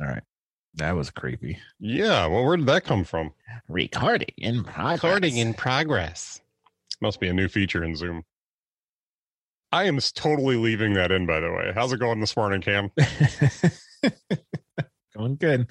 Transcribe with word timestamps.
All 0.00 0.06
right. 0.06 0.22
That 0.74 0.96
was 0.96 1.10
creepy. 1.10 1.58
Yeah. 1.78 2.26
Well, 2.26 2.44
where 2.44 2.56
did 2.56 2.66
that 2.66 2.84
come 2.84 3.04
from? 3.04 3.32
Recording 3.68 4.28
in 4.38 4.64
progress. 4.64 5.02
Recording 5.04 5.36
in 5.36 5.54
progress. 5.54 6.40
Must 7.00 7.20
be 7.20 7.28
a 7.28 7.32
new 7.32 7.48
feature 7.48 7.84
in 7.84 7.94
Zoom. 7.96 8.24
I 9.70 9.84
am 9.84 9.98
totally 9.98 10.56
leaving 10.56 10.94
that 10.94 11.10
in, 11.12 11.26
by 11.26 11.40
the 11.40 11.50
way. 11.50 11.72
How's 11.74 11.92
it 11.92 11.98
going 12.00 12.20
this 12.20 12.36
morning, 12.36 12.60
Cam? 12.60 12.90
Going 15.16 15.36
good. 15.36 15.68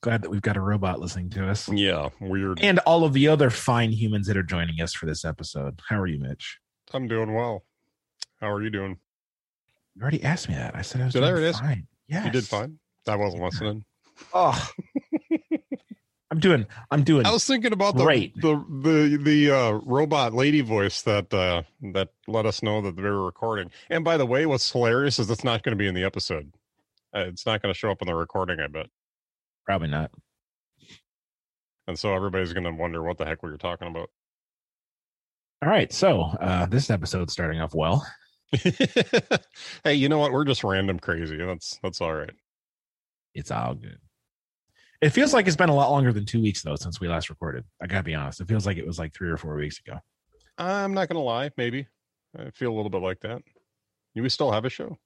Glad 0.00 0.22
that 0.22 0.30
we've 0.30 0.40
got 0.42 0.56
a 0.56 0.60
robot 0.60 1.00
listening 1.00 1.28
to 1.30 1.48
us. 1.48 1.68
Yeah, 1.68 2.10
weird. 2.20 2.60
And 2.62 2.78
all 2.80 3.02
of 3.02 3.14
the 3.14 3.26
other 3.26 3.50
fine 3.50 3.90
humans 3.90 4.28
that 4.28 4.36
are 4.36 4.44
joining 4.44 4.80
us 4.80 4.92
for 4.94 5.06
this 5.06 5.24
episode. 5.24 5.80
How 5.88 5.98
are 6.00 6.06
you, 6.06 6.20
Mitch? 6.20 6.60
I'm 6.92 7.08
doing 7.08 7.34
well. 7.34 7.64
How 8.40 8.48
are 8.52 8.62
you 8.62 8.70
doing? 8.70 8.98
You 9.96 10.02
already 10.02 10.22
asked 10.22 10.48
me 10.48 10.54
that. 10.54 10.76
I 10.76 10.82
said 10.82 11.00
I 11.00 11.06
was 11.06 11.14
Did 11.14 11.24
I 11.24 11.26
doing 11.26 11.32
already 11.32 11.48
ask? 11.48 11.60
fine. 11.64 11.86
Yeah. 12.06 12.26
You 12.26 12.30
did 12.30 12.44
fine. 12.44 12.78
I 13.08 13.16
wasn't 13.16 13.42
listening. 13.42 13.84
Oh. 14.34 14.68
I'm 16.30 16.40
doing 16.40 16.66
I'm 16.90 17.04
doing 17.04 17.24
I 17.24 17.30
was 17.30 17.44
thinking 17.44 17.72
about 17.72 17.96
the 17.96 18.04
Great. 18.04 18.34
the 18.40 18.56
the 18.82 19.16
the 19.22 19.50
uh, 19.50 19.70
robot 19.84 20.34
lady 20.34 20.60
voice 20.60 21.02
that 21.02 21.32
uh, 21.32 21.62
that 21.92 22.08
let 22.26 22.46
us 22.46 22.62
know 22.64 22.82
that 22.82 22.96
they 22.96 23.02
were 23.02 23.24
recording. 23.24 23.70
And 23.90 24.04
by 24.04 24.16
the 24.16 24.26
way, 24.26 24.44
what's 24.44 24.70
hilarious 24.70 25.18
is 25.20 25.30
it's 25.30 25.44
not 25.44 25.62
going 25.62 25.72
to 25.72 25.78
be 25.78 25.86
in 25.86 25.94
the 25.94 26.02
episode. 26.02 26.52
Uh, 27.14 27.26
it's 27.28 27.46
not 27.46 27.62
going 27.62 27.72
to 27.72 27.78
show 27.78 27.90
up 27.90 28.02
in 28.02 28.08
the 28.08 28.14
recording, 28.14 28.58
I 28.60 28.66
bet. 28.66 28.86
probably 29.64 29.88
not. 29.88 30.10
And 31.86 31.96
so 31.96 32.12
everybody's 32.14 32.52
going 32.52 32.64
to 32.64 32.72
wonder 32.72 33.02
what 33.02 33.18
the 33.18 33.24
heck 33.24 33.44
we 33.44 33.50
were 33.50 33.56
talking 33.56 33.86
about. 33.88 34.10
All 35.62 35.68
right. 35.70 35.92
So 35.92 36.22
uh 36.22 36.66
this 36.66 36.90
episode's 36.90 37.32
starting 37.32 37.60
off 37.60 37.74
well. 37.74 38.06
hey, 38.52 39.94
you 39.94 40.08
know 40.08 40.18
what? 40.18 40.32
We're 40.32 40.44
just 40.44 40.64
random 40.64 40.98
crazy. 40.98 41.36
That's 41.36 41.78
that's 41.82 42.00
all 42.00 42.12
right. 42.14 42.30
It's 43.36 43.50
all 43.50 43.74
good. 43.74 43.98
It 45.02 45.10
feels 45.10 45.34
like 45.34 45.46
it's 45.46 45.56
been 45.56 45.68
a 45.68 45.74
lot 45.74 45.90
longer 45.90 46.10
than 46.10 46.24
two 46.24 46.40
weeks 46.40 46.62
though 46.62 46.74
since 46.74 47.00
we 47.00 47.06
last 47.06 47.28
recorded. 47.28 47.64
I 47.82 47.86
gotta 47.86 48.02
be 48.02 48.14
honest. 48.14 48.40
It 48.40 48.48
feels 48.48 48.64
like 48.64 48.78
it 48.78 48.86
was 48.86 48.98
like 48.98 49.12
three 49.14 49.28
or 49.28 49.36
four 49.36 49.54
weeks 49.56 49.78
ago. 49.78 49.98
I'm 50.56 50.94
not 50.94 51.10
to 51.10 51.18
lie. 51.18 51.50
Maybe 51.58 51.86
I 52.36 52.50
feel 52.50 52.72
a 52.72 52.74
little 52.74 52.90
bit 52.90 53.02
like 53.02 53.20
that. 53.20 53.42
We 54.14 54.26
still 54.30 54.50
have 54.52 54.64
a 54.64 54.70
show. 54.70 54.96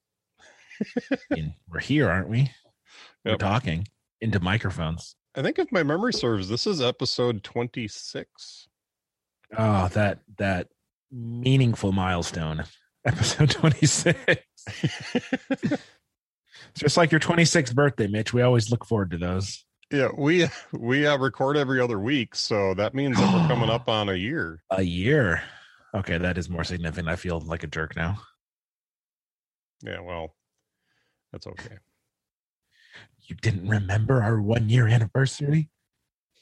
We're 1.69 1.81
here, 1.81 2.09
aren't 2.09 2.29
we? 2.29 2.53
We're 3.25 3.37
talking 3.37 3.89
into 4.21 4.39
microphones. 4.39 5.17
I 5.35 5.43
think 5.43 5.59
if 5.59 5.73
my 5.73 5.83
memory 5.83 6.13
serves, 6.13 6.49
this 6.49 6.69
is 6.69 6.81
episode 6.81 7.43
26. 7.43 8.69
Oh, 9.59 9.89
that 9.89 10.21
that 10.39 10.69
meaningful 11.11 11.91
milestone. 11.91 12.65
Episode 13.05 13.51
26. 13.51 14.17
Just 16.75 16.97
like 16.97 17.11
your 17.11 17.21
26th 17.21 17.75
birthday, 17.75 18.07
Mitch. 18.07 18.33
We 18.33 18.43
always 18.43 18.71
look 18.71 18.85
forward 18.85 19.11
to 19.13 19.19
those. 19.19 19.65
Yeah, 19.91 20.09
we 20.17 20.47
we 20.73 21.07
uh, 21.07 21.19
record 21.19 21.57
every 21.57 21.81
other 21.81 21.99
week, 21.99 22.37
so 22.37 22.75
that 22.75 22.95
means 22.95 23.17
that 23.17 23.35
we're 23.35 23.49
coming 23.49 23.71
up 23.71 23.89
on 23.89 24.09
a 24.09 24.15
year. 24.15 24.63
A 24.71 24.83
year. 24.83 25.43
Okay, 25.95 26.19
that 26.19 26.39
is 26.39 26.49
more 26.49 26.63
significant. 26.63 27.09
I 27.09 27.17
feel 27.17 27.41
like 27.41 27.65
a 27.65 27.67
jerk 27.67 27.97
now. 27.97 28.19
Yeah, 29.83 30.01
well, 30.01 30.37
that's 31.33 31.47
okay. 31.47 31.79
You 33.23 33.35
didn't 33.37 33.69
remember 33.69 34.23
our 34.23 34.41
one 34.41 34.69
year 34.69 34.87
anniversary? 34.87 35.71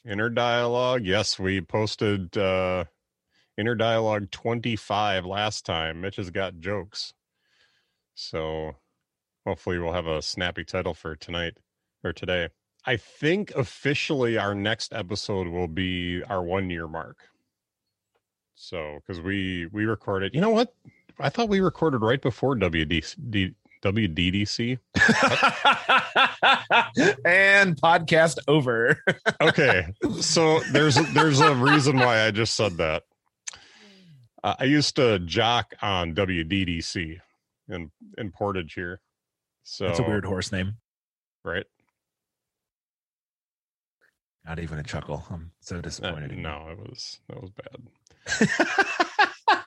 Inner 0.07 0.29
dialogue, 0.29 1.05
yes, 1.05 1.39
we 1.39 1.61
posted 1.61 2.37
uh 2.37 2.85
inner 3.57 3.75
dialogue 3.75 4.31
25 4.31 5.25
last 5.25 5.65
time. 5.65 6.01
Mitch 6.01 6.15
has 6.15 6.29
got 6.29 6.59
jokes. 6.59 7.13
So 8.15 8.75
hopefully 9.49 9.79
we'll 9.79 9.93
have 9.93 10.05
a 10.05 10.21
snappy 10.21 10.63
title 10.63 10.93
for 10.93 11.15
tonight 11.15 11.57
or 12.03 12.13
today. 12.13 12.49
I 12.85 12.97
think 12.97 13.49
officially 13.55 14.37
our 14.37 14.53
next 14.53 14.93
episode 14.93 15.47
will 15.47 15.67
be 15.67 16.21
our 16.29 16.43
1 16.43 16.69
year 16.69 16.87
mark. 16.87 17.17
So 18.53 18.99
cuz 19.07 19.19
we 19.19 19.65
we 19.71 19.85
recorded. 19.85 20.35
You 20.35 20.41
know 20.41 20.51
what? 20.51 20.75
I 21.19 21.29
thought 21.29 21.49
we 21.49 21.61
recorded 21.61 22.01
right 22.01 22.21
before 22.21 22.55
WD, 22.55 23.55
WDDC. 23.83 24.77
and 27.25 27.75
podcast 27.75 28.37
over. 28.47 29.03
okay 29.41 29.87
so 30.21 30.59
there's 30.71 30.95
there's 31.13 31.39
a 31.39 31.55
reason 31.55 31.97
why 31.97 32.25
i 32.25 32.31
just 32.31 32.55
said 32.55 32.77
that 32.77 33.03
uh, 34.43 34.55
i 34.59 34.65
used 34.65 34.95
to 34.95 35.19
jock 35.19 35.73
on 35.81 36.13
wddc 36.13 37.19
in 37.69 37.91
in 38.17 38.31
portage 38.31 38.73
here 38.73 38.99
so 39.71 39.85
That's 39.87 39.99
a 39.99 40.03
weird 40.03 40.25
horse 40.25 40.51
name. 40.51 40.77
right 41.45 41.65
Not 44.45 44.57
even 44.59 44.79
a 44.79 44.83
chuckle. 44.83 45.23
I'm 45.29 45.51
so 45.59 45.77
Uh, 45.77 45.81
disappointed. 45.81 46.31
in 46.31 46.37
you. 46.37 46.43
no 46.43 46.67
it 46.71 46.79
was 46.79 47.19
that 47.29 47.39
was 47.41 47.51
bad 47.51 47.77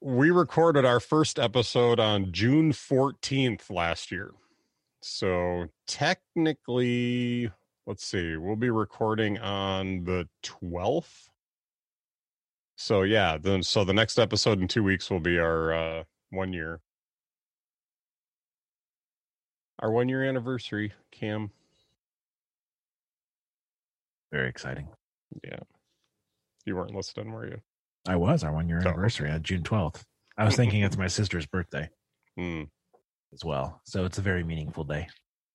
we 0.00 0.30
recorded 0.30 0.84
our 0.84 0.98
first 1.00 1.38
episode 1.38 2.00
on 2.00 2.32
june 2.32 2.72
14th 2.72 3.70
last 3.70 4.10
year 4.10 4.32
so 5.00 5.66
technically 5.86 7.50
let's 7.86 8.04
see 8.04 8.36
we'll 8.36 8.56
be 8.56 8.70
recording 8.70 9.38
on 9.38 10.04
the 10.04 10.28
12th 10.44 11.28
so 12.76 13.02
yeah 13.02 13.36
then 13.38 13.62
so 13.62 13.84
the 13.84 13.92
next 13.94 14.18
episode 14.18 14.60
in 14.60 14.66
two 14.68 14.82
weeks 14.82 15.08
will 15.10 15.20
be 15.20 15.38
our 15.38 15.72
uh 15.72 16.02
one 16.30 16.52
year 16.52 16.80
our 19.82 19.90
one 19.90 20.08
year 20.08 20.24
anniversary 20.24 20.92
cam 21.10 21.50
Very 24.32 24.48
exciting. 24.48 24.88
yeah 25.44 25.58
you 26.64 26.76
weren't 26.76 26.94
listening 26.94 27.32
were 27.32 27.46
you 27.46 27.60
I 28.08 28.16
was 28.16 28.42
our 28.44 28.52
one 28.52 28.68
year 28.68 28.80
Oh. 28.84 28.88
anniversary 28.88 29.30
on 29.30 29.42
June 29.44 29.62
12th. 29.62 30.02
I 30.36 30.44
was 30.44 30.56
thinking 30.56 30.82
it's 30.82 30.96
my 30.96 31.06
sister's 31.08 31.46
birthday 31.46 31.88
Hmm. 32.36 32.62
as 33.32 33.44
well. 33.44 33.80
So 33.84 34.04
it's 34.06 34.18
a 34.18 34.22
very 34.22 34.42
meaningful 34.42 34.82
day. 34.84 35.06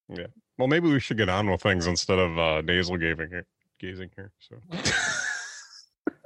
Yeah. 0.07 0.27
Well 0.57 0.67
maybe 0.67 0.89
we 0.91 0.99
should 0.99 1.17
get 1.17 1.27
on 1.29 1.49
with 1.49 1.61
things 1.61 1.87
instead 1.87 2.19
of 2.19 2.37
uh 2.37 2.61
nasal 2.61 2.97
gazing 2.97 3.29
here 3.29 3.45
gazing 3.79 4.09
here 4.15 4.31
so 4.39 4.55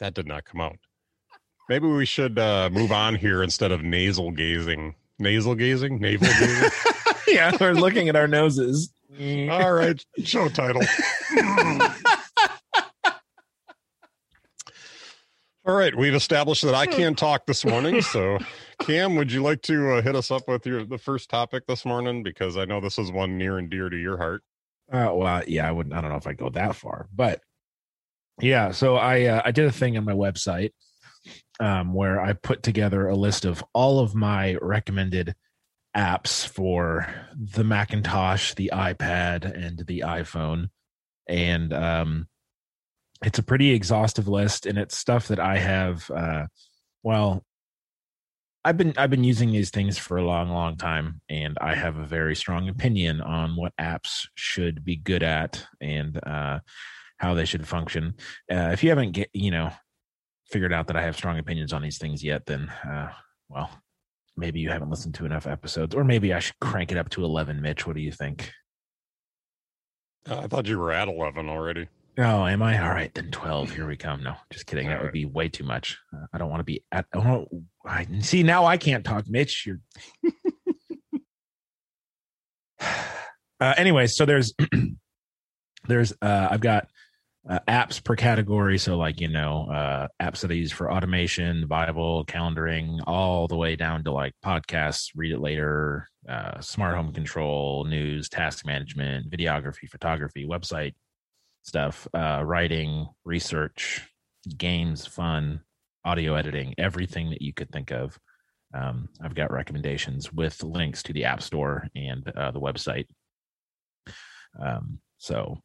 that 0.00 0.12
did 0.14 0.26
not 0.26 0.44
come 0.44 0.60
out 0.60 0.76
maybe 1.68 1.86
we 1.86 2.04
should 2.04 2.38
uh 2.38 2.68
move 2.70 2.92
on 2.92 3.14
here 3.14 3.42
instead 3.42 3.72
of 3.72 3.82
nasal 3.82 4.30
gazing 4.32 4.94
nasal 5.18 5.54
gazing 5.54 5.98
navel 5.98 6.28
gazing 6.38 6.70
yeah, 7.30 7.56
we're 7.60 7.72
looking 7.72 8.08
at 8.08 8.16
our 8.16 8.28
noses. 8.28 8.92
all 9.50 9.72
right 9.72 10.04
show 10.24 10.48
title 10.48 10.82
all 15.66 15.74
right 15.74 15.94
we've 15.96 16.14
established 16.14 16.62
that 16.62 16.74
i 16.74 16.86
can't 16.86 17.18
talk 17.18 17.44
this 17.46 17.64
morning 17.64 18.00
so 18.14 18.38
cam 18.80 19.16
would 19.16 19.30
you 19.30 19.42
like 19.42 19.60
to 19.62 19.94
uh, 19.94 20.02
hit 20.02 20.14
us 20.16 20.30
up 20.30 20.46
with 20.48 20.64
your 20.66 20.84
the 20.84 20.96
first 20.98 21.28
topic 21.28 21.66
this 21.66 21.84
morning 21.84 22.22
because 22.22 22.56
i 22.56 22.64
know 22.64 22.80
this 22.80 22.98
is 22.98 23.10
one 23.12 23.36
near 23.36 23.58
and 23.58 23.68
dear 23.70 23.88
to 23.88 23.96
your 23.96 24.16
heart 24.16 24.42
Uh, 24.92 25.10
well, 25.14 25.42
yeah, 25.46 25.68
I 25.68 25.72
wouldn't. 25.72 25.94
I 25.94 26.00
don't 26.00 26.10
know 26.10 26.16
if 26.16 26.26
I 26.26 26.32
go 26.32 26.50
that 26.50 26.74
far, 26.74 27.06
but 27.14 27.40
yeah. 28.40 28.72
So 28.72 28.96
I 28.96 29.26
uh, 29.26 29.42
I 29.44 29.52
did 29.52 29.66
a 29.66 29.70
thing 29.72 29.96
on 29.96 30.04
my 30.04 30.14
website 30.14 30.72
um, 31.60 31.94
where 31.94 32.20
I 32.20 32.32
put 32.32 32.64
together 32.64 33.06
a 33.06 33.14
list 33.14 33.44
of 33.44 33.62
all 33.72 34.00
of 34.00 34.16
my 34.16 34.56
recommended 34.60 35.34
apps 35.96 36.46
for 36.46 37.06
the 37.34 37.64
Macintosh, 37.64 38.54
the 38.54 38.70
iPad, 38.72 39.44
and 39.44 39.84
the 39.86 40.00
iPhone, 40.00 40.70
and 41.26 41.72
um, 41.72 42.28
it's 43.24 43.38
a 43.38 43.44
pretty 43.44 43.70
exhaustive 43.70 44.28
list, 44.28 44.66
and 44.66 44.78
it's 44.78 44.96
stuff 44.96 45.28
that 45.28 45.40
I 45.40 45.58
have. 45.58 46.10
Uh, 46.10 46.46
well, 47.02 47.44
I've 48.64 48.76
been 48.76 48.94
I've 48.96 49.10
been 49.10 49.24
using 49.24 49.52
these 49.52 49.70
things 49.70 49.98
for 49.98 50.18
a 50.18 50.24
long, 50.24 50.50
long 50.50 50.76
time, 50.76 51.20
and 51.28 51.56
I 51.60 51.74
have 51.74 51.96
a 51.96 52.06
very 52.06 52.36
strong 52.36 52.68
opinion 52.68 53.20
on 53.20 53.56
what 53.56 53.72
apps 53.80 54.26
should 54.34 54.84
be 54.84 54.96
good 54.96 55.22
at 55.22 55.66
and 55.80 56.18
uh, 56.26 56.60
how 57.16 57.34
they 57.34 57.46
should 57.46 57.66
function. 57.66 58.14
Uh, 58.50 58.70
if 58.72 58.82
you 58.82 58.90
haven't 58.90 59.12
get 59.12 59.30
you 59.32 59.50
know 59.50 59.70
figured 60.50 60.72
out 60.72 60.88
that 60.88 60.96
I 60.96 61.02
have 61.02 61.16
strong 61.16 61.38
opinions 61.38 61.72
on 61.72 61.82
these 61.82 61.98
things 61.98 62.22
yet, 62.22 62.46
then 62.46 62.68
uh, 62.68 63.10
well, 63.48 63.70
maybe 64.36 64.60
you 64.60 64.70
haven't 64.70 64.90
listened 64.90 65.14
to 65.14 65.26
enough 65.26 65.46
episodes, 65.46 65.94
or 65.94 66.04
maybe 66.04 66.32
I 66.32 66.38
should 66.38 66.58
crank 66.60 66.92
it 66.92 66.98
up 66.98 67.10
to 67.10 67.24
eleven. 67.24 67.60
Mitch, 67.60 67.86
what 67.86 67.96
do 67.96 68.02
you 68.02 68.12
think? 68.12 68.50
Uh, 70.28 70.40
i 70.40 70.46
thought 70.46 70.66
you 70.66 70.78
were 70.78 70.92
at 70.92 71.08
11 71.08 71.48
already 71.48 71.88
Oh, 72.18 72.46
am 72.46 72.62
I? 72.62 72.78
All 72.82 72.90
right, 72.90 73.14
then 73.14 73.30
12. 73.30 73.70
Here 73.70 73.86
we 73.86 73.96
come. 73.96 74.22
No, 74.22 74.34
just 74.50 74.66
kidding. 74.66 74.88
That 74.88 74.98
All 74.98 75.04
would 75.04 75.12
be 75.12 75.24
way 75.24 75.48
too 75.48 75.64
much. 75.64 75.96
Uh, 76.14 76.26
I 76.32 76.38
don't 76.38 76.50
want 76.50 76.60
to 76.60 76.64
be 76.64 76.84
at. 76.92 77.06
I 77.14 77.46
I, 77.86 78.06
see, 78.20 78.42
now 78.42 78.66
I 78.66 78.76
can't 78.76 79.04
talk, 79.04 79.24
Mitch. 79.26 79.66
You're. 79.66 79.78
uh, 82.80 83.74
anyway, 83.76 84.06
so 84.06 84.26
there's, 84.26 84.52
there's, 85.88 86.12
uh, 86.20 86.48
I've 86.50 86.60
got 86.60 86.88
uh, 87.48 87.58
apps 87.66 88.02
per 88.02 88.16
category. 88.16 88.78
So, 88.78 88.96
like, 88.96 89.20
you 89.20 89.28
know, 89.28 89.68
uh, 89.70 90.08
apps 90.20 90.40
that 90.40 90.50
I 90.50 90.54
use 90.54 90.72
for 90.72 90.92
automation, 90.92 91.66
Bible, 91.66 92.24
calendaring, 92.26 93.00
all 93.06 93.48
the 93.48 93.56
way 93.56 93.76
down 93.76 94.04
to 94.04 94.12
like 94.12 94.34
podcasts, 94.44 95.10
read 95.14 95.32
it 95.32 95.40
later, 95.40 96.08
uh, 96.28 96.60
smart 96.60 96.94
home 96.96 97.12
control, 97.12 97.84
news, 97.84 98.28
task 98.28 98.66
management, 98.66 99.30
videography, 99.30 99.88
photography, 99.88 100.46
website 100.46 100.92
stuff, 101.62 102.06
uh, 102.14 102.42
writing, 102.44 103.06
research, 103.24 104.06
games, 104.56 105.06
fun, 105.06 105.60
audio 106.04 106.34
editing, 106.34 106.74
everything 106.78 107.30
that 107.30 107.42
you 107.42 107.52
could 107.52 107.70
think 107.70 107.90
of. 107.90 108.18
Um, 108.72 109.08
I've 109.22 109.34
got 109.34 109.50
recommendations 109.50 110.32
with 110.32 110.62
links 110.62 111.02
to 111.04 111.12
the 111.12 111.24
App 111.24 111.42
Store 111.42 111.88
and 111.94 112.26
uh, 112.28 112.50
the 112.50 112.60
website. 112.60 113.06
Um, 114.58 115.00
so 115.18 115.58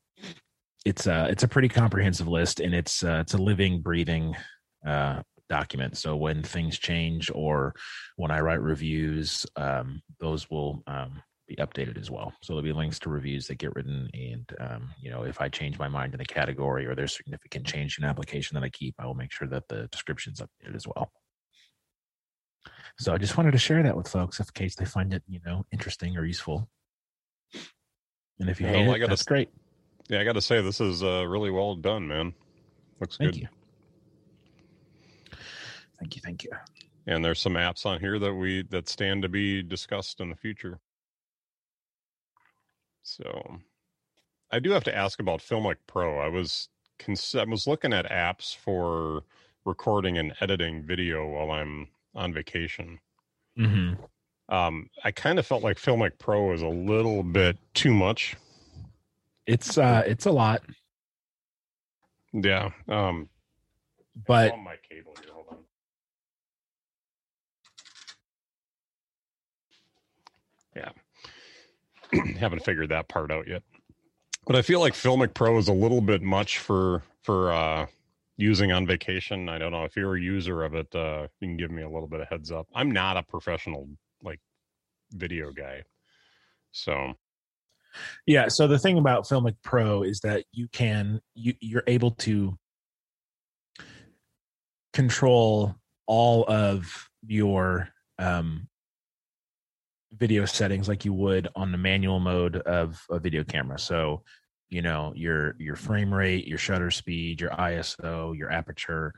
it's 0.85 1.07
a 1.07 1.27
it's 1.29 1.43
a 1.43 1.47
pretty 1.47 1.67
comprehensive 1.67 2.27
list, 2.27 2.59
and 2.59 2.73
it's 2.73 3.03
uh, 3.03 3.17
it's 3.21 3.33
a 3.33 3.39
living, 3.39 3.81
breathing 3.81 4.35
uh, 4.87 5.21
document. 5.49 5.97
So 5.97 6.15
when 6.15 6.43
things 6.43 6.77
change 6.77 7.31
or 7.33 7.73
when 8.17 8.31
I 8.31 8.39
write 8.39 8.61
reviews, 8.61 9.45
um, 9.55 10.01
those 10.19 10.49
will 10.49 10.83
um, 10.85 11.21
be 11.47 11.55
updated 11.55 11.99
as 11.99 12.11
well. 12.11 12.31
So 12.43 12.53
there'll 12.53 12.63
be 12.63 12.71
links 12.71 12.99
to 12.99 13.09
reviews 13.09 13.47
that 13.47 13.57
get 13.57 13.75
written, 13.75 14.09
and 14.13 14.49
um, 14.59 14.89
you 15.01 15.09
know 15.09 15.23
if 15.23 15.41
I 15.41 15.49
change 15.49 15.79
my 15.79 15.87
mind 15.87 16.13
in 16.13 16.21
a 16.21 16.25
category 16.25 16.85
or 16.85 16.93
there's 16.93 17.17
significant 17.17 17.65
change 17.65 17.97
in 17.97 18.05
application 18.05 18.53
that 18.53 18.63
I 18.63 18.69
keep, 18.69 18.93
I 18.99 19.07
will 19.07 19.15
make 19.15 19.31
sure 19.31 19.47
that 19.47 19.67
the 19.67 19.87
description's 19.91 20.39
updated 20.39 20.75
as 20.75 20.85
well. 20.87 21.11
So 22.99 23.11
I 23.11 23.17
just 23.17 23.37
wanted 23.37 23.51
to 23.51 23.57
share 23.57 23.81
that 23.81 23.97
with 23.97 24.07
folks 24.07 24.39
in 24.39 24.45
case 24.53 24.75
they 24.75 24.85
find 24.85 25.15
it 25.15 25.23
you 25.27 25.39
know 25.43 25.65
interesting 25.71 26.15
or 26.15 26.25
useful. 26.25 26.69
And 28.39 28.49
if 28.49 28.61
you 28.61 28.67
hate 28.67 28.85
well, 28.85 28.95
it, 28.95 29.07
that's 29.07 29.23
great. 29.23 29.49
Yeah, 30.09 30.19
I 30.19 30.23
got 30.23 30.33
to 30.33 30.41
say 30.41 30.61
this 30.61 30.81
is 30.81 31.03
uh, 31.03 31.25
really 31.27 31.49
well 31.49 31.75
done, 31.75 32.07
man. 32.07 32.33
Looks 32.99 33.17
good. 33.17 33.25
thank 33.25 33.33
good. 33.33 33.41
You. 33.41 35.37
Thank 35.99 36.15
you, 36.15 36.21
thank 36.23 36.43
you. 36.43 36.51
And 37.07 37.23
there's 37.23 37.39
some 37.39 37.53
apps 37.53 37.85
on 37.85 37.99
here 37.99 38.19
that 38.19 38.33
we 38.33 38.63
that 38.69 38.89
stand 38.89 39.21
to 39.23 39.29
be 39.29 39.63
discussed 39.63 40.19
in 40.19 40.29
the 40.29 40.35
future. 40.35 40.79
So, 43.03 43.59
I 44.51 44.59
do 44.59 44.71
have 44.71 44.83
to 44.85 44.95
ask 44.95 45.19
about 45.19 45.39
Filmic 45.39 45.77
Pro. 45.87 46.19
I 46.19 46.27
was 46.27 46.69
cons- 46.99 47.35
I 47.35 47.43
was 47.43 47.67
looking 47.67 47.93
at 47.93 48.09
apps 48.09 48.55
for 48.55 49.23
recording 49.65 50.17
and 50.17 50.33
editing 50.41 50.83
video 50.83 51.27
while 51.27 51.51
I'm 51.51 51.87
on 52.13 52.33
vacation. 52.33 52.99
Mm-hmm. 53.57 54.53
Um, 54.53 54.89
I 55.03 55.11
kind 55.11 55.39
of 55.39 55.45
felt 55.45 55.63
like 55.63 55.77
Filmic 55.77 56.19
Pro 56.19 56.51
is 56.51 56.61
a 56.61 56.67
little 56.67 57.23
bit 57.23 57.57
too 57.73 57.93
much 57.93 58.35
it's 59.47 59.77
uh 59.77 60.03
it's 60.05 60.25
a 60.25 60.31
lot. 60.31 60.61
Yeah. 62.33 62.71
Um 62.87 63.29
but 64.27 64.57
my 64.59 64.75
cable 64.89 65.13
here. 65.21 65.33
Hold 65.33 65.47
on. 65.51 65.57
Yeah. 70.75 70.91
Haven't 72.39 72.63
figured 72.63 72.89
that 72.89 73.07
part 73.07 73.31
out 73.31 73.47
yet. 73.47 73.63
But 74.45 74.55
I 74.55 74.61
feel 74.61 74.79
like 74.79 74.93
Filmic 74.93 75.33
Pro 75.33 75.57
is 75.57 75.67
a 75.67 75.73
little 75.73 76.01
bit 76.01 76.21
much 76.21 76.59
for 76.59 77.03
for 77.23 77.51
uh 77.51 77.87
using 78.37 78.71
on 78.71 78.85
vacation. 78.85 79.49
I 79.49 79.57
don't 79.57 79.71
know 79.71 79.85
if 79.85 79.95
you're 79.95 80.15
a 80.15 80.21
user 80.21 80.63
of 80.63 80.75
it, 80.75 80.93
uh 80.95 81.27
you 81.39 81.47
can 81.47 81.57
give 81.57 81.71
me 81.71 81.83
a 81.83 81.89
little 81.89 82.07
bit 82.07 82.21
of 82.21 82.27
heads 82.27 82.51
up. 82.51 82.67
I'm 82.75 82.91
not 82.91 83.17
a 83.17 83.23
professional 83.23 83.87
like 84.23 84.39
video 85.11 85.51
guy. 85.51 85.83
So 86.71 87.13
yeah. 88.25 88.47
So 88.47 88.67
the 88.67 88.79
thing 88.79 88.97
about 88.97 89.25
Filmic 89.25 89.55
Pro 89.63 90.03
is 90.03 90.19
that 90.21 90.45
you 90.51 90.67
can 90.69 91.21
you 91.33 91.53
you're 91.59 91.83
able 91.87 92.11
to 92.11 92.57
control 94.93 95.75
all 96.07 96.45
of 96.47 97.09
your 97.27 97.89
um, 98.19 98.67
video 100.13 100.45
settings 100.45 100.87
like 100.87 101.05
you 101.05 101.13
would 101.13 101.47
on 101.55 101.71
the 101.71 101.77
manual 101.77 102.19
mode 102.19 102.57
of 102.57 103.01
a 103.09 103.19
video 103.19 103.43
camera. 103.43 103.77
So, 103.77 104.23
you 104.69 104.81
know, 104.81 105.13
your 105.15 105.55
your 105.59 105.75
frame 105.75 106.13
rate, 106.13 106.47
your 106.47 106.57
shutter 106.57 106.91
speed, 106.91 107.41
your 107.41 107.51
ISO, 107.51 108.35
your 108.37 108.51
aperture, 108.51 109.13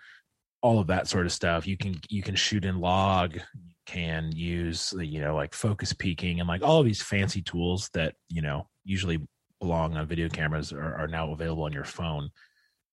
all 0.62 0.80
of 0.80 0.88
that 0.88 1.08
sort 1.08 1.26
of 1.26 1.32
stuff. 1.32 1.68
You 1.68 1.78
can 1.78 2.00
you 2.10 2.24
can 2.24 2.36
shoot 2.36 2.66
in 2.66 2.80
log, 2.80 3.40
can 3.88 4.32
use 4.36 4.92
the, 4.92 5.06
you 5.06 5.22
know 5.22 5.34
like 5.34 5.54
focus 5.54 5.94
peaking 5.94 6.40
and 6.40 6.48
like 6.48 6.62
all 6.62 6.80
of 6.80 6.86
these 6.86 7.02
fancy 7.02 7.42
tools 7.42 7.90
that 7.94 8.14
you 8.30 8.42
know 8.42 8.68
usually 8.84 9.26
belong 9.60 9.98
on 9.98 10.06
video 10.06 10.30
cameras 10.30 10.72
are, 10.72 10.96
are 10.96 11.08
now 11.08 11.32
available 11.32 11.64
on 11.64 11.74
your 11.74 11.84
phone. 11.84 12.30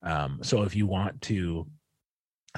Um, 0.02 0.38
so 0.42 0.62
if 0.62 0.74
you 0.74 0.86
want 0.86 1.20
to 1.22 1.66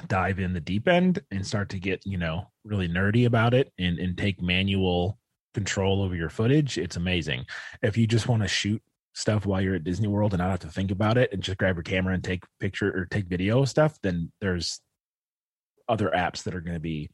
dive 0.07 0.39
in 0.39 0.53
the 0.53 0.61
deep 0.61 0.87
end 0.87 1.19
and 1.31 1.45
start 1.45 1.69
to 1.69 1.79
get 1.79 2.05
you 2.05 2.17
know 2.17 2.47
really 2.63 2.87
nerdy 2.87 3.25
about 3.25 3.53
it 3.53 3.73
and 3.79 3.99
and 3.99 4.17
take 4.17 4.41
manual 4.41 5.17
control 5.53 6.03
over 6.03 6.15
your 6.15 6.29
footage, 6.29 6.77
it's 6.77 6.95
amazing. 6.95 7.43
If 7.81 7.97
you 7.97 8.05
just 8.05 8.27
want 8.27 8.43
to 8.43 8.47
shoot 8.47 8.81
stuff 9.13 9.47
while 9.47 9.59
you're 9.59 9.75
at 9.75 9.83
Disney 9.83 10.07
World 10.07 10.33
and 10.33 10.39
not 10.39 10.51
have 10.51 10.59
to 10.59 10.67
think 10.67 10.91
about 10.91 11.17
it 11.17 11.33
and 11.33 11.41
just 11.41 11.57
grab 11.57 11.75
your 11.75 11.83
camera 11.83 12.13
and 12.13 12.23
take 12.23 12.43
picture 12.59 12.95
or 12.95 13.07
take 13.07 13.25
video 13.25 13.65
stuff, 13.65 13.97
then 14.03 14.31
there's 14.41 14.79
other 15.89 16.11
apps 16.15 16.43
that 16.43 16.53
are 16.53 16.61
going 16.61 16.75
to 16.75 16.79
be 16.79 17.09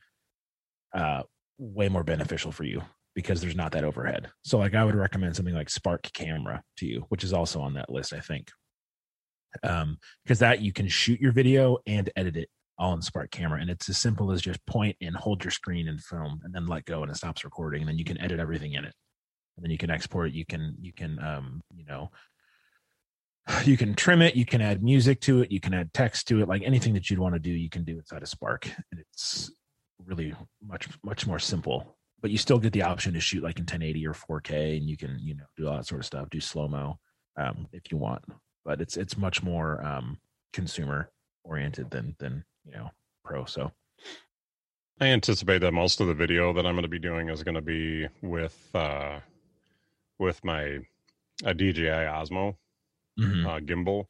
uh, 0.93 1.23
way 1.57 1.89
more 1.89 2.03
beneficial 2.03 2.51
for 2.51 2.63
you 2.63 2.81
because 3.15 3.41
there's 3.41 3.55
not 3.55 3.71
that 3.73 3.83
overhead. 3.83 4.29
So 4.43 4.57
like 4.57 4.75
I 4.75 4.83
would 4.83 4.95
recommend 4.95 5.35
something 5.35 5.53
like 5.53 5.69
Spark 5.69 6.03
Camera 6.13 6.63
to 6.77 6.85
you, 6.85 7.05
which 7.09 7.23
is 7.23 7.33
also 7.33 7.61
on 7.61 7.75
that 7.75 7.89
list, 7.89 8.13
I 8.13 8.19
think. 8.19 8.49
Um, 9.61 9.97
because 10.23 10.39
that 10.39 10.61
you 10.61 10.73
can 10.73 10.87
shoot 10.87 11.21
your 11.21 11.31
video 11.31 11.77
and 11.85 12.09
edit 12.15 12.37
it 12.37 12.49
all 12.79 12.93
in 12.93 13.01
Spark 13.03 13.29
Camera, 13.29 13.61
and 13.61 13.69
it's 13.69 13.87
as 13.87 13.99
simple 13.99 14.31
as 14.31 14.41
just 14.41 14.65
point 14.65 14.95
and 14.99 15.15
hold 15.15 15.43
your 15.43 15.51
screen 15.51 15.87
and 15.87 16.01
film, 16.01 16.39
and 16.43 16.53
then 16.53 16.65
let 16.65 16.85
go, 16.85 17.03
and 17.03 17.11
it 17.11 17.15
stops 17.15 17.43
recording, 17.43 17.81
and 17.81 17.89
then 17.89 17.99
you 17.99 18.03
can 18.03 18.19
edit 18.19 18.39
everything 18.39 18.73
in 18.73 18.83
it, 18.83 18.93
and 19.55 19.63
then 19.63 19.69
you 19.69 19.77
can 19.77 19.91
export 19.91 20.29
it. 20.29 20.33
You 20.33 20.45
can 20.45 20.75
you 20.81 20.91
can 20.91 21.19
um 21.23 21.61
you 21.75 21.85
know 21.85 22.09
you 23.63 23.77
can 23.77 23.93
trim 23.93 24.23
it, 24.23 24.35
you 24.35 24.45
can 24.45 24.59
add 24.59 24.83
music 24.83 25.21
to 25.21 25.41
it, 25.43 25.51
you 25.51 25.59
can 25.59 25.75
add 25.75 25.93
text 25.93 26.27
to 26.29 26.41
it, 26.41 26.47
like 26.47 26.63
anything 26.63 26.95
that 26.95 27.09
you'd 27.09 27.19
want 27.19 27.35
to 27.35 27.39
do, 27.39 27.51
you 27.51 27.69
can 27.69 27.83
do 27.83 27.97
inside 27.97 28.23
of 28.23 28.29
Spark, 28.29 28.65
and 28.91 28.99
it's 28.99 29.51
really 30.05 30.33
much 30.61 30.87
much 31.03 31.25
more 31.27 31.39
simple 31.39 31.95
but 32.23 32.31
you 32.31 32.37
still 32.37 32.57
get 32.57 32.73
the 32.73 32.81
option 32.81 33.13
to 33.13 33.19
shoot 33.19 33.43
like 33.43 33.57
in 33.57 33.63
1080 33.63 34.07
or 34.07 34.13
4k 34.13 34.77
and 34.77 34.89
you 34.89 34.97
can 34.97 35.19
you 35.19 35.35
know 35.35 35.43
do 35.55 35.67
all 35.67 35.77
that 35.77 35.85
sort 35.85 36.01
of 36.01 36.05
stuff 36.05 36.29
do 36.29 36.39
slow 36.39 36.67
mo 36.67 36.97
um, 37.37 37.67
if 37.71 37.91
you 37.91 37.97
want 37.97 38.23
but 38.65 38.81
it's 38.81 38.97
it's 38.97 39.17
much 39.17 39.43
more 39.43 39.85
um, 39.85 40.17
consumer 40.53 41.09
oriented 41.43 41.91
than 41.91 42.15
than 42.19 42.43
you 42.65 42.71
know 42.71 42.89
pro 43.23 43.45
so 43.45 43.71
i 45.01 45.05
anticipate 45.05 45.59
that 45.59 45.73
most 45.73 45.99
of 45.99 46.07
the 46.07 46.13
video 46.13 46.53
that 46.53 46.65
i'm 46.65 46.73
going 46.73 46.83
to 46.83 46.89
be 46.89 46.99
doing 46.99 47.29
is 47.29 47.43
going 47.43 47.55
to 47.55 47.61
be 47.61 48.07
with 48.21 48.69
uh 48.73 49.19
with 50.19 50.43
my 50.43 50.79
a 51.43 51.53
dji 51.53 51.89
osmo 51.89 52.55
mm-hmm. 53.19 53.45
uh, 53.45 53.59
gimbal 53.59 54.05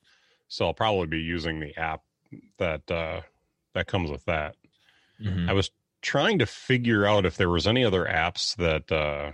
so 0.48 0.66
i'll 0.68 0.74
probably 0.74 1.08
be 1.08 1.20
using 1.20 1.60
the 1.60 1.76
app 1.78 2.02
that 2.60 2.90
uh 2.92 3.22
that 3.74 3.88
comes 3.88 4.12
with 4.12 4.24
that 4.26 4.56
mm-hmm. 5.20 5.50
i 5.50 5.54
was 5.54 5.72
trying 6.04 6.38
to 6.40 6.46
figure 6.46 7.06
out 7.06 7.26
if 7.26 7.38
there 7.38 7.50
was 7.50 7.66
any 7.66 7.84
other 7.84 8.06
apps 8.06 8.56
that 8.58 8.92
uh, 8.92 9.32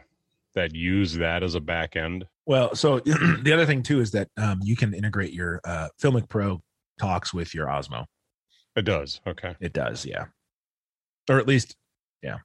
that 0.56 0.74
use 0.74 1.16
that 1.16 1.44
as 1.44 1.56
a 1.56 1.60
back 1.60 1.98
end. 1.98 2.26
Well, 2.46 2.76
so 2.76 3.00
the 3.42 3.52
other 3.54 3.66
thing 3.66 3.84
too 3.84 4.00
is 4.00 4.12
that 4.12 4.30
um, 4.38 4.60
you 4.64 4.78
can 4.78 4.94
integrate 4.94 5.34
your 5.34 5.60
uh, 5.66 5.90
Filmic 6.02 6.30
Pro 6.30 6.62
talks 7.00 7.34
with 7.34 7.54
your 7.54 7.68
Osmo. 7.68 8.06
It 8.76 8.86
does. 8.86 9.20
Okay. 9.28 9.56
It 9.60 9.74
does. 9.74 10.06
Yeah. 10.06 10.26
Or 11.30 11.40
at 11.40 11.48
least, 11.48 11.76
yeah. 12.24 12.38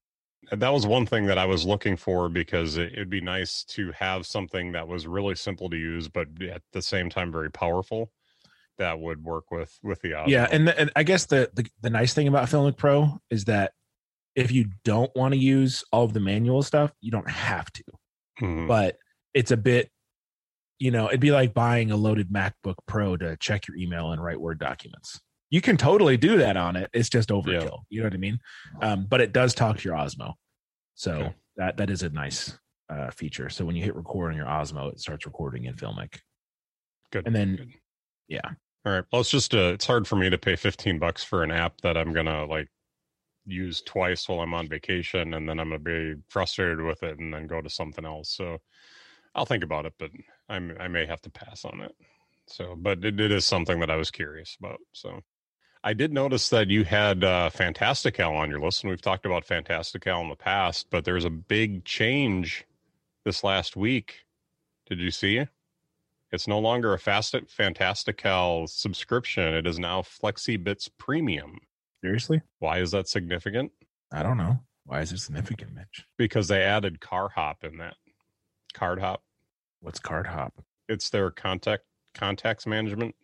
That 0.50 0.73
was 0.73 0.87
one 0.87 1.07
thing 1.07 1.26
that 1.26 1.38
I 1.38 1.47
was 1.47 1.64
looking 1.64 1.97
for 1.97 2.28
because 2.28 2.76
it, 2.76 2.93
it'd 2.93 3.09
be 3.09 3.21
nice 3.21 3.64
to 3.64 3.93
have 3.93 4.26
something 4.26 4.73
that 4.73 4.88
was 4.88 5.07
really 5.07 5.37
simple 5.37 5.71
to 5.71 5.76
use, 5.76 6.09
but 6.09 6.28
at 6.43 6.62
the 6.73 6.83
same 6.83 7.09
time 7.09 7.33
very 7.33 7.50
powerful. 7.50 8.11
That 8.76 8.99
would 8.99 9.23
work 9.23 9.52
with 9.52 9.78
with 9.85 10.00
the 10.00 10.11
Osmo. 10.11 10.26
Yeah, 10.26 10.49
and, 10.50 10.66
the, 10.66 10.78
and 10.78 10.90
I 10.97 11.04
guess 11.04 11.26
the, 11.26 11.49
the 11.54 11.64
the 11.81 11.90
nice 11.90 12.12
thing 12.12 12.26
about 12.26 12.49
Filmic 12.49 12.76
Pro 12.76 13.21
is 13.31 13.45
that 13.45 13.73
if 14.35 14.50
you 14.50 14.67
don't 14.85 15.14
want 15.14 15.35
to 15.35 15.38
use 15.38 15.85
all 15.93 16.05
of 16.05 16.12
the 16.12 16.21
manual 16.21 16.62
stuff, 16.62 16.93
you 17.00 17.11
don't 17.11 17.29
have 17.29 17.71
to. 17.73 17.85
Mm-hmm. 18.41 18.67
But 18.67 18.97
it's 19.33 19.50
a 19.50 19.57
bit, 19.57 19.91
you 20.79 20.91
know, 20.91 21.09
it'd 21.09 21.21
be 21.21 21.31
like 21.31 21.55
buying 21.55 21.91
a 21.91 21.97
loaded 21.97 22.31
MacBook 22.31 22.76
Pro 22.87 23.17
to 23.17 23.37
check 23.37 23.69
your 23.69 23.76
email 23.76 24.12
and 24.12 24.23
write 24.23 24.41
Word 24.41 24.59
documents. 24.59 25.21
You 25.50 25.61
can 25.61 25.76
totally 25.76 26.17
do 26.17 26.38
that 26.38 26.57
on 26.57 26.75
it. 26.75 26.91
It's 26.93 27.09
just 27.09 27.29
overkill. 27.29 27.62
Yeah. 27.62 27.69
You 27.91 28.00
know 28.00 28.07
what 28.07 28.14
I 28.14 28.19
mean? 28.19 28.38
Um, 28.83 29.07
but 29.09 29.21
it 29.21 29.33
does 29.33 29.55
talk 29.55 29.79
to 29.79 29.88
your 29.88 29.97
Osmo. 29.97 30.33
So 30.95 31.12
okay. 31.12 31.35
that 31.57 31.76
that 31.76 31.91
is 31.91 32.03
a 32.03 32.09
nice 32.11 32.59
uh, 32.88 33.11
feature. 33.11 33.49
So 33.49 33.64
when 33.64 33.76
you 33.76 33.85
hit 33.85 33.95
record 33.95 34.33
on 34.33 34.37
your 34.37 34.47
Osmo, 34.47 34.91
it 34.93 35.00
starts 35.00 35.26
recording 35.26 35.67
in 35.67 35.75
Filmic. 35.75 36.19
Good. 37.12 37.26
And 37.26 37.35
then, 37.35 37.57
Good. 37.57 37.73
yeah. 38.29 38.50
All 38.85 38.93
right. 38.93 39.05
Well, 39.12 39.21
it's 39.21 39.31
just 39.31 39.55
uh, 39.55 39.73
it's 39.75 39.87
hard 39.87 40.07
for 40.07 40.17
me 40.17 40.29
to 40.29 40.38
pay 40.38 40.57
15 40.57 40.99
bucks 40.99 41.23
for 41.23 41.43
an 41.43 41.50
app 41.50 41.81
that 41.83 41.97
I'm 41.97 42.12
gonna 42.12 42.45
like 42.47 42.69
use 43.47 43.83
twice 43.83 44.29
while 44.29 44.41
I'm 44.41 44.55
on 44.55 44.69
vacation, 44.69 45.35
and 45.35 45.49
then 45.49 45.59
I'm 45.59 45.71
gonna 45.71 45.79
be 45.79 46.15
frustrated 46.29 46.81
with 46.81 47.03
it, 47.03 47.19
and 47.19 47.33
then 47.33 47.47
go 47.47 47.61
to 47.61 47.71
something 47.71 48.05
else. 48.05 48.31
So 48.31 48.59
I'll 49.35 49.47
think 49.47 49.65
about 49.65 49.87
it, 49.87 49.95
but 49.99 50.11
I'm 50.49 50.77
I 50.81 50.89
may 50.89 51.07
have 51.07 51.23
to 51.23 51.31
pass 51.31 51.65
on 51.65 51.81
it. 51.81 51.95
So, 52.47 52.75
but 52.77 53.05
it, 53.05 53.19
it 53.21 53.33
is 53.33 53.45
something 53.45 53.81
that 53.81 53.91
I 53.91 53.97
was 53.97 54.11
curious 54.11 54.57
about. 54.59 54.81
So, 54.93 55.21
I 55.83 55.93
did 55.93 56.13
notice 56.13 56.49
that 56.49 56.69
you 56.69 56.85
had 56.85 57.25
uh, 57.25 57.51
Fantastical 57.51 58.35
on 58.35 58.51
your 58.51 58.61
list, 58.61 58.83
and 58.83 58.91
we've 58.91 59.01
talked 59.01 59.27
about 59.27 59.45
Fantastical 59.45 60.21
in 60.21 60.29
the 60.29 60.37
past, 60.37 60.89
but 60.91 61.05
there's 61.05 61.25
a 61.25 61.31
big 61.31 61.85
change 61.85 62.65
this 63.25 63.45
last 63.45 63.77
week. 63.77 64.25
Did 64.87 64.99
you 64.99 65.11
see? 65.11 65.47
It's 66.33 66.49
no 66.49 66.59
longer 66.59 66.93
a 66.93 66.99
Fast 66.99 67.35
Fantastical 67.49 68.67
subscription. 68.67 69.55
It 69.55 69.67
is 69.67 69.79
now 69.79 70.03
FlexiBits 70.03 70.91
Premium. 70.99 71.61
Seriously? 72.04 72.42
Why 72.58 72.80
is 72.80 72.90
that 72.90 73.08
significant? 73.08 73.73
I 74.12 74.23
don't 74.23 74.37
know. 74.37 74.58
Why 74.84 75.00
is 75.00 75.11
it 75.11 75.20
significant, 75.20 75.75
Mitch? 75.75 76.04
Because 76.18 76.49
they 76.49 76.61
added 76.62 77.00
Car 77.00 77.30
Hop 77.34 77.64
in 77.64 77.78
that. 77.78 77.94
Card 78.75 79.00
Hop. 79.00 79.23
What's 79.80 80.00
Card 80.00 80.26
Hop? 80.26 80.52
It's 80.87 81.08
their 81.08 81.30
contact 81.30 81.84
contacts 82.14 82.66
management 82.66 83.14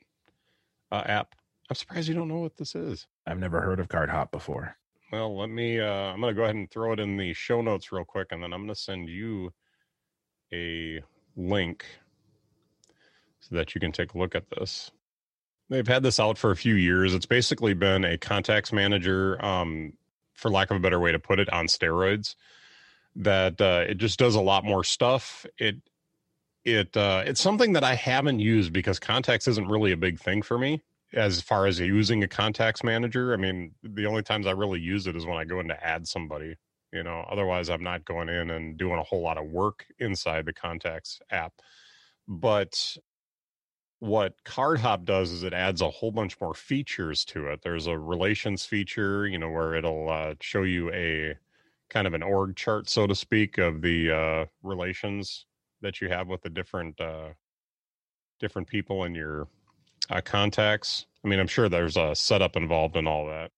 uh, 0.91 1.03
app. 1.05 1.35
I'm 1.69 1.77
surprised 1.77 2.09
you 2.09 2.15
don't 2.15 2.29
know 2.29 2.39
what 2.39 2.57
this 2.57 2.75
is. 2.75 3.07
I've 3.27 3.39
never 3.39 3.61
heard 3.61 3.81
of 3.81 3.91
Card 3.91 4.09
Hop 4.09 4.33
before. 4.33 4.75
Well, 5.13 5.37
let 5.37 5.51
me. 5.51 5.79
Uh, 5.79 5.85
I'm 5.87 6.21
going 6.23 6.35
to 6.35 6.39
go 6.39 6.45
ahead 6.45 6.57
and 6.57 6.71
throw 6.71 6.95
it 6.95 7.01
in 7.01 7.19
the 7.19 7.35
show 7.35 7.61
notes 7.61 7.93
real 7.93 8.07
quick, 8.07 8.29
and 8.31 8.43
then 8.43 8.55
I'm 8.55 8.61
going 8.61 8.75
to 8.75 8.81
send 8.81 9.11
you 9.11 9.53
a 10.55 11.03
link 11.37 11.85
so 13.41 13.57
that 13.57 13.75
you 13.75 13.81
can 13.83 13.93
take 13.93 14.15
a 14.15 14.19
look 14.19 14.35
at 14.35 14.49
this. 14.49 14.91
They've 15.71 15.87
had 15.87 16.03
this 16.03 16.19
out 16.19 16.37
for 16.37 16.51
a 16.51 16.57
few 16.57 16.75
years. 16.75 17.15
It's 17.15 17.27
basically 17.27 17.75
been 17.75 18.05
a 18.05 18.19
contacts 18.19 18.73
manager, 18.73 19.43
um, 19.45 19.93
for 20.35 20.51
lack 20.51 20.71
of 20.71 20.77
a 20.77 20.81
better 20.81 20.99
way 20.99 21.13
to 21.13 21.19
put 21.19 21.39
it, 21.39 21.49
on 21.51 21.67
steroids. 21.67 22.35
That 23.17 23.61
uh, 23.61 23.85
it 23.89 23.95
just 23.99 24.19
does 24.19 24.35
a 24.35 24.41
lot 24.41 24.65
more 24.65 24.85
stuff. 24.85 25.47
It 25.59 25.77
it 26.65 26.97
uh, 26.97 27.23
it's 27.25 27.41
something 27.41 27.73
that 27.73 27.85
I 27.85 27.95
haven't 27.95 28.41
used 28.41 28.73
because 28.73 28.99
contacts 28.99 29.49
isn't 29.49 29.69
really 29.69 29.93
a 29.93 29.97
big 29.97 30.19
thing 30.19 30.43
for 30.43 30.59
me 30.59 30.83
as 31.13 31.41
far 31.41 31.67
as 31.67 31.81
using 31.81 32.23
a 32.23 32.29
contacts 32.29 32.85
manager. 32.85 33.33
I 33.33 33.37
mean, 33.37 33.73
the 33.83 34.07
only 34.07 34.23
times 34.23 34.47
I 34.47 34.53
really 34.53 34.81
use 34.81 35.07
it 35.07 35.17
is 35.17 35.27
when 35.27 35.39
I 35.39 35.45
go 35.45 35.61
in 35.61 35.69
to 35.69 35.85
add 35.87 36.07
somebody. 36.07 36.57
You 36.93 37.05
know, 37.05 37.25
otherwise 37.31 37.71
I'm 37.71 37.83
not 37.83 38.05
going 38.05 38.29
in 38.29 38.51
and 38.51 38.77
doing 38.77 38.99
a 38.99 39.03
whole 39.03 39.23
lot 39.23 39.39
of 39.39 39.47
work 39.47 39.87
inside 39.99 40.47
the 40.47 40.53
contacts 40.53 41.21
app. 41.31 41.53
But 42.27 42.97
what 44.01 44.43
card 44.45 44.79
CardHop 44.79 45.05
does 45.05 45.31
is 45.31 45.43
it 45.43 45.53
adds 45.53 45.83
a 45.83 45.91
whole 45.91 46.11
bunch 46.11 46.41
more 46.41 46.55
features 46.55 47.25
to 47.27 47.49
it. 47.49 47.61
There's 47.63 47.87
a 47.87 47.99
relations 47.99 48.65
feature, 48.65 49.27
you 49.27 49.39
know, 49.39 49.51
where 49.51 49.75
it'll 49.75 50.09
uh, 50.11 50.35
show 50.41 50.63
you 50.63 50.91
a 50.93 51.37
kind 51.91 52.07
of 52.07 52.15
an 52.15 52.23
org 52.23 52.57
chart, 52.57 52.89
so 52.89 53.07
to 53.07 53.15
speak, 53.15 53.59
of 53.59 53.83
the 53.83 54.11
uh, 54.11 54.45
relations 54.63 55.47
that 55.83 56.01
you 56.01 56.09
have 56.09 56.29
with 56.29 56.41
the 56.43 56.51
different 56.51 56.99
uh, 57.01 57.29
different 58.41 58.69
people 58.69 59.05
in 59.05 59.15
your 59.15 59.49
uh, 60.09 60.23
contacts. 60.23 61.07
I 61.23 61.29
mean, 61.29 61.39
I'm 61.39 61.47
sure 61.47 61.69
there's 61.69 61.99
a 61.99 62.15
setup 62.15 62.57
involved 62.57 62.97
in 62.97 63.07
all 63.07 63.27
that 63.27 63.53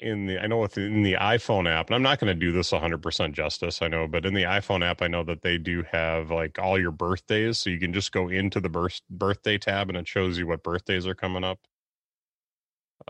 in 0.00 0.26
the 0.26 0.38
I 0.38 0.46
know 0.46 0.58
with 0.58 0.78
in 0.78 1.02
the 1.02 1.14
iPhone 1.14 1.68
app, 1.70 1.88
and 1.88 1.94
I'm 1.94 2.02
not 2.02 2.18
going 2.18 2.28
to 2.28 2.34
do 2.34 2.52
this 2.52 2.70
100% 2.70 3.32
justice, 3.32 3.82
I 3.82 3.88
know, 3.88 4.06
but 4.08 4.26
in 4.26 4.34
the 4.34 4.44
iPhone 4.44 4.84
app, 4.84 5.02
I 5.02 5.08
know 5.08 5.22
that 5.24 5.42
they 5.42 5.58
do 5.58 5.84
have 5.90 6.30
like 6.30 6.58
all 6.58 6.78
your 6.78 6.90
birthdays, 6.90 7.58
so 7.58 7.70
you 7.70 7.78
can 7.78 7.92
just 7.92 8.12
go 8.12 8.28
into 8.28 8.60
the 8.60 8.68
birth 8.68 9.00
birthday 9.10 9.58
tab 9.58 9.88
and 9.88 9.98
it 9.98 10.08
shows 10.08 10.38
you 10.38 10.46
what 10.46 10.62
birthdays 10.62 11.06
are 11.06 11.14
coming 11.14 11.44
up. 11.44 11.60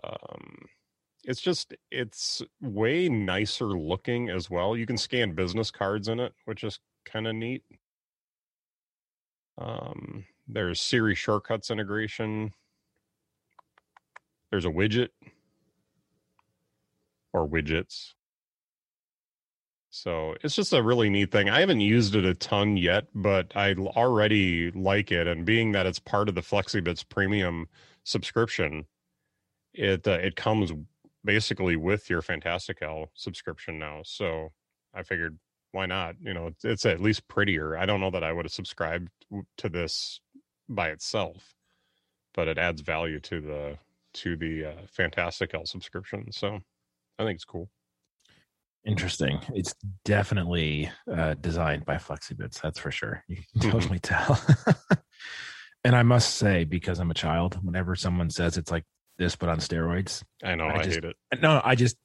Um, 0.04 0.66
it's 1.24 1.40
just 1.40 1.74
it's 1.90 2.42
way 2.60 3.08
nicer 3.08 3.66
looking 3.66 4.30
as 4.30 4.50
well. 4.50 4.76
You 4.76 4.86
can 4.86 4.98
scan 4.98 5.34
business 5.34 5.70
cards 5.70 6.08
in 6.08 6.20
it, 6.20 6.34
which 6.44 6.64
is 6.64 6.80
kind 7.04 7.26
of 7.26 7.34
neat. 7.34 7.62
Um, 9.58 10.24
there's 10.48 10.80
Siri 10.80 11.14
shortcuts 11.14 11.70
integration. 11.70 12.52
There's 14.50 14.64
a 14.64 14.70
widget 14.70 15.10
or 17.32 17.48
widgets. 17.48 18.12
So 19.90 20.36
it's 20.42 20.54
just 20.54 20.72
a 20.72 20.82
really 20.82 21.10
neat 21.10 21.32
thing. 21.32 21.50
I 21.50 21.60
haven't 21.60 21.80
used 21.80 22.14
it 22.14 22.24
a 22.24 22.34
ton 22.34 22.76
yet, 22.76 23.06
but 23.12 23.52
I 23.56 23.74
already 23.74 24.70
like 24.70 25.10
it. 25.10 25.26
And 25.26 25.44
being 25.44 25.72
that 25.72 25.86
it's 25.86 25.98
part 25.98 26.28
of 26.28 26.36
the 26.36 26.42
FlexiBits 26.42 27.08
premium 27.08 27.66
subscription, 28.04 28.86
it 29.74 30.06
uh, 30.06 30.12
it 30.12 30.36
comes 30.36 30.72
basically 31.24 31.76
with 31.76 32.08
your 32.08 32.22
Fantastical 32.22 33.10
subscription 33.14 33.78
now. 33.78 34.02
So 34.04 34.52
I 34.94 35.02
figured, 35.02 35.38
why 35.72 35.86
not? 35.86 36.14
You 36.20 36.34
know, 36.34 36.46
it's, 36.46 36.64
it's 36.64 36.86
at 36.86 37.00
least 37.00 37.26
prettier. 37.26 37.76
I 37.76 37.84
don't 37.84 38.00
know 38.00 38.10
that 38.12 38.24
I 38.24 38.32
would 38.32 38.44
have 38.44 38.52
subscribed 38.52 39.08
to 39.58 39.68
this 39.68 40.20
by 40.68 40.90
itself, 40.90 41.54
but 42.32 42.46
it 42.46 42.58
adds 42.58 42.80
value 42.80 43.18
to 43.20 43.40
the 43.40 43.78
to 44.12 44.36
the 44.36 44.66
uh, 44.66 44.86
Fantastical 44.86 45.66
subscription. 45.66 46.30
So 46.30 46.60
I 47.20 47.24
think 47.24 47.36
it's 47.36 47.44
cool. 47.44 47.68
Interesting. 48.86 49.40
It's 49.54 49.74
definitely 50.06 50.90
uh, 51.12 51.34
designed 51.34 51.84
by 51.84 51.96
FlexiBits. 51.96 52.60
That's 52.62 52.78
for 52.78 52.90
sure. 52.90 53.22
You 53.28 53.36
can 53.36 53.44
Mhm. 53.60 53.70
totally 53.72 53.98
tell. 54.02 54.40
and 55.84 55.94
I 55.94 56.02
must 56.02 56.36
say, 56.36 56.64
because 56.64 56.98
I'm 56.98 57.10
a 57.10 57.14
child, 57.14 57.58
whenever 57.62 57.94
someone 57.94 58.30
says 58.30 58.56
it's 58.56 58.70
like 58.70 58.84
this 59.18 59.36
but 59.36 59.50
on 59.50 59.58
steroids, 59.58 60.22
I 60.42 60.54
know. 60.54 60.64
I 60.66 60.76
I, 60.78 60.82
just- 60.82 60.94
hate 60.94 61.04
it. 61.04 61.16
no, 61.42 61.60
I 61.62 61.74
just 61.74 61.96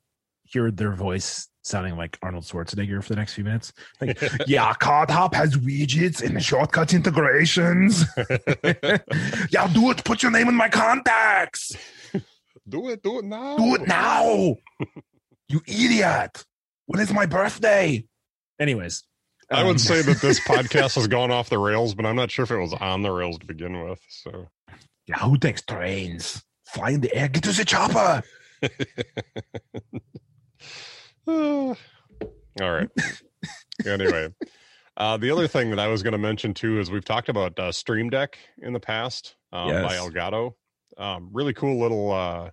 hear 0.43 0.69
their 0.69 0.91
voice 0.91 1.48
sounding 1.63 1.95
like 1.95 2.19
Arnold 2.22 2.43
Schwarzenegger 2.43 3.01
for 3.01 3.10
the 3.10 3.15
next 3.15 3.34
few 3.36 3.43
minutes. 3.45 3.72
Like, 4.01 4.22
yeah, 4.48 4.74
CardHop 4.74 5.34
has 5.34 5.55
widgets 5.55 6.22
and 6.22 6.43
shortcut 6.43 6.93
integrations. 6.93 8.03
yeah, 9.50 9.67
do 9.74 9.89
it. 9.91 10.03
Put 10.03 10.22
your 10.22 10.31
name 10.31 10.50
in 10.50 10.55
my 10.55 10.67
contacts. 10.69 11.72
Do 12.67 12.89
it. 12.89 13.03
Do 13.03 13.19
it 13.19 13.25
now. 13.25 13.57
Do 13.57 13.75
it 13.75 13.88
now. 13.88 14.55
you 15.50 15.62
idiot. 15.67 16.43
When 16.88 17.01
is 17.01 17.12
my 17.13 17.25
birthday? 17.25 18.05
Anyways, 18.60 19.03
I 19.51 19.62
um, 19.62 19.67
would 19.67 19.81
say 19.81 20.01
that 20.01 20.22
this 20.22 20.39
podcast 20.48 20.95
has 20.95 21.07
gone 21.07 21.31
off 21.31 21.50
the 21.50 21.60
rails, 21.60 21.95
but 21.95 22.05
I'm 22.05 22.15
not 22.15 22.31
sure 22.31 22.43
if 22.43 22.51
it 22.51 22.57
was 22.57 22.74
on 22.74 23.01
the 23.01 23.12
rails 23.12 23.38
to 23.39 23.45
begin 23.45 23.84
with. 23.84 24.00
So, 24.10 24.48
yeah, 25.07 25.17
who 25.19 25.38
takes 25.38 25.62
trains? 25.62 26.43
Fly 26.67 26.91
in 26.91 27.01
the 27.01 27.13
air. 27.15 27.27
Get 27.27 27.43
to 27.43 27.51
the 27.51 27.65
chopper. 27.65 28.24
all 31.27 31.75
right. 32.60 32.89
anyway, 33.86 34.34
uh, 34.98 35.17
the 35.17 35.31
other 35.31 35.48
thing 35.48 35.69
that 35.69 35.79
I 35.79 35.88
was 35.88 36.01
going 36.01 36.13
to 36.13 36.17
mention 36.17 36.53
too 36.53 36.79
is 36.79 36.89
we've 36.89 37.05
talked 37.05 37.29
about 37.29 37.60
uh, 37.60 37.72
Stream 37.72 38.10
Deck 38.10 38.38
in 38.62 38.74
the 38.74 38.79
past 38.79 39.36
um, 39.51 39.69
by 39.69 39.95
Elgato. 39.95 40.53
Um, 40.98 41.30
really 41.32 41.54
cool 41.54 41.80
little 41.80 42.12
uh, 42.12 42.50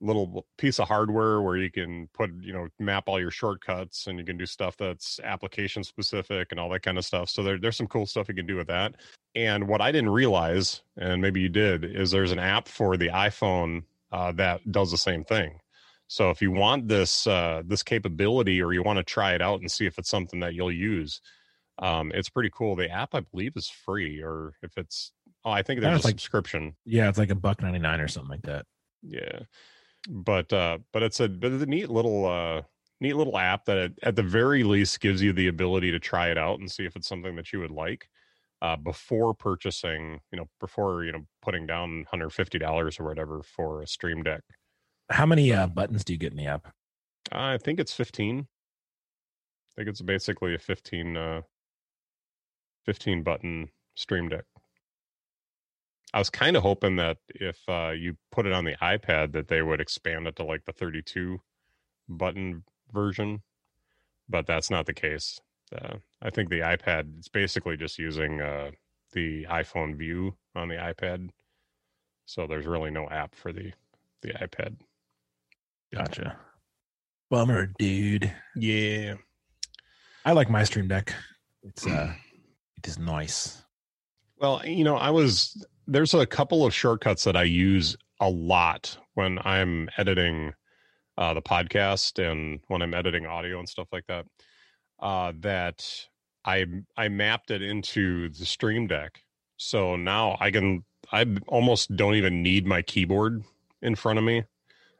little 0.00 0.46
piece 0.58 0.78
of 0.78 0.88
hardware 0.88 1.40
where 1.40 1.56
you 1.56 1.70
can 1.70 2.08
put 2.12 2.30
you 2.40 2.52
know 2.52 2.68
map 2.78 3.04
all 3.06 3.20
your 3.20 3.30
shortcuts 3.30 4.06
and 4.06 4.18
you 4.18 4.24
can 4.24 4.36
do 4.36 4.46
stuff 4.46 4.76
that's 4.76 5.20
application 5.24 5.82
specific 5.82 6.48
and 6.50 6.60
all 6.60 6.68
that 6.70 6.82
kind 6.82 6.98
of 6.98 7.04
stuff. 7.04 7.30
So 7.30 7.42
there, 7.42 7.58
there's 7.58 7.76
some 7.76 7.86
cool 7.86 8.06
stuff 8.06 8.28
you 8.28 8.34
can 8.34 8.46
do 8.46 8.56
with 8.56 8.68
that. 8.68 8.94
And 9.34 9.68
what 9.68 9.80
I 9.80 9.92
didn't 9.92 10.10
realize, 10.10 10.82
and 10.96 11.20
maybe 11.20 11.40
you 11.40 11.48
did, 11.48 11.84
is 11.84 12.10
there's 12.10 12.32
an 12.32 12.38
app 12.38 12.68
for 12.68 12.96
the 12.96 13.08
iPhone 13.08 13.84
uh, 14.12 14.32
that 14.32 14.70
does 14.70 14.90
the 14.90 14.98
same 14.98 15.24
thing. 15.24 15.60
So 16.08 16.30
if 16.30 16.40
you 16.40 16.52
want 16.52 16.88
this 16.88 17.26
uh, 17.26 17.62
this 17.66 17.82
capability 17.82 18.62
or 18.62 18.72
you 18.72 18.82
want 18.82 18.98
to 18.98 19.04
try 19.04 19.34
it 19.34 19.42
out 19.42 19.60
and 19.60 19.70
see 19.70 19.86
if 19.86 19.98
it's 19.98 20.08
something 20.08 20.40
that 20.40 20.54
you'll 20.54 20.72
use, 20.72 21.20
um, 21.78 22.12
it's 22.14 22.28
pretty 22.28 22.50
cool. 22.52 22.76
The 22.76 22.90
app 22.90 23.14
I 23.14 23.20
believe 23.20 23.56
is 23.56 23.68
free, 23.68 24.22
or 24.22 24.54
if 24.62 24.78
it's 24.78 25.12
oh 25.46 25.50
I 25.50 25.62
think 25.62 25.80
there's 25.80 26.02
a 26.02 26.06
like- 26.06 26.12
subscription. 26.12 26.76
Yeah, 26.84 27.08
it's 27.08 27.16
like 27.16 27.30
a 27.30 27.34
buck 27.34 27.62
ninety 27.62 27.78
nine 27.78 28.00
or 28.00 28.08
something 28.08 28.30
like 28.30 28.42
that. 28.42 28.66
Yeah, 29.02 29.40
but 30.08 30.52
uh, 30.52 30.78
but 30.92 31.02
it's 31.02 31.20
a 31.20 31.28
but 31.28 31.52
it's 31.52 31.62
a 31.62 31.66
neat 31.66 31.88
little 31.88 32.26
uh, 32.26 32.62
neat 33.00 33.14
little 33.14 33.38
app 33.38 33.64
that 33.64 33.78
at, 33.78 33.92
at 34.02 34.16
the 34.16 34.22
very 34.22 34.62
least 34.64 35.00
gives 35.00 35.22
you 35.22 35.32
the 35.32 35.46
ability 35.48 35.90
to 35.92 35.98
try 35.98 36.28
it 36.28 36.36
out 36.36 36.58
and 36.58 36.70
see 36.70 36.84
if 36.84 36.96
it's 36.96 37.08
something 37.08 37.36
that 37.36 37.52
you 37.52 37.60
would 37.60 37.70
like 37.70 38.08
uh, 38.60 38.76
before 38.76 39.32
purchasing. 39.32 40.20
You 40.32 40.38
know, 40.38 40.48
before 40.60 41.04
you 41.04 41.12
know 41.12 41.24
putting 41.40 41.66
down 41.66 42.04
hundred 42.10 42.30
fifty 42.34 42.58
dollars 42.58 43.00
or 43.00 43.04
whatever 43.04 43.42
for 43.42 43.80
a 43.80 43.86
Stream 43.86 44.22
Deck. 44.22 44.42
How 45.08 45.24
many 45.24 45.52
uh, 45.52 45.68
buttons 45.68 46.04
do 46.04 46.12
you 46.12 46.18
get 46.18 46.32
in 46.32 46.36
the 46.36 46.46
app? 46.46 46.72
I 47.30 47.58
think 47.58 47.78
it's 47.80 47.92
15. 47.94 48.40
I 48.40 48.44
think 49.76 49.88
it's 49.88 50.00
basically 50.00 50.54
a 50.54 50.58
15 50.58 51.16
uh 51.16 51.40
15 52.86 53.22
button 53.22 53.68
stream 53.94 54.28
deck. 54.28 54.44
I 56.16 56.18
was 56.18 56.30
kind 56.30 56.56
of 56.56 56.62
hoping 56.62 56.96
that 56.96 57.18
if 57.28 57.58
uh 57.68 57.90
you 57.90 58.16
put 58.32 58.46
it 58.46 58.52
on 58.54 58.64
the 58.64 58.74
iPad 58.76 59.32
that 59.32 59.48
they 59.48 59.60
would 59.60 59.82
expand 59.82 60.26
it 60.26 60.36
to 60.36 60.44
like 60.44 60.64
the 60.64 60.72
32 60.72 61.42
button 62.08 62.64
version, 62.90 63.42
but 64.26 64.46
that's 64.46 64.70
not 64.70 64.86
the 64.86 64.94
case. 64.94 65.38
Uh, 65.70 65.96
I 66.22 66.30
think 66.30 66.48
the 66.48 66.60
iPad 66.60 67.18
it's 67.18 67.28
basically 67.28 67.76
just 67.76 67.98
using 67.98 68.40
uh 68.40 68.70
the 69.12 69.44
iPhone 69.50 69.94
view 69.94 70.38
on 70.54 70.68
the 70.68 70.76
iPad. 70.76 71.28
So 72.24 72.46
there's 72.46 72.66
really 72.66 72.90
no 72.90 73.06
app 73.10 73.34
for 73.34 73.52
the 73.52 73.72
the 74.22 74.30
iPad. 74.30 74.76
Gotcha. 75.92 76.38
Bummer, 77.28 77.74
dude. 77.78 78.32
Yeah. 78.54 79.16
I 80.24 80.32
like 80.32 80.48
my 80.48 80.64
Stream 80.64 80.88
Deck. 80.88 81.12
It's 81.62 81.86
uh, 81.86 82.14
it 82.78 82.88
is 82.88 82.98
nice. 82.98 83.62
Well, 84.38 84.62
you 84.64 84.84
know, 84.84 84.96
I 84.96 85.10
was 85.10 85.62
there's 85.86 86.14
a 86.14 86.26
couple 86.26 86.64
of 86.66 86.74
shortcuts 86.74 87.24
that 87.24 87.36
I 87.36 87.44
use 87.44 87.96
a 88.20 88.28
lot 88.28 88.98
when 89.14 89.38
I'm 89.44 89.88
editing 89.96 90.52
uh, 91.18 91.34
the 91.34 91.42
podcast 91.42 92.18
and 92.18 92.60
when 92.68 92.82
I'm 92.82 92.94
editing 92.94 93.26
audio 93.26 93.58
and 93.58 93.68
stuff 93.68 93.88
like 93.92 94.06
that. 94.08 94.26
Uh, 94.98 95.32
that 95.40 96.06
I 96.44 96.64
I 96.96 97.08
mapped 97.08 97.50
it 97.50 97.62
into 97.62 98.30
the 98.30 98.46
Stream 98.46 98.86
Deck, 98.86 99.22
so 99.56 99.96
now 99.96 100.36
I 100.40 100.50
can 100.50 100.84
I 101.12 101.26
almost 101.46 101.94
don't 101.96 102.14
even 102.14 102.42
need 102.42 102.66
my 102.66 102.82
keyboard 102.82 103.44
in 103.82 103.94
front 103.94 104.18
of 104.18 104.24
me. 104.24 104.44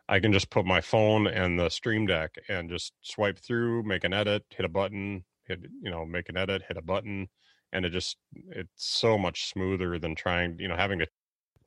I 0.09 0.21
can 0.21 0.33
just 0.33 0.51
put 0.51 0.67
my 0.67 0.81
phone 0.81 1.27
and 1.27 1.59
the 1.59 1.69
Stream 1.69 2.07
Deck 2.07 2.35
and 2.49 2.71
just 2.71 2.93
swipe 3.03 3.39
through, 3.39 3.83
make 3.83 4.05
an 4.05 4.13
edit, 4.13 4.45
hit 4.51 4.65
a 4.65 4.69
button, 4.69 5.25
hit 5.47 5.61
you 5.83 5.91
know, 5.91 6.05
make 6.05 6.29
an 6.29 6.37
edit, 6.37 6.63
hit 6.69 6.77
a 6.77 6.83
button, 6.83 7.29
and 7.77 7.85
it 7.85 7.91
just 7.91 8.17
it's 8.49 8.71
so 8.75 9.19
much 9.19 9.51
smoother 9.51 9.99
than 9.99 10.15
trying 10.15 10.59
you 10.59 10.67
know 10.67 10.77
having 10.77 10.99
to 10.99 11.07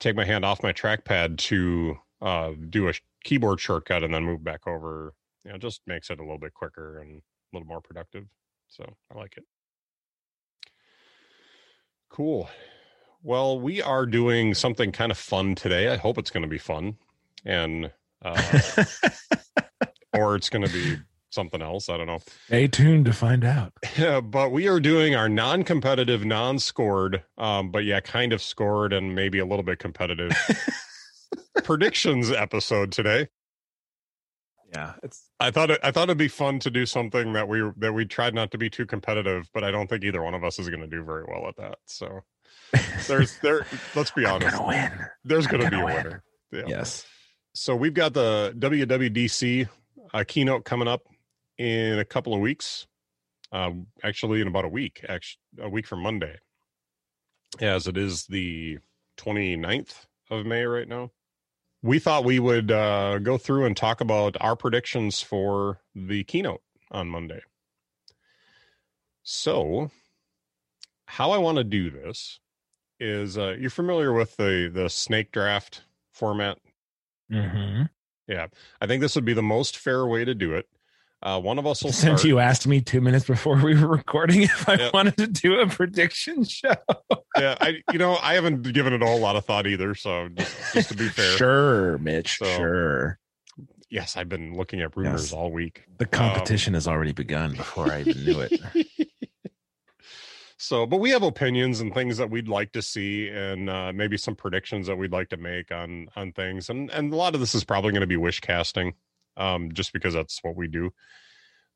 take 0.00 0.16
my 0.16 0.24
hand 0.24 0.44
off 0.44 0.62
my 0.62 0.72
trackpad 0.72 1.38
to 1.38 1.96
uh, 2.20 2.50
do 2.68 2.88
a 2.88 2.94
keyboard 3.22 3.60
shortcut 3.60 4.02
and 4.02 4.12
then 4.12 4.24
move 4.24 4.42
back 4.42 4.66
over. 4.66 5.14
You 5.44 5.52
know, 5.52 5.58
just 5.58 5.82
makes 5.86 6.10
it 6.10 6.18
a 6.18 6.22
little 6.22 6.38
bit 6.38 6.52
quicker 6.52 6.98
and 6.98 7.18
a 7.18 7.56
little 7.56 7.68
more 7.68 7.80
productive. 7.80 8.24
So 8.68 8.84
I 9.14 9.18
like 9.18 9.36
it. 9.36 9.44
Cool. 12.10 12.50
Well, 13.22 13.60
we 13.60 13.80
are 13.80 14.04
doing 14.04 14.54
something 14.54 14.90
kind 14.92 15.12
of 15.12 15.18
fun 15.18 15.54
today. 15.54 15.88
I 15.88 15.96
hope 15.96 16.18
it's 16.18 16.30
going 16.30 16.42
to 16.42 16.48
be 16.48 16.58
fun, 16.58 16.96
and 17.44 17.92
uh, 18.22 18.84
or 20.14 20.34
it's 20.34 20.50
going 20.50 20.66
to 20.66 20.72
be 20.72 20.98
something 21.30 21.62
else. 21.62 21.88
I 21.88 21.96
don't 21.96 22.06
know. 22.06 22.20
Stay 22.46 22.68
tuned 22.68 23.06
to 23.06 23.12
find 23.12 23.44
out. 23.44 23.72
but 24.30 24.52
we 24.52 24.68
are 24.68 24.80
doing 24.80 25.14
our 25.14 25.28
non-competitive, 25.28 26.24
non-scored, 26.24 27.22
um, 27.38 27.70
but 27.70 27.84
yeah, 27.84 28.00
kind 28.00 28.32
of 28.32 28.42
scored 28.42 28.92
and 28.92 29.14
maybe 29.14 29.38
a 29.38 29.46
little 29.46 29.62
bit 29.62 29.78
competitive 29.78 30.32
predictions 31.64 32.30
episode 32.30 32.92
today. 32.92 33.28
Yeah, 34.72 34.92
it's. 35.02 35.28
I 35.40 35.50
thought 35.50 35.72
it, 35.72 35.80
I 35.82 35.90
thought 35.90 36.04
it'd 36.04 36.18
be 36.18 36.28
fun 36.28 36.60
to 36.60 36.70
do 36.70 36.86
something 36.86 37.32
that 37.32 37.48
we 37.48 37.62
that 37.78 37.92
we 37.92 38.04
tried 38.04 38.34
not 38.34 38.52
to 38.52 38.58
be 38.58 38.70
too 38.70 38.86
competitive, 38.86 39.50
but 39.52 39.64
I 39.64 39.72
don't 39.72 39.88
think 39.88 40.04
either 40.04 40.22
one 40.22 40.34
of 40.34 40.44
us 40.44 40.60
is 40.60 40.68
going 40.68 40.80
to 40.80 40.86
do 40.86 41.02
very 41.02 41.24
well 41.26 41.48
at 41.48 41.56
that. 41.56 41.78
So 41.86 42.20
there's 43.08 43.36
there. 43.40 43.66
Let's 43.96 44.12
be 44.12 44.24
honest. 44.24 44.56
Gonna 44.56 44.68
win. 44.68 44.92
There's 45.24 45.48
going 45.48 45.64
to 45.64 45.70
be 45.70 45.80
a 45.80 45.84
win. 45.84 45.96
winner. 45.96 46.22
Yeah. 46.52 46.62
Yes. 46.68 47.04
So 47.52 47.74
we've 47.74 47.94
got 47.94 48.14
the 48.14 48.54
WWDC 48.58 49.68
uh, 50.14 50.24
keynote 50.26 50.64
coming 50.64 50.86
up 50.86 51.02
in 51.60 51.98
a 51.98 52.04
couple 52.04 52.32
of 52.32 52.40
weeks. 52.40 52.86
Uh, 53.52 53.72
actually, 54.02 54.40
in 54.40 54.48
about 54.48 54.64
a 54.64 54.68
week, 54.68 55.04
actually, 55.08 55.40
a 55.60 55.68
week 55.68 55.86
from 55.86 56.00
Monday, 56.02 56.36
as 57.60 57.86
it 57.86 57.98
is 57.98 58.26
the 58.26 58.78
29th 59.18 60.06
of 60.30 60.46
May 60.46 60.64
right 60.64 60.88
now. 60.88 61.10
We 61.82 61.98
thought 61.98 62.24
we 62.24 62.38
would 62.38 62.70
uh, 62.70 63.18
go 63.18 63.36
through 63.36 63.66
and 63.66 63.76
talk 63.76 64.00
about 64.00 64.36
our 64.40 64.56
predictions 64.56 65.20
for 65.20 65.80
the 65.94 66.24
keynote 66.24 66.62
on 66.90 67.08
Monday. 67.08 67.42
So, 69.22 69.90
how 71.06 71.30
I 71.30 71.38
want 71.38 71.58
to 71.58 71.64
do 71.64 71.90
this 71.90 72.38
is 73.00 73.36
uh, 73.36 73.56
you're 73.58 73.70
familiar 73.70 74.12
with 74.12 74.36
the 74.36 74.70
the 74.72 74.88
snake 74.88 75.32
draft 75.32 75.82
format 76.12 76.58
Mm-hmm. 77.30 77.82
yeah, 78.26 78.48
I 78.80 78.86
think 78.86 79.00
this 79.00 79.14
would 79.14 79.24
be 79.24 79.34
the 79.34 79.42
most 79.42 79.76
fair 79.76 80.04
way 80.06 80.24
to 80.24 80.34
do 80.34 80.54
it. 80.54 80.66
Uh, 81.22 81.38
one 81.38 81.58
of 81.58 81.66
us 81.66 81.82
will 81.84 81.92
Since 81.92 82.20
start. 82.22 82.24
you 82.24 82.38
asked 82.38 82.66
me 82.66 82.80
two 82.80 83.00
minutes 83.02 83.26
before 83.26 83.56
we 83.56 83.78
were 83.78 83.88
recording 83.88 84.42
if 84.44 84.66
I 84.68 84.74
Yep. 84.76 84.92
wanted 84.94 85.16
to 85.18 85.26
do 85.26 85.60
a 85.60 85.66
prediction 85.66 86.44
show. 86.44 86.72
yeah, 87.36 87.56
I 87.60 87.82
you 87.92 87.98
know 87.98 88.16
I 88.22 88.34
haven't 88.34 88.62
given 88.72 88.92
it 88.94 89.02
all 89.02 89.18
a 89.18 89.20
lot 89.20 89.36
of 89.36 89.44
thought 89.44 89.66
either. 89.66 89.94
So 89.94 90.28
just, 90.30 90.74
just 90.74 90.88
to 90.90 90.96
be 90.96 91.08
fair, 91.10 91.36
Sure, 91.36 91.98
Mitch. 91.98 92.38
So- 92.38 92.44
sure. 92.56 93.18
yes, 93.90 94.16
I've 94.16 94.30
been 94.30 94.54
looking 94.56 94.80
at 94.80 94.96
rumors 94.96 95.24
Yes. 95.24 95.32
all 95.34 95.50
week. 95.52 95.84
The 95.98 96.06
competition 96.06 96.72
has 96.72 96.88
already 96.88 97.12
begun 97.12 97.52
before 97.54 97.92
I 97.92 98.00
even 98.00 98.24
knew 98.24 98.40
it. 98.40 98.58
so, 100.56 100.86
but 100.86 100.98
we 100.98 101.10
have 101.10 101.22
opinions 101.22 101.80
and 101.80 101.92
things 101.92 102.16
that 102.18 102.30
we'd 102.30 102.48
like 102.48 102.72
to 102.72 102.82
see, 102.82 103.28
and 103.28 103.68
uh, 103.68 103.92
maybe 103.94 104.16
some 104.16 104.34
predictions 104.36 104.86
that 104.86 104.96
we'd 104.96 105.12
like 105.12 105.28
to 105.30 105.36
make 105.36 105.70
on 105.70 106.08
on 106.16 106.32
things, 106.32 106.70
and 106.70 106.90
and 106.90 107.12
a 107.12 107.16
lot 107.16 107.34
of 107.34 107.40
this 107.40 107.54
is 107.54 107.64
probably 107.64 107.92
going 107.92 108.00
to 108.00 108.06
be 108.06 108.16
wish 108.16 108.40
casting, 108.40 108.94
um, 109.36 109.72
just 109.72 109.92
because 109.92 110.14
that's 110.14 110.38
what 110.42 110.56
we 110.56 110.68
do. 110.68 110.90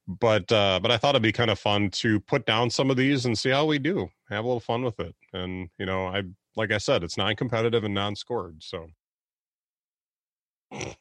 But 0.07 0.51
uh, 0.53 0.81
but 0.83 0.91
I 0.91 0.99
thought 0.99 1.11
it'd 1.15 1.23
be 1.23 1.33
kind 1.33 1.51
of 1.51 1.59
fun 1.59 1.91
to 1.91 2.21
put 2.21 2.45
down 2.45 2.69
some 2.71 2.91
of 2.91 2.97
these 2.97 3.25
and 3.25 3.39
see 3.39 3.51
how 3.51 3.65
we 3.65 3.79
do. 3.79 4.09
Have 4.29 4.45
a 4.45 4.47
little 4.47 4.61
fun 4.61 4.83
with 4.83 5.01
it, 5.01 5.15
and 5.33 5.69
you 5.79 5.87
know, 5.87 6.07
I 6.07 6.23
like 6.57 6.73
I 6.73 6.79
said, 6.79 7.03
it's 7.03 7.17
non-competitive 7.17 7.85
and 7.85 7.95
non-scored, 7.95 8.63
so. 8.63 8.87
I 10.73 10.97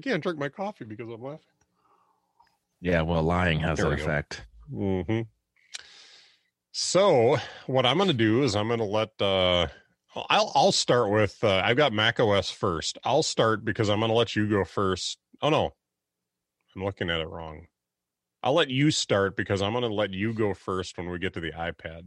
can't 0.00 0.22
drink 0.22 0.38
my 0.38 0.48
coffee 0.48 0.84
because 0.84 1.08
I'm 1.08 1.22
laughing. 1.22 1.40
Yeah, 2.80 3.02
well, 3.02 3.22
lying 3.22 3.60
has 3.60 3.78
There 3.78 3.86
that 3.86 3.90
we 3.90 3.96
go. 3.96 4.02
effect. 4.02 4.44
hmm 4.70 5.20
So 6.72 7.36
what 7.66 7.86
I'm 7.86 7.96
going 7.96 8.08
to 8.08 8.14
do 8.14 8.42
is 8.42 8.54
I'm 8.54 8.68
going 8.68 8.80
to 8.80 8.84
let 8.84 9.10
uh, 9.20 9.68
I'll 10.30 10.52
I'll 10.54 10.72
start 10.72 11.10
with 11.10 11.42
uh, 11.42 11.62
I've 11.64 11.76
got 11.76 11.92
Mac 11.92 12.20
OS 12.20 12.50
first. 12.50 12.98
I'll 13.04 13.22
start 13.22 13.64
because 13.64 13.88
I'm 13.88 14.00
going 14.00 14.10
to 14.10 14.16
let 14.16 14.36
you 14.36 14.48
go 14.48 14.64
first. 14.64 15.18
Oh 15.42 15.50
no, 15.50 15.72
I'm 16.74 16.84
looking 16.84 17.10
at 17.10 17.20
it 17.20 17.28
wrong. 17.28 17.66
I'll 18.42 18.54
let 18.54 18.70
you 18.70 18.90
start 18.90 19.36
because 19.36 19.62
I'm 19.62 19.72
going 19.72 19.82
to 19.82 19.92
let 19.92 20.12
you 20.12 20.32
go 20.32 20.54
first 20.54 20.96
when 20.96 21.10
we 21.10 21.18
get 21.18 21.34
to 21.34 21.40
the 21.40 21.52
iPad 21.52 22.02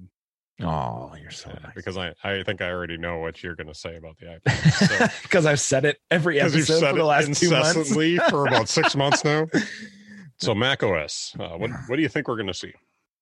Oh, 0.61 1.13
you're 1.19 1.31
so 1.31 1.49
uh, 1.49 1.53
nice. 1.63 1.71
because 1.75 1.97
I 1.97 2.13
I 2.23 2.43
think 2.43 2.61
I 2.61 2.69
already 2.69 2.97
know 2.97 3.19
what 3.19 3.41
you're 3.41 3.55
going 3.55 3.67
to 3.67 3.73
say 3.73 3.95
about 3.95 4.17
the 4.17 4.25
iPad. 4.45 4.71
So, 4.71 5.21
because 5.23 5.45
I've 5.45 5.59
said 5.59 5.85
it 5.85 5.99
every 6.11 6.39
episode 6.39 6.81
for 6.81 6.97
the 6.97 7.05
last 7.05 7.33
two 7.39 7.49
months. 7.49 8.29
for 8.29 8.45
about 8.47 8.67
six 8.67 8.95
months 8.95 9.23
now. 9.23 9.47
So 10.41 10.55
Mac 10.55 10.83
OS, 10.83 11.35
uh, 11.37 11.57
what 11.57 11.69
what 11.87 11.97
do 11.97 12.01
you 12.01 12.07
think 12.07 12.29
we're 12.29 12.37
going 12.37 12.47
to 12.47 12.53
see? 12.53 12.71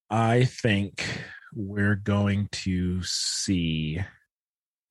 I 0.08 0.44
think 0.44 1.04
we're 1.52 1.96
going 1.96 2.48
to 2.52 3.02
see 3.02 3.98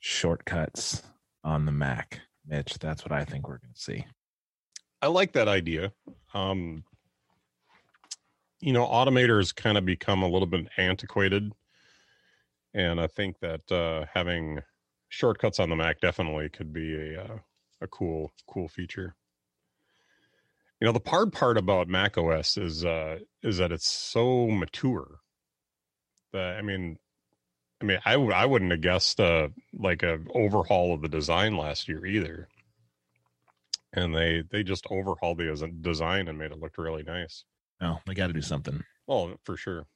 shortcuts 0.08 1.02
on 1.44 1.66
the 1.66 1.72
Mac, 1.72 2.20
Mitch. 2.46 2.78
That's 2.78 3.04
what 3.04 3.12
I 3.12 3.24
think 3.24 3.46
we're 3.46 3.58
going 3.58 3.74
to 3.74 3.80
see. 3.80 4.06
I 5.02 5.08
like 5.08 5.32
that 5.32 5.48
idea. 5.48 5.92
Um, 6.32 6.84
you 8.60 8.72
know, 8.72 8.86
Automator's 8.86 9.52
kind 9.52 9.76
of 9.76 9.84
become 9.84 10.22
a 10.22 10.28
little 10.28 10.46
bit 10.46 10.66
antiquated, 10.78 11.52
and 12.72 12.98
I 12.98 13.06
think 13.06 13.38
that 13.40 13.70
uh, 13.70 14.06
having 14.12 14.60
shortcuts 15.10 15.60
on 15.60 15.68
the 15.68 15.76
Mac 15.76 16.00
definitely 16.00 16.48
could 16.48 16.72
be 16.72 16.94
a 16.96 17.22
uh, 17.22 17.38
a 17.82 17.86
cool 17.86 18.32
cool 18.48 18.66
feature. 18.66 19.14
You 20.80 20.86
know, 20.86 20.92
the 20.92 21.08
hard 21.08 21.32
part 21.32 21.58
about 21.58 21.86
Mac 21.86 22.16
OS 22.16 22.56
is 22.56 22.84
uh, 22.84 23.18
is 23.42 23.58
that 23.58 23.72
it's 23.72 23.88
so 23.88 24.48
mature. 24.48 25.20
That 26.32 26.56
I 26.56 26.62
mean, 26.62 26.98
I 27.80 27.84
mean, 27.84 27.98
I 28.04 28.12
w- 28.12 28.32
I 28.32 28.44
wouldn't 28.44 28.72
have 28.72 28.80
guessed 28.80 29.20
uh, 29.20 29.48
like 29.72 30.02
a 30.02 30.18
overhaul 30.34 30.94
of 30.94 31.02
the 31.02 31.08
design 31.08 31.56
last 31.56 31.88
year 31.88 32.04
either 32.04 32.48
and 33.92 34.14
they 34.14 34.42
they 34.50 34.62
just 34.62 34.86
overhauled 34.90 35.38
the 35.38 35.72
design 35.80 36.28
and 36.28 36.38
made 36.38 36.52
it 36.52 36.60
look 36.60 36.76
really 36.78 37.02
nice. 37.02 37.44
Oh, 37.80 37.98
they 38.06 38.14
got 38.14 38.28
to 38.28 38.32
do 38.32 38.42
something. 38.42 38.82
Oh, 39.06 39.34
for 39.44 39.56
sure. 39.56 39.86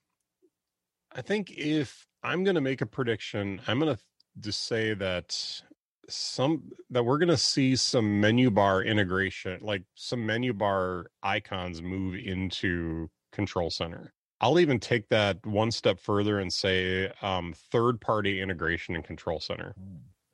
I 1.14 1.20
think 1.22 1.50
if 1.50 2.06
I'm 2.22 2.44
going 2.44 2.54
to 2.54 2.60
make 2.60 2.80
a 2.80 2.86
prediction, 2.86 3.60
I'm 3.66 3.78
going 3.78 3.94
to 3.94 4.02
just 4.40 4.66
say 4.66 4.94
that 4.94 5.62
some 6.08 6.70
that 6.90 7.04
we're 7.04 7.18
going 7.18 7.28
to 7.28 7.36
see 7.36 7.76
some 7.76 8.20
menu 8.20 8.50
bar 8.50 8.82
integration, 8.82 9.58
like 9.62 9.82
some 9.94 10.24
menu 10.24 10.52
bar 10.52 11.06
icons 11.22 11.82
move 11.82 12.14
into 12.14 13.10
Control 13.32 13.70
Center. 13.70 14.12
I'll 14.42 14.58
even 14.58 14.80
take 14.80 15.08
that 15.10 15.44
one 15.46 15.70
step 15.70 15.98
further 16.00 16.40
and 16.40 16.52
say 16.52 17.10
um, 17.22 17.54
third 17.70 18.00
party 18.00 18.40
integration 18.42 18.96
in 18.96 19.02
Control 19.02 19.38
Center 19.40 19.74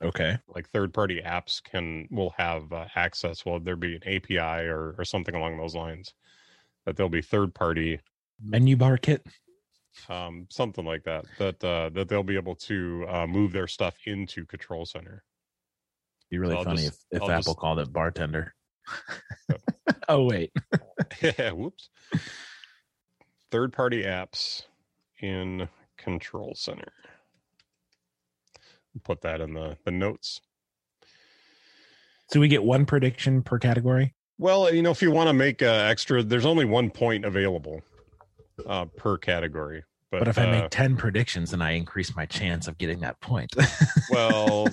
Okay. 0.01 0.37
like 0.47 0.67
third 0.69 0.93
party 0.93 1.21
apps 1.25 1.61
can 1.63 2.07
will 2.09 2.33
have 2.37 2.71
uh, 2.73 2.85
access 2.95 3.45
will 3.45 3.59
there 3.59 3.75
be 3.75 3.95
an 3.97 4.01
api 4.07 4.37
or 4.37 4.95
or 4.97 5.03
something 5.05 5.35
along 5.35 5.57
those 5.57 5.75
lines 5.75 6.13
that 6.85 6.95
there'll 6.95 7.09
be 7.09 7.21
third 7.21 7.53
party 7.53 7.99
Menu 8.41 8.77
bar 8.77 8.97
kit. 8.97 9.27
um 10.07 10.47
something 10.49 10.85
like 10.85 11.03
that 11.03 11.25
that 11.37 11.61
uh 11.65 11.89
that 11.89 12.07
they'll 12.07 12.23
be 12.23 12.37
able 12.37 12.55
to 12.55 13.05
uh 13.09 13.27
move 13.27 13.51
their 13.51 13.67
stuff 13.67 13.95
into 14.05 14.45
control 14.45 14.85
center 14.85 15.21
Be 16.29 16.37
really 16.37 16.55
I'll 16.55 16.63
funny 16.63 16.83
just- 16.83 17.05
if, 17.11 17.17
if 17.17 17.21
I'll 17.23 17.31
Apple 17.31 17.43
just- 17.53 17.57
called 17.59 17.79
it 17.79 17.91
bartender. 17.91 18.55
oh 20.07 20.23
wait. 20.23 20.51
yeah. 21.21 21.51
whoops 21.51 21.89
third 23.51 23.73
party 23.73 24.03
apps 24.03 24.63
in 25.21 25.67
control 25.97 26.53
center 26.55 26.91
put 29.03 29.21
that 29.21 29.39
in 29.39 29.53
the 29.53 29.77
the 29.85 29.91
notes 29.91 30.41
So 32.27 32.39
we 32.39 32.47
get 32.49 32.63
one 32.63 32.85
prediction 32.85 33.41
per 33.43 33.57
category. 33.59 34.13
Well, 34.37 34.73
you 34.73 34.81
know, 34.81 34.91
if 34.91 35.01
you 35.01 35.09
want 35.11 35.27
to 35.29 35.33
make 35.33 35.61
uh, 35.61 35.65
extra, 35.65 36.21
there's 36.23 36.45
only 36.45 36.65
one 36.65 36.89
point 36.89 37.23
available 37.25 37.81
uh, 38.67 38.85
per 38.85 39.17
category. 39.17 39.83
But, 40.11 40.19
But 40.19 40.27
if 40.27 40.37
I 40.37 40.47
uh, 40.47 40.51
make 40.51 40.69
10 40.69 40.95
predictions, 40.97 41.51
then 41.51 41.61
I 41.61 41.71
increase 41.71 42.15
my 42.15 42.25
chance 42.25 42.67
of 42.67 42.77
getting 42.77 42.99
that 43.01 43.19
point. 43.21 43.53
well, 44.11 44.67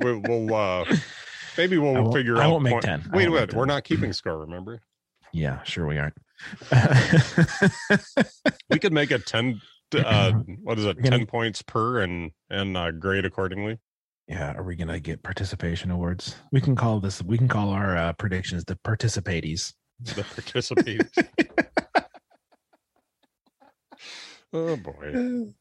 we'll, 0.00 0.20
we'll 0.20 0.54
uh, 0.54 0.84
maybe 1.58 1.76
we'll 1.78 1.96
I 1.96 2.00
won't- 2.00 2.14
figure 2.14 2.36
I 2.38 2.44
out. 2.44 2.50
won't 2.52 2.62
make 2.64 2.72
point- 2.72 2.84
10. 2.84 3.00
Wait, 3.12 3.28
won't 3.28 3.32
wait, 3.48 3.54
we're 3.54 3.64
10. 3.64 3.68
not 3.68 3.84
keeping 3.84 4.12
score. 4.12 4.38
Remember, 4.38 4.80
yeah, 5.32 5.62
sure 5.64 5.86
we 5.86 5.98
aren't. 5.98 6.14
We 8.70 8.78
could 8.78 8.92
make 8.92 9.10
it 9.10 9.26
ten. 9.26 9.60
Uh, 9.94 10.32
what 10.62 10.78
is 10.78 10.84
it? 10.84 10.96
Gonna- 11.02 11.18
Ten 11.18 11.26
points 11.26 11.62
per, 11.62 12.00
and 12.00 12.30
and 12.48 12.76
uh, 12.76 12.90
grade 12.92 13.24
accordingly. 13.24 13.78
yeah, 14.28 14.52
are 14.54 14.62
we 14.62 14.76
going 14.76 14.88
to 14.88 15.00
get 15.00 15.22
participation 15.22 15.90
awards? 15.90 16.36
We 16.52 16.60
can 16.60 16.76
call 16.76 17.00
this, 17.00 17.22
we 17.22 17.36
can 17.38 17.48
call 17.48 17.70
our 17.70 17.96
uh, 17.96 18.12
predictions 18.14 18.64
the 18.64 18.76
participaties. 18.76 19.74
The 20.00 20.22
participate. 20.34 21.02
oh 24.52 24.76
boy! 24.76 25.52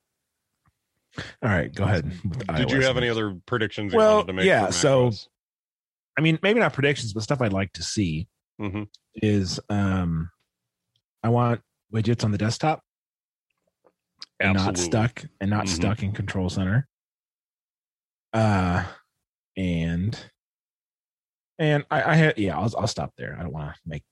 All 1.42 1.50
right, 1.50 1.74
go 1.74 1.84
ahead. 1.84 2.12
Did 2.56 2.72
you 2.72 2.82
have 2.82 2.98
any 2.98 3.10
other 3.10 3.36
predictions? 3.46 3.94
Well, 3.94 4.16
wanted 4.18 4.28
to 4.28 4.34
make 4.34 4.46
yeah, 4.46 4.70
so- 4.70 5.12
I 6.18 6.22
mean, 6.22 6.38
maybe 6.44 6.60
not 6.60 6.74
predictions, 6.74 7.14
but 7.14 7.24
stuff 7.24 7.42
I'd 7.42 7.54
like 7.54 7.72
to 7.74 7.84
see 7.84 8.28
Mhm. 8.60 8.88
is 9.16 9.58
um 9.70 10.30
I 11.24 11.30
want 11.30 11.62
widgets 11.94 12.24
on 12.24 12.32
the 12.32 12.38
desktop 12.38 12.82
and 14.40 14.54
not 14.56 14.78
stuck 14.78 15.24
and 15.42 15.50
not 15.50 15.66
Mhm. 15.66 15.70
stuck 15.70 16.04
in 16.04 16.12
control 16.14 16.50
center. 16.50 16.88
Uh 18.34 18.86
and 19.58 20.18
and 21.58 21.84
I, 21.92 22.12
I 22.12 22.16
had 22.16 22.38
yeah, 22.38 22.58
I'll 22.58 22.72
I'll 22.78 22.88
stop 22.88 23.14
there. 23.18 23.36
I 23.38 23.44
don't 23.44 23.52
want 23.54 23.74
to 23.74 23.80
make 23.86 24.04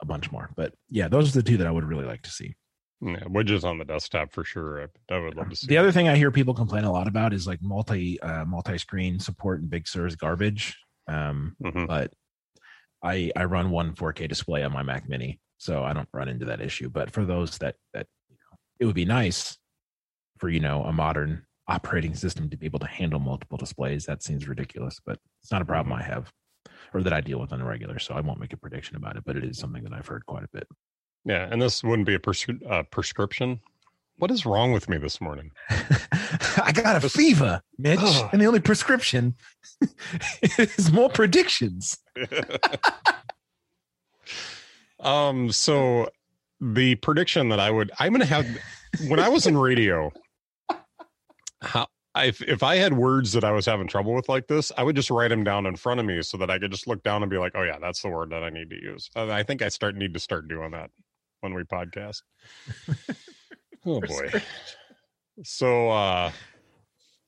a 0.00 0.06
bunch 0.06 0.32
more. 0.32 0.50
But 0.56 0.74
yeah, 0.88 1.08
those 1.08 1.28
are 1.30 1.40
the 1.40 1.48
two 1.48 1.58
that 1.58 1.66
I 1.66 1.70
would 1.70 1.84
really 1.84 2.04
like 2.06 2.22
to 2.22 2.30
see. 2.30 2.54
Yeah, 3.00 3.20
widgets 3.26 3.62
on 3.62 3.78
the 3.78 3.84
desktop 3.84 4.32
for 4.32 4.42
sure. 4.42 4.82
I, 5.10 5.14
I 5.14 5.18
would 5.18 5.36
love 5.36 5.50
to 5.50 5.56
see. 5.56 5.68
The 5.68 5.76
other 5.78 5.92
thing 5.92 6.08
I 6.08 6.16
hear 6.16 6.32
people 6.32 6.54
complain 6.54 6.82
a 6.84 6.90
lot 6.90 7.06
about 7.06 7.32
is 7.32 7.46
like 7.46 7.62
multi 7.62 8.18
uh 8.20 8.44
multi-screen 8.44 9.20
support 9.20 9.60
and 9.60 9.70
Big 9.70 9.86
Sur 9.86 10.06
is 10.06 10.16
garbage. 10.16 10.76
Um 11.06 11.54
Mhm. 11.62 11.86
but 11.86 12.12
I 13.02 13.30
I 13.36 13.44
run 13.44 13.70
one 13.70 13.94
4K 13.94 14.26
display 14.28 14.64
on 14.64 14.72
my 14.72 14.82
Mac 14.82 15.08
Mini, 15.08 15.38
so 15.58 15.84
I 15.84 15.92
don't 15.92 16.08
run 16.12 16.28
into 16.28 16.46
that 16.46 16.60
issue. 16.60 16.88
But 16.88 17.10
for 17.10 17.24
those 17.24 17.58
that 17.58 17.76
that 17.92 18.06
you 18.28 18.36
know, 18.36 18.58
it 18.80 18.86
would 18.86 18.94
be 18.94 19.04
nice 19.04 19.58
for 20.38 20.48
you 20.48 20.60
know 20.60 20.84
a 20.84 20.92
modern 20.92 21.44
operating 21.68 22.14
system 22.14 22.48
to 22.48 22.56
be 22.56 22.66
able 22.66 22.78
to 22.78 22.86
handle 22.86 23.20
multiple 23.20 23.58
displays. 23.58 24.06
That 24.06 24.22
seems 24.22 24.48
ridiculous, 24.48 25.00
but 25.04 25.18
it's 25.42 25.52
not 25.52 25.62
a 25.62 25.66
problem 25.66 25.92
I 25.92 26.02
have 26.02 26.32
or 26.94 27.02
that 27.02 27.12
I 27.12 27.20
deal 27.20 27.38
with 27.40 27.52
on 27.52 27.60
a 27.60 27.64
regular. 27.64 27.98
So 27.98 28.14
I 28.14 28.20
won't 28.20 28.40
make 28.40 28.52
a 28.52 28.56
prediction 28.56 28.96
about 28.96 29.16
it, 29.16 29.24
but 29.26 29.36
it 29.36 29.44
is 29.44 29.58
something 29.58 29.82
that 29.84 29.92
I've 29.92 30.06
heard 30.06 30.24
quite 30.26 30.44
a 30.44 30.48
bit. 30.52 30.66
Yeah, 31.24 31.48
and 31.50 31.60
this 31.60 31.82
wouldn't 31.82 32.06
be 32.06 32.14
a 32.14 32.70
uh, 32.70 32.82
prescription. 32.84 33.60
What 34.18 34.30
is 34.30 34.46
wrong 34.46 34.72
with 34.72 34.88
me 34.88 34.98
this 34.98 35.20
morning? 35.20 35.50
I 35.70 36.72
got 36.72 37.04
a 37.04 37.08
fever, 37.08 37.62
Mitch, 37.76 38.00
Ugh. 38.02 38.30
and 38.32 38.40
the 38.40 38.46
only 38.46 38.60
prescription 38.60 39.36
is 40.58 40.90
more 40.90 41.08
predictions. 41.08 41.98
um, 45.00 45.50
so 45.50 46.08
the 46.60 46.96
prediction 46.96 47.48
that 47.50 47.60
I 47.60 47.70
would, 47.70 47.90
I'm 47.98 48.12
going 48.12 48.20
to 48.20 48.26
have 48.26 48.46
when 49.08 49.20
I 49.20 49.28
was 49.28 49.46
in 49.46 49.56
radio. 49.56 50.12
How, 51.62 51.86
if 52.16 52.40
if 52.42 52.62
I 52.62 52.76
had 52.76 52.94
words 52.94 53.32
that 53.32 53.44
I 53.44 53.52
was 53.52 53.66
having 53.66 53.86
trouble 53.86 54.14
with 54.14 54.28
like 54.28 54.46
this, 54.46 54.72
I 54.76 54.82
would 54.82 54.96
just 54.96 55.10
write 55.10 55.28
them 55.28 55.44
down 55.44 55.66
in 55.66 55.76
front 55.76 56.00
of 56.00 56.06
me 56.06 56.22
so 56.22 56.36
that 56.38 56.50
I 56.50 56.58
could 56.58 56.70
just 56.70 56.86
look 56.86 57.02
down 57.02 57.22
and 57.22 57.30
be 57.30 57.38
like, 57.38 57.52
"Oh 57.54 57.62
yeah, 57.62 57.78
that's 57.80 58.02
the 58.02 58.08
word 58.08 58.30
that 58.30 58.42
I 58.42 58.50
need 58.50 58.70
to 58.70 58.76
use." 58.76 59.10
And 59.14 59.32
I 59.32 59.42
think 59.42 59.62
I 59.62 59.68
start 59.68 59.96
need 59.96 60.14
to 60.14 60.20
start 60.20 60.48
doing 60.48 60.70
that 60.72 60.90
when 61.40 61.54
we 61.54 61.62
podcast. 61.64 62.22
oh 63.86 64.00
boy. 64.00 64.30
So 65.44 65.90
uh 65.90 66.32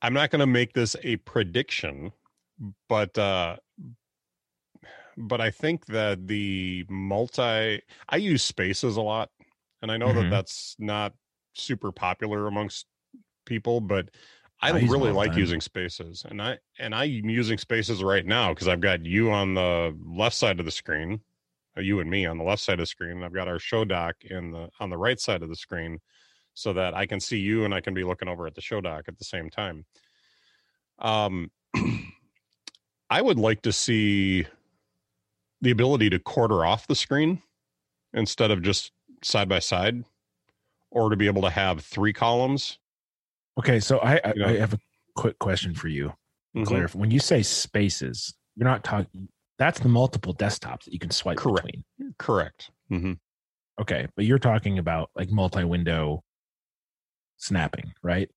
I'm 0.03 0.15
not 0.15 0.31
going 0.31 0.41
to 0.41 0.47
make 0.47 0.73
this 0.73 0.97
a 1.03 1.17
prediction, 1.17 2.13
but 2.89 3.17
uh 3.19 3.57
but 5.17 5.41
I 5.41 5.51
think 5.51 5.87
that 5.87 6.27
the 6.29 6.85
multi 6.89 7.83
I 8.09 8.17
use 8.17 8.43
spaces 8.43 8.97
a 8.97 9.03
lot 9.03 9.31
and 9.83 9.91
I 9.91 9.97
know 9.97 10.13
that 10.15 10.27
Mhm. 10.27 10.31
that's 10.31 10.77
not 10.79 11.15
super 11.55 11.93
popular 11.93 12.47
amongst 12.47 12.87
people, 13.47 13.81
but 13.81 14.11
I 14.63 14.71
I 14.71 14.81
really 14.83 15.11
like 15.13 15.31
time. 15.31 15.39
using 15.39 15.61
spaces. 15.61 16.25
And 16.29 16.41
I 16.43 16.59
and 16.79 16.95
I'm 16.95 17.29
using 17.31 17.59
spaces 17.59 18.03
right 18.03 18.27
now 18.27 18.53
cuz 18.55 18.69
I've 18.69 18.81
got 18.81 19.05
you 19.07 19.31
on 19.31 19.55
the 19.55 19.97
left 20.05 20.37
side 20.37 20.61
of 20.61 20.67
the 20.67 20.71
screen, 20.73 21.23
uh, 21.77 21.81
you 21.81 22.01
and 22.01 22.11
me 22.11 22.27
on 22.27 22.39
the 22.39 22.45
left 22.45 22.63
side 22.63 22.75
of 22.75 22.81
the 22.81 22.87
screen, 22.87 23.13
and 23.13 23.25
I've 23.25 23.33
got 23.33 23.49
our 23.49 23.59
show 23.59 23.85
doc 23.85 24.17
in 24.25 24.51
the 24.53 24.71
on 24.81 24.91
the 24.91 24.99
right 24.99 25.19
side 25.19 25.43
of 25.43 25.49
the 25.49 25.57
screen 25.57 26.01
so 26.55 26.73
that 26.75 26.95
I 26.95 27.07
can 27.07 27.21
see 27.21 27.39
you 27.39 27.65
and 27.65 27.73
I 27.75 27.81
can 27.81 27.95
be 27.95 28.05
looking 28.05 28.29
over 28.29 28.47
at 28.47 28.55
the 28.55 28.61
show 28.61 28.81
doc 28.81 29.05
at 29.09 29.19
the 29.19 29.25
same 29.25 29.51
time. 29.51 29.87
Um 30.99 31.51
I 33.11 33.23
would 33.23 33.39
like 33.39 33.63
to 33.63 33.73
see 33.73 34.47
the 35.61 35.71
ability 35.71 36.11
to 36.11 36.19
quarter 36.19 36.65
off 36.65 36.87
the 36.87 36.95
screen 36.95 37.43
instead 38.15 38.51
of 38.51 38.63
just 38.63 38.93
side 39.23 39.49
by 39.49 39.59
side 39.59 40.05
or 40.91 41.11
to 41.11 41.17
be 41.17 41.27
able 41.27 41.43
to 41.43 41.51
have 41.51 41.81
three 41.83 42.13
columns. 42.13 42.79
Okay, 43.59 43.79
so 43.81 43.99
I 43.99 44.21
I, 44.25 44.33
You 44.35 44.41
know. 44.41 44.49
I 44.49 44.57
have 44.59 44.75
a 44.75 44.79
quick 45.17 45.39
question 45.39 45.75
for 45.75 45.89
you. 45.89 46.13
Mhm. 46.57 46.67
clarify 46.67 46.99
when 46.99 47.11
you 47.13 47.21
say 47.21 47.43
spaces 47.43 48.35
you're 48.57 48.67
not 48.69 48.83
talking 48.83 49.29
that's 49.57 49.79
the 49.79 49.89
multiple 49.89 50.35
desktops 50.35 50.85
that 50.85 50.93
you 50.93 50.99
can 50.99 51.11
swipe 51.13 51.37
Correct. 51.37 51.65
between 51.67 51.85
Correct. 52.19 52.71
hmm 52.89 53.13
okay 53.81 54.09
but 54.17 54.25
you're 54.25 54.41
talking 54.41 54.79
about 54.79 55.11
like 55.15 55.31
multi-window 55.31 56.25
snapping 57.37 57.93
right 58.03 58.29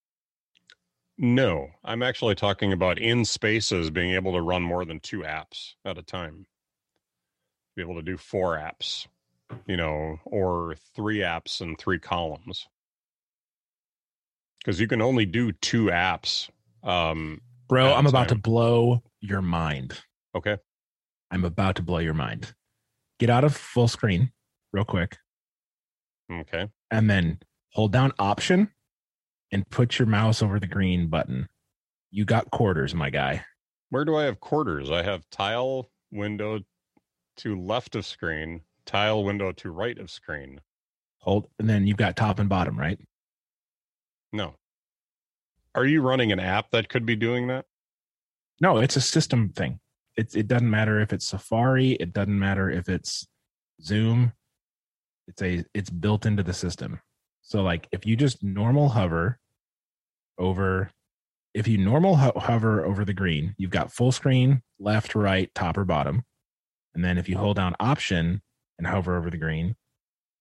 No, 1.18 1.70
I'm 1.84 2.04
actually 2.04 2.36
talking 2.36 2.72
about 2.74 3.00
in 3.00 3.26
spaces 3.26 3.90
being 3.90 4.12
able 4.12 4.34
to 4.34 4.42
run 4.42 4.62
more 4.62 4.86
than 4.86 5.00
two 5.00 5.20
apps 5.22 5.74
at 5.86 5.98
a 5.98 6.04
time. 6.04 6.46
Be 7.76 7.82
able 7.82 7.96
to 7.96 8.02
do 8.02 8.18
four 8.18 8.58
apps, 8.58 9.08
you 9.66 9.78
know, 9.78 10.18
or 10.26 10.76
three 10.96 11.20
apps 11.20 11.60
and 11.62 11.78
three 11.78 12.00
columns. 12.00 12.68
Because 14.60 14.80
you 14.80 14.88
can 14.88 15.02
only 15.02 15.26
do 15.26 15.52
two 15.52 15.86
apps. 15.86 16.50
Um, 16.84 17.42
bro 17.70 17.94
i'm 17.94 18.06
about 18.06 18.28
to 18.28 18.36
blow 18.36 19.02
your 19.22 19.42
mind 19.42 20.02
okay. 20.36 20.58
i'm 21.32 21.46
about 21.46 21.78
to 21.78 21.82
blow 21.82 22.00
your 22.00 22.14
mind 22.14 22.54
get 23.20 23.30
out 23.30 23.46
of 23.46 23.56
full 23.56 23.88
screen 23.88 24.34
real 24.74 24.84
quick 24.84 25.18
Okay. 26.30 26.68
and 26.92 27.10
then 27.10 27.40
hold 27.72 27.94
down 27.94 28.12
option 28.20 28.70
and 29.50 29.68
put 29.70 29.98
your 29.98 30.08
mouse 30.10 30.42
over 30.44 30.60
the 30.60 30.68
green 30.68 31.08
button 31.08 31.48
you 32.12 32.26
got 32.26 32.52
quarters 32.52 32.94
my 32.94 33.10
guy 33.10 33.46
Where 33.90 34.04
do 34.04 34.18
I 34.18 34.24
have 34.26 34.42
quarters? 34.42 34.92
I 34.92 35.02
have 35.04 35.24
tile 35.32 35.90
window 36.12 36.60
to 37.38 37.60
left 37.60 37.96
of 37.96 38.06
screen, 38.06 38.62
tile 38.86 39.24
window 39.24 39.52
to 39.52 39.72
right 39.72 39.98
of 39.98 40.10
screen. 40.12 40.62
hold 41.20 41.48
and 41.60 41.70
then 41.70 41.88
you've 41.88 41.98
got 41.98 42.16
top 42.16 42.40
and 42.40 42.50
bottom 42.50 42.78
right 42.80 43.00
No. 44.32 44.56
Are 45.76 45.86
you 45.86 46.02
running 46.02 46.32
an 46.32 46.40
app 46.40 46.70
that 46.72 46.90
could 46.90 47.06
be 47.06 47.16
doing 47.16 47.48
that? 47.48 47.66
No, 48.62 48.78
it's 48.78 48.96
a 48.96 49.02
system 49.02 49.50
thing. 49.50 49.80
It 50.16 50.36
it 50.36 50.48
doesn't 50.48 50.70
matter 50.70 51.00
if 51.00 51.12
it's 51.14 51.28
Safari. 51.28 51.92
It 51.94 52.14
doesn't 52.14 52.38
matter 52.38 52.70
if 52.70 52.88
it's 52.90 53.28
Zoom. 53.82 54.34
It's 55.28 55.42
a 55.42 55.64
it's 55.74 55.90
built 55.90 56.26
into 56.26 56.44
the 56.44 56.54
system. 56.54 57.00
So 57.42 57.62
like 57.64 57.88
if 57.92 58.06
you 58.06 58.16
just 58.16 58.44
normal 58.44 58.90
hover 58.90 59.40
over, 60.38 60.92
if 61.54 61.68
you 61.68 61.78
normal 61.78 62.16
ho- 62.16 62.40
hover 62.40 62.86
over 62.86 63.04
the 63.06 63.14
green, 63.14 63.56
you've 63.58 63.72
got 63.72 63.92
full 63.92 64.12
screen, 64.12 64.62
left, 64.80 65.16
right, 65.16 65.54
top 65.56 65.78
or 65.78 65.86
bottom, 65.86 66.24
and 66.96 67.04
then 67.04 67.18
if 67.18 67.28
you 67.28 67.38
hold 67.38 67.58
down 67.58 67.76
Option 67.80 68.42
and 68.78 68.88
hover 68.88 69.18
over 69.18 69.30
the 69.30 69.38
green, 69.38 69.76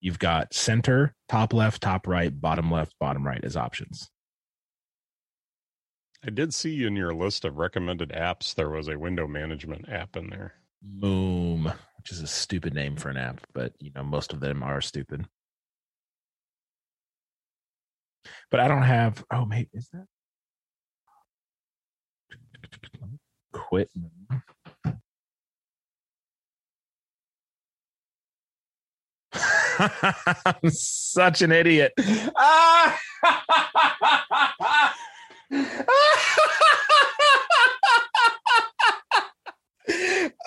you've 0.00 0.18
got 0.18 0.52
center, 0.54 1.14
top 1.28 1.52
left, 1.52 1.82
top 1.82 2.06
right, 2.06 2.40
bottom 2.40 2.70
left, 2.70 2.94
bottom 2.98 3.26
right 3.26 3.42
as 3.44 3.56
options. 3.56 4.10
I 6.24 6.30
did 6.30 6.54
see 6.54 6.84
in 6.84 6.94
your 6.94 7.14
list 7.14 7.44
of 7.44 7.56
recommended 7.56 8.10
apps 8.10 8.54
there 8.54 8.70
was 8.70 8.88
a 8.88 8.98
window 8.98 9.26
management 9.26 9.88
app 9.88 10.16
in 10.16 10.30
there. 10.30 10.54
Moom, 10.98 11.74
which 11.96 12.12
is 12.12 12.20
a 12.20 12.26
stupid 12.26 12.74
name 12.74 12.96
for 12.96 13.08
an 13.08 13.16
app, 13.16 13.40
but 13.52 13.72
you 13.80 13.90
know 13.94 14.04
most 14.04 14.32
of 14.32 14.40
them 14.40 14.62
are 14.62 14.80
stupid. 14.80 15.26
But 18.50 18.60
I 18.60 18.68
don't 18.68 18.82
have. 18.82 19.24
Oh, 19.32 19.44
maybe 19.44 19.70
is 19.72 19.88
that? 19.92 20.06
Quit. 23.52 23.90
I'm 29.78 30.70
such 30.70 31.42
an 31.42 31.52
idiot. 31.52 31.92
Ah! 32.36 32.98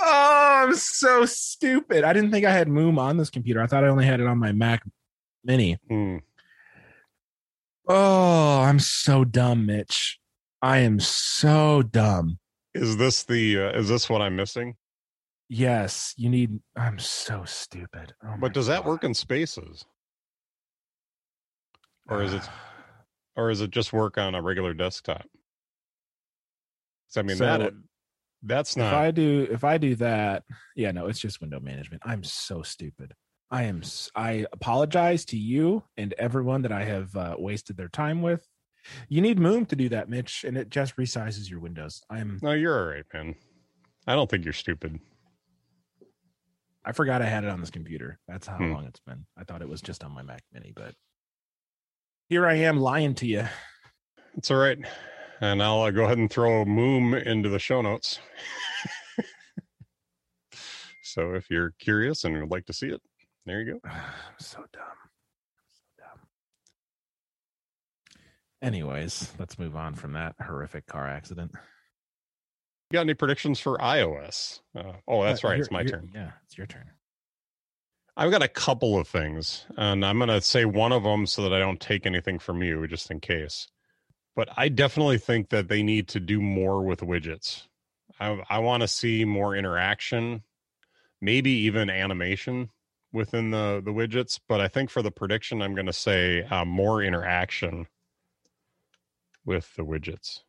oh, 0.01 0.63
I'm 0.63 0.75
so 0.75 1.25
stupid. 1.25 2.03
I 2.03 2.13
didn't 2.13 2.31
think 2.31 2.45
I 2.45 2.51
had 2.51 2.67
Moom 2.67 2.97
on 2.97 3.17
this 3.17 3.29
computer. 3.29 3.61
I 3.61 3.67
thought 3.67 3.83
I 3.83 3.87
only 3.87 4.05
had 4.05 4.19
it 4.19 4.27
on 4.27 4.37
my 4.37 4.51
Mac 4.51 4.83
Mini. 5.43 5.77
Hmm. 5.89 6.17
Oh, 7.87 8.61
I'm 8.61 8.79
so 8.79 9.23
dumb, 9.23 9.65
Mitch. 9.65 10.19
I 10.61 10.79
am 10.79 10.99
so 10.99 11.83
dumb. 11.83 12.39
Is 12.73 12.97
this 12.97 13.23
the 13.23 13.59
uh, 13.59 13.79
is 13.79 13.87
this 13.87 14.09
what 14.09 14.21
I'm 14.21 14.35
missing? 14.35 14.75
Yes, 15.47 16.13
you 16.17 16.29
need. 16.29 16.59
I'm 16.75 16.99
so 16.99 17.43
stupid. 17.45 18.13
Oh 18.23 18.35
But 18.39 18.53
does 18.53 18.67
that 18.67 18.85
work 18.85 19.03
in 19.03 19.13
spaces? 19.13 19.85
Or 22.07 22.21
is 22.23 22.33
it 22.33 22.41
or 23.35 23.49
is 23.51 23.61
it 23.61 23.71
just 23.71 23.93
work 23.93 24.17
on 24.17 24.35
a 24.35 24.41
regular 24.41 24.73
desktop? 24.73 25.25
I 27.17 27.21
mean 27.21 27.37
So, 27.37 27.45
that 27.45 27.73
that's 28.43 28.75
if 28.75 28.83
I 28.83 29.11
do 29.11 29.47
if 29.49 29.63
I 29.63 29.77
do 29.77 29.95
that, 29.95 30.43
yeah, 30.75 30.91
no, 30.91 31.07
it's 31.07 31.19
just 31.19 31.41
window 31.41 31.59
management. 31.59 32.03
I'm 32.05 32.23
so 32.23 32.61
stupid. 32.61 33.13
I 33.51 33.63
am. 33.63 33.83
I 34.15 34.45
apologize 34.51 35.25
to 35.25 35.37
you 35.37 35.83
and 35.97 36.13
everyone 36.17 36.63
that 36.63 36.71
I 36.71 36.83
have 36.83 37.15
uh, 37.15 37.35
wasted 37.37 37.77
their 37.77 37.87
time 37.87 38.21
with. 38.21 38.45
You 39.07 39.21
need 39.21 39.39
Moom 39.39 39.67
to 39.69 39.75
do 39.75 39.89
that, 39.89 40.09
Mitch, 40.09 40.43
and 40.43 40.57
it 40.57 40.69
just 40.69 40.95
resizes 40.97 41.49
your 41.49 41.59
windows. 41.59 42.01
I'm. 42.09 42.39
No, 42.41 42.51
you're 42.51 42.79
all 42.79 42.93
right, 42.93 43.05
man. 43.13 43.35
I 44.07 44.13
don't 44.13 44.29
think 44.29 44.43
you're 44.43 44.53
stupid. 44.53 44.99
I 46.85 46.91
forgot 46.91 47.21
I 47.21 47.25
had 47.25 47.43
it 47.43 47.49
on 47.49 47.59
this 47.59 47.71
computer. 47.71 48.19
That's 48.27 48.45
how 48.47 48.57
Hmm. 48.57 48.71
long 48.73 48.85
it's 48.85 48.99
been. 48.99 49.25
I 49.37 49.43
thought 49.43 49.61
it 49.61 49.67
was 49.69 49.81
just 49.81 50.03
on 50.03 50.11
my 50.11 50.21
Mac 50.21 50.43
Mini, 50.53 50.71
but 50.75 50.93
here 52.29 52.45
I 52.45 52.53
am 52.55 52.79
lying 52.79 53.15
to 53.15 53.27
you. 53.27 53.45
It's 54.37 54.51
all 54.51 54.57
right. 54.57 54.77
And 55.41 55.61
I'll 55.63 55.81
uh, 55.81 55.91
go 55.91 56.05
ahead 56.05 56.17
and 56.17 56.29
throw 56.31 56.63
Moom 56.65 57.21
into 57.25 57.49
the 57.49 57.59
show 57.59 57.81
notes. 57.81 58.19
so 61.03 61.33
if 61.33 61.49
you're 61.49 61.71
curious 61.79 62.23
and 62.23 62.39
would 62.39 62.51
like 62.51 62.65
to 62.67 62.73
see 62.73 62.87
it, 62.89 63.01
there 63.45 63.61
you 63.61 63.73
go. 63.73 63.89
so 64.39 64.59
dumb. 64.71 64.83
So 65.71 65.81
dumb. 65.97 66.19
Anyways, 68.61 69.33
let's 69.39 69.57
move 69.59 69.75
on 69.75 69.93
from 69.95 70.13
that 70.13 70.35
horrific 70.41 70.85
car 70.85 71.07
accident. 71.07 71.51
Got 72.91 73.01
any 73.01 73.13
predictions 73.13 73.59
for 73.59 73.77
iOS? 73.77 74.61
Uh, 74.75 74.93
oh, 75.07 75.23
that's 75.23 75.43
Uh, 75.43 75.49
right. 75.49 75.59
It's 75.59 75.71
my 75.71 75.83
turn. 75.83 76.11
Yeah, 76.13 76.31
it's 76.45 76.57
your 76.57 76.67
turn. 76.67 76.91
I've 78.17 78.31
got 78.31 78.41
a 78.43 78.47
couple 78.47 78.97
of 78.97 79.07
things, 79.07 79.65
and 79.75 80.05
I'm 80.05 80.17
going 80.19 80.29
to 80.29 80.39
say 80.39 80.63
one 80.63 80.93
of 80.93 81.03
them 81.03 81.25
so 81.25 81.41
that 81.43 81.53
I 81.53 81.59
don't 81.59 81.81
take 81.81 82.05
anything 82.05 82.39
from 82.39 82.63
you, 82.63 82.87
just 82.87 83.11
in 83.11 83.19
case. 83.19 83.67
But 84.37 84.49
I 84.55 84.69
definitely 84.69 85.17
think 85.17 85.49
that 85.49 85.67
they 85.67 85.83
need 85.83 86.07
to 86.09 86.19
do 86.21 86.41
more 86.41 86.81
with 86.83 87.01
widgets. 87.01 87.67
I, 88.19 88.41
I 88.49 88.59
want 88.59 88.81
to 88.81 88.87
see 88.87 89.25
more 89.25 89.55
interaction, 89.55 90.43
maybe 91.19 91.51
even 91.51 91.89
animation 91.89 92.69
within 93.11 93.51
the 93.51 93.81
the 93.83 93.91
widgets. 93.91 94.39
But 94.47 94.61
I 94.61 94.69
think 94.69 94.89
for 94.89 95.01
the 95.01 95.11
prediction, 95.11 95.61
I'm 95.61 95.75
going 95.75 95.85
to 95.87 95.93
say 95.93 96.43
uh, 96.43 96.63
more 96.63 97.03
interaction 97.03 97.87
with 99.45 99.75
the 99.75 99.83
widgets. 99.83 100.41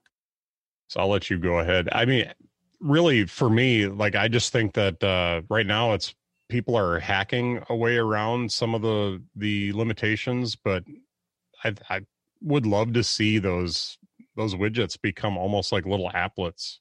So 0.89 1.01
I'll 1.01 1.09
let 1.09 1.31
you 1.31 1.39
go 1.39 1.59
ahead. 1.59 1.89
I 1.93 2.05
mean, 2.05 2.33
really, 2.81 3.27
for 3.27 3.51
me, 3.51 3.87
like 3.87 4.15
I 4.15 4.29
just 4.29 4.53
think 4.53 4.75
that 4.75 5.03
uh, 5.03 5.43
right 5.49 5.67
now 5.67 5.93
it's 5.93 6.15
people 6.49 6.77
are 6.77 6.99
hacking 6.99 7.63
a 7.69 7.77
way 7.77 7.97
around 7.97 8.51
some 8.53 8.75
of 8.75 8.83
the 8.83 9.23
the 9.35 9.73
limitations 9.73 10.55
but 10.55 10.85
i 11.65 11.75
i 11.91 12.01
would 12.41 12.67
love 12.67 12.93
to 12.93 13.03
see 13.03 13.39
those 13.39 13.99
those 14.37 14.55
widgets 14.55 15.01
become 15.01 15.37
almost 15.37 15.73
like 15.73 15.87
little 15.87 16.11
applets 16.11 16.79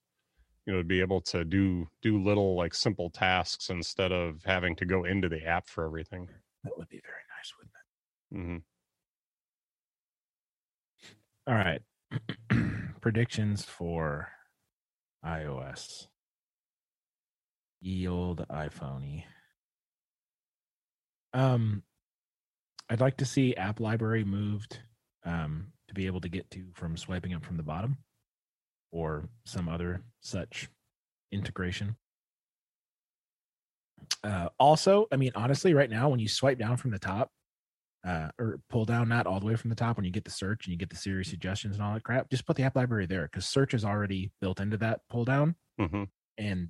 you 0.65 0.73
know 0.73 0.79
to 0.79 0.83
be 0.83 0.99
able 1.01 1.21
to 1.21 1.43
do 1.45 1.87
do 2.01 2.21
little 2.21 2.55
like 2.55 2.73
simple 2.73 3.09
tasks 3.09 3.69
instead 3.69 4.11
of 4.11 4.43
having 4.45 4.75
to 4.75 4.85
go 4.85 5.03
into 5.03 5.29
the 5.29 5.43
app 5.45 5.67
for 5.67 5.85
everything 5.85 6.27
That 6.63 6.77
would 6.77 6.89
be 6.89 7.01
very 7.03 7.23
nice, 7.37 7.53
wouldn't 7.57 7.73
it? 7.75 8.37
Mm-hmm. 11.47 11.51
All 11.51 11.55
right. 11.55 11.81
Predictions 13.01 13.65
for 13.65 14.29
iOS. 15.25 16.07
Ye 17.81 18.07
old 18.07 18.45
iPhoney. 18.49 19.23
Um, 21.33 21.83
I'd 22.89 23.01
like 23.01 23.17
to 23.17 23.25
see 23.25 23.55
app 23.55 23.79
library 23.79 24.23
moved 24.23 24.79
um, 25.25 25.67
to 25.87 25.93
be 25.93 26.05
able 26.05 26.21
to 26.21 26.29
get 26.29 26.49
to 26.51 26.65
from 26.73 26.97
swiping 26.97 27.33
up 27.33 27.43
from 27.43 27.57
the 27.57 27.63
bottom 27.63 27.97
or 28.91 29.27
some 29.45 29.67
other 29.67 30.01
such 30.21 30.69
integration. 31.31 31.95
Uh, 34.23 34.49
also, 34.59 35.07
I 35.11 35.17
mean, 35.17 35.31
honestly, 35.35 35.73
right 35.73 35.89
now, 35.89 36.09
when 36.09 36.19
you 36.19 36.27
swipe 36.27 36.57
down 36.57 36.77
from 36.77 36.91
the 36.91 36.99
top, 36.99 37.31
uh, 38.05 38.29
or 38.39 38.59
pull 38.69 38.85
down, 38.85 39.09
not 39.09 39.25
all 39.25 39.39
the 39.39 39.45
way 39.45 39.55
from 39.55 39.69
the 39.69 39.75
top, 39.75 39.97
when 39.97 40.05
you 40.05 40.11
get 40.11 40.25
the 40.25 40.31
search 40.31 40.65
and 40.65 40.71
you 40.71 40.77
get 40.77 40.89
the 40.89 40.95
Siri 40.95 41.25
suggestions 41.25 41.75
and 41.75 41.83
all 41.83 41.93
that 41.93 42.03
crap, 42.03 42.29
just 42.29 42.45
put 42.45 42.55
the 42.55 42.63
app 42.63 42.75
library 42.75 43.05
there 43.05 43.23
because 43.23 43.45
search 43.45 43.73
is 43.73 43.83
already 43.83 44.31
built 44.41 44.59
into 44.59 44.77
that 44.77 45.01
pull 45.09 45.25
down 45.25 45.55
hmm 45.79 46.03
and 46.37 46.69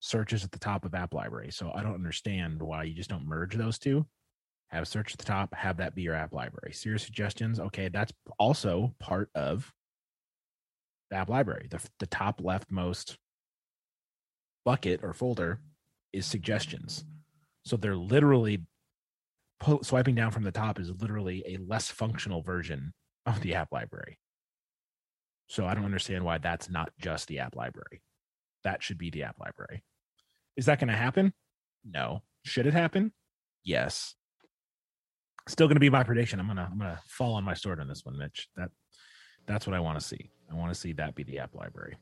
search 0.00 0.32
is 0.32 0.44
at 0.44 0.52
the 0.52 0.58
top 0.58 0.84
of 0.84 0.94
app 0.94 1.12
library. 1.12 1.50
So 1.50 1.70
I 1.74 1.82
don't 1.82 1.94
understand 1.94 2.62
why 2.62 2.84
you 2.84 2.94
just 2.94 3.10
don't 3.10 3.26
merge 3.26 3.54
those 3.54 3.78
two. 3.78 4.06
Have 4.68 4.86
search 4.86 5.12
at 5.12 5.18
the 5.18 5.24
top, 5.24 5.54
have 5.54 5.78
that 5.78 5.94
be 5.94 6.02
your 6.02 6.14
app 6.14 6.32
library. 6.32 6.72
Siri 6.72 7.00
suggestions, 7.00 7.58
okay, 7.58 7.88
that's 7.88 8.12
also 8.38 8.94
part 8.98 9.30
of 9.34 9.72
the 11.10 11.16
app 11.16 11.28
library. 11.28 11.68
The, 11.70 11.80
the 11.98 12.06
top 12.06 12.40
leftmost 12.40 13.16
bucket 14.64 15.00
or 15.02 15.14
folder 15.14 15.60
is 16.12 16.26
suggestions. 16.26 17.04
So 17.64 17.76
they're 17.76 17.96
literally 17.96 18.62
po- 19.60 19.82
swiping 19.82 20.14
down 20.14 20.30
from 20.30 20.42
the 20.44 20.52
top 20.52 20.78
is 20.78 20.90
literally 21.00 21.42
a 21.46 21.58
less 21.58 21.88
functional 21.88 22.42
version 22.42 22.92
of 23.26 23.40
the 23.40 23.54
app 23.54 23.72
library. 23.72 24.18
So 25.48 25.66
I 25.66 25.74
don't 25.74 25.84
understand 25.84 26.24
why 26.24 26.38
that's 26.38 26.68
not 26.68 26.90
just 27.00 27.28
the 27.28 27.38
app 27.40 27.56
library. 27.56 28.02
That 28.64 28.82
should 28.82 28.98
be 28.98 29.10
the 29.10 29.22
app 29.24 29.38
library. 29.40 29.82
Is 30.56 30.66
that 30.66 30.78
going 30.78 30.88
to 30.88 30.96
happen? 30.96 31.32
No. 31.84 32.22
Should 32.44 32.66
it 32.66 32.74
happen? 32.74 33.12
Yes. 33.64 34.14
Still 35.46 35.66
going 35.66 35.76
to 35.76 35.80
be 35.80 35.90
my 35.90 36.02
prediction. 36.02 36.40
I'm 36.40 36.46
gonna 36.46 36.68
I'm 36.70 36.78
gonna 36.78 37.00
fall 37.06 37.34
on 37.34 37.44
my 37.44 37.54
sword 37.54 37.80
on 37.80 37.88
this 37.88 38.04
one, 38.04 38.18
Mitch. 38.18 38.48
That 38.56 38.70
that's 39.46 39.66
what 39.66 39.74
I 39.74 39.80
want 39.80 39.98
to 39.98 40.04
see. 40.04 40.30
I 40.50 40.54
want 40.54 40.72
to 40.72 40.78
see 40.78 40.92
that 40.94 41.14
be 41.14 41.22
the 41.22 41.38
app 41.38 41.54
library. 41.54 41.96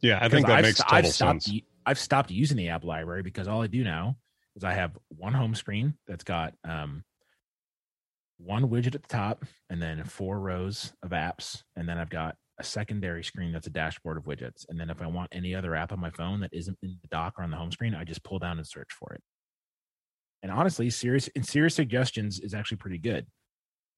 yeah 0.00 0.18
i 0.22 0.28
think 0.28 0.46
that 0.46 0.56
I've 0.56 0.62
makes 0.64 0.78
total 0.78 0.96
I've 0.96 1.06
stopped, 1.08 1.42
sense 1.42 1.60
I've 1.84 1.98
stopped 1.98 2.30
using 2.30 2.56
the 2.56 2.68
app 2.68 2.84
library 2.84 3.22
because 3.22 3.48
all 3.48 3.62
I 3.62 3.66
do 3.66 3.82
now 3.82 4.16
is 4.58 4.64
I 4.64 4.74
have 4.74 4.98
one 5.08 5.32
home 5.32 5.54
screen 5.54 5.94
that's 6.06 6.24
got 6.24 6.52
um, 6.64 7.04
one 8.38 8.68
widget 8.68 8.96
at 8.96 9.02
the 9.02 9.08
top 9.08 9.44
and 9.70 9.80
then 9.80 10.02
four 10.04 10.40
rows 10.40 10.92
of 11.02 11.10
apps. 11.10 11.62
And 11.76 11.88
then 11.88 11.96
I've 11.96 12.10
got 12.10 12.34
a 12.58 12.64
secondary 12.64 13.22
screen 13.22 13.52
that's 13.52 13.68
a 13.68 13.70
dashboard 13.70 14.16
of 14.16 14.24
widgets. 14.24 14.66
And 14.68 14.78
then 14.78 14.90
if 14.90 15.00
I 15.00 15.06
want 15.06 15.28
any 15.32 15.54
other 15.54 15.76
app 15.76 15.92
on 15.92 16.00
my 16.00 16.10
phone 16.10 16.40
that 16.40 16.52
isn't 16.52 16.76
in 16.82 16.98
the 17.00 17.08
dock 17.08 17.34
or 17.38 17.44
on 17.44 17.52
the 17.52 17.56
home 17.56 17.70
screen, 17.70 17.94
I 17.94 18.02
just 18.02 18.24
pull 18.24 18.40
down 18.40 18.58
and 18.58 18.66
search 18.66 18.88
for 18.98 19.14
it. 19.14 19.22
And 20.42 20.50
honestly, 20.50 20.90
Siri's 20.90 21.28
and 21.36 21.46
Siri's 21.46 21.74
suggestions 21.74 22.40
is 22.40 22.52
actually 22.52 22.78
pretty 22.78 22.98
good 22.98 23.26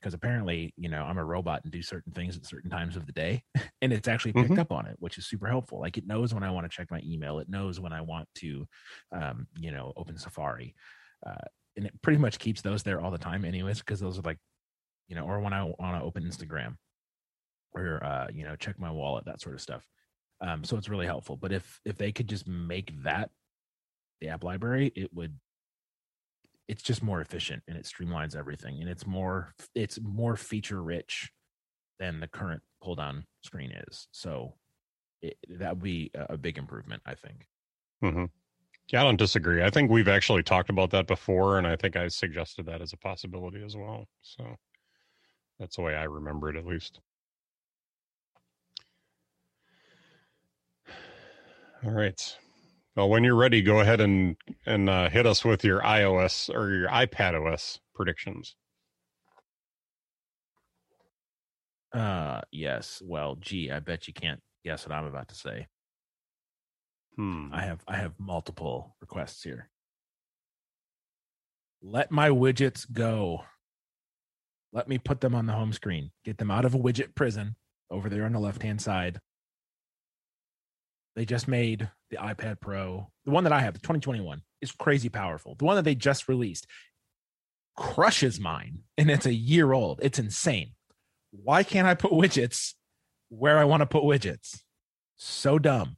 because 0.01 0.15
apparently, 0.15 0.73
you 0.77 0.89
know, 0.89 1.03
I'm 1.05 1.19
a 1.19 1.25
robot 1.25 1.63
and 1.65 1.73
do 1.73 1.83
certain 1.83 2.13
things 2.13 2.37
at 2.37 2.47
certain 2.47 2.71
times 2.71 2.97
of 2.97 3.07
the 3.07 3.13
day, 3.13 3.45
and 3.83 3.93
it's 3.93 4.09
actually 4.09 4.33
picked 4.35 4.59
Mhm. 4.59 4.61
up 4.61 4.73
on 4.73 4.87
it, 4.87 4.97
which 4.99 5.19
is 5.19 5.27
super 5.27 5.47
helpful. 5.49 5.81
Like 5.81 5.99
it 5.99 6.07
knows 6.07 6.35
when 6.35 6.43
I 6.43 6.51
want 6.51 6.65
to 6.71 6.75
check 6.75 6.91
my 6.91 7.01
email, 7.05 7.39
it 7.39 7.49
knows 7.49 7.81
when 7.81 7.93
I 7.93 8.01
want 8.03 8.29
to, 8.37 8.67
um, 9.13 9.49
you 9.59 9.71
know, 9.73 9.93
open 9.97 10.19
Safari, 10.19 10.75
uh, 11.27 11.45
and 11.77 11.87
it 11.87 12.03
pretty 12.03 12.19
much 12.19 12.39
keeps 12.39 12.63
those 12.63 12.83
there 12.83 13.01
all 13.01 13.11
the 13.11 13.19
time, 13.19 13.45
anyways, 13.45 13.79
because 13.81 14.01
those 14.01 14.19
are 14.19 14.23
like, 14.23 14.39
you 15.09 15.17
know, 15.17 15.25
or 15.27 15.41
when 15.41 15.53
I 15.55 15.65
want 15.65 15.79
to 16.01 16.03
open 16.03 16.25
Instagram, 16.25 16.77
or 17.73 18.03
uh, 18.05 18.29
you 18.33 18.45
know, 18.45 18.57
check 18.57 18.79
my 18.79 18.91
wallet, 18.91 19.25
that 19.27 19.41
sort 19.41 19.55
of 19.55 19.61
stuff. 19.61 19.89
Um, 20.41 20.65
so 20.65 20.77
it's 20.77 20.89
really 20.89 21.07
helpful. 21.07 21.37
But 21.37 21.53
if 21.53 21.81
if 21.85 21.99
they 21.99 22.13
could 22.13 22.29
just 22.29 22.47
make 22.49 22.93
that 23.03 23.31
the 24.21 24.29
app 24.29 24.45
library, 24.45 24.93
it 24.97 25.13
would 25.15 25.39
it's 26.71 26.83
just 26.83 27.03
more 27.03 27.21
efficient 27.21 27.65
and 27.67 27.77
it 27.77 27.85
streamlines 27.85 28.37
everything 28.37 28.81
and 28.81 28.89
it's 28.89 29.05
more 29.05 29.53
it's 29.75 29.99
more 30.01 30.37
feature 30.37 30.81
rich 30.81 31.33
than 31.99 32.21
the 32.21 32.29
current 32.29 32.63
pull 32.81 32.95
down 32.95 33.25
screen 33.43 33.73
is 33.89 34.07
so 34.13 34.55
that 35.49 35.71
would 35.71 35.83
be 35.83 36.13
a 36.15 36.37
big 36.37 36.57
improvement 36.57 37.03
i 37.05 37.15
think. 37.15 37.49
Hmm 38.01 38.27
yeah 38.93 39.01
i 39.01 39.03
don't 39.05 39.17
disagree. 39.17 39.63
I 39.65 39.71
think 39.71 39.91
we've 39.91 40.07
actually 40.09 40.45
talked 40.45 40.71
about 40.71 40.91
that 40.91 41.09
before 41.09 41.59
and 41.59 41.67
i 41.67 41.75
think 41.75 41.97
i 41.97 42.07
suggested 42.07 42.67
that 42.67 42.81
as 42.81 42.93
a 42.93 42.97
possibility 42.97 43.65
as 43.65 43.77
well 43.77 44.07
so 44.23 44.45
that's 45.59 45.75
the 45.75 45.83
way 45.83 45.97
i 45.97 46.05
remember 46.05 46.51
it 46.51 46.57
at 46.57 46.67
least. 46.67 47.01
All 51.85 51.91
right 51.91 52.37
well 52.97 53.09
when 53.09 53.25
you're 53.25 53.37
ready 53.37 53.63
go 53.63 53.81
ahead 53.81 54.01
and 54.01 54.37
and 54.67 54.89
uh, 54.91 55.09
hit 55.11 55.27
us 55.27 55.45
with 55.45 55.65
your 55.65 55.81
ios 55.83 56.53
or 56.55 56.71
your 56.75 56.89
ipad 56.89 57.35
os 57.35 57.81
predictions 57.95 58.57
uh 61.95 62.41
yes 62.53 63.03
well 63.05 63.37
gee 63.41 63.71
i 63.71 63.81
bet 63.81 64.07
you 64.09 64.15
can't 64.15 64.41
guess 64.65 64.87
what 64.87 64.97
i'm 64.97 65.07
about 65.07 65.29
to 65.29 65.35
say 65.35 65.67
hmm. 67.17 67.49
i 67.53 67.63
have 67.63 67.83
i 67.89 67.97
have 67.97 68.15
multiple 68.19 68.97
requests 69.01 69.43
here 69.43 69.69
let 71.83 72.11
my 72.11 72.29
widgets 72.29 72.91
go 72.91 73.43
Let 74.73 74.89
me 74.89 74.99
put 74.99 75.21
them 75.21 75.35
on 75.35 75.47
the 75.47 75.53
home 75.55 75.73
screen. 75.73 76.11
Get 76.25 76.39
them 76.39 76.51
out 76.51 76.65
of 76.65 76.75
a 76.75 76.79
widget 76.79 77.15
prison 77.15 77.57
over 77.91 78.09
there 78.09 78.25
on 78.25 78.33
the 78.33 78.39
left 78.41 78.63
hand 78.63 78.81
side. 78.81 79.21
They 81.17 81.25
just 81.25 81.49
made 81.49 81.91
the 82.11 82.17
iPad 82.17 82.61
Pro, 82.61 83.11
the 83.25 83.31
one 83.31 83.45
that 83.45 83.53
I 83.53 83.61
have, 83.61 83.75
the 83.75 83.81
2021, 83.81 84.43
is 84.63 84.73
crazy 84.73 85.09
powerful. 85.09 85.55
The 85.57 85.65
one 85.65 85.77
that 85.77 85.85
they 85.85 85.95
just 85.95 86.29
released 86.29 86.67
crushes 87.77 88.39
mine, 88.41 88.81
and 88.99 89.11
it's 89.11 89.27
a 89.27 89.35
year 89.35 89.73
old. 89.73 90.01
It's 90.03 90.19
insane. 90.19 90.73
Why 91.31 91.63
can't 91.63 91.87
I 91.87 91.95
put 91.95 92.13
widgets 92.13 92.75
where 93.29 93.59
I 93.59 93.65
want 93.65 93.81
to 93.81 93.87
put 93.87 94.03
widgets? 94.03 94.61
So 95.17 95.59
dumb. 95.59 95.97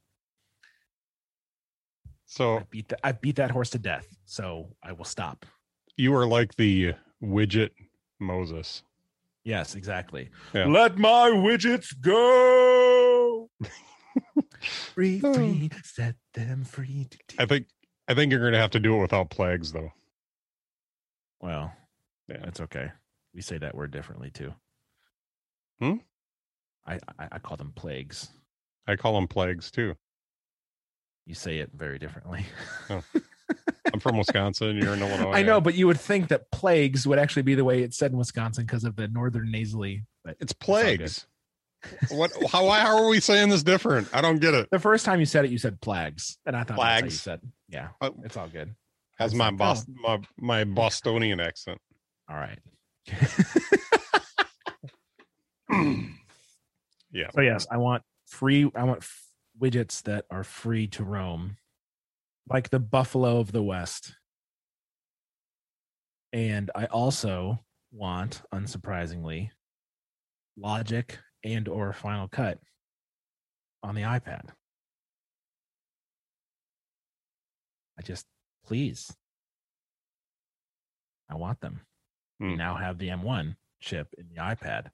So 2.27 2.59
I 2.59 2.65
beat 2.71 2.89
that. 2.89 3.01
I 3.05 3.13
beat 3.13 3.37
that 3.37 3.51
horse 3.51 3.71
to 3.71 3.79
death. 3.79 4.07
So 4.25 4.75
I 4.83 4.93
will 4.93 5.05
stop. 5.05 5.45
you 5.97 6.15
are 6.15 6.27
like 6.27 6.55
the 6.57 6.95
widget 7.23 7.71
Moses. 8.19 8.83
Yes, 9.45 9.75
exactly. 9.75 10.31
Yeah. 10.55 10.67
Let 10.67 10.97
my 10.99 11.31
widgets 11.31 11.89
go. 12.01 12.72
Free, 14.63 15.21
free, 15.21 15.71
set 15.85 16.17
them 16.35 16.65
free. 16.65 17.09
I 17.39 17.47
think 17.47 17.67
I 18.09 18.15
think 18.15 18.33
you're 18.33 18.45
gonna 18.45 18.59
have 18.61 18.71
to 18.73 18.81
do 18.81 18.97
it 18.97 19.01
without 19.01 19.31
plagues 19.31 19.73
though. 19.73 19.93
Well, 21.41 21.73
Yeah. 22.29 22.39
that's 22.45 22.61
okay. 22.61 22.93
We 23.35 23.43
say 23.43 23.59
that 23.59 23.75
word 23.75 23.91
differently 23.91 24.31
too. 24.31 24.55
Hmm? 25.81 25.95
I, 26.87 26.95
I 27.19 27.29
I 27.33 27.39
call 27.39 27.57
them 27.57 27.73
plagues. 27.75 28.29
I 28.87 28.97
call 28.97 29.15
them 29.15 29.29
plagues 29.29 29.71
too. 29.71 29.95
You 31.27 31.35
say 31.35 31.59
it 31.59 31.71
very 31.75 31.99
differently. 31.99 32.45
I'm 32.91 34.01
from 34.01 34.17
Wisconsin. 34.17 34.77
You're 34.77 34.95
in 34.95 35.03
Illinois. 35.03 35.33
I 35.33 35.43
know, 35.43 35.61
but 35.61 35.75
you 35.75 35.87
would 35.87 36.01
think 36.01 36.29
that 36.29 36.51
plagues 36.51 37.07
would 37.07 37.19
actually 37.19 37.43
be 37.43 37.55
the 37.55 37.65
way 37.65 37.83
it's 37.83 37.97
said 37.97 38.11
in 38.11 38.19
Wisconsin 38.19 38.65
because 38.65 38.85
of 38.85 38.97
the 38.97 39.07
northern 39.09 39.51
nasally. 39.51 40.05
But 40.25 40.37
it's 40.41 40.53
all 40.53 40.75
good. 40.77 40.99
plagues. 40.99 41.27
What? 42.11 42.33
How? 42.51 42.67
Why 42.67 42.81
how 42.81 43.03
are 43.03 43.09
we 43.09 43.21
saying 43.21 43.49
this 43.49 43.63
different? 43.63 44.09
I 44.13 44.21
don't 44.21 44.39
get 44.41 44.55
it. 44.55 44.69
the 44.71 44.79
first 44.79 45.05
time 45.05 45.21
you 45.21 45.27
said 45.27 45.45
it, 45.45 45.51
you 45.51 45.59
said 45.59 45.81
plagues, 45.81 46.39
and 46.47 46.57
I 46.57 46.65
thought 46.65 46.79
how 46.79 46.99
you 47.05 47.11
said. 47.11 47.41
Yeah, 47.69 47.89
Uh, 48.01 48.11
it's 48.25 48.37
all 48.37 48.49
good. 48.49 48.75
Has 49.19 49.35
my 49.35 49.47
like, 49.49 49.57
Bos- 49.57 49.87
my 49.89 50.21
my 50.39 50.65
Bostonian 50.65 51.41
accent. 51.41 51.79
All 52.29 52.37
right. 52.37 52.59
Yeah. 57.15 57.29
So 57.35 57.43
yes, 57.43 57.67
I 57.71 57.77
want 57.77 58.03
free. 58.27 58.71
I 58.75 58.85
want 58.85 58.99
f- 59.03 59.27
widgets 59.61 60.03
that 60.05 60.25
are 60.31 60.45
free 60.45 60.87
to 60.89 61.05
roam, 61.05 61.59
like 62.49 62.71
the 62.71 62.79
buffalo 62.79 63.39
of 63.39 63.53
the 63.53 63.63
west. 63.63 64.15
And 66.33 66.71
I 66.75 66.87
also 66.87 67.63
want, 67.93 68.41
unsurprisingly, 68.55 69.51
Logic 70.57 71.19
and 71.45 71.69
or 71.69 71.93
Final 71.93 72.29
Cut 72.29 72.59
on 73.83 73.95
the 73.95 74.03
iPad. 74.03 74.51
I 77.99 78.03
just 78.03 78.27
please. 78.65 79.15
I 81.29 81.35
want 81.37 81.61
them. 81.61 81.81
We 82.39 82.51
Hmm. 82.53 82.57
now 82.59 82.75
have 82.77 82.99
the 82.99 83.09
M1 83.09 83.57
chip 83.81 84.15
in 84.19 84.29
the 84.29 84.37
iPad. 84.37 84.91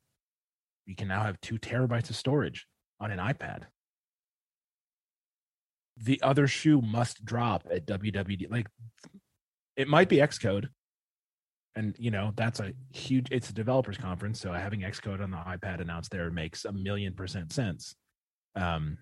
We 0.87 0.95
can 0.95 1.09
now 1.09 1.23
have 1.23 1.41
two 1.41 1.59
terabytes 1.59 2.11
of 2.11 2.17
storage 2.17 2.67
on 3.01 3.11
an 3.11 3.19
iPad. 3.19 3.67
The 5.97 6.23
other 6.23 6.47
shoe 6.47 6.81
must 6.81 7.25
drop 7.25 7.67
at 7.71 7.87
WWD. 7.87 8.49
Like 8.51 8.69
it 9.77 9.89
might 9.89 10.09
be 10.09 10.17
Xcode. 10.17 10.71
And 11.79 11.95
you 11.97 12.11
know, 12.11 12.33
that's 12.35 12.59
a 12.59 12.73
huge 12.93 13.29
it's 13.31 13.51
a 13.51 13.53
developers 13.53 13.97
conference. 13.97 14.41
So 14.41 14.53
having 14.53 14.81
Xcode 14.81 15.23
on 15.23 15.31
the 15.31 15.37
iPad 15.37 15.81
announced 15.81 16.11
there 16.11 16.29
makes 16.29 16.65
a 16.65 16.73
million 16.73 17.15
percent 17.15 17.53
sense. 17.53 17.95
Um 18.57 18.99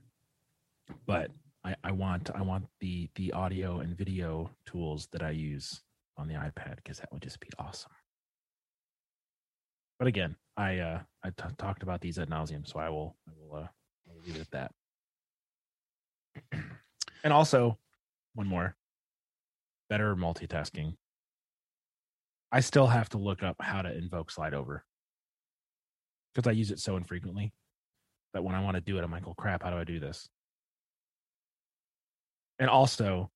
but 1.07 1.31
I, 1.65 1.75
I 1.83 1.93
want 1.93 2.29
I 2.35 2.43
want 2.43 2.67
the 2.81 3.09
the 3.15 3.33
audio 3.33 3.81
and 3.81 3.97
video 3.97 4.51
tools 4.67 5.09
that 5.13 5.23
I 5.23 5.31
use 5.31 5.81
on 6.19 6.29
the 6.29 6.35
iPad 6.35 6.77
because 6.77 6.99
that 6.99 7.11
would 7.13 7.23
just 7.23 7.41
be 7.41 7.49
awesome. 7.59 7.93
But 9.99 10.09
again, 10.09 10.37
I 10.59 10.81
uh 10.81 11.01
I 11.25 11.31
t- 11.31 11.55
talked 11.57 11.83
about 11.83 12.03
these 12.03 12.19
at 12.19 12.29
nauseum, 12.29 12.69
so 12.69 12.79
I 12.79 12.91
will 12.91 13.17
I 13.27 13.33
will 13.39 13.57
uh 13.57 13.69
I 13.69 14.13
will 14.13 14.21
leave 14.27 14.37
it 14.37 14.43
at 14.43 14.51
that. 14.51 14.73
and 17.25 17.33
also, 17.33 17.79
one 18.35 18.47
more, 18.47 18.77
better 19.89 20.15
multitasking. 20.15 20.95
I 22.53 22.61
still 22.61 22.87
have 22.87 23.09
to 23.11 23.19
look 23.19 23.43
up 23.43 23.57
how 23.61 23.83
to 23.83 23.93
invoke 23.97 24.31
slide 24.31 24.55
over 24.55 24.85
because 26.35 26.49
I 26.49 26.53
use 26.53 26.71
it 26.71 26.79
so 26.79 26.97
infrequently 26.97 27.53
that 28.35 28.45
when 28.45 28.55
I 28.55 28.63
want 28.63 28.77
to 28.77 28.81
do 28.81 28.99
it, 28.99 29.05
I'm 29.05 29.11
like, 29.11 29.27
"Oh 29.27 29.35
crap, 29.35 29.63
how 29.63 29.71
do 29.71 29.77
I 29.77 29.85
do 29.85 29.99
this?" 30.01 30.29
And 32.59 32.71
also, 32.71 33.31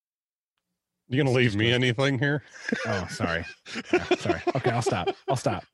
You 1.08 1.22
gonna 1.22 1.34
leave 1.36 1.56
me 1.56 1.72
anything 1.72 2.18
here? 2.18 2.42
oh, 2.86 3.06
sorry, 3.10 3.44
Yeah, 3.92 4.04
sorry. 4.16 4.40
Okay, 4.56 4.70
I'll 4.70 4.82
stop. 4.82 5.08
I'll 5.28 5.36
stop. 5.36 5.64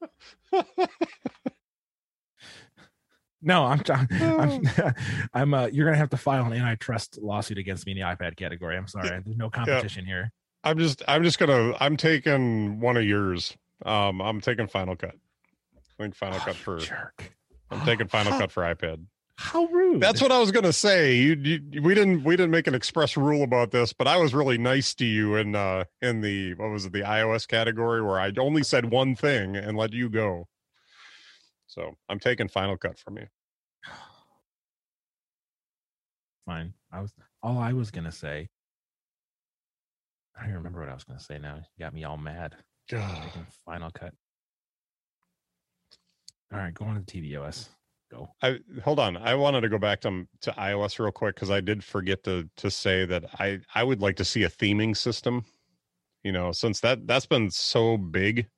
No, 3.43 3.65
I'm, 3.67 3.83
I'm, 3.91 4.63
I'm, 5.35 5.55
uh, 5.55 5.67
you're 5.67 5.85
gonna 5.87 5.99
have 5.99 6.11
to 6.11 6.17
file 6.17 6.47
an 6.47 6.53
antitrust 6.53 7.19
lawsuit 7.21 7.59
against 7.59 7.87
me 7.87 7.93
in 7.93 7.99
the 7.99 8.05
iPad 8.05 8.37
category. 8.37 8.77
I'm 8.77 8.89
sorry, 8.89 9.09
there's 9.25 9.37
no 9.37 9.51
competition 9.51 10.05
here. 10.07 10.33
I'm 10.67 10.79
just 10.79 11.01
I'm 11.07 11.23
just 11.23 11.39
gonna 11.39 11.77
I'm 11.79 11.97
taking 11.97 12.81
one 12.81 12.97
of 12.97 13.05
yours. 13.05 13.57
Um, 13.85 14.21
I'm 14.21 14.41
taking 14.41 14.67
Final 14.67 14.97
Cut. 14.97 15.15
I 15.77 16.03
think 16.03 16.17
Final 16.17 16.39
Oh, 16.39 16.45
Cut 16.45 16.57
for 16.57 16.79
jerk. 16.79 17.33
I'm 17.71 17.85
taking 17.87 18.09
Final 18.09 18.37
Cut 18.37 18.51
for 18.51 18.65
iPad. 18.65 19.05
How 19.37 19.67
rude. 19.67 20.01
That's 20.01 20.21
what 20.21 20.33
I 20.33 20.41
was 20.41 20.51
gonna 20.51 20.73
say. 20.73 21.15
You, 21.15 21.35
you 21.37 21.83
we 21.83 21.95
didn't 21.95 22.25
we 22.25 22.35
didn't 22.35 22.51
make 22.51 22.67
an 22.67 22.75
express 22.75 23.17
rule 23.17 23.45
about 23.45 23.71
this, 23.71 23.93
but 23.93 24.09
I 24.09 24.17
was 24.17 24.35
really 24.35 24.59
nice 24.59 24.93
to 24.95 25.05
you 25.05 25.37
in 25.37 25.55
uh 25.55 25.85
in 26.03 26.21
the 26.21 26.55
what 26.55 26.71
was 26.71 26.85
it 26.87 26.93
the 26.93 27.03
iOS 27.03 27.47
category 27.47 28.03
where 28.03 28.19
I 28.19 28.33
only 28.37 28.65
said 28.65 28.91
one 28.91 29.15
thing 29.15 29.55
and 29.57 29.77
let 29.77 29.93
you 29.93 30.11
go. 30.11 30.49
So 31.69 31.93
I'm 32.09 32.19
taking 32.19 32.49
Final 32.49 32.77
Cut 32.77 32.99
from 32.99 33.19
you. 33.19 33.27
fine. 36.45 36.75
I 36.91 37.03
was 37.03 37.13
all 37.41 37.59
I 37.59 37.73
was 37.73 37.93
gonna 37.93 38.11
say. 38.11 38.49
I 40.37 40.43
don't 40.43 40.51
even 40.51 40.57
remember 40.59 40.81
what 40.81 40.89
I 40.89 40.95
was 40.95 41.05
gonna 41.05 41.21
say 41.21 41.39
now. 41.39 41.57
You 41.57 41.85
got 41.85 41.95
me 41.95 42.05
all 42.05 42.17
mad. 42.17 42.55
Final 43.65 43.91
cut. 43.91 44.13
All 46.53 46.59
right, 46.59 46.75
go 46.75 46.85
on 46.85 46.95
to 46.95 47.01
the 47.01 47.33
tvOS. 47.33 47.69
Go. 48.11 48.29
I 48.41 48.61
hold 48.85 49.01
on. 49.01 49.17
I 49.17 49.35
wanted 49.35 49.63
to 49.63 49.69
go 49.69 49.79
back 49.79 50.01
to 50.03 50.27
to 50.43 50.53
iOS 50.53 50.99
real 50.99 51.11
quick 51.11 51.35
because 51.35 51.51
I 51.51 51.61
did 51.61 51.83
forget 51.83 52.23
to 52.25 52.49
to 52.59 52.71
say 52.71 53.05
that 53.05 53.25
I 53.41 53.61
I 53.75 53.83
would 53.83 54.01
like 54.01 54.17
to 54.17 54.25
see 54.25 54.45
a 54.45 54.49
theming 54.49 54.97
system. 54.97 55.45
You 56.23 56.33
know, 56.33 56.53
since 56.53 56.81
that 56.81 57.07
that's 57.07 57.27
been 57.27 57.51
so 57.51 57.97
big 57.97 58.49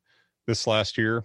this 0.47 0.67
last 0.67 0.99
year. 0.99 1.25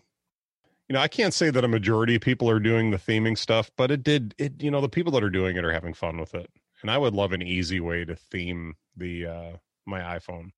You 0.89 0.93
know, 0.93 0.99
I 0.99 1.07
can't 1.07 1.33
say 1.33 1.49
that 1.49 1.63
a 1.63 1.67
majority 1.67 2.15
of 2.15 2.21
people 2.21 2.49
are 2.49 2.59
doing 2.59 2.91
the 2.91 2.97
theming 2.97 3.37
stuff, 3.37 3.71
but 3.77 3.89
it 3.89 4.03
did 4.03 4.35
it. 4.37 4.61
You 4.61 4.71
know, 4.71 4.81
the 4.81 4.89
people 4.89 5.11
that 5.13 5.23
are 5.23 5.29
doing 5.29 5.57
it 5.57 5.65
are 5.65 5.71
having 5.71 5.93
fun 5.93 6.17
with 6.17 6.33
it, 6.35 6.49
and 6.81 6.91
I 6.91 6.97
would 6.97 7.13
love 7.13 7.31
an 7.33 7.41
easy 7.41 7.79
way 7.79 8.05
to 8.05 8.15
theme 8.15 8.75
the 8.95 9.25
uh 9.25 9.51
my 9.85 9.99
iPhone. 10.01 10.51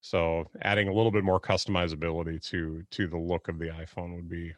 So 0.00 0.50
adding 0.60 0.88
a 0.88 0.92
little 0.92 1.10
bit 1.10 1.24
more 1.24 1.40
customizability 1.40 2.42
to 2.50 2.84
to 2.90 3.06
the 3.06 3.16
look 3.18 3.48
of 3.48 3.58
the 3.58 3.66
iPhone 3.68 4.14
would 4.14 4.28
be 4.28 4.54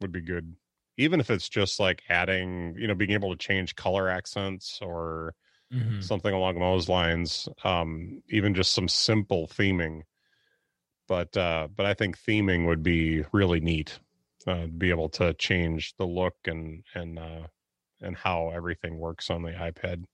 would 0.00 0.12
be 0.12 0.20
good 0.20 0.56
even 0.96 1.20
if 1.20 1.30
it's 1.30 1.48
just 1.48 1.78
like 1.78 2.02
adding 2.08 2.74
you 2.76 2.86
know 2.88 2.94
being 2.94 3.12
able 3.12 3.30
to 3.30 3.36
change 3.38 3.76
color 3.76 4.08
accents 4.08 4.80
or 4.82 5.34
Mhm. 5.70 6.02
something 6.02 6.34
along 6.34 6.58
those 6.60 6.88
lines 6.88 7.48
um 7.64 8.22
even 8.30 8.54
just 8.54 8.72
some 8.74 8.88
simple 8.88 9.46
theming 9.48 10.02
but 11.06 11.36
uh 11.36 11.68
but 11.74 11.86
i 11.86 11.94
think 11.94 12.18
theming 12.18 12.66
would 12.66 12.82
be 12.82 13.24
really 13.32 13.60
neat 13.60 13.98
uh 14.46 14.62
to 14.62 14.68
be 14.68 14.90
able 14.90 15.08
to 15.08 15.34
change 15.34 15.94
the 15.96 16.06
look 16.06 16.36
and 16.46 16.84
and 16.94 17.18
uh 17.18 17.46
and 18.00 18.16
how 18.16 18.50
everything 18.50 18.98
works 18.98 19.30
on 19.30 19.42
the 19.42 19.50
ipad 19.52 20.04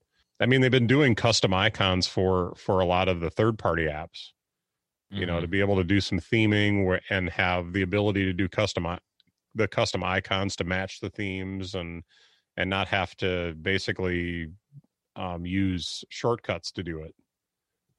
i 0.41 0.47
mean 0.47 0.61
they've 0.61 0.71
been 0.71 0.87
doing 0.87 1.15
custom 1.15 1.55
icons 1.55 2.07
for 2.07 2.55
for 2.57 2.81
a 2.81 2.87
lot 2.87 3.09
of 3.09 3.21
the 3.21 3.31
third 3.31 3.59
party 3.59 3.85
apps 3.85 4.31
you 5.11 5.27
know 5.27 5.39
Mhm. 5.39 5.43
to 5.43 5.49
be 5.49 5.61
able 5.61 5.77
to 5.77 5.85
do 5.85 6.01
some 6.01 6.19
theming 6.21 6.87
where, 6.87 7.01
and 7.11 7.31
have 7.31 7.73
the 7.73 7.83
ability 7.83 8.25
to 8.25 8.33
do 8.33 8.49
custom 8.49 8.87
the 9.55 9.69
custom 9.69 10.03
icons 10.05 10.57
to 10.57 10.65
match 10.65 11.01
the 11.01 11.11
themes 11.11 11.75
and 11.75 12.05
and 12.57 12.71
not 12.71 12.89
have 12.89 13.17
to 13.17 13.55
basically 13.63 14.49
um, 15.17 15.47
use 15.47 16.05
shortcuts 16.11 16.73
to 16.73 16.83
do 16.83 17.01
it 17.03 17.15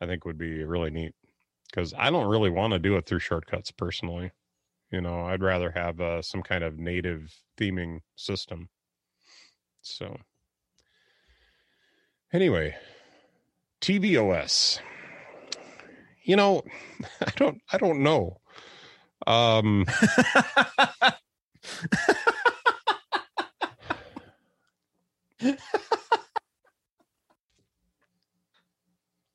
i 0.01 0.05
think 0.05 0.25
would 0.25 0.37
be 0.37 0.63
really 0.63 0.91
neat. 0.91 1.15
Because 1.69 1.93
i 1.95 2.09
don't 2.11 2.27
really 2.29 2.49
want 2.49 2.73
to 2.73 2.79
do 2.79 2.97
it 2.97 3.05
through 3.05 3.19
shortcuts 3.19 3.71
personally 3.71 4.31
you 4.91 5.01
know 5.01 5.21
i'd 5.27 5.43
rather 5.43 5.71
have 5.71 6.01
uh, 6.01 6.21
some 6.21 6.43
kind 6.43 6.63
of 6.63 6.77
native 6.79 7.43
theming 7.57 8.01
system. 8.15 8.69
So 9.81 10.17
anyway 12.35 12.75
tvos 13.81 14.79
you 16.23 16.35
know 16.35 16.61
i 17.25 17.31
don't 17.35 17.61
i 17.71 17.77
don't 17.77 18.03
know 18.03 18.37
Um, 19.27 19.85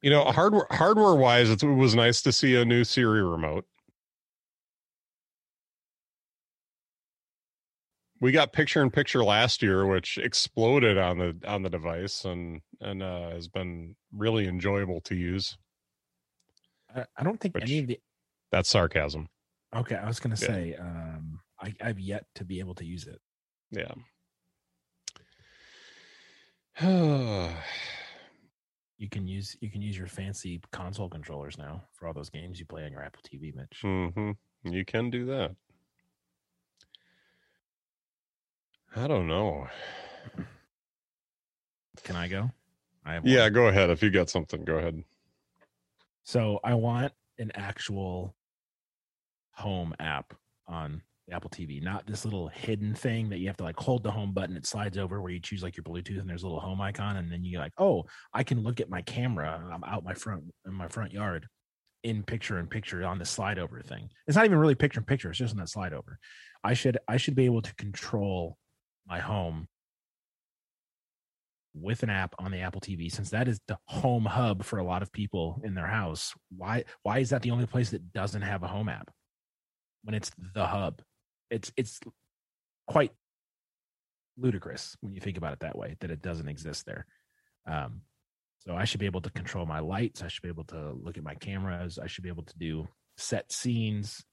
you 0.02 0.10
know, 0.10 0.24
hardware 0.24 0.66
hardware 0.70 1.14
wise, 1.14 1.50
it 1.50 1.62
was 1.62 1.94
nice 1.94 2.22
to 2.22 2.32
see 2.32 2.54
a 2.56 2.64
new 2.64 2.84
Siri 2.84 3.22
remote. 3.22 3.66
We 8.20 8.32
got 8.32 8.52
picture 8.52 8.82
in 8.82 8.90
picture 8.90 9.24
last 9.24 9.62
year, 9.62 9.86
which 9.86 10.18
exploded 10.18 10.98
on 10.98 11.18
the 11.18 11.36
on 11.46 11.62
the 11.62 11.70
device 11.70 12.24
and 12.24 12.60
and 12.80 13.02
uh, 13.02 13.30
has 13.30 13.48
been 13.48 13.96
really 14.14 14.46
enjoyable 14.46 15.00
to 15.02 15.14
use. 15.14 15.56
I, 16.94 17.04
I 17.16 17.22
don't 17.24 17.40
think 17.40 17.54
Which- 17.54 17.64
any 17.64 17.78
of 17.80 17.86
the. 17.88 18.00
That's 18.52 18.68
sarcasm. 18.68 19.28
Okay, 19.74 19.94
I 19.94 20.06
was 20.08 20.18
gonna 20.20 20.34
Yeah. 20.40 20.46
say, 20.48 20.74
um, 20.74 21.40
I, 21.60 21.72
I've 21.80 22.00
yet 22.00 22.26
to 22.34 22.44
be 22.44 22.58
able 22.58 22.74
to 22.74 22.84
use 22.84 23.06
it. 23.06 23.20
Yeah. 23.70 23.92
You 28.98 29.08
can 29.08 29.26
use 29.26 29.56
you 29.62 29.70
can 29.70 29.80
use 29.80 29.96
your 29.96 30.08
fancy 30.08 30.60
console 30.72 31.08
controllers 31.08 31.56
now 31.56 31.84
for 31.94 32.06
all 32.06 32.12
those 32.12 32.28
games 32.28 32.60
you 32.60 32.66
play 32.66 32.84
on 32.84 32.92
your 32.92 33.02
Apple 33.02 33.22
TV, 33.22 33.54
Mitch. 33.54 33.78
hmm 33.80 34.32
You 34.70 34.84
can 34.84 35.08
do 35.08 35.24
that. 35.24 35.52
I 38.96 39.06
don't 39.06 39.26
know. 39.28 39.68
Can 42.02 42.16
I 42.16 42.28
go? 42.28 42.50
I 43.04 43.14
have 43.14 43.26
Yeah, 43.26 43.44
one. 43.44 43.52
go 43.52 43.68
ahead. 43.68 43.90
If 43.90 44.02
you 44.02 44.10
got 44.10 44.30
something, 44.30 44.64
go 44.64 44.78
ahead. 44.78 45.02
So 46.24 46.60
I 46.64 46.74
want 46.74 47.12
an 47.38 47.52
actual 47.54 48.34
home 49.52 49.94
app 49.98 50.34
on 50.66 51.02
Apple 51.30 51.50
TV, 51.50 51.82
not 51.82 52.06
this 52.06 52.24
little 52.24 52.48
hidden 52.48 52.94
thing 52.94 53.28
that 53.28 53.38
you 53.38 53.46
have 53.46 53.56
to 53.58 53.62
like 53.64 53.76
hold 53.78 54.02
the 54.02 54.10
home 54.10 54.32
button, 54.32 54.56
it 54.56 54.66
slides 54.66 54.98
over 54.98 55.20
where 55.20 55.30
you 55.30 55.40
choose 55.40 55.62
like 55.62 55.76
your 55.76 55.84
Bluetooth 55.84 56.18
and 56.18 56.28
there's 56.28 56.42
a 56.42 56.46
little 56.46 56.60
home 56.60 56.80
icon, 56.80 57.16
and 57.16 57.30
then 57.30 57.44
you're 57.44 57.60
like, 57.60 57.72
oh, 57.78 58.04
I 58.34 58.42
can 58.42 58.62
look 58.62 58.80
at 58.80 58.90
my 58.90 59.02
camera. 59.02 59.62
I'm 59.72 59.84
out 59.84 60.04
my 60.04 60.14
front 60.14 60.44
in 60.66 60.74
my 60.74 60.88
front 60.88 61.12
yard 61.12 61.46
in 62.02 62.22
picture 62.24 62.58
in 62.58 62.66
picture 62.66 63.04
on 63.04 63.18
the 63.18 63.24
slide 63.24 63.58
over 63.58 63.80
thing. 63.82 64.08
It's 64.26 64.36
not 64.36 64.44
even 64.46 64.58
really 64.58 64.74
picture 64.74 65.00
in 65.00 65.06
picture, 65.06 65.30
it's 65.30 65.38
just 65.38 65.52
on 65.54 65.58
that 65.60 65.68
slide 65.68 65.92
over. 65.92 66.18
I 66.64 66.74
should 66.74 66.98
I 67.06 67.16
should 67.16 67.36
be 67.36 67.44
able 67.44 67.62
to 67.62 67.74
control 67.76 68.56
my 69.06 69.20
home 69.20 69.68
with 71.74 72.02
an 72.02 72.10
app 72.10 72.34
on 72.38 72.50
the 72.50 72.60
Apple 72.60 72.80
TV 72.80 73.10
since 73.10 73.30
that 73.30 73.46
is 73.48 73.60
the 73.68 73.78
home 73.86 74.24
hub 74.24 74.64
for 74.64 74.78
a 74.78 74.84
lot 74.84 75.02
of 75.02 75.12
people 75.12 75.60
in 75.64 75.74
their 75.74 75.86
house. 75.86 76.34
Why 76.56 76.84
why 77.02 77.18
is 77.18 77.30
that 77.30 77.42
the 77.42 77.52
only 77.52 77.66
place 77.66 77.90
that 77.90 78.12
doesn't 78.12 78.42
have 78.42 78.62
a 78.62 78.68
home 78.68 78.88
app 78.88 79.10
when 80.02 80.14
it's 80.14 80.32
the 80.54 80.66
hub? 80.66 81.02
It's 81.50 81.72
it's 81.76 82.00
quite 82.86 83.12
ludicrous 84.36 84.96
when 85.00 85.12
you 85.12 85.20
think 85.20 85.36
about 85.36 85.52
it 85.52 85.60
that 85.60 85.78
way 85.78 85.96
that 86.00 86.10
it 86.10 86.22
doesn't 86.22 86.48
exist 86.48 86.86
there. 86.86 87.06
Um 87.66 88.02
so 88.58 88.74
I 88.74 88.84
should 88.84 89.00
be 89.00 89.06
able 89.06 89.22
to 89.22 89.30
control 89.30 89.64
my 89.64 89.80
lights, 89.80 90.22
I 90.22 90.28
should 90.28 90.42
be 90.42 90.48
able 90.48 90.64
to 90.64 90.92
look 90.92 91.16
at 91.16 91.24
my 91.24 91.34
cameras, 91.34 91.98
I 91.98 92.08
should 92.08 92.24
be 92.24 92.28
able 92.28 92.44
to 92.44 92.58
do 92.58 92.88
set 93.16 93.52
scenes. 93.52 94.24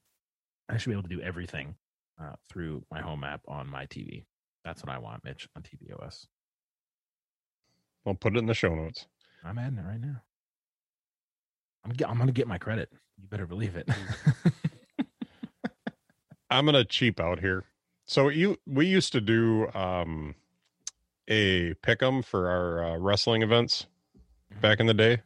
I 0.70 0.78
should 0.78 0.90
be 0.90 0.94
able 0.94 1.08
to 1.08 1.16
do 1.16 1.22
everything 1.22 1.76
uh, 2.22 2.34
through 2.50 2.84
my 2.92 3.02
home 3.02 3.24
app 3.24 3.42
on 3.48 3.70
my 3.70 3.86
TV. 3.86 4.26
That's 4.68 4.84
what 4.84 4.94
I 4.94 4.98
want, 5.00 5.24
Mitch, 5.24 5.48
on 5.56 5.64
tvOS. 5.64 6.28
I'll 8.06 8.16
put 8.16 8.36
it 8.36 8.40
in 8.40 8.48
the 8.48 8.54
show 8.54 8.76
notes. 8.76 9.08
I'm 9.46 9.58
adding 9.58 9.78
it 9.78 9.86
right 9.88 10.00
now. 10.00 10.22
I'm 11.86 11.94
I'm 12.06 12.18
gonna 12.18 12.34
get 12.34 12.50
my 12.50 12.58
credit. 12.58 12.90
You 13.18 13.30
better 13.30 13.48
believe 13.48 13.78
it. 13.78 13.90
I'm 16.50 16.66
gonna 16.66 16.84
cheap 16.84 17.22
out 17.22 17.40
here. 17.40 17.64
So 18.08 18.28
you 18.28 18.58
we 18.66 18.88
used 18.88 19.14
to 19.14 19.22
do 19.22 19.70
um 19.74 20.36
a 21.30 21.74
pick'em 21.76 22.26
for 22.26 22.50
our 22.50 22.84
uh, 22.84 22.98
wrestling 22.98 23.44
events 23.44 23.86
back 24.60 24.82
in 24.82 24.86
the 24.86 24.94
day, 24.94 25.22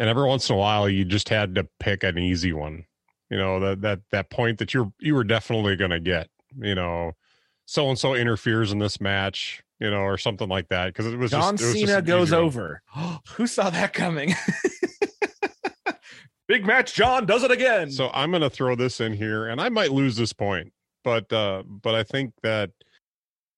and 0.00 0.08
every 0.08 0.26
once 0.26 0.50
in 0.50 0.56
a 0.56 0.58
while 0.58 0.88
you 0.88 1.04
just 1.04 1.28
had 1.28 1.54
to 1.54 1.68
pick 1.78 2.02
an 2.02 2.18
easy 2.18 2.52
one. 2.52 2.86
You 3.30 3.38
know 3.38 3.60
that 3.60 3.82
that 3.82 4.00
that 4.10 4.30
point 4.30 4.58
that 4.58 4.74
you're 4.74 4.92
you 4.98 5.14
were 5.14 5.22
definitely 5.22 5.76
gonna 5.76 6.00
get. 6.00 6.28
You 6.60 6.74
know, 6.74 7.12
so 7.68 7.90
and 7.90 7.98
so 7.98 8.14
interferes 8.14 8.72
in 8.72 8.78
this 8.78 9.00
match. 9.00 9.62
You 9.80 9.92
know, 9.92 10.00
or 10.00 10.18
something 10.18 10.48
like 10.48 10.70
that 10.70 10.86
because 10.86 11.06
it 11.06 11.16
was 11.16 11.30
John 11.30 11.56
just, 11.56 11.76
it 11.76 11.82
was 11.82 11.88
Cena 11.90 12.02
goes 12.02 12.32
over. 12.32 12.82
Who 13.36 13.46
saw 13.46 13.70
that 13.70 13.92
coming? 13.92 14.34
Big 16.48 16.66
match. 16.66 16.94
John 16.94 17.26
does 17.26 17.44
it 17.44 17.52
again. 17.52 17.92
So 17.92 18.10
I'm 18.12 18.30
going 18.30 18.42
to 18.42 18.50
throw 18.50 18.74
this 18.74 19.00
in 19.00 19.12
here, 19.12 19.46
and 19.46 19.60
I 19.60 19.68
might 19.68 19.92
lose 19.92 20.16
this 20.16 20.32
point, 20.32 20.72
but 21.04 21.32
uh, 21.32 21.62
but 21.64 21.94
I 21.94 22.02
think 22.02 22.32
that 22.42 22.70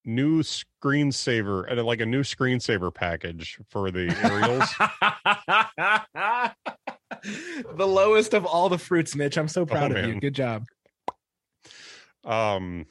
new 0.05 0.43
screensaver, 0.43 1.71
and 1.71 1.83
like 1.87 2.03
a 2.03 2.07
new 2.07 2.23
screensaver 2.23 2.93
package 2.93 3.59
for 3.71 3.91
the 3.91 4.15
aerials. 4.23 4.69
the 7.77 7.87
lowest 7.87 8.35
of 8.35 8.45
all 8.45 8.69
the 8.69 8.77
fruits, 8.77 9.17
Mitch. 9.17 9.39
I'm 9.39 9.49
so 9.49 9.65
proud 9.65 9.93
of 9.93 10.07
you. 10.07 10.17
Oh. 10.17 10.21
Good 10.21 10.35
job. 10.35 10.67
um, 12.27 12.85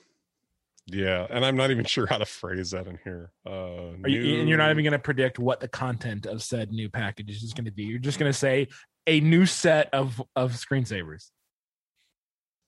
yeah, 0.92 1.28
and 1.30 1.46
I'm 1.46 1.56
not 1.56 1.72
even 1.72 1.86
sure 1.86 2.08
how 2.08 2.18
to 2.18 2.26
phrase 2.26 2.72
that 2.72 2.88
in 2.88 3.00
here. 3.04 3.32
Uh, 3.46 3.92
you, 4.06 4.40
and 4.40 4.50
you're 4.50 4.58
not 4.58 4.72
even 4.72 4.84
going 4.84 4.94
to 4.94 5.00
predict 5.00 5.40
what 5.40 5.60
the 5.60 5.68
content 5.68 6.26
of 6.26 6.42
said 6.44 6.72
new 6.72 6.90
package 6.90 7.30
is 7.44 7.54
going 7.54 7.66
to 7.66 7.72
be. 7.72 7.84
You're 7.84 8.00
just 8.00 8.20
going 8.20 8.32
to 8.32 8.38
say 8.38 8.68
a 9.08 9.20
new 9.20 9.46
set 9.46 9.90
of 9.94 10.22
of 10.36 10.54
screensavers. 10.54 11.32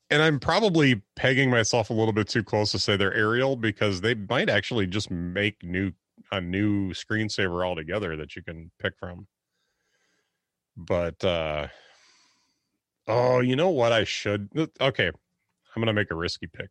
and 0.09 0.21
I'm 0.21 0.39
probably 0.39 1.01
pegging 1.15 1.49
myself 1.49 1.89
a 1.89 1.93
little 1.93 2.13
bit 2.13 2.27
too 2.27 2.43
close 2.43 2.71
to 2.71 2.79
say 2.79 2.97
they're 2.97 3.13
aerial 3.13 3.55
because 3.55 4.01
they 4.01 4.15
might 4.15 4.49
actually 4.49 4.87
just 4.87 5.11
make 5.11 5.63
new 5.63 5.91
a 6.31 6.39
new 6.39 6.91
screensaver 6.91 7.65
altogether 7.65 8.15
that 8.17 8.35
you 8.35 8.43
can 8.43 8.71
pick 8.79 8.93
from. 8.99 9.27
But 10.77 11.23
uh 11.23 11.67
oh, 13.07 13.39
you 13.39 13.55
know 13.55 13.69
what 13.69 13.91
I 13.91 14.03
should 14.03 14.49
okay. 14.79 15.07
I'm 15.07 15.81
gonna 15.81 15.93
make 15.93 16.11
a 16.11 16.15
risky 16.15 16.47
pick. 16.47 16.69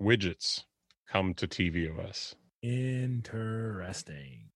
Widgets 0.00 0.64
come 1.10 1.34
to 1.34 1.46
tvOS. 1.46 2.34
Interesting. 2.62 4.50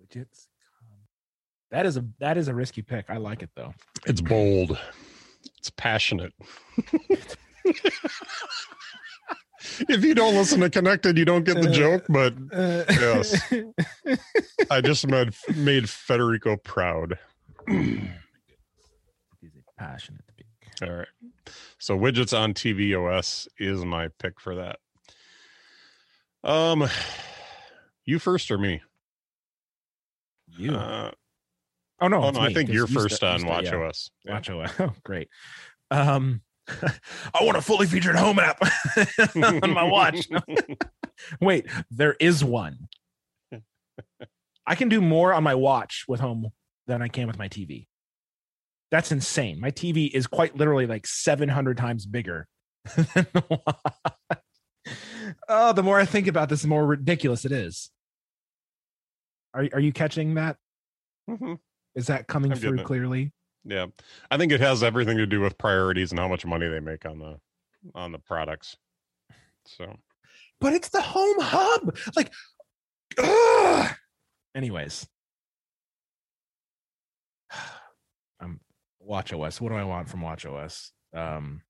Widgets. 0.00 0.46
That 1.70 1.86
is 1.86 1.96
a 1.96 2.04
that 2.20 2.36
is 2.36 2.46
a 2.48 2.54
risky 2.54 2.82
pick. 2.82 3.06
I 3.10 3.16
like 3.16 3.42
it 3.42 3.50
though. 3.56 3.74
It's 4.06 4.20
bold. 4.20 4.78
It's 5.58 5.70
passionate. 5.70 6.32
if 9.88 10.04
you 10.04 10.14
don't 10.14 10.34
listen 10.34 10.60
to 10.60 10.70
Connected, 10.70 11.18
you 11.18 11.24
don't 11.24 11.44
get 11.44 11.60
the 11.60 11.70
joke, 11.70 12.04
but 12.08 12.34
Yes. 12.52 13.52
I 14.70 14.80
just 14.80 15.06
made 15.08 15.34
made 15.56 15.88
Federico 15.90 16.56
proud. 16.56 17.18
Oh, 17.68 17.72
He's 17.72 19.56
a 19.56 19.62
passionate. 19.80 20.23
All 20.82 20.92
right. 20.92 21.08
So 21.78 21.96
widgets 21.98 22.36
on 22.38 22.54
TV 22.54 22.94
OS 22.96 23.48
is 23.58 23.84
my 23.84 24.08
pick 24.18 24.40
for 24.40 24.56
that. 24.56 24.78
Um 26.42 26.88
you 28.04 28.18
first 28.18 28.50
or 28.50 28.58
me? 28.58 28.82
You. 30.56 30.72
Uh, 30.72 31.10
oh 32.00 32.08
no, 32.08 32.22
oh 32.22 32.30
no, 32.30 32.40
I 32.40 32.52
think 32.52 32.68
you're 32.68 32.86
you 32.88 32.94
first 32.94 33.22
you 33.22 33.28
on 33.28 33.40
sta- 33.40 33.48
Watch 33.48 33.64
yeah. 33.64 33.76
OS. 33.76 34.10
Yeah. 34.24 34.32
Watch 34.34 34.50
OS. 34.50 34.72
Oh, 34.80 34.92
great. 35.02 35.28
Um, 35.90 36.42
I 36.68 37.42
want 37.42 37.56
a 37.56 37.62
fully 37.62 37.86
featured 37.86 38.16
home 38.16 38.38
app 38.38 38.58
on 39.36 39.72
my 39.72 39.84
watch. 39.84 40.28
Wait, 41.40 41.66
there 41.90 42.16
is 42.18 42.44
one. 42.44 42.88
I 44.66 44.74
can 44.74 44.88
do 44.88 45.00
more 45.00 45.34
on 45.34 45.42
my 45.42 45.54
watch 45.54 46.04
with 46.08 46.20
home 46.20 46.50
than 46.86 47.02
I 47.02 47.08
can 47.08 47.26
with 47.26 47.38
my 47.38 47.48
TV. 47.48 47.86
That's 48.94 49.10
insane. 49.10 49.60
My 49.60 49.72
TV 49.72 50.08
is 50.08 50.28
quite 50.28 50.56
literally 50.56 50.86
like 50.86 51.04
700 51.04 51.76
times 51.76 52.06
bigger 52.06 52.46
than 52.94 53.26
the 53.32 53.42
watch. 53.50 54.38
Oh, 55.48 55.72
the 55.72 55.82
more 55.82 55.98
I 55.98 56.04
think 56.04 56.28
about 56.28 56.48
this, 56.48 56.62
the 56.62 56.68
more 56.68 56.86
ridiculous 56.86 57.44
it 57.44 57.50
is. 57.50 57.90
Are, 59.52 59.66
are 59.72 59.80
you 59.80 59.92
catching 59.92 60.34
that? 60.34 60.58
Mhm. 61.28 61.58
Is 61.96 62.06
that 62.06 62.28
coming 62.28 62.52
I'm 62.52 62.58
through 62.58 62.84
clearly? 62.84 63.32
Yeah. 63.64 63.86
I 64.30 64.36
think 64.36 64.52
it 64.52 64.60
has 64.60 64.84
everything 64.84 65.16
to 65.16 65.26
do 65.26 65.40
with 65.40 65.58
priorities 65.58 66.12
and 66.12 66.20
how 66.20 66.28
much 66.28 66.46
money 66.46 66.68
they 66.68 66.78
make 66.78 67.04
on 67.04 67.18
the 67.18 67.40
on 67.96 68.12
the 68.12 68.20
products. 68.20 68.76
So 69.66 69.96
but 70.60 70.72
it's 70.72 70.90
the 70.90 71.02
home 71.02 71.40
hub. 71.40 71.96
Like, 72.14 72.32
ugh. 73.18 73.92
anyways, 74.54 75.08
um, 78.40 78.60
Watch 79.04 79.32
OS. 79.32 79.60
What 79.60 79.68
do 79.68 79.76
I 79.76 79.84
want 79.84 80.08
from 80.08 80.22
Watch 80.22 80.46
OS? 80.46 80.92
Um, 81.14 81.60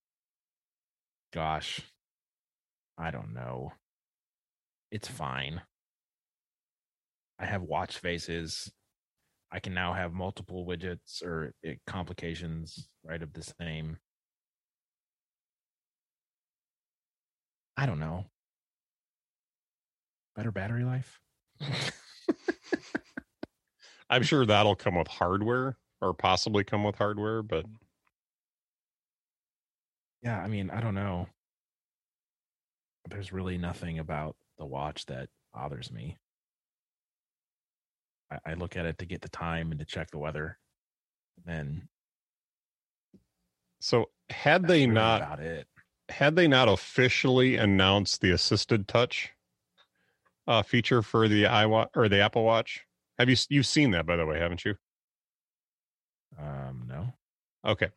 gosh, 1.32 1.80
I 2.96 3.10
don't 3.10 3.34
know. 3.34 3.72
It's 4.90 5.08
fine. 5.08 5.60
I 7.38 7.46
have 7.46 7.62
watch 7.62 7.98
faces. 7.98 8.70
I 9.50 9.58
can 9.58 9.74
now 9.74 9.92
have 9.92 10.12
multiple 10.12 10.64
widgets 10.66 11.22
or 11.24 11.52
it, 11.62 11.80
complications 11.86 12.88
right 13.04 13.22
of 13.22 13.32
the 13.32 13.42
same. 13.42 13.98
I 17.76 17.86
don't 17.86 17.98
know. 17.98 18.26
Better 20.36 20.52
battery 20.52 20.84
life. 20.84 21.20
I'm 24.08 24.22
sure 24.22 24.46
that'll 24.46 24.76
come 24.76 24.94
with 24.96 25.08
hardware 25.08 25.76
or 26.04 26.12
possibly 26.12 26.62
come 26.62 26.84
with 26.84 26.96
hardware, 26.96 27.42
but 27.42 27.64
yeah, 30.22 30.38
I 30.38 30.48
mean, 30.48 30.70
I 30.70 30.80
don't 30.80 30.94
know. 30.94 31.28
There's 33.08 33.32
really 33.32 33.56
nothing 33.56 33.98
about 33.98 34.36
the 34.58 34.66
watch 34.66 35.06
that 35.06 35.28
bothers 35.52 35.90
me. 35.90 36.18
I, 38.30 38.52
I 38.52 38.54
look 38.54 38.76
at 38.76 38.86
it 38.86 38.98
to 38.98 39.06
get 39.06 39.22
the 39.22 39.28
time 39.30 39.70
and 39.70 39.80
to 39.80 39.86
check 39.86 40.10
the 40.10 40.18
weather. 40.18 40.58
Then 41.44 41.88
so 43.80 44.10
had 44.28 44.66
they 44.66 44.82
really 44.82 44.86
not 44.86 45.22
about 45.22 45.40
it. 45.40 45.66
had 46.10 46.36
they 46.36 46.48
not 46.48 46.68
officially 46.68 47.56
announced 47.56 48.20
the 48.20 48.30
assisted 48.30 48.88
touch 48.88 49.30
uh, 50.46 50.62
feature 50.62 51.02
for 51.02 51.28
the 51.28 51.44
iWatch 51.44 51.88
or 51.96 52.08
the 52.10 52.20
Apple 52.20 52.44
Watch? 52.44 52.84
Have 53.18 53.30
you 53.30 53.36
you've 53.48 53.66
seen 53.66 53.90
that 53.92 54.06
by 54.06 54.16
the 54.16 54.26
way, 54.26 54.38
haven't 54.38 54.64
you? 54.66 54.76
Um, 56.38 56.84
no. 56.88 57.12
Okay. 57.66 57.88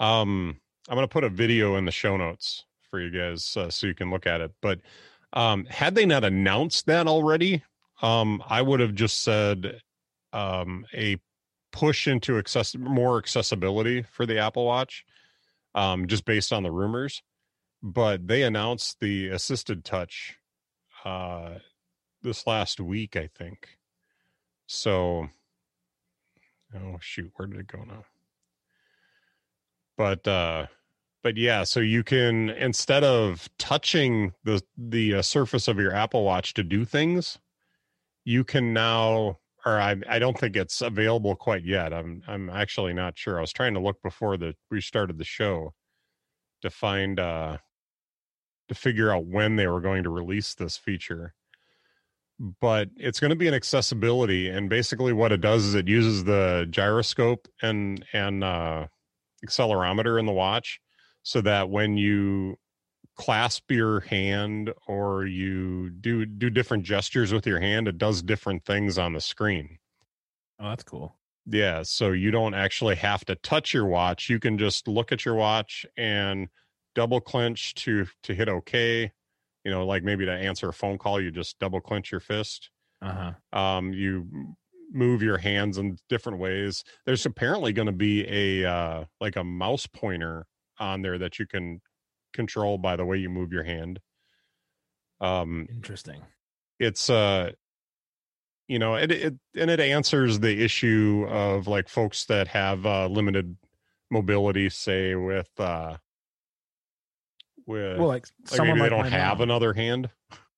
Um, 0.00 0.56
I'm 0.88 0.96
going 0.96 1.06
to 1.06 1.12
put 1.12 1.24
a 1.24 1.28
video 1.28 1.76
in 1.76 1.84
the 1.84 1.90
show 1.92 2.16
notes 2.16 2.64
for 2.90 3.00
you 3.00 3.10
guys 3.10 3.56
uh, 3.56 3.70
so 3.70 3.86
you 3.86 3.94
can 3.94 4.10
look 4.10 4.26
at 4.26 4.40
it. 4.40 4.52
But 4.60 4.80
um, 5.32 5.64
had 5.66 5.94
they 5.94 6.06
not 6.06 6.24
announced 6.24 6.86
that 6.86 7.06
already, 7.06 7.62
um, 8.02 8.42
I 8.48 8.62
would 8.62 8.80
have 8.80 8.94
just 8.94 9.22
said 9.22 9.80
um, 10.32 10.86
a 10.94 11.18
push 11.72 12.06
into 12.06 12.38
access 12.38 12.76
more 12.76 13.18
accessibility 13.18 14.02
for 14.02 14.26
the 14.26 14.38
Apple 14.38 14.66
Watch, 14.66 15.04
um, 15.74 16.06
just 16.06 16.24
based 16.24 16.52
on 16.52 16.62
the 16.62 16.70
rumors. 16.70 17.22
But 17.82 18.28
they 18.28 18.42
announced 18.42 18.98
the 19.00 19.28
assisted 19.28 19.84
touch 19.84 20.36
uh, 21.04 21.58
this 22.22 22.46
last 22.46 22.80
week, 22.80 23.16
I 23.16 23.28
think. 23.36 23.78
So, 24.66 25.28
oh 26.74 26.98
shoot, 27.00 27.30
where 27.36 27.48
did 27.48 27.60
it 27.60 27.66
go 27.66 27.82
now? 27.84 28.04
But 29.96 30.26
uh, 30.26 30.66
but 31.22 31.36
yeah, 31.36 31.64
so 31.64 31.80
you 31.80 32.02
can 32.02 32.50
instead 32.50 33.04
of 33.04 33.48
touching 33.58 34.32
the 34.44 34.62
the 34.76 35.16
uh, 35.16 35.22
surface 35.22 35.68
of 35.68 35.78
your 35.78 35.94
Apple 35.94 36.24
Watch 36.24 36.54
to 36.54 36.62
do 36.62 36.84
things, 36.84 37.38
you 38.24 38.44
can 38.44 38.72
now 38.72 39.38
or 39.64 39.80
I 39.80 39.96
I 40.08 40.18
don't 40.18 40.38
think 40.38 40.56
it's 40.56 40.80
available 40.80 41.36
quite 41.36 41.64
yet. 41.64 41.92
I'm 41.92 42.22
I'm 42.26 42.50
actually 42.50 42.92
not 42.92 43.18
sure. 43.18 43.38
I 43.38 43.40
was 43.40 43.52
trying 43.52 43.74
to 43.74 43.80
look 43.80 44.02
before 44.02 44.36
the 44.36 44.54
we 44.70 44.80
started 44.80 45.18
the 45.18 45.24
show 45.24 45.74
to 46.62 46.70
find 46.70 47.20
uh 47.20 47.58
to 48.68 48.74
figure 48.74 49.12
out 49.12 49.26
when 49.26 49.56
they 49.56 49.66
were 49.66 49.80
going 49.80 50.02
to 50.04 50.10
release 50.10 50.54
this 50.54 50.76
feature. 50.76 51.34
But 52.60 52.88
it's 52.96 53.20
going 53.20 53.30
to 53.30 53.36
be 53.36 53.46
an 53.46 53.54
accessibility 53.54 54.48
and 54.48 54.68
basically 54.68 55.12
what 55.12 55.30
it 55.30 55.40
does 55.40 55.64
is 55.64 55.74
it 55.76 55.86
uses 55.86 56.24
the 56.24 56.66
gyroscope 56.68 57.46
and 57.62 58.04
and 58.12 58.42
uh 58.42 58.88
accelerometer 59.46 60.18
in 60.18 60.26
the 60.26 60.32
watch 60.32 60.80
so 61.22 61.40
that 61.40 61.70
when 61.70 61.96
you 61.96 62.56
clasp 63.16 63.70
your 63.70 64.00
hand 64.00 64.72
or 64.88 65.24
you 65.24 65.90
do 65.90 66.26
do 66.26 66.50
different 66.50 66.82
gestures 66.82 67.32
with 67.32 67.46
your 67.46 67.60
hand 67.60 67.86
it 67.86 67.96
does 67.96 68.22
different 68.22 68.64
things 68.64 68.98
on 68.98 69.12
the 69.12 69.20
screen. 69.20 69.78
Oh, 70.58 70.70
that's 70.70 70.82
cool. 70.82 71.14
yeah 71.46 71.84
so 71.84 72.10
you 72.10 72.32
don't 72.32 72.54
actually 72.54 72.96
have 72.96 73.24
to 73.26 73.36
touch 73.36 73.72
your 73.72 73.86
watch. 73.86 74.28
You 74.28 74.40
can 74.40 74.58
just 74.58 74.88
look 74.88 75.12
at 75.12 75.24
your 75.24 75.36
watch 75.36 75.86
and 75.96 76.48
double 76.96 77.20
clench 77.20 77.74
to 77.74 78.06
to 78.24 78.34
hit 78.34 78.48
okay 78.48 79.12
you 79.64 79.70
know 79.70 79.86
like 79.86 80.02
maybe 80.02 80.24
to 80.26 80.32
answer 80.32 80.68
a 80.68 80.72
phone 80.72 80.98
call 80.98 81.20
you 81.20 81.30
just 81.30 81.58
double 81.58 81.80
clench 81.80 82.10
your 82.10 82.20
fist 82.20 82.70
Uh 83.00 83.34
huh. 83.52 83.58
um 83.58 83.92
you 83.92 84.54
move 84.92 85.22
your 85.22 85.38
hands 85.38 85.78
in 85.78 85.96
different 86.08 86.38
ways 86.38 86.84
there's 87.06 87.24
apparently 87.24 87.72
going 87.72 87.86
to 87.86 87.92
be 87.92 88.26
a 88.28 88.68
uh 88.68 89.04
like 89.20 89.36
a 89.36 89.44
mouse 89.44 89.86
pointer 89.86 90.46
on 90.78 91.02
there 91.02 91.18
that 91.18 91.38
you 91.38 91.46
can 91.46 91.80
control 92.34 92.76
by 92.78 92.96
the 92.96 93.04
way 93.04 93.16
you 93.16 93.28
move 93.30 93.52
your 93.52 93.62
hand 93.64 94.00
um 95.20 95.66
Interesting. 95.70 96.22
it's 96.78 97.08
uh 97.08 97.52
you 98.68 98.78
know 98.78 98.94
it, 98.94 99.10
it 99.10 99.34
and 99.56 99.70
it 99.70 99.80
answers 99.80 100.40
the 100.40 100.62
issue 100.64 101.26
of 101.28 101.66
like 101.66 101.88
folks 101.88 102.24
that 102.26 102.48
have 102.48 102.84
uh 102.86 103.06
limited 103.06 103.56
mobility 104.10 104.68
say 104.68 105.14
with 105.14 105.48
uh 105.58 105.96
with 107.66 107.98
Well, 107.98 108.08
like 108.08 108.26
like 108.26 108.48
someone 108.48 108.78
maybe 108.78 108.88
they 108.90 108.94
like 108.96 109.04
don't 109.04 109.12
have 109.12 109.38
mom. 109.38 109.42
another 109.48 109.72
hand 109.72 110.10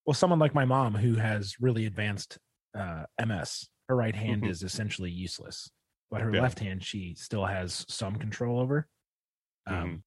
Well, 0.05 0.13
someone 0.13 0.39
like 0.39 0.53
my 0.53 0.65
mom 0.65 0.93
who 0.95 1.15
has 1.15 1.55
really 1.59 1.85
advanced 1.85 2.37
uh, 2.75 3.05
MS, 3.19 3.69
her 3.89 3.95
right 3.95 4.15
hand 4.15 4.43
Mhm. 4.43 4.49
is 4.49 4.61
essentially 4.63 5.09
useless, 5.11 5.69
but 6.11 6.21
her 6.21 6.33
Yeah. 6.33 6.41
left 6.41 6.59
hand 6.59 6.83
she 6.83 7.15
still 7.15 7.45
has 7.45 7.85
some 7.89 8.17
control 8.17 8.59
over. 8.59 8.87
Um, 9.65 9.75
Mhm. 9.75 10.03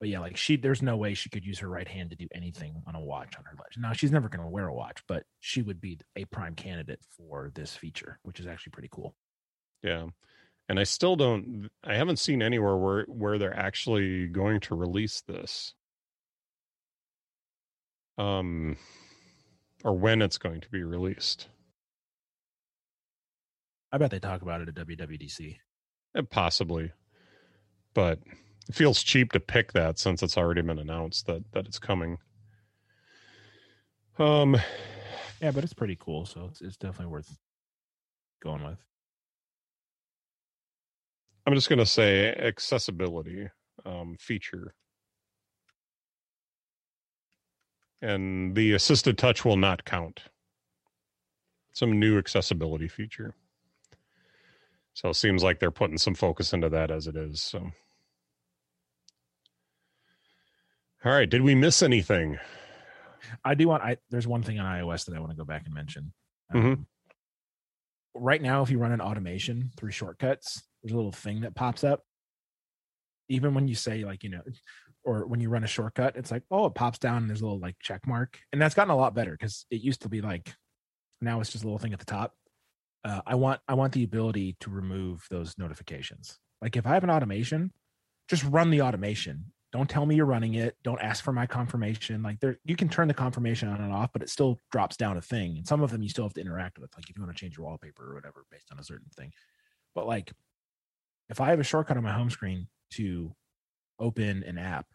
But 0.00 0.08
yeah, 0.10 0.18
like 0.18 0.36
she, 0.36 0.56
there's 0.56 0.82
no 0.82 0.96
way 0.96 1.14
she 1.14 1.30
could 1.30 1.44
use 1.46 1.60
her 1.60 1.68
right 1.68 1.86
hand 1.88 2.10
to 2.10 2.16
do 2.16 2.26
anything 2.34 2.82
on 2.86 2.94
a 2.94 3.00
watch 3.00 3.36
on 3.38 3.44
her 3.44 3.56
left. 3.56 3.78
Now 3.78 3.92
she's 3.92 4.10
never 4.12 4.28
going 4.28 4.42
to 4.44 4.50
wear 4.50 4.66
a 4.68 4.74
watch, 4.74 5.02
but 5.06 5.24
she 5.40 5.62
would 5.62 5.80
be 5.80 5.98
a 6.16 6.24
prime 6.26 6.54
candidate 6.54 7.00
for 7.16 7.50
this 7.54 7.74
feature, 7.76 8.18
which 8.22 8.38
is 8.40 8.46
actually 8.46 8.72
pretty 8.72 8.88
cool. 8.90 9.14
Yeah. 9.82 10.08
And 10.68 10.80
I 10.80 10.84
still 10.84 11.14
don't 11.16 11.68
I 11.84 11.94
haven't 11.94 12.18
seen 12.18 12.42
anywhere 12.42 12.76
where 12.76 13.04
where 13.04 13.38
they're 13.38 13.58
actually 13.58 14.26
going 14.28 14.60
to 14.60 14.74
release 14.74 15.20
this. 15.20 15.74
Um 18.16 18.76
or 19.84 19.96
when 19.96 20.22
it's 20.22 20.38
going 20.38 20.62
to 20.62 20.70
be 20.70 20.82
released. 20.82 21.48
I 23.92 23.98
bet 23.98 24.10
they 24.10 24.18
talk 24.18 24.40
about 24.42 24.62
it 24.62 24.68
at 24.68 24.74
WWDC. 24.86 25.56
Eh, 26.16 26.22
Possibly. 26.30 26.92
But 27.92 28.20
it 28.68 28.74
feels 28.74 29.02
cheap 29.02 29.32
to 29.32 29.40
pick 29.40 29.72
that 29.72 29.98
since 29.98 30.22
it's 30.22 30.38
already 30.38 30.62
been 30.62 30.78
announced 30.78 31.26
that 31.26 31.42
that 31.52 31.66
it's 31.66 31.78
coming. 31.78 32.18
Um 34.18 34.56
Yeah, 35.42 35.50
but 35.50 35.62
it's 35.64 35.74
pretty 35.74 35.96
cool, 36.00 36.24
so 36.24 36.46
it's, 36.50 36.62
it's 36.62 36.76
definitely 36.78 37.12
worth 37.12 37.36
going 38.42 38.64
with. 38.64 38.78
I'm 41.46 41.54
just 41.54 41.68
going 41.68 41.78
to 41.78 41.86
say 41.86 42.28
accessibility 42.32 43.48
um, 43.84 44.16
feature. 44.18 44.74
And 48.00 48.54
the 48.54 48.72
assisted 48.72 49.18
touch 49.18 49.44
will 49.44 49.56
not 49.56 49.84
count. 49.84 50.24
Some 51.72 51.98
new 51.98 52.18
accessibility 52.18 52.88
feature. 52.88 53.34
So 54.94 55.08
it 55.08 55.14
seems 55.14 55.42
like 55.42 55.58
they're 55.58 55.70
putting 55.70 55.98
some 55.98 56.14
focus 56.14 56.52
into 56.52 56.68
that 56.68 56.90
as 56.90 57.06
it 57.08 57.16
is. 57.16 57.42
So, 57.42 57.58
all 61.04 61.12
right. 61.12 61.28
Did 61.28 61.42
we 61.42 61.54
miss 61.54 61.82
anything? 61.82 62.38
I 63.44 63.54
do 63.54 63.68
want. 63.68 63.82
I 63.82 63.96
there's 64.10 64.28
one 64.28 64.42
thing 64.42 64.60
on 64.60 64.66
iOS 64.66 65.06
that 65.06 65.16
I 65.16 65.18
want 65.18 65.32
to 65.32 65.36
go 65.36 65.44
back 65.44 65.64
and 65.64 65.74
mention. 65.74 66.12
Mhm. 66.54 66.72
Um, 66.72 66.86
right 68.14 68.40
now, 68.40 68.62
if 68.62 68.70
you 68.70 68.78
run 68.78 68.92
an 68.92 69.00
automation 69.00 69.70
through 69.76 69.90
shortcuts, 69.90 70.62
there's 70.84 70.92
a 70.92 70.96
little 70.96 71.12
thing 71.12 71.40
that 71.40 71.54
pops 71.56 71.82
up. 71.82 72.02
Even 73.30 73.54
when 73.54 73.66
you 73.66 73.74
say 73.74 74.04
like 74.04 74.22
you 74.22 74.28
know, 74.28 74.42
or 75.02 75.26
when 75.26 75.40
you 75.40 75.48
run 75.48 75.64
a 75.64 75.66
shortcut, 75.66 76.16
it's 76.16 76.30
like 76.30 76.42
oh, 76.50 76.66
it 76.66 76.74
pops 76.74 76.98
down 76.98 77.18
and 77.18 77.28
there's 77.28 77.40
a 77.40 77.44
little 77.44 77.58
like 77.58 77.76
check 77.80 78.06
mark, 78.06 78.38
and 78.52 78.60
that's 78.60 78.74
gotten 78.74 78.90
a 78.90 78.96
lot 78.96 79.14
better 79.14 79.32
because 79.32 79.64
it 79.70 79.80
used 79.80 80.02
to 80.02 80.08
be 80.08 80.20
like 80.20 80.54
now 81.22 81.40
it's 81.40 81.50
just 81.50 81.64
a 81.64 81.66
little 81.66 81.78
thing 81.78 81.94
at 81.94 81.98
the 81.98 82.04
top. 82.04 82.34
Uh, 83.02 83.22
I 83.26 83.34
want 83.34 83.60
I 83.66 83.74
want 83.74 83.94
the 83.94 84.04
ability 84.04 84.56
to 84.60 84.70
remove 84.70 85.26
those 85.30 85.56
notifications. 85.56 86.38
Like 86.60 86.76
if 86.76 86.86
I 86.86 86.94
have 86.94 87.04
an 87.04 87.10
automation, 87.10 87.72
just 88.28 88.44
run 88.44 88.70
the 88.70 88.82
automation. 88.82 89.52
Don't 89.72 89.90
tell 89.90 90.06
me 90.06 90.14
you're 90.14 90.24
running 90.24 90.54
it. 90.54 90.76
Don't 90.84 91.00
ask 91.00 91.24
for 91.24 91.32
my 91.32 91.46
confirmation. 91.46 92.22
Like 92.22 92.38
there, 92.38 92.58
you 92.64 92.76
can 92.76 92.88
turn 92.88 93.08
the 93.08 93.14
confirmation 93.14 93.68
on 93.68 93.80
and 93.80 93.92
off, 93.92 94.10
but 94.12 94.22
it 94.22 94.30
still 94.30 94.60
drops 94.70 94.96
down 94.96 95.16
a 95.16 95.20
thing. 95.20 95.56
And 95.56 95.66
some 95.66 95.82
of 95.82 95.90
them 95.90 96.00
you 96.00 96.08
still 96.08 96.24
have 96.24 96.34
to 96.34 96.40
interact 96.40 96.78
with, 96.78 96.94
like 96.96 97.10
if 97.10 97.16
you 97.16 97.24
want 97.24 97.36
to 97.36 97.40
change 97.40 97.56
your 97.56 97.66
wallpaper 97.66 98.12
or 98.12 98.14
whatever 98.14 98.44
based 98.52 98.70
on 98.70 98.78
a 98.78 98.84
certain 98.84 99.08
thing. 99.16 99.32
But 99.92 100.06
like, 100.06 100.32
if 101.28 101.40
I 101.40 101.50
have 101.50 101.60
a 101.60 101.64
shortcut 101.64 101.96
on 101.96 102.02
my 102.02 102.12
home 102.12 102.30
screen 102.30 102.68
to 102.92 103.34
open 103.98 104.42
an 104.44 104.58
app, 104.58 104.86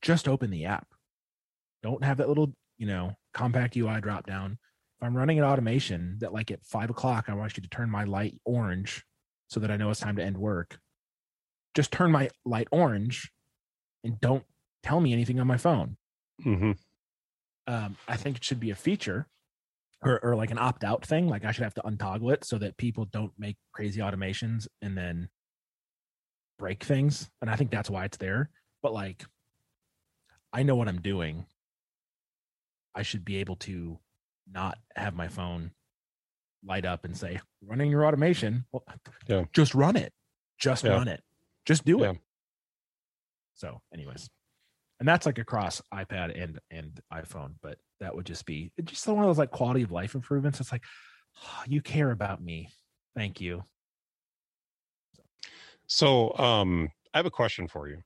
just 0.00 0.28
open 0.28 0.50
the 0.50 0.64
app. 0.66 0.86
Don't 1.82 2.04
have 2.04 2.18
that 2.18 2.28
little, 2.28 2.52
you 2.78 2.86
know, 2.86 3.16
compact 3.34 3.76
UI 3.76 4.00
drop 4.00 4.26
down. 4.26 4.52
If 5.00 5.06
I'm 5.06 5.16
running 5.16 5.38
an 5.38 5.44
automation 5.44 6.16
that 6.20 6.32
like 6.32 6.50
at 6.50 6.64
five 6.64 6.90
o'clock, 6.90 7.26
I 7.28 7.34
want 7.34 7.56
you 7.56 7.62
to 7.62 7.68
turn 7.68 7.90
my 7.90 8.04
light 8.04 8.38
orange 8.44 9.04
so 9.48 9.60
that 9.60 9.70
I 9.70 9.76
know 9.76 9.90
it's 9.90 10.00
time 10.00 10.16
to 10.16 10.24
end 10.24 10.38
work. 10.38 10.78
Just 11.74 11.92
turn 11.92 12.12
my 12.12 12.30
light 12.44 12.68
orange 12.70 13.30
and 14.04 14.20
don't 14.20 14.44
tell 14.82 15.00
me 15.00 15.12
anything 15.12 15.40
on 15.40 15.46
my 15.46 15.56
phone. 15.56 15.96
Mm-hmm. 16.44 16.72
Um, 17.66 17.96
I 18.08 18.16
think 18.16 18.36
it 18.36 18.44
should 18.44 18.60
be 18.60 18.70
a 18.70 18.74
feature 18.74 19.26
or, 20.02 20.18
or 20.24 20.36
like 20.36 20.50
an 20.50 20.58
opt 20.58 20.84
out 20.84 21.04
thing. 21.06 21.28
Like 21.28 21.44
I 21.44 21.52
should 21.52 21.64
have 21.64 21.74
to 21.74 21.82
untoggle 21.82 22.32
it 22.32 22.44
so 22.44 22.58
that 22.58 22.76
people 22.76 23.04
don't 23.06 23.32
make 23.38 23.56
crazy 23.72 24.00
automations 24.00 24.66
and 24.80 24.96
then 24.96 25.28
break 26.58 26.82
things. 26.84 27.30
And 27.40 27.50
I 27.50 27.56
think 27.56 27.70
that's 27.70 27.90
why 27.90 28.04
it's 28.04 28.16
there. 28.16 28.50
But 28.82 28.92
like, 28.92 29.24
I 30.52 30.62
know 30.62 30.74
what 30.74 30.88
I'm 30.88 31.00
doing. 31.00 31.46
I 32.94 33.02
should 33.02 33.24
be 33.24 33.36
able 33.36 33.56
to 33.56 33.98
not 34.50 34.78
have 34.96 35.14
my 35.14 35.28
phone 35.28 35.70
light 36.64 36.84
up 36.84 37.04
and 37.04 37.16
say, 37.16 37.40
running 37.64 37.90
your 37.90 38.04
automation. 38.06 38.64
Well, 38.72 38.84
Yeah. 39.26 39.44
just 39.52 39.74
run 39.74 39.96
it. 39.96 40.12
Just 40.58 40.84
Yeah. 40.84 40.92
run 40.92 41.08
it. 41.08 41.22
Just 41.64 41.84
do 41.84 42.02
it. 42.04 42.18
So, 43.54 43.80
anyways, 43.94 44.28
and 45.02 45.08
that's 45.08 45.26
like 45.26 45.38
across 45.38 45.82
iPad 45.92 46.40
and 46.40 46.60
and 46.70 47.00
iPhone, 47.12 47.54
but 47.60 47.76
that 47.98 48.14
would 48.14 48.24
just 48.24 48.46
be 48.46 48.70
just 48.84 49.08
one 49.08 49.18
of 49.18 49.26
those 49.26 49.36
like 49.36 49.50
quality 49.50 49.82
of 49.82 49.90
life 49.90 50.14
improvements. 50.14 50.60
It's 50.60 50.70
like 50.70 50.84
"Oh, 51.42 51.64
you 51.66 51.82
care 51.82 52.12
about 52.12 52.40
me. 52.40 52.68
Thank 53.16 53.40
you. 53.40 53.64
So, 55.88 56.38
um, 56.38 56.88
I 57.12 57.18
have 57.18 57.26
a 57.26 57.32
question 57.32 57.66
for 57.66 57.88
you. 57.88 57.98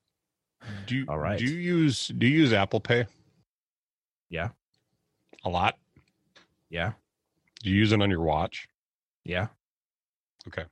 Do 0.86 0.96
you, 0.96 1.04
All 1.06 1.18
right. 1.18 1.38
do 1.38 1.44
you 1.44 1.58
use 1.58 2.08
do 2.08 2.26
you 2.26 2.38
use 2.38 2.54
Apple 2.54 2.80
Pay? 2.80 3.04
Yeah. 4.30 4.48
A 5.44 5.50
lot. 5.50 5.76
Yeah. 6.70 6.92
Do 7.62 7.68
you 7.68 7.76
use 7.76 7.92
it 7.92 8.00
on 8.00 8.08
your 8.08 8.22
watch? 8.22 8.70
Yeah. 9.22 9.48
Okay. 10.48 10.64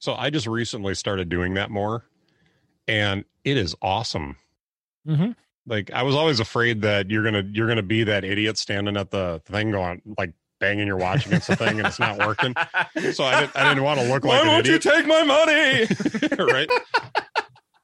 So 0.00 0.14
I 0.14 0.28
just 0.28 0.46
recently 0.46 0.94
started 0.94 1.30
doing 1.30 1.54
that 1.54 1.70
more, 1.70 2.04
and 2.86 3.24
it 3.42 3.56
is 3.56 3.74
awesome. 3.80 4.36
Mm-hmm. 5.08 5.30
Like 5.66 5.90
I 5.92 6.02
was 6.02 6.14
always 6.14 6.40
afraid 6.40 6.82
that 6.82 7.10
you're 7.10 7.24
gonna 7.24 7.44
you're 7.52 7.68
gonna 7.68 7.82
be 7.82 8.04
that 8.04 8.24
idiot 8.24 8.56
standing 8.58 8.96
at 8.96 9.10
the 9.10 9.40
thing 9.46 9.72
going 9.72 10.00
like 10.18 10.32
banging 10.60 10.86
your 10.86 10.96
watch 10.96 11.26
against 11.26 11.48
the 11.48 11.56
thing 11.56 11.78
and 11.78 11.86
it's 11.86 11.98
not 11.98 12.18
working. 12.18 12.54
So 13.12 13.24
I 13.24 13.40
didn't 13.40 13.56
I 13.56 13.68
didn't 13.68 13.82
want 13.84 14.00
to 14.00 14.06
look 14.06 14.24
like 14.24 14.42
an 14.44 14.60
idiot. 14.60 14.84
You 14.84 14.90
take 14.90 15.06
my 15.06 15.22
money? 15.24 15.86
right? 16.52 16.70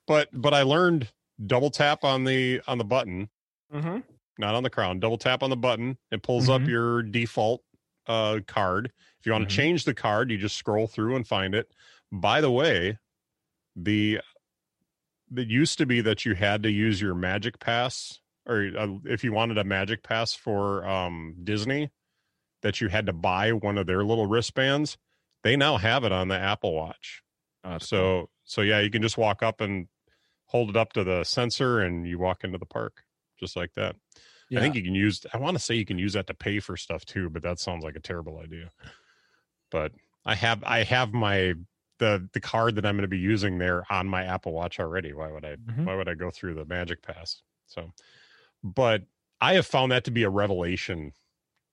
But 0.06 0.28
but 0.32 0.54
I 0.54 0.62
learned 0.62 1.08
double 1.44 1.70
tap 1.70 2.04
on 2.04 2.24
the 2.24 2.60
on 2.66 2.78
the 2.78 2.84
button, 2.84 3.28
mm-hmm. 3.74 3.98
not 4.38 4.54
on 4.54 4.62
the 4.62 4.70
crown. 4.70 5.00
Double 5.00 5.18
tap 5.18 5.42
on 5.42 5.50
the 5.50 5.56
button. 5.56 5.98
It 6.10 6.22
pulls 6.22 6.48
up 6.48 6.62
Mhm. 6.62 6.68
your 6.68 7.02
default 7.02 7.62
uh 8.06 8.40
card. 8.46 8.92
If 9.20 9.26
you 9.26 9.32
want 9.32 9.48
to 9.48 9.54
change 9.54 9.84
the 9.84 9.94
card, 9.94 10.30
you 10.30 10.38
just 10.38 10.56
scroll 10.56 10.86
through 10.86 11.16
and 11.16 11.26
find 11.26 11.54
it. 11.54 11.70
By 12.10 12.40
the 12.40 12.50
way, 12.50 12.98
the 13.76 14.20
it 15.36 15.48
used 15.48 15.78
to 15.78 15.86
be 15.86 16.00
that 16.02 16.24
you 16.24 16.34
had 16.34 16.62
to 16.64 16.70
use 16.70 17.00
your 17.00 17.14
Magic 17.14 17.58
Pass, 17.58 18.20
or 18.46 18.70
uh, 18.76 18.88
if 19.04 19.24
you 19.24 19.32
wanted 19.32 19.58
a 19.58 19.64
Magic 19.64 20.02
Pass 20.02 20.34
for 20.34 20.86
um, 20.86 21.36
Disney, 21.42 21.90
that 22.62 22.80
you 22.80 22.88
had 22.88 23.06
to 23.06 23.12
buy 23.12 23.52
one 23.52 23.78
of 23.78 23.86
their 23.86 24.04
little 24.04 24.26
wristbands. 24.26 24.96
They 25.42 25.56
now 25.56 25.76
have 25.76 26.04
it 26.04 26.12
on 26.12 26.28
the 26.28 26.38
Apple 26.38 26.74
Watch. 26.74 27.22
Oh, 27.64 27.78
So 27.78 28.30
so 28.44 28.60
yeah, 28.62 28.80
you 28.80 28.90
can 28.90 29.02
just 29.02 29.18
walk 29.18 29.42
up 29.42 29.60
and 29.60 29.88
hold 30.46 30.70
it 30.70 30.76
up 30.76 30.92
to 30.94 31.04
the 31.04 31.24
sensor, 31.24 31.80
and 31.80 32.06
you 32.06 32.18
walk 32.18 32.44
into 32.44 32.58
the 32.58 32.66
park 32.66 33.02
just 33.38 33.56
like 33.56 33.72
that. 33.74 33.96
I 34.58 34.60
think 34.60 34.74
you 34.74 34.82
can 34.82 34.94
use. 34.94 35.24
I 35.32 35.38
want 35.38 35.56
to 35.56 35.62
say 35.62 35.74
you 35.76 35.86
can 35.86 35.98
use 35.98 36.12
that 36.12 36.26
to 36.26 36.34
pay 36.34 36.60
for 36.60 36.76
stuff 36.76 37.04
too, 37.04 37.30
but 37.30 37.42
that 37.42 37.58
sounds 37.58 37.84
like 37.84 37.96
a 37.96 38.00
terrible 38.00 38.38
idea. 38.38 38.70
But 39.70 39.92
I 40.26 40.34
have 40.34 40.62
I 40.64 40.82
have 40.84 41.12
my 41.12 41.54
the 42.02 42.28
the 42.32 42.40
card 42.40 42.74
that 42.74 42.84
I'm 42.84 42.96
going 42.96 43.02
to 43.02 43.08
be 43.08 43.18
using 43.18 43.58
there 43.58 43.84
on 43.88 44.08
my 44.08 44.24
Apple 44.24 44.52
Watch 44.52 44.80
already. 44.80 45.12
Why 45.12 45.30
would 45.30 45.44
I 45.44 45.54
Mhm. 45.56 45.84
why 45.86 45.94
would 45.94 46.08
I 46.08 46.14
go 46.14 46.30
through 46.30 46.54
the 46.54 46.64
Magic 46.64 47.00
Pass? 47.00 47.42
So, 47.66 47.92
but 48.64 49.04
I 49.40 49.54
have 49.54 49.66
found 49.66 49.92
that 49.92 50.02
to 50.04 50.10
be 50.10 50.24
a 50.24 50.28
revelation 50.30 51.12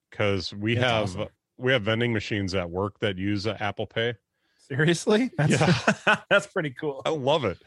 because 0.10 0.54
we 0.54 0.76
That's 0.76 0.86
have 0.92 1.04
awesome. 1.20 1.28
we 1.58 1.72
have 1.72 1.82
vending 1.82 2.14
machines 2.14 2.54
at 2.54 2.70
work 2.70 3.00
that 3.00 3.18
use 3.18 3.48
uh, 3.48 3.58
Apple 3.60 3.88
Pay. 3.88 4.14
seriously. 4.68 5.32
That's, 5.38 5.60
Yeah. 6.08 6.22
that's 6.30 6.46
pretty 6.48 6.70
cool. 6.80 7.02
I 7.06 7.10
love 7.10 7.44
it. 7.44 7.58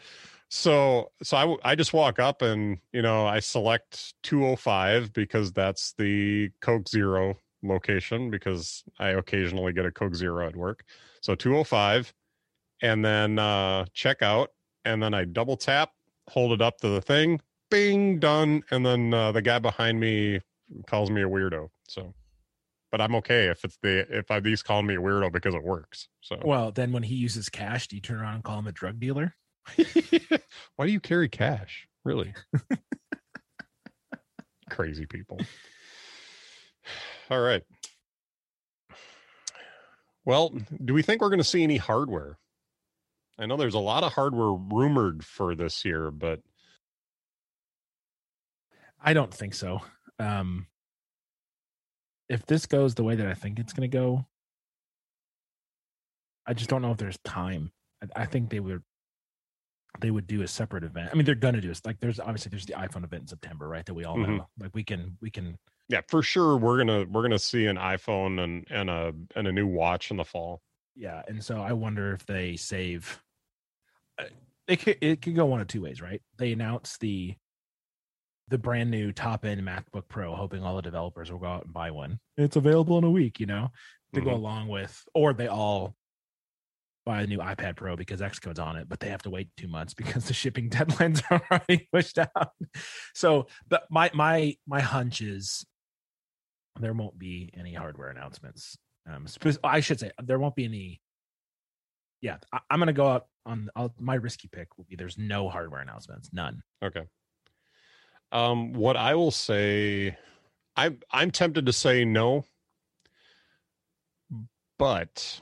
So 0.48 1.10
so 1.22 1.36
I 1.36 1.72
I 1.72 1.74
just 1.74 1.92
walk 1.92 2.20
up 2.20 2.42
and 2.42 2.78
you 2.92 3.02
know 3.02 3.26
I 3.26 3.40
select 3.40 4.14
205 4.22 5.12
because 5.12 5.50
that's 5.52 5.94
the 5.98 6.50
Coke 6.60 6.88
Zero 6.88 7.38
location 7.64 8.30
because 8.30 8.84
I 8.98 9.08
occasionally 9.10 9.72
get 9.72 9.84
a 9.86 9.90
Coke 9.90 10.14
Zero 10.14 10.46
at 10.46 10.54
work. 10.54 10.84
So 11.22 11.34
205 11.34 12.12
and 12.83 13.05
then 13.05 13.39
uh 13.39 13.87
check 13.95 14.20
out 14.20 14.51
and 14.85 15.03
then 15.03 15.14
I 15.14 15.24
double 15.24 15.57
tap, 15.57 15.91
hold 16.28 16.53
it 16.53 16.61
up 16.61 16.78
to 16.78 16.89
the 16.89 17.01
thing, 17.01 17.41
bing 17.70 18.18
done 18.18 18.62
and 18.70 18.85
then 18.85 19.14
uh, 19.14 19.33
the 19.33 19.41
guy 19.41 19.59
behind 19.59 19.99
me 19.99 20.41
calls 20.87 21.11
me 21.11 21.22
a 21.22 21.28
weirdo. 21.28 21.68
So 21.89 22.12
but 22.91 23.01
I'm 23.01 23.14
okay 23.16 23.47
if 23.47 23.64
it's 23.64 23.78
the 23.83 24.07
if 24.14 24.30
I 24.30 24.41
he's 24.41 24.62
calling 24.62 24.87
me 24.87 24.97
a 24.97 25.01
weirdo 25.01 25.33
because 25.33 25.55
it 25.55 25.64
works. 25.64 26.09
So 26.20 26.39
Well, 26.45 26.70
then 26.70 26.93
when 26.93 27.03
he 27.03 27.14
uses 27.14 27.49
cash, 27.49 27.89
do 27.89 27.97
you 27.97 28.03
turn 28.03 28.20
around 28.20 28.35
and 28.35 28.45
call 28.45 28.59
him 28.59 28.66
a 28.66 28.72
drug 28.72 29.01
dealer? 29.01 29.35
Why 30.76 30.87
do 30.87 30.93
you 30.93 31.01
carry 31.01 31.28
cash? 31.28 31.87
Really? 32.05 32.35
Crazy 34.70 35.07
people. 35.07 35.39
All 37.30 37.41
right. 37.41 37.62
Well, 40.24 40.55
do 40.85 40.95
we 40.95 41.03
think 41.03 41.20
we're 41.20 41.30
going 41.30 41.39
to 41.39 41.45
see 41.45 41.62
any 41.62 41.78
hardware? 41.78 42.39
I 43.39 43.47
know 43.47 43.57
there's 43.57 43.74
a 43.74 43.78
lot 43.78 44.05
of 44.05 44.12
hardware 44.12 44.53
rumored 44.53 45.24
for 45.24 45.55
this 45.55 45.85
year, 45.85 46.11
but 46.11 46.41
I 49.01 49.14
don't 49.14 49.33
think 49.33 49.55
so. 49.55 49.80
Um, 50.18 50.66
if 52.28 52.47
this 52.47 52.66
goes 52.66 52.95
the 52.95 53.03
way 53.05 53.16
that 53.16 53.26
I 53.26 53.35
think 53.35 53.59
it's 53.59 53.72
going 53.72 53.91
to 53.91 53.97
go, 53.97 54.26
I 56.47 56.55
just 56.55 56.70
don't 56.70 56.83
know 56.83 56.93
if 56.93 56.99
there's 56.99 57.18
time. 57.24 57.72
I, 58.03 58.22
I 58.22 58.26
think 58.26 58.51
they 58.51 58.61
would 58.61 58.83
they 60.01 60.11
would 60.11 60.26
do 60.26 60.43
a 60.43 60.49
separate 60.49 60.85
event. 60.85 61.11
I 61.12 61.14
mean, 61.16 61.26
they're 61.26 61.35
going 61.35 61.55
to 61.55 61.61
do 61.61 61.70
it. 61.70 61.80
Like, 61.85 62.01
there's 62.01 62.18
obviously 62.18 62.49
there's 62.51 62.64
the 62.66 62.72
iPhone 62.72 63.05
event 63.05 63.22
in 63.22 63.26
September, 63.28 63.68
right? 63.68 63.85
That 63.85 63.95
we 63.95 64.05
all 64.05 64.16
Mhm. 64.16 64.39
know. 64.39 64.49
Like, 64.59 64.74
we 64.74 64.83
can 64.85 65.18
we 65.20 65.30
can 65.30 65.59
yeah, 65.89 66.01
for 66.09 66.22
sure 66.22 66.57
we're 66.57 66.83
going 66.83 66.87
to 67.07 67.11
we're 67.11 67.28
to 67.28 67.39
see 67.39 67.66
an 67.66 67.76
iPhone 67.76 68.43
and 68.43 68.66
and 68.70 68.89
a 68.89 69.12
and 69.37 69.47
a 69.47 69.53
new 69.53 69.66
watch 69.66 70.11
in 70.11 70.16
the 70.16 70.24
fall. 70.24 70.62
Yeah. 70.95 71.22
And 71.28 71.43
so 71.45 71.61
I 71.61 71.72
wonder 71.72 72.12
if 72.12 72.24
they 72.26 72.57
save. 72.57 73.22
uh, 74.18 74.24
It 74.66 74.76
could 74.80 74.99
it 75.01 75.22
could 75.22 75.34
go 75.34 75.47
one 75.47 75.61
of 75.61 75.66
two 75.68 75.82
ways, 75.82 76.01
right? 76.01 76.22
They 76.38 76.53
announce 76.53 76.99
the 76.99 77.34
the 78.49 78.59
brand 78.59 78.90
new 78.90 79.12
top 79.12 79.45
end 79.45 79.62
MacBook 79.62 80.09
Pro, 80.09 80.34
hoping 80.34 80.62
all 80.62 80.76
the 80.76 80.82
developers 80.82 81.30
will 81.32 81.38
go 81.38 81.47
out 81.47 81.64
and 81.64 81.72
buy 81.72 81.90
one. 81.90 82.18
It's 82.36 82.57
available 82.57 82.99
in 82.99 83.05
a 83.05 83.11
week, 83.11 83.40
you 83.40 83.47
know, 83.47 83.70
to 84.14 84.20
go 84.20 84.30
Mhm. 84.30 84.34
along 84.34 84.68
with, 84.68 85.03
or 85.14 85.32
they 85.32 85.47
all 85.49 85.97
buy 87.07 87.22
a 87.22 87.26
new 87.26 87.38
iPad 87.38 87.76
Pro 87.76 87.97
because 87.97 88.20
Xcode's 88.20 88.59
on 88.59 88.76
it, 88.76 88.88
but 88.88 89.01
they 89.01 89.09
have 89.09 89.22
to 89.22 89.30
wait 89.30 89.49
two 89.57 89.68
months 89.68 89.95
because 89.95 90.26
the 90.26 90.34
shipping 90.34 90.68
deadlines 90.68 91.22
are 91.30 91.43
already 91.51 91.88
pushed 91.93 92.18
out. 92.18 92.53
So, 93.14 93.47
but 93.68 93.84
my 93.90 94.11
my 94.12 94.57
my 94.66 94.80
hunch 94.80 95.20
is 95.22 95.64
there 96.78 96.93
won't 96.93 97.18
be 97.18 97.51
any 97.55 97.72
hardware 97.74 98.09
announcements. 98.11 98.76
Um, 99.07 99.26
spe- 99.26 99.59
I 99.64 99.80
should 99.80 100.00
say 100.00 100.11
there 100.22 100.38
won't 100.38 100.55
be 100.55 100.64
any. 100.64 101.00
Yeah, 102.20 102.36
I, 102.53 102.61
I'm 102.70 102.78
gonna 102.78 102.92
go 102.92 103.09
out 103.09 103.26
on 103.44 103.68
I'll, 103.74 103.92
my 103.98 104.14
risky 104.14 104.48
pick 104.48 104.78
will 104.78 104.84
be 104.88 104.96
there's 104.96 105.18
no 105.18 105.48
hardware 105.48 105.80
announcements, 105.80 106.30
none. 106.32 106.62
Okay. 106.82 107.03
Um, 108.30 108.72
what 108.72 108.96
I 108.96 109.14
will 109.14 109.30
say, 109.30 110.16
I'm 110.76 111.00
I'm 111.11 111.30
tempted 111.30 111.66
to 111.66 111.72
say 111.72 112.05
no, 112.05 112.44
but 114.78 115.40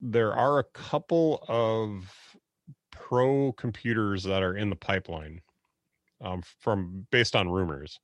there 0.00 0.34
are 0.34 0.58
a 0.58 0.64
couple 0.64 1.44
of 1.48 2.36
pro 2.90 3.52
computers 3.52 4.24
that 4.24 4.42
are 4.42 4.56
in 4.56 4.70
the 4.70 4.76
pipeline, 4.76 5.40
um, 6.20 6.42
from 6.60 7.06
based 7.10 7.36
on 7.36 7.48
rumors, 7.48 7.98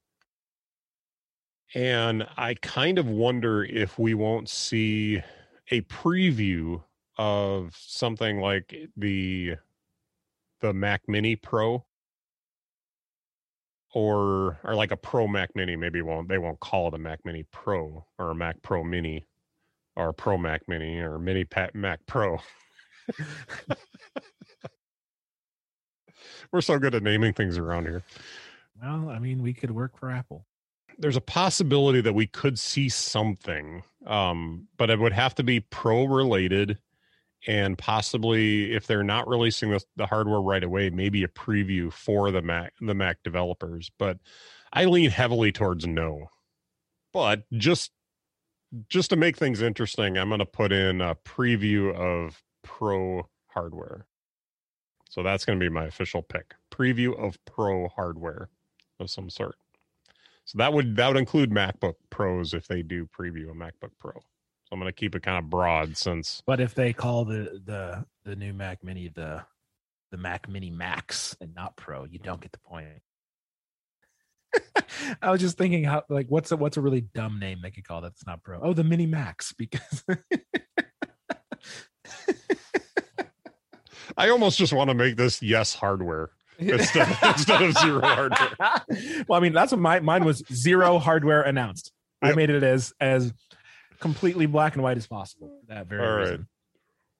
and 1.75 2.27
I 2.37 2.55
kind 2.55 2.99
of 2.99 3.09
wonder 3.09 3.65
if 3.65 3.99
we 3.99 4.15
won't 4.15 4.49
see 4.49 5.23
a 5.71 5.81
preview 5.83 6.83
of 7.17 7.75
something 7.77 8.41
like 8.41 8.75
the 8.97 9.57
the 10.61 10.73
Mac 10.73 11.03
Mini 11.09 11.37
Pro 11.37 11.85
or 13.95 14.59
or 14.65 14.75
like 14.75 14.91
a 14.91 14.97
Pro 14.97 15.27
Mac 15.27 15.51
Mini. 15.55 15.77
Maybe 15.77 16.03
won't 16.03 16.29
they 16.29 16.39
won't 16.39 16.61
call 16.61 16.89
it 16.89 16.95
a 16.95 16.99
Mac 16.99 17.21
Mini 17.25 17.45
Pro 17.53 18.07
or 18.19 18.31
a 18.31 18.35
Mac 18.35 18.61
Pro 18.63 18.85
Mini 18.85 19.27
or 19.97 20.11
a 20.11 20.15
Pro 20.15 20.37
Mac 20.39 20.63
Mini 20.69 20.99
or 20.99 21.19
Mini 21.19 21.45
Pat 21.45 21.75
Mac 21.75 22.01
Pro. 22.07 22.39
We're 26.53 26.61
so 26.61 26.79
good 26.79 26.95
at 26.95 27.03
naming 27.03 27.33
things 27.33 27.57
around 27.57 27.87
here. 27.87 28.03
Well, 28.81 29.09
I 29.09 29.19
mean, 29.19 29.43
we 29.43 29.55
could 29.55 29.71
work 29.71 29.99
for 29.99 30.11
Apple. 30.11 30.45
There's 30.99 31.17
a 31.17 31.23
possibility 31.23 32.01
that 32.01 32.15
we 32.15 32.27
could 32.27 32.59
see 32.59 32.89
something, 32.89 33.83
um, 34.07 34.69
but 34.77 34.91
it 34.91 34.99
would 34.99 35.13
have 35.13 35.35
to 35.37 35.43
be 35.43 35.61
pro 35.61 36.05
related 36.05 36.79
and 37.47 37.77
possibly 37.77 38.73
if 38.73 38.87
they're 38.87 39.03
not 39.03 39.29
releasing 39.29 39.71
the, 39.71 39.81
the 39.97 40.07
hardware 40.07 40.41
right 40.41 40.63
away, 40.63 40.91
maybe 40.91 41.25
a 41.25 41.29
preview 41.29 41.93
for 41.93 42.31
the 42.31 42.43
Mac 42.43 42.73
the 42.81 42.95
Mac 42.95 43.23
developers. 43.23 43.91
But 43.99 44.19
I 44.73 44.85
lean 44.85 45.11
heavily 45.11 45.53
towards 45.53 45.87
no. 45.87 46.29
But 47.13 47.45
just 47.53 47.91
just 48.89 49.11
to 49.11 49.17
make 49.17 49.37
things 49.37 49.61
interesting, 49.61 50.17
I'm 50.17 50.29
going 50.29 50.39
to 50.39 50.47
put 50.47 50.73
in 50.73 51.01
a 51.01 51.15
preview 51.15 51.95
of 51.95 52.43
Pro 52.63 53.29
hardware. 53.49 54.07
So 55.11 55.23
that's 55.23 55.45
going 55.45 55.59
to 55.59 55.63
be 55.63 55.69
my 55.69 55.85
official 55.85 56.23
pick. 56.23 56.55
Preview 56.71 57.19
of 57.19 57.37
Pro 57.45 57.89
hardware 57.89 58.49
of 58.99 59.11
some 59.11 59.29
sort. 59.29 59.57
So 60.53 60.59
that 60.59 60.75
would 60.75 60.97
that 60.97 61.09
would 61.09 61.17
include 61.17 61.51
MacBook 61.51 61.95
Pros 62.11 62.53
if 62.53 62.69
they 62.69 62.83
do 62.83 63.07
preview 63.07 63.51
a 63.51 63.55
MacBook 63.55 63.93
Pro. 63.99 64.13
So 64.13 64.21
I'm 64.71 64.79
going 64.79 64.87
to 64.87 64.93
keep 64.93 65.15
it 65.15 65.23
kind 65.23 65.39
of 65.39 65.49
broad 65.49 65.97
since. 65.97 66.43
But 66.47 66.61
if 66.61 66.75
they 66.75 66.93
call 66.93 67.25
the 67.25 67.63
the 67.65 68.05
the 68.27 68.37
new 68.37 68.53
Mac 68.53 68.85
Mini 68.85 69.09
the 69.09 69.47
the 70.11 70.19
Mac 70.19 70.51
Mini 70.51 70.69
Max 70.69 71.35
and 71.41 71.55
not 71.55 71.79
Pro, 71.79 72.05
you 72.05 72.19
don't 72.19 72.43
get 72.43 72.53
the 72.53 72.59
point. 72.59 72.87
I 75.23 75.31
was 75.31 75.41
just 75.41 75.57
thinking 75.57 75.85
how 75.85 76.03
like 76.11 76.27
what's 76.29 76.53
a 76.53 76.59
what's 76.59 76.77
a 76.77 76.83
really 76.83 77.01
dumb 77.01 77.41
name 77.41 77.61
they 77.63 77.71
could 77.71 77.89
call 77.89 78.03
that's 78.03 78.27
not 78.27 78.43
Pro? 78.43 78.61
Oh, 78.61 78.75
the 78.75 78.85
Mini 78.85 79.07
Max 79.07 79.55
because 79.55 80.05
I 84.19 84.29
almost 84.29 84.59
just 84.59 84.75
want 84.75 84.91
to 84.91 84.95
make 84.95 85.17
this 85.17 85.41
yes 85.41 85.75
hardware 85.75 86.33
instead, 86.69 87.17
instead 87.23 87.63
of 87.63 87.73
zero 87.79 88.01
hardware. 88.01 88.51
well, 89.29 89.39
I 89.39 89.41
mean 89.41 89.53
that's 89.53 89.73
what 89.73 89.81
my 89.81 90.01
mine 90.01 90.25
was 90.25 90.43
zero 90.53 90.99
hardware 90.99 91.43
announced. 91.43 91.93
Yep. 92.23 92.33
I 92.33 92.35
made 92.37 92.51
it 92.51 92.63
as 92.63 92.93
as 93.01 93.33
completely 94.01 94.47
black 94.47 94.75
and 94.75 94.83
white 94.83 94.97
as 94.97 95.07
possible. 95.07 95.61
that 95.69 95.87
very 95.87 96.07
All 96.07 96.15
right. 96.15 96.21
reason. 96.23 96.49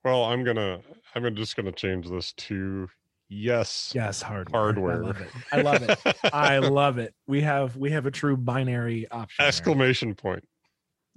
Well, 0.03 0.23
I'm 0.25 0.43
gonna 0.43 0.81
I'm 1.15 1.35
just 1.35 1.55
gonna 1.55 1.71
change 1.71 2.09
this 2.09 2.33
to 2.33 2.87
yes 3.29 3.91
yes 3.95 4.21
hardware. 4.21 4.61
hardware. 4.61 4.95
I 5.03 5.07
love 5.07 5.21
it. 5.21 5.29
I 5.51 5.61
love 5.61 5.81
it. 5.83 6.33
I 6.33 6.57
love 6.69 6.97
it. 6.97 7.13
We 7.27 7.41
have 7.41 7.75
we 7.77 7.91
have 7.91 8.05
a 8.05 8.11
true 8.11 8.37
binary 8.37 9.07
option. 9.09 9.45
Exclamation 9.45 10.09
there. 10.09 10.15
point. 10.15 10.47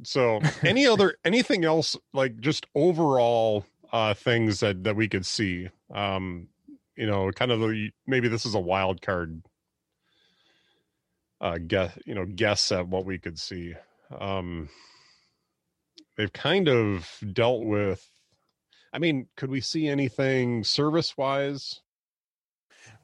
So 0.05 0.41
any 0.63 0.87
other 0.87 1.17
anything 1.25 1.65
else 1.65 1.97
like 2.13 2.39
just 2.41 2.67
overall 2.75 3.65
uh 3.93 4.15
things 4.15 4.61
that 4.61 4.85
that 4.85 4.95
we 4.97 5.09
could 5.09 5.25
see 5.27 5.69
um 5.93 6.49
you 6.97 7.07
know 7.07 7.31
kind 7.31 7.51
of 7.51 7.61
the, 7.61 7.91
maybe 8.07 8.29
this 8.29 8.47
is 8.47 8.55
a 8.55 8.61
wild 8.61 9.03
card 9.03 9.43
uh 11.41 11.59
guess 11.67 11.97
you 12.07 12.15
know 12.15 12.25
guess 12.25 12.73
at 12.73 12.89
what 12.89 13.05
we 13.05 13.19
could 13.19 13.39
see. 13.39 13.75
Um 14.19 14.69
they've 16.17 16.33
kind 16.33 16.69
of 16.69 17.09
dealt 17.33 17.65
with 17.65 18.09
i 18.93 18.99
mean 18.99 19.29
could 19.37 19.51
we 19.51 19.61
see 19.61 19.87
anything 19.87 20.65
service 20.65 21.17
wise 21.17 21.81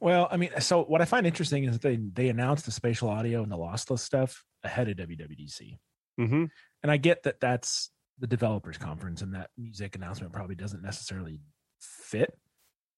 well 0.01 0.29
i 0.31 0.37
mean 0.37 0.51
so 0.61 0.83
what 0.85 1.01
i 1.01 1.05
find 1.05 1.27
interesting 1.27 1.65
is 1.65 1.79
they 1.79 1.97
they 1.97 2.29
announced 2.29 2.65
the 2.65 2.73
spatial 2.73 3.09
audio 3.09 3.43
and 3.43 3.53
the 3.53 3.57
lossless 3.57 4.01
stuff 4.01 4.45
ahead 4.65 4.89
of 4.89 4.97
wwdc 4.97 5.79
mm-hmm. 6.21 6.45
and 6.83 6.93
i 6.93 6.97
get 6.97 7.23
that 7.23 7.41
that's 7.41 7.91
the 8.19 8.27
developers 8.27 8.79
conference 8.79 9.23
and 9.23 9.35
that 9.35 9.51
music 9.59 9.97
announcement 9.97 10.33
probably 10.33 10.55
doesn't 10.55 10.83
necessarily 10.83 11.41
fit 11.81 12.33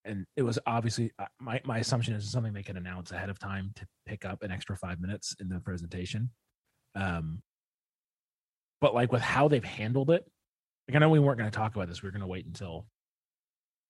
and 0.05 0.27
it 0.37 0.43
was 0.43 0.59
obviously 0.67 1.11
uh, 1.19 1.27
my, 1.41 1.61
my 1.65 1.79
assumption 1.79 2.15
is 2.15 2.31
something 2.31 2.53
they 2.53 2.63
can 2.63 2.77
announce 2.77 3.11
ahead 3.11 3.31
of 3.31 3.39
time 3.39 3.73
to 3.77 3.87
pick 4.07 4.25
up 4.25 4.43
an 4.43 4.51
extra 4.51 4.77
five 4.77 5.01
minutes 5.01 5.35
in 5.41 5.49
the 5.49 5.61
presentation 5.61 6.31
um 6.95 7.43
but 8.81 8.95
like 8.95 9.13
with 9.13 9.23
how 9.23 9.49
they've 9.49 9.65
handled 9.65 10.11
it 10.11 10.25
like 10.89 10.97
i 10.97 10.99
know 10.99 11.09
we 11.09 11.19
weren't 11.19 11.39
going 11.39 11.51
to 11.51 11.57
talk 11.57 11.75
about 11.75 11.89
this 11.89 12.03
we 12.03 12.07
were 12.07 12.13
going 12.13 12.21
to 12.21 12.27
wait 12.27 12.47
until 12.47 12.87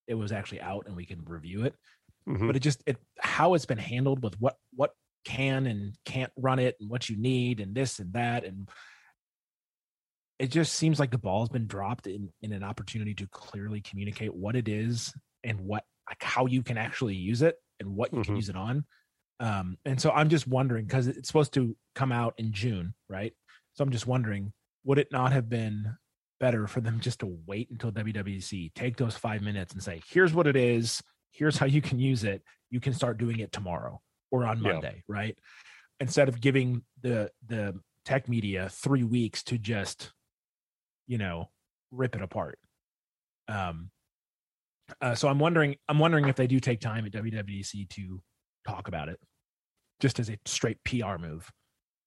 it 0.06 0.14
was 0.14 0.32
actually 0.32 0.60
out 0.60 0.84
and 0.86 0.96
we 0.96 1.06
can 1.06 1.22
review 1.26 1.64
it 1.64 1.74
mm-hmm. 2.28 2.46
but 2.46 2.56
it 2.56 2.60
just 2.60 2.82
it 2.86 2.96
how 3.18 3.54
it's 3.54 3.66
been 3.66 3.78
handled 3.78 4.22
with 4.22 4.38
what 4.40 4.56
what 4.74 4.92
can 5.24 5.66
and 5.66 5.94
can't 6.04 6.32
run 6.36 6.58
it 6.58 6.76
and 6.80 6.90
what 6.90 7.08
you 7.08 7.16
need 7.16 7.60
and 7.60 7.74
this 7.74 7.98
and 7.98 8.12
that 8.12 8.44
and 8.44 8.68
it 10.38 10.50
just 10.50 10.74
seems 10.74 10.98
like 10.98 11.10
the 11.10 11.18
ball 11.18 11.40
has 11.40 11.48
been 11.48 11.66
dropped 11.66 12.06
in 12.06 12.28
in 12.42 12.52
an 12.52 12.62
opportunity 12.62 13.14
to 13.14 13.26
clearly 13.28 13.80
communicate 13.80 14.34
what 14.34 14.56
it 14.56 14.68
is 14.68 15.14
and 15.42 15.60
what 15.60 15.84
like 16.08 16.22
how 16.22 16.46
you 16.46 16.62
can 16.62 16.78
actually 16.78 17.14
use 17.14 17.42
it 17.42 17.56
and 17.80 17.94
what 17.96 18.12
you 18.12 18.18
mm-hmm. 18.20 18.26
can 18.26 18.36
use 18.36 18.48
it 18.48 18.56
on. 18.56 18.84
Um, 19.40 19.78
and 19.84 20.00
so 20.00 20.10
I'm 20.10 20.28
just 20.28 20.46
wondering 20.46 20.84
because 20.84 21.06
it's 21.06 21.28
supposed 21.28 21.54
to 21.54 21.76
come 21.94 22.12
out 22.12 22.34
in 22.38 22.52
June, 22.52 22.94
right? 23.08 23.32
So 23.74 23.82
I'm 23.82 23.90
just 23.90 24.06
wondering, 24.06 24.52
would 24.84 24.98
it 24.98 25.10
not 25.10 25.32
have 25.32 25.48
been 25.48 25.96
better 26.40 26.66
for 26.66 26.80
them 26.80 27.00
just 27.00 27.20
to 27.20 27.38
wait 27.46 27.70
until 27.70 27.90
WWDC, 27.90 28.74
take 28.74 28.96
those 28.96 29.16
five 29.16 29.42
minutes 29.42 29.72
and 29.72 29.82
say, 29.82 30.02
here's 30.08 30.32
what 30.32 30.46
it 30.46 30.56
is, 30.56 31.02
here's 31.30 31.56
how 31.56 31.66
you 31.66 31.82
can 31.82 31.98
use 31.98 32.24
it. 32.24 32.42
You 32.70 32.80
can 32.80 32.92
start 32.92 33.18
doing 33.18 33.40
it 33.40 33.52
tomorrow 33.52 34.00
or 34.30 34.44
on 34.44 34.60
Monday, 34.60 34.96
yeah. 34.96 35.14
right? 35.14 35.38
Instead 36.00 36.28
of 36.28 36.40
giving 36.40 36.82
the 37.02 37.30
the 37.46 37.78
tech 38.04 38.28
media 38.28 38.68
three 38.70 39.04
weeks 39.04 39.42
to 39.44 39.58
just, 39.58 40.12
you 41.06 41.18
know, 41.18 41.50
rip 41.90 42.14
it 42.14 42.22
apart. 42.22 42.58
Um, 43.48 43.90
uh, 45.00 45.14
so 45.14 45.28
I'm 45.28 45.38
wondering, 45.38 45.76
I'm 45.88 45.98
wondering 45.98 46.28
if 46.28 46.36
they 46.36 46.46
do 46.46 46.60
take 46.60 46.80
time 46.80 47.06
at 47.06 47.12
WWDC 47.12 47.88
to 47.90 48.20
talk 48.66 48.88
about 48.88 49.08
it, 49.08 49.18
just 50.00 50.18
as 50.18 50.28
a 50.28 50.38
straight 50.44 50.78
PR 50.84 51.16
move. 51.18 51.50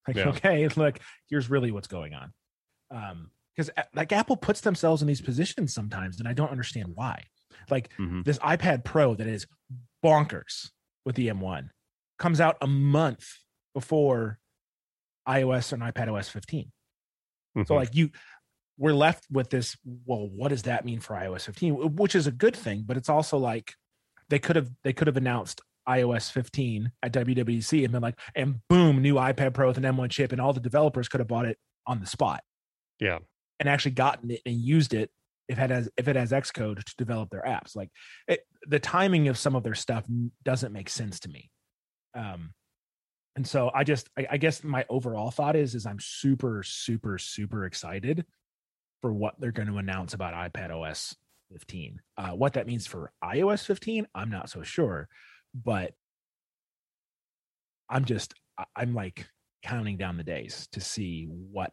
Like, 0.06 0.16
yeah. 0.16 0.28
okay, 0.28 0.68
look, 0.76 0.98
here's 1.28 1.50
really 1.50 1.70
what's 1.70 1.88
going 1.88 2.14
on. 2.14 2.32
Um, 2.90 3.30
because 3.56 3.70
like 3.92 4.12
Apple 4.12 4.36
puts 4.36 4.60
themselves 4.60 5.02
in 5.02 5.08
these 5.08 5.20
positions 5.20 5.74
sometimes, 5.74 6.20
and 6.20 6.28
I 6.28 6.32
don't 6.32 6.50
understand 6.50 6.92
why. 6.94 7.24
Like 7.68 7.90
mm-hmm. 7.98 8.22
this 8.22 8.38
iPad 8.38 8.84
Pro 8.84 9.16
that 9.16 9.26
is 9.26 9.46
bonkers 10.04 10.70
with 11.04 11.16
the 11.16 11.28
M1 11.28 11.70
comes 12.20 12.40
out 12.40 12.56
a 12.60 12.68
month 12.68 13.26
before 13.74 14.38
iOS 15.28 15.72
and 15.72 15.82
iPad 15.82 16.12
OS 16.12 16.28
15. 16.28 16.66
Mm-hmm. 16.66 17.62
So 17.66 17.74
like 17.74 17.94
you 17.94 18.10
we're 18.78 18.94
left 18.94 19.26
with 19.30 19.50
this 19.50 19.76
well 20.06 20.28
what 20.34 20.48
does 20.48 20.62
that 20.62 20.84
mean 20.84 21.00
for 21.00 21.14
ios 21.16 21.42
15 21.42 21.96
which 21.96 22.14
is 22.14 22.26
a 22.26 22.32
good 22.32 22.56
thing 22.56 22.84
but 22.86 22.96
it's 22.96 23.08
also 23.08 23.36
like 23.36 23.74
they 24.28 24.38
could 24.38 24.56
have 24.56 24.70
they 24.84 24.92
could 24.92 25.06
have 25.06 25.16
announced 25.16 25.60
ios 25.88 26.30
15 26.30 26.92
at 27.02 27.12
wwdc 27.12 27.82
and 27.84 27.92
been 27.92 28.02
like 28.02 28.18
and 28.34 28.60
boom 28.68 29.02
new 29.02 29.14
ipad 29.14 29.54
pro 29.54 29.68
with 29.68 29.78
an 29.78 29.84
m1 29.84 30.10
chip 30.10 30.32
and 30.32 30.40
all 30.40 30.52
the 30.52 30.60
developers 30.60 31.08
could 31.08 31.20
have 31.20 31.28
bought 31.28 31.46
it 31.46 31.58
on 31.88 31.98
the 31.98 32.06
spot. 32.06 32.44
Yeah. 33.00 33.18
And 33.58 33.68
actually 33.68 33.92
gotten 33.92 34.30
it 34.30 34.42
and 34.46 34.54
used 34.54 34.94
it 34.94 35.10
if 35.48 35.58
it 35.58 35.70
has 35.70 35.88
if 35.96 36.06
it 36.06 36.14
has 36.14 36.30
xcode 36.30 36.84
to 36.84 36.94
develop 36.96 37.30
their 37.30 37.42
apps. 37.42 37.74
Like 37.74 37.90
it, 38.28 38.40
the 38.66 38.78
timing 38.78 39.26
of 39.26 39.38
some 39.38 39.56
of 39.56 39.64
their 39.64 39.74
stuff 39.74 40.04
doesn't 40.44 40.72
make 40.72 40.90
sense 40.90 41.18
to 41.20 41.28
me. 41.28 41.50
Um 42.14 42.52
and 43.36 43.46
so 43.46 43.70
i 43.72 43.84
just 43.84 44.08
I, 44.18 44.26
I 44.32 44.36
guess 44.36 44.64
my 44.64 44.84
overall 44.88 45.30
thought 45.30 45.54
is 45.54 45.76
is 45.76 45.86
i'm 45.86 46.00
super 46.00 46.64
super 46.64 47.18
super 47.18 47.66
excited 47.66 48.24
for 49.00 49.12
what 49.12 49.34
they're 49.38 49.52
going 49.52 49.68
to 49.68 49.78
announce 49.78 50.14
about 50.14 50.34
iPad 50.34 50.70
OS 50.70 51.16
15. 51.52 52.00
Uh, 52.16 52.30
what 52.30 52.54
that 52.54 52.66
means 52.66 52.86
for 52.86 53.12
iOS 53.22 53.64
15, 53.64 54.06
I'm 54.14 54.30
not 54.30 54.50
so 54.50 54.62
sure, 54.62 55.08
but 55.54 55.92
I'm 57.88 58.04
just 58.04 58.34
I'm 58.76 58.94
like 58.94 59.26
counting 59.62 59.96
down 59.96 60.16
the 60.16 60.24
days 60.24 60.68
to 60.72 60.80
see 60.80 61.26
what 61.30 61.72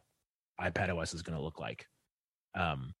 iPad 0.60 0.96
OS 0.96 1.14
is 1.14 1.22
going 1.22 1.36
to 1.36 1.44
look 1.44 1.60
like. 1.60 1.86
Um, 2.54 2.94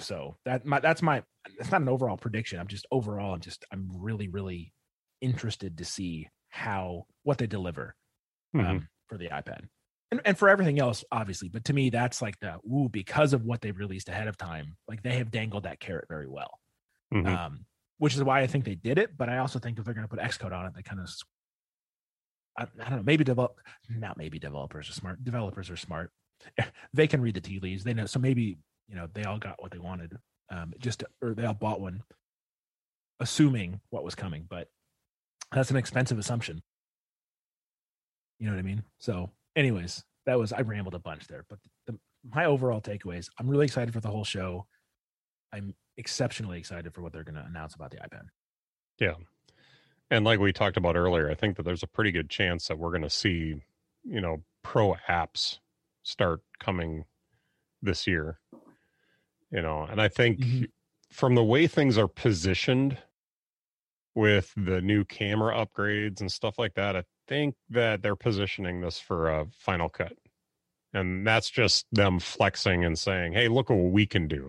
so 0.00 0.36
that 0.44 0.66
my 0.66 0.80
that's 0.80 1.02
my 1.02 1.22
it's 1.58 1.70
not 1.70 1.82
an 1.82 1.88
overall 1.88 2.16
prediction. 2.16 2.58
I'm 2.58 2.66
just 2.66 2.86
overall 2.90 3.34
I'm 3.34 3.40
just 3.40 3.64
I'm 3.72 3.88
really 3.94 4.28
really 4.28 4.72
interested 5.20 5.78
to 5.78 5.84
see 5.84 6.28
how 6.48 7.06
what 7.22 7.38
they 7.38 7.46
deliver 7.46 7.94
mm-hmm. 8.54 8.66
um, 8.66 8.88
for 9.08 9.18
the 9.18 9.28
iPad 9.28 9.68
and, 10.14 10.20
and 10.24 10.38
for 10.38 10.48
everything 10.48 10.78
else, 10.78 11.04
obviously. 11.10 11.48
But 11.48 11.64
to 11.64 11.72
me, 11.72 11.90
that's 11.90 12.22
like 12.22 12.38
the 12.38 12.58
ooh, 12.70 12.88
because 12.88 13.32
of 13.32 13.44
what 13.44 13.60
they've 13.60 13.76
released 13.76 14.08
ahead 14.08 14.28
of 14.28 14.36
time, 14.36 14.76
like 14.86 15.02
they 15.02 15.18
have 15.18 15.32
dangled 15.32 15.64
that 15.64 15.80
carrot 15.80 16.06
very 16.08 16.28
well. 16.28 16.60
Mm-hmm. 17.12 17.26
Um, 17.26 17.66
which 17.98 18.14
is 18.14 18.22
why 18.22 18.40
I 18.40 18.46
think 18.46 18.64
they 18.64 18.76
did 18.76 18.98
it. 18.98 19.16
But 19.16 19.28
I 19.28 19.38
also 19.38 19.58
think 19.58 19.78
if 19.78 19.84
they're 19.84 19.94
going 19.94 20.06
to 20.06 20.14
put 20.14 20.22
Xcode 20.22 20.52
on 20.52 20.66
it, 20.66 20.74
they 20.74 20.82
kind 20.82 21.00
of, 21.00 21.08
I, 22.56 22.62
I, 22.84 22.90
don't 22.90 22.98
know, 22.98 23.04
maybe 23.04 23.24
develop, 23.24 23.58
not 23.88 24.16
maybe 24.16 24.38
developers 24.38 24.88
are 24.88 24.92
smart. 24.92 25.24
Developers 25.24 25.70
are 25.70 25.76
smart. 25.76 26.10
They 26.92 27.08
can 27.08 27.20
read 27.20 27.34
the 27.34 27.40
tea 27.40 27.58
leaves. 27.58 27.82
They 27.82 27.94
know. 27.94 28.06
So 28.06 28.20
maybe 28.20 28.58
you 28.88 28.94
know 28.94 29.08
they 29.12 29.24
all 29.24 29.38
got 29.38 29.60
what 29.60 29.72
they 29.72 29.78
wanted. 29.78 30.16
Um, 30.50 30.74
just 30.78 31.02
or 31.20 31.34
they 31.34 31.44
all 31.44 31.54
bought 31.54 31.80
one, 31.80 32.02
assuming 33.18 33.80
what 33.90 34.04
was 34.04 34.14
coming. 34.14 34.46
But 34.48 34.68
that's 35.50 35.70
an 35.70 35.76
expensive 35.76 36.18
assumption. 36.18 36.62
You 38.38 38.46
know 38.46 38.52
what 38.52 38.60
I 38.60 38.62
mean? 38.62 38.84
So 38.98 39.30
anyways, 39.56 40.04
that 40.26 40.38
was 40.38 40.52
I 40.52 40.60
rambled 40.60 40.94
a 40.94 40.98
bunch 40.98 41.26
there, 41.26 41.44
but 41.48 41.58
the, 41.86 41.98
my 42.32 42.44
overall 42.46 42.80
takeaways: 42.80 43.28
I'm 43.38 43.48
really 43.48 43.66
excited 43.66 43.92
for 43.92 44.00
the 44.00 44.08
whole 44.08 44.24
show. 44.24 44.66
I'm 45.52 45.74
exceptionally 45.96 46.58
excited 46.58 46.92
for 46.94 47.02
what 47.02 47.12
they're 47.12 47.24
going 47.24 47.36
to 47.36 47.44
announce 47.44 47.74
about 47.74 47.90
the 47.90 47.98
iPad. 47.98 48.24
Yeah, 48.98 49.14
and 50.10 50.24
like 50.24 50.40
we 50.40 50.52
talked 50.52 50.76
about 50.76 50.96
earlier, 50.96 51.30
I 51.30 51.34
think 51.34 51.56
that 51.56 51.64
there's 51.64 51.82
a 51.82 51.88
pretty 51.88 52.12
good 52.12 52.30
chance 52.30 52.68
that 52.68 52.78
we're 52.78 52.90
going 52.90 53.02
to 53.02 53.10
see, 53.10 53.62
you 54.04 54.20
know, 54.20 54.42
pro 54.62 54.96
apps 55.08 55.58
start 56.02 56.40
coming 56.58 57.04
this 57.82 58.06
year. 58.06 58.38
You 59.50 59.62
know, 59.62 59.82
and 59.82 60.00
I 60.00 60.08
think 60.08 60.40
mm-hmm. 60.40 60.64
from 61.10 61.34
the 61.34 61.44
way 61.44 61.66
things 61.66 61.96
are 61.96 62.08
positioned 62.08 62.98
with 64.14 64.52
the 64.56 64.80
new 64.80 65.04
camera 65.04 65.54
upgrades 65.54 66.20
and 66.20 66.30
stuff 66.30 66.58
like 66.58 66.74
that, 66.74 66.96
I 66.96 67.04
think 67.26 67.54
that 67.70 68.02
they're 68.02 68.16
positioning 68.16 68.80
this 68.80 68.98
for 68.98 69.28
a 69.28 69.46
Final 69.58 69.88
Cut 69.88 70.16
and 70.94 71.26
that's 71.26 71.50
just 71.50 71.86
them 71.92 72.20
flexing 72.20 72.84
and 72.84 72.98
saying, 72.98 73.32
"Hey, 73.32 73.48
look 73.48 73.68
what 73.68 73.76
we 73.76 74.06
can 74.06 74.28
do." 74.28 74.48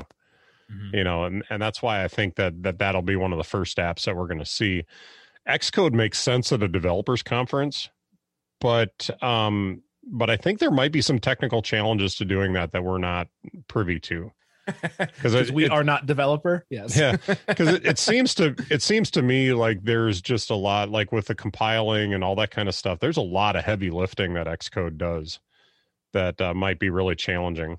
Mm-hmm. 0.71 0.95
You 0.95 1.03
know, 1.03 1.26
and 1.26 1.43
and 1.49 1.61
that's 1.61 1.82
why 1.82 2.03
I 2.03 2.07
think 2.07 2.36
that 2.36 2.63
that 2.63 2.78
that'll 2.78 3.01
be 3.01 3.15
one 3.15 3.34
of 3.34 3.38
the 3.38 3.43
first 3.43 3.78
apps 3.78 4.05
that 4.05 4.15
we're 4.15 4.28
going 4.28 4.39
to 4.39 4.45
see. 4.45 4.84
Xcode 5.49 5.93
makes 5.93 6.19
sense 6.19 6.51
at 6.51 6.63
a 6.63 6.67
developers 6.67 7.23
conference, 7.23 7.89
but 8.61 9.09
um, 9.21 9.82
but 10.03 10.30
I 10.30 10.38
think 10.38 10.59
there 10.59 10.71
might 10.71 10.91
be 10.91 11.01
some 11.01 11.19
technical 11.19 11.61
challenges 11.61 12.15
to 12.15 12.26
doing 12.26 12.53
that 12.53 12.71
that 12.71 12.84
we're 12.84 12.99
not 12.99 13.28
privy 13.67 13.99
to 14.01 14.32
because 14.97 15.51
we 15.51 15.66
it, 15.66 15.72
are 15.72 15.84
not 15.84 16.05
developer? 16.05 16.66
Yes. 16.70 16.97
Yeah 16.97 17.18
because 17.47 17.68
it, 17.68 17.86
it, 17.86 17.99
seems 17.99 18.34
to 18.36 18.55
it 18.70 18.82
seems 18.82 19.11
to 19.11 19.22
me 19.22 19.53
like 19.53 19.84
there's 19.84 20.22
just 20.22 20.49
a 20.49 20.55
lot 20.55 20.89
like 20.89 21.11
with 21.11 21.28
the 21.28 21.36
compiling 21.36 22.13
and 22.13 22.24
all 22.24 22.36
that 22.36 22.51
kind 22.51 22.68
of 22.68 22.76
stuff 22.76 22.99
there's 22.99 23.18
a 23.18 23.22
lot 23.22 23.55
of 23.55 23.63
heavy 23.63 23.89
lifting 23.89 24.34
that 24.34 24.47
xcode 24.47 24.97
does 24.97 25.39
that 26.13 26.39
uh, 26.39 26.53
might 26.53 26.80
be 26.80 26.89
really 26.89 27.16
challenging. 27.16 27.78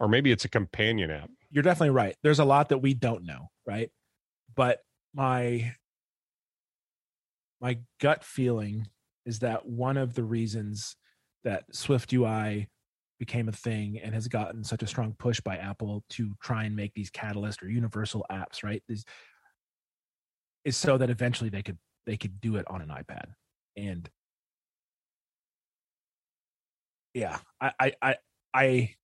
Or 0.00 0.08
maybe 0.08 0.30
it's 0.30 0.44
a 0.44 0.48
companion 0.48 1.10
app. 1.10 1.30
You're 1.50 1.62
definitely 1.62 1.90
right. 1.90 2.16
There's 2.22 2.40
a 2.40 2.44
lot 2.44 2.68
that 2.68 2.78
we 2.78 2.92
don't 2.92 3.24
know 3.24 3.50
right? 3.66 3.90
But 4.54 4.78
my 5.12 5.72
my 7.60 7.78
gut 8.00 8.24
feeling 8.24 8.88
is 9.24 9.40
that 9.40 9.66
one 9.66 9.96
of 9.96 10.14
the 10.14 10.24
reasons 10.24 10.96
that 11.44 11.64
SwiftUI 11.72 12.68
became 13.18 13.48
a 13.48 13.52
thing 13.52 13.98
and 14.02 14.14
has 14.14 14.28
gotten 14.28 14.62
such 14.62 14.82
a 14.82 14.86
strong 14.86 15.14
push 15.18 15.40
by 15.40 15.56
Apple 15.56 16.04
to 16.10 16.34
try 16.42 16.64
and 16.64 16.76
make 16.76 16.92
these 16.94 17.10
catalyst 17.10 17.62
or 17.62 17.68
universal 17.68 18.24
apps, 18.30 18.62
right? 18.62 18.82
Is 18.88 19.04
is 20.64 20.76
so 20.76 20.98
that 20.98 21.10
eventually 21.10 21.48
they 21.50 21.62
could 21.62 21.78
they 22.06 22.16
could 22.16 22.40
do 22.40 22.56
it 22.56 22.66
on 22.68 22.82
an 22.82 22.88
iPad. 22.88 23.26
And 23.76 24.08
yeah, 27.14 27.38
I 27.60 27.72
I 28.02 28.16
I 28.54 28.94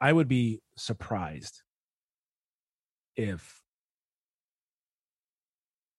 I, 0.00 0.12
would 0.12 0.28
be 0.28 0.60
surprised 0.76 1.62
if 3.16 3.62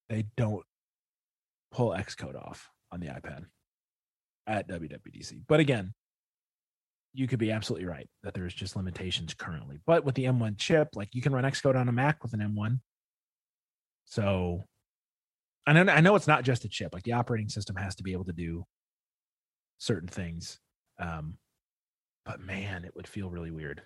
they 0.07 0.25
don't 0.37 0.65
pull 1.71 1.91
Xcode 1.91 2.35
off 2.35 2.69
on 2.91 2.99
the 2.99 3.07
iPad 3.07 3.45
at 4.49 4.67
WWDC. 4.67 5.43
But 5.47 5.59
again, 5.59 5.93
you 7.13 7.27
could 7.27 7.39
be 7.39 7.51
absolutely 7.51 7.87
right 7.87 8.09
that 8.23 8.33
there's 8.33 8.53
just 8.53 8.75
limitations 8.75 9.33
currently. 9.33 9.79
But 9.85 10.03
with 10.03 10.15
the 10.15 10.25
M1 10.25 10.57
chip, 10.57 10.89
like 10.95 11.09
you 11.13 11.21
can 11.21 11.33
run 11.33 11.43
Xcode 11.43 11.75
on 11.75 11.87
a 11.87 11.91
Mac 11.91 12.23
with 12.23 12.33
an 12.33 12.39
M1. 12.39 12.79
So 14.05 14.63
I 15.65 15.73
know 15.73 15.91
I 15.91 16.01
know 16.01 16.15
it's 16.15 16.27
not 16.27 16.43
just 16.43 16.65
a 16.65 16.69
chip. 16.69 16.93
Like 16.93 17.03
the 17.03 17.13
operating 17.13 17.49
system 17.49 17.75
has 17.75 17.95
to 17.95 18.03
be 18.03 18.11
able 18.11 18.25
to 18.25 18.33
do 18.33 18.65
certain 19.77 20.09
things. 20.09 20.59
Um, 20.99 21.37
but 22.25 22.41
man, 22.41 22.85
it 22.85 22.95
would 22.95 23.07
feel 23.07 23.29
really 23.29 23.51
weird 23.51 23.81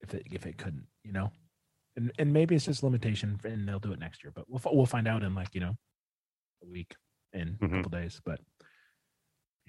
if 0.00 0.14
it 0.14 0.26
if 0.30 0.46
it 0.46 0.58
couldn't, 0.58 0.86
you 1.04 1.12
know. 1.12 1.30
And 1.96 2.12
and 2.18 2.32
maybe 2.32 2.54
it's 2.54 2.66
just 2.66 2.82
limitation, 2.82 3.38
and 3.44 3.68
they'll 3.68 3.80
do 3.80 3.92
it 3.92 3.98
next 3.98 4.22
year. 4.22 4.32
But 4.34 4.44
we'll 4.48 4.62
we'll 4.72 4.86
find 4.86 5.08
out 5.08 5.22
in 5.22 5.34
like 5.34 5.54
you 5.54 5.60
know 5.60 5.74
a 6.62 6.66
week 6.66 6.94
in 7.32 7.58
mm-hmm. 7.60 7.64
a 7.64 7.68
couple 7.82 7.98
days. 7.98 8.20
But 8.24 8.40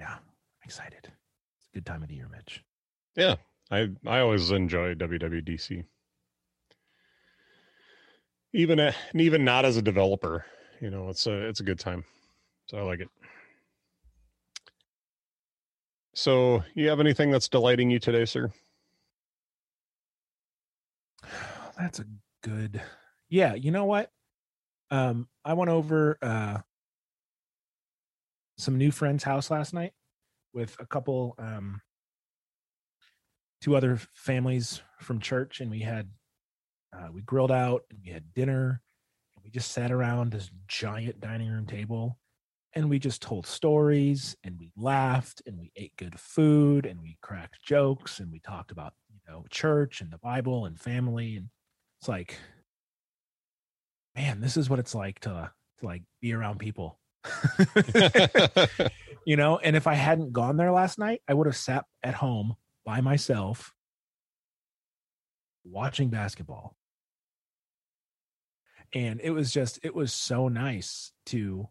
yeah, 0.01 0.13
I'm 0.13 0.19
excited. 0.65 1.03
It's 1.03 1.67
a 1.71 1.75
good 1.75 1.85
time 1.85 2.01
of 2.01 2.09
the 2.09 2.15
year, 2.15 2.27
Mitch. 2.27 2.63
Yeah, 3.15 3.35
I 3.69 3.89
I 4.07 4.19
always 4.19 4.49
enjoy 4.49 4.95
WWDC. 4.95 5.85
Even 8.53 8.79
a, 8.79 8.93
and 9.11 9.21
even 9.21 9.45
not 9.45 9.63
as 9.63 9.77
a 9.77 9.81
developer, 9.81 10.43
you 10.81 10.89
know, 10.89 11.09
it's 11.09 11.27
a 11.27 11.47
it's 11.47 11.59
a 11.59 11.63
good 11.63 11.79
time. 11.79 12.03
So 12.65 12.79
I 12.79 12.81
like 12.81 12.99
it. 12.99 13.09
So, 16.13 16.61
you 16.73 16.89
have 16.89 16.99
anything 16.99 17.31
that's 17.31 17.47
delighting 17.47 17.89
you 17.89 17.97
today, 17.97 18.25
sir? 18.25 18.51
That's 21.79 21.99
a 21.99 22.05
good. 22.43 22.81
Yeah, 23.29 23.53
you 23.53 23.71
know 23.71 23.85
what? 23.85 24.11
Um, 24.89 25.29
I 25.45 25.53
went 25.53 25.71
over 25.71 26.17
uh 26.21 26.59
some 28.61 28.77
new 28.77 28.91
friends' 28.91 29.23
house 29.23 29.49
last 29.49 29.73
night 29.73 29.93
with 30.53 30.75
a 30.79 30.85
couple, 30.85 31.35
um, 31.39 31.81
two 33.59 33.75
other 33.75 33.99
families 34.13 34.81
from 34.99 35.19
church, 35.19 35.61
and 35.61 35.71
we 35.71 35.79
had 35.79 36.09
uh, 36.95 37.07
we 37.11 37.21
grilled 37.21 37.51
out 37.51 37.83
and 37.89 37.99
we 38.05 38.11
had 38.11 38.33
dinner. 38.33 38.81
And 39.35 39.43
we 39.43 39.49
just 39.49 39.71
sat 39.71 39.91
around 39.91 40.31
this 40.31 40.51
giant 40.67 41.19
dining 41.21 41.49
room 41.49 41.65
table, 41.65 42.19
and 42.73 42.89
we 42.89 42.99
just 42.99 43.21
told 43.21 43.47
stories 43.47 44.35
and 44.43 44.57
we 44.59 44.71
laughed 44.77 45.41
and 45.45 45.57
we 45.57 45.71
ate 45.75 45.95
good 45.97 46.19
food 46.19 46.85
and 46.85 47.01
we 47.01 47.17
cracked 47.21 47.63
jokes 47.63 48.19
and 48.19 48.31
we 48.31 48.39
talked 48.39 48.71
about 48.71 48.93
you 49.09 49.19
know 49.27 49.43
church 49.49 50.01
and 50.01 50.11
the 50.11 50.17
Bible 50.19 50.65
and 50.65 50.79
family 50.79 51.35
and 51.35 51.49
it's 51.99 52.07
like 52.07 52.37
man 54.15 54.39
this 54.41 54.57
is 54.57 54.69
what 54.69 54.79
it's 54.79 54.95
like 54.95 55.19
to 55.19 55.51
to 55.79 55.85
like 55.85 56.03
be 56.21 56.33
around 56.33 56.59
people 56.59 57.00
you 59.25 59.35
know, 59.35 59.57
and 59.57 59.75
if 59.75 59.87
I 59.87 59.93
hadn't 59.93 60.33
gone 60.33 60.57
there 60.57 60.71
last 60.71 60.97
night, 60.97 61.21
I 61.27 61.33
would 61.33 61.47
have 61.47 61.57
sat 61.57 61.85
at 62.03 62.15
home 62.15 62.55
by 62.85 63.01
myself 63.01 63.73
watching 65.63 66.09
basketball. 66.09 66.75
And 68.93 69.21
it 69.23 69.31
was 69.31 69.51
just, 69.53 69.79
it 69.83 69.95
was 69.95 70.11
so 70.11 70.47
nice 70.47 71.13
to 71.27 71.69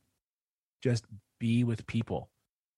just 0.83 1.05
be 1.39 1.65
with 1.65 1.87
people 1.87 2.31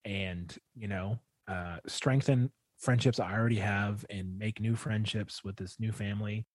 and, 0.04 0.56
you 0.74 0.88
know, 0.88 1.18
uh, 1.46 1.78
strengthen 1.86 2.50
friendships 2.78 3.20
I 3.20 3.32
already 3.32 3.58
have 3.58 4.04
and 4.10 4.38
make 4.38 4.60
new 4.60 4.74
friendships 4.74 5.44
with 5.44 5.56
this 5.56 5.78
new 5.78 5.92
family, 5.92 6.46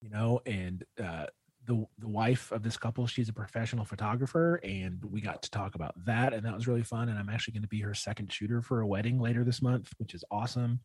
you 0.00 0.10
know, 0.10 0.40
and 0.44 0.82
uh, 1.02 1.26
the 1.66 1.84
the 1.98 2.08
wife 2.08 2.52
of 2.52 2.62
this 2.62 2.76
couple 2.76 3.06
she's 3.06 3.28
a 3.28 3.32
professional 3.32 3.84
photographer 3.84 4.56
and 4.62 5.04
we 5.10 5.20
got 5.20 5.42
to 5.42 5.50
talk 5.50 5.74
about 5.74 5.92
that 6.04 6.32
and 6.32 6.44
that 6.44 6.54
was 6.54 6.68
really 6.68 6.82
fun 6.82 7.08
and 7.08 7.18
i'm 7.18 7.28
actually 7.28 7.52
going 7.52 7.62
to 7.62 7.68
be 7.68 7.80
her 7.80 7.94
second 7.94 8.32
shooter 8.32 8.62
for 8.62 8.80
a 8.80 8.86
wedding 8.86 9.20
later 9.20 9.44
this 9.44 9.60
month 9.60 9.92
which 9.98 10.14
is 10.14 10.24
awesome. 10.30 10.80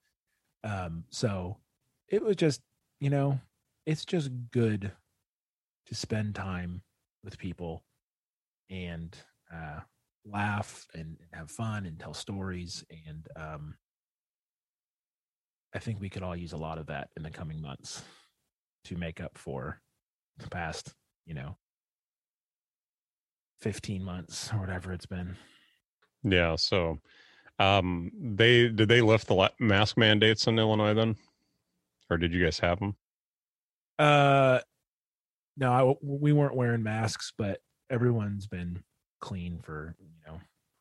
Um 0.63 1.05
so 1.09 1.57
it 2.09 2.23
was 2.23 2.35
just 2.35 2.61
you 2.99 3.09
know 3.09 3.39
it's 3.85 4.05
just 4.05 4.29
good 4.51 4.91
to 5.87 5.95
spend 5.95 6.35
time 6.35 6.81
with 7.23 7.37
people 7.37 7.83
and 8.69 9.15
uh 9.53 9.79
laugh 10.25 10.85
and, 10.93 11.17
have 11.33 11.49
fun 11.49 11.85
and 11.85 11.99
tell 11.99 12.13
stories 12.13 12.83
and 13.07 13.27
um 13.35 13.75
i 15.73 15.79
think 15.79 15.99
we 15.99 16.09
could 16.09 16.21
all 16.21 16.35
use 16.35 16.53
a 16.53 16.57
lot 16.57 16.77
of 16.77 16.87
that 16.87 17.09
in 17.17 17.23
the 17.23 17.31
coming 17.31 17.59
months 17.59 18.03
to 18.83 18.95
make 18.95 19.19
up 19.19 19.37
for 19.37 19.81
past, 20.49 20.93
you 21.25 21.33
know, 21.33 21.57
15 23.61 24.03
months 24.03 24.51
or 24.53 24.59
whatever 24.59 24.91
it's 24.91 25.05
been. 25.05 25.35
Yeah. 26.23 26.55
So, 26.55 26.99
um, 27.59 28.11
they 28.19 28.69
did 28.69 28.89
they 28.89 29.01
lift 29.01 29.27
the 29.27 29.51
mask 29.59 29.97
mandates 29.97 30.47
in 30.47 30.57
Illinois 30.57 30.93
then, 30.93 31.15
or 32.09 32.17
did 32.17 32.33
you 32.33 32.43
guys 32.43 32.59
have 32.59 32.79
them? 32.79 32.95
Uh, 33.99 34.59
no, 35.57 35.71
I, 35.71 35.93
we 36.01 36.33
weren't 36.33 36.55
wearing 36.55 36.81
masks, 36.81 37.31
but 37.37 37.59
everyone's 37.89 38.47
been 38.47 38.83
clean 39.19 39.59
for 39.61 39.95
you 39.99 40.07
know 40.25 40.39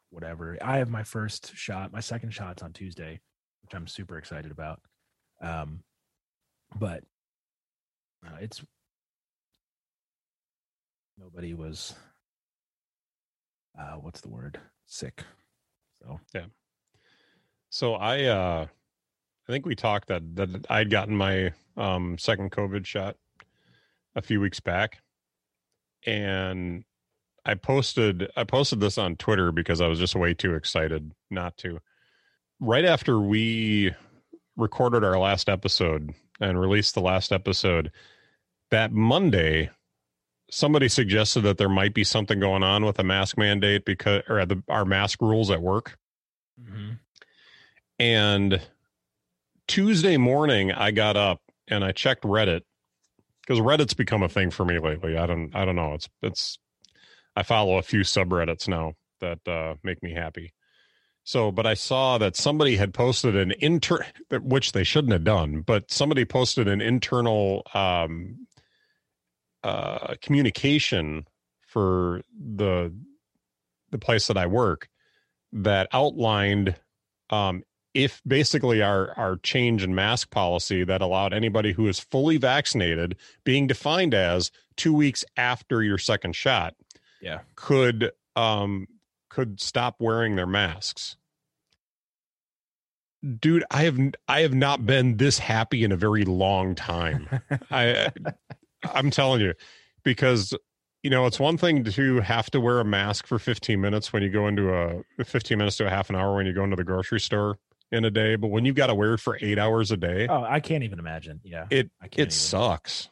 whatever. 0.09 0.57
I 0.63 0.79
have 0.79 0.89
my 0.89 1.03
first 1.03 1.55
shot, 1.55 1.93
my 1.93 2.01
second 2.01 2.33
shot's 2.33 2.63
on 2.63 2.73
Tuesday, 2.73 3.21
which 3.63 3.75
I'm 3.75 3.87
super 3.87 4.17
excited 4.17 4.51
about. 4.51 4.81
Um, 5.43 5.81
but 6.79 7.05
uh, 8.27 8.37
it's 8.41 8.63
nobody 11.21 11.55
was 11.55 11.95
uh 13.79 13.97
what's 13.97 14.21
the 14.21 14.29
word? 14.29 14.59
Sick. 14.87 15.23
So. 16.03 16.21
Yeah. 16.35 16.47
So 17.69 17.95
i 17.95 18.25
uh 18.25 18.67
i 19.49 19.53
think 19.53 19.67
we 19.67 19.75
talked 19.75 20.09
that 20.09 20.35
that 20.37 20.67
i'd 20.71 20.91
gotten 20.91 21.15
my 21.15 21.53
um 21.77 22.17
second 22.19 22.51
covid 22.51 22.87
shot 22.87 23.17
a 24.17 24.23
few 24.23 24.41
weeks 24.41 24.61
back. 24.61 25.03
And 26.07 26.85
i 27.45 27.55
posted 27.55 28.31
i 28.37 28.45
posted 28.45 28.81
this 28.81 28.99
on 28.99 29.17
twitter 29.17 29.53
because 29.53 29.81
i 29.81 29.87
was 29.87 29.99
just 29.99 30.15
way 30.17 30.35
too 30.35 30.55
excited 30.55 31.13
not 31.31 31.57
to. 31.59 31.81
Right 32.61 32.85
after 32.85 33.19
we 33.19 33.95
recorded 34.57 35.05
our 35.05 35.19
last 35.19 35.49
episode 35.49 36.11
and 36.41 36.61
released 36.61 36.95
the 36.95 37.01
last 37.01 37.33
episode 37.33 37.91
that 38.71 38.93
monday 38.93 39.71
somebody 40.51 40.89
suggested 40.89 41.43
that 41.43 41.59
there 41.59 41.69
might 41.69 41.95
be 41.95 42.05
something 42.05 42.41
going 42.41 42.63
on 42.63 42.85
with 42.85 42.99
a 42.99 43.05
mask 43.05 43.39
mandate 43.39 43.85
because 43.85 44.23
or 44.29 44.45
the 44.47 44.63
our 44.69 44.85
mask 44.85 45.21
rules 45.23 45.51
at 45.51 45.63
work. 45.63 45.97
Mm-hmm. 46.61 46.93
And 47.99 48.61
Tuesday 49.67 50.17
morning 50.17 50.73
I 50.73 50.91
got 50.91 51.17
up 51.17 51.41
and 51.69 51.85
I 51.85 51.93
checked 51.93 52.25
Reddit 52.25 52.63
because 53.43 53.61
Reddit's 53.61 53.95
become 53.95 54.23
a 54.23 54.29
thing 54.29 54.51
for 54.51 54.65
me 54.65 54.79
lately. 54.79 55.17
I 55.17 55.27
don't 55.27 55.55
I 55.55 55.65
don't 55.65 55.77
know. 55.77 55.95
It's 55.95 56.09
it's 56.23 56.59
I 57.37 57.43
follow 57.43 57.79
a 57.79 57.83
few 57.83 58.01
subreddits 58.01 58.69
now 58.69 58.95
that 59.21 59.47
uh, 59.47 59.75
make 59.83 60.03
me 60.03 60.13
happy. 60.13 60.53
So, 61.23 61.53
but 61.53 61.67
I 61.67 61.75
saw 61.75 62.19
that 62.19 62.35
somebody 62.35 62.77
had 62.77 62.95
posted 62.95 63.37
an 63.37 63.53
inter, 63.61 64.05
which 64.31 64.73
they 64.73 64.85
shouldn't 64.85 65.13
have 65.13 65.25
done, 65.25 65.61
but 65.61 65.91
somebody 65.91 66.25
posted 66.25 66.67
an 66.67 66.81
internal 66.81 67.63
um, 67.75 68.47
uh, 69.63 70.15
communication 70.21 71.27
for 71.67 72.23
the 72.33 72.93
the 73.91 73.99
place 73.99 74.29
that 74.29 74.37
I 74.37 74.47
work 74.47 74.89
that 75.53 75.89
outlined 75.93 76.77
um, 77.31 77.63
if 77.95 78.23
basically 78.27 78.83
our 78.83 79.13
our 79.19 79.37
change 79.37 79.83
in 79.83 79.95
mask 79.95 80.31
policy 80.31 80.85
that 80.85 81.01
allowed 81.01 81.33
anybody 81.33 81.73
who 81.73 81.89
is 81.89 81.99
fully 81.99 82.37
vaccinated 82.37 83.17
being 83.45 83.67
defined 83.67 84.15
as 84.15 84.51
two 84.77 84.95
weeks 84.95 85.25
after 85.37 85.83
your 85.83 85.99
second 85.99 86.35
shot 86.35 86.75
yeah. 87.21 87.41
could 87.57 88.13
um 88.37 88.87
could 89.29 89.61
stop 89.61 89.97
wearing 90.01 90.37
their 90.37 90.47
masks. 90.47 91.17
Dude 93.39 93.65
i 93.71 93.83
have 93.83 93.99
i 94.29 94.41
have 94.41 94.55
not 94.55 94.87
been 94.87 95.17
this 95.19 95.39
happy 95.39 95.85
in 95.85 95.93
a 95.93 95.97
very 95.97 96.25
long 96.25 96.75
time. 96.75 97.29
I 97.71 98.11
i'm 98.95 99.11
telling 99.11 99.41
you 99.41 99.55
because 100.05 100.55
you 101.03 101.11
know 101.11 101.27
it's 101.27 101.39
one 101.41 101.57
thing 101.59 101.85
to 101.85 102.21
have 102.21 102.51
to 102.51 102.61
wear 102.61 102.81
a 102.81 102.85
mask 102.85 103.27
for 103.27 103.39
15 103.39 103.81
minutes 103.81 104.13
when 104.13 104.23
you 104.23 104.31
go 104.31 104.47
into 104.49 104.73
a 104.75 105.25
15 105.25 105.57
minutes 105.59 105.77
to 105.79 105.87
a 105.87 105.91
half 105.91 106.11
an 106.11 106.17
hour 106.17 106.35
when 106.37 106.47
you 106.47 106.53
go 106.53 106.65
into 106.65 106.77
the 106.77 106.85
grocery 106.85 107.21
store 107.21 107.59
in 107.93 108.05
a 108.05 108.11
day 108.11 108.37
but 108.37 108.49
when 108.49 108.65
you've 108.65 108.77
got 108.77 108.87
to 108.87 108.95
wear 108.95 109.15
it 109.15 109.21
for 109.21 109.39
eight 109.41 109.59
hours 109.59 109.91
a 109.91 109.97
day 109.97 110.27
oh 110.29 110.43
i 110.45 110.61
can't 110.61 110.85
even 110.85 110.99
imagine 110.99 111.41
yeah 111.45 111.67
it 111.71 111.91
I 112.01 112.05
can't 112.09 112.19
it 112.19 112.23
even. 112.23 112.31
sucks 112.33 113.09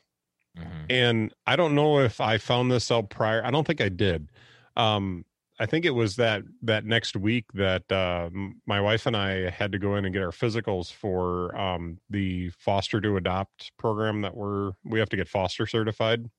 Mhm. 0.57 0.87
and 0.91 1.35
I 1.47 1.55
don't 1.55 1.77
know 1.77 2.01
if 2.01 2.21
I 2.21 2.39
found 2.39 2.73
this 2.73 2.91
out 2.91 3.11
prior. 3.11 3.45
I 3.45 3.53
don't 3.53 3.65
think 3.65 3.81
I 3.81 3.89
did. 3.91 4.29
Um, 4.77 5.25
I 5.61 5.67
think 5.67 5.85
it 5.85 5.91
was 5.91 6.17
that 6.17 6.43
that 6.63 6.85
next 6.85 7.17
week 7.17 7.47
that 7.55 7.91
uh, 7.91 8.31
my 8.67 8.81
wife 8.81 9.07
and 9.07 9.17
I 9.17 9.51
had 9.51 9.73
to 9.73 9.79
go 9.79 9.97
in 9.97 10.05
and 10.05 10.15
get 10.15 10.23
our 10.23 10.31
physicals 10.31 10.93
for 10.93 11.57
um, 11.59 11.99
the 12.09 12.51
foster 12.51 13.01
to 13.01 13.17
adopt 13.17 13.73
program 13.77 14.21
that 14.23 14.37
we're 14.37 14.73
we 14.85 14.99
have 15.01 15.09
to 15.11 15.17
get 15.17 15.29
foster 15.29 15.67
certified, 15.67 16.31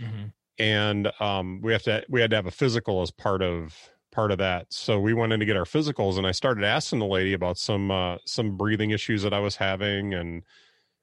Mhm. 0.00 0.32
and 0.58 1.12
um, 1.20 1.60
we 1.62 1.72
have 1.72 1.82
to 1.84 2.04
we 2.08 2.20
had 2.20 2.30
to 2.30 2.36
have 2.36 2.46
a 2.46 2.50
physical 2.50 3.02
as 3.02 3.10
part 3.10 3.42
of 3.42 3.90
part 4.10 4.32
of 4.32 4.38
that. 4.38 4.72
So 4.72 4.98
we 4.98 5.14
went 5.14 5.32
in 5.32 5.38
to 5.40 5.46
get 5.46 5.56
our 5.56 5.64
physicals, 5.64 6.18
and 6.18 6.26
I 6.26 6.32
started 6.32 6.64
asking 6.64 6.98
the 6.98 7.06
lady 7.06 7.32
about 7.32 7.56
some 7.58 7.90
uh, 7.90 8.18
some 8.26 8.56
breathing 8.56 8.90
issues 8.90 9.22
that 9.22 9.32
I 9.32 9.40
was 9.40 9.56
having 9.56 10.12
and 10.14 10.42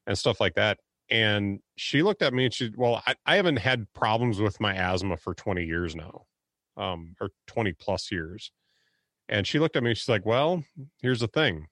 and 0.05 0.17
stuff 0.17 0.39
like 0.39 0.55
that 0.55 0.79
and 1.09 1.59
she 1.77 2.01
looked 2.03 2.21
at 2.21 2.33
me 2.33 2.45
and 2.45 2.53
she 2.53 2.71
well 2.75 3.01
I, 3.05 3.15
I 3.25 3.35
haven't 3.35 3.57
had 3.57 3.91
problems 3.93 4.39
with 4.39 4.59
my 4.59 4.73
asthma 4.75 5.17
for 5.17 5.33
20 5.33 5.63
years 5.65 5.95
now 5.95 6.25
um 6.77 7.15
or 7.19 7.29
20 7.47 7.73
plus 7.73 8.11
years 8.11 8.51
and 9.29 9.45
she 9.45 9.59
looked 9.59 9.75
at 9.75 9.83
me 9.83 9.93
she's 9.93 10.09
like 10.09 10.25
well 10.25 10.63
here's 11.01 11.19
the 11.19 11.27
thing. 11.27 11.67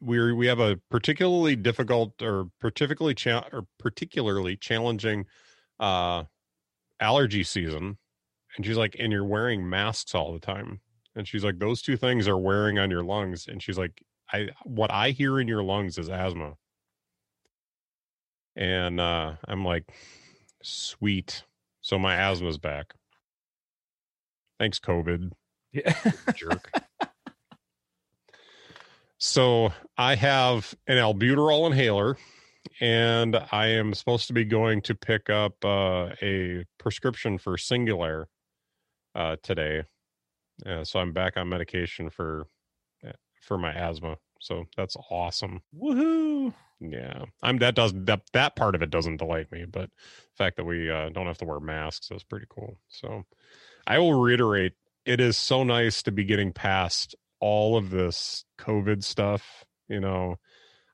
We're 0.00 0.34
we 0.34 0.46
have 0.46 0.60
a 0.60 0.78
particularly 0.90 1.56
difficult 1.56 2.20
or 2.20 2.46
particularly 2.60 3.14
cha- 3.14 3.48
or 3.52 3.66
particularly 3.78 4.56
challenging 4.56 5.26
uh 5.80 6.24
allergy 7.00 7.44
season 7.44 7.98
and 8.56 8.66
she's 8.66 8.76
like 8.76 8.96
and 8.98 9.12
you're 9.12 9.24
wearing 9.24 9.68
masks 9.68 10.14
all 10.14 10.32
the 10.32 10.40
time. 10.40 10.80
And 11.16 11.26
she's 11.28 11.44
like 11.44 11.58
those 11.58 11.80
two 11.82 11.96
things 11.96 12.26
are 12.28 12.38
wearing 12.38 12.78
on 12.78 12.90
your 12.90 13.04
lungs 13.04 13.46
and 13.46 13.62
she's 13.62 13.78
like 13.78 14.02
i 14.32 14.48
what 14.64 14.90
i 14.90 15.10
hear 15.10 15.40
in 15.40 15.48
your 15.48 15.62
lungs 15.62 15.98
is 15.98 16.08
asthma. 16.08 16.54
And 18.56 19.00
uh 19.00 19.34
i'm 19.46 19.64
like 19.64 19.84
sweet 20.62 21.44
so 21.84 21.98
my 21.98 22.14
asthma's 22.14 22.56
back. 22.56 22.94
Thanks 24.58 24.80
covid. 24.80 25.32
Yeah. 25.72 25.94
jerk. 26.34 26.70
So 29.16 29.72
i 29.96 30.16
have 30.16 30.74
an 30.86 30.98
albuterol 30.98 31.66
inhaler 31.66 32.18
and 32.78 33.36
i 33.52 33.68
am 33.68 33.94
supposed 33.94 34.26
to 34.26 34.34
be 34.34 34.44
going 34.44 34.82
to 34.82 34.94
pick 34.94 35.30
up 35.30 35.64
uh, 35.64 36.10
a 36.20 36.66
prescription 36.78 37.38
for 37.38 37.56
Singulair 37.56 38.26
uh, 39.14 39.36
today. 39.42 39.84
Uh, 40.66 40.84
so 40.84 40.98
i'm 41.00 41.12
back 41.12 41.38
on 41.38 41.48
medication 41.48 42.10
for 42.10 42.46
uh, 43.06 43.12
for 43.40 43.56
my 43.56 43.72
asthma. 43.72 44.18
So 44.40 44.64
that's 44.76 44.96
awesome. 45.10 45.62
Woohoo! 45.74 46.52
Yeah, 46.80 47.24
I'm 47.42 47.58
that 47.58 47.74
doesn't 47.74 48.06
that 48.06 48.22
that 48.32 48.56
part 48.56 48.74
of 48.74 48.82
it 48.82 48.90
doesn't 48.90 49.16
delight 49.18 49.50
me, 49.52 49.64
but 49.64 49.90
the 49.90 50.36
fact 50.36 50.56
that 50.56 50.64
we 50.64 50.90
uh, 50.90 51.08
don't 51.10 51.26
have 51.26 51.38
to 51.38 51.44
wear 51.44 51.60
masks 51.60 52.10
is 52.10 52.24
pretty 52.24 52.46
cool. 52.48 52.78
So, 52.88 53.24
I 53.86 53.98
will 53.98 54.14
reiterate, 54.14 54.74
it 55.04 55.20
is 55.20 55.36
so 55.36 55.64
nice 55.64 56.02
to 56.04 56.12
be 56.12 56.24
getting 56.24 56.52
past 56.52 57.14
all 57.40 57.76
of 57.76 57.90
this 57.90 58.44
COVID 58.58 59.04
stuff. 59.04 59.64
You 59.88 60.00
know, 60.00 60.36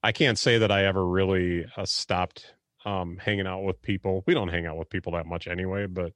I 0.02 0.12
can't 0.12 0.38
say 0.38 0.58
that 0.58 0.70
I 0.72 0.84
ever 0.86 1.06
really 1.06 1.64
uh, 1.76 1.84
stopped 1.84 2.54
um, 2.84 3.18
hanging 3.18 3.46
out 3.46 3.62
with 3.62 3.80
people. 3.82 4.24
We 4.26 4.34
don't 4.34 4.48
hang 4.48 4.66
out 4.66 4.76
with 4.78 4.90
people 4.90 5.12
that 5.12 5.26
much 5.26 5.46
anyway, 5.46 5.86
but 5.86 6.12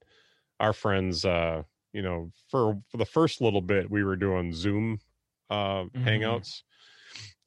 our 0.60 0.72
friends, 0.72 1.24
uh, 1.24 1.62
you 1.92 2.02
know, 2.02 2.30
for 2.50 2.80
for 2.88 2.96
the 2.96 3.04
first 3.06 3.40
little 3.40 3.60
bit, 3.62 3.90
we 3.90 4.04
were 4.04 4.16
doing 4.16 4.52
Zoom 4.52 4.98
uh, 5.50 5.84
Mhm. 5.84 6.04
hangouts 6.04 6.62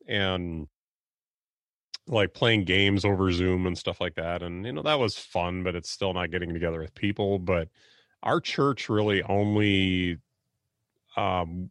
and 0.07 0.67
like 2.07 2.33
playing 2.33 2.63
games 2.63 3.03
over 3.05 3.31
Zoom 3.31 3.67
and 3.67 3.77
stuff 3.77 3.99
like 3.99 4.15
that. 4.15 4.41
And, 4.41 4.65
you 4.65 4.71
know, 4.71 4.81
that 4.83 4.99
was 4.99 5.17
fun, 5.17 5.63
but 5.63 5.75
it's 5.75 5.89
still 5.89 6.13
not 6.13 6.31
getting 6.31 6.53
together 6.53 6.79
with 6.79 6.95
people. 6.95 7.39
But 7.39 7.69
our 8.23 8.39
church 8.39 8.89
really 8.89 9.21
only 9.23 10.17
um, 11.15 11.69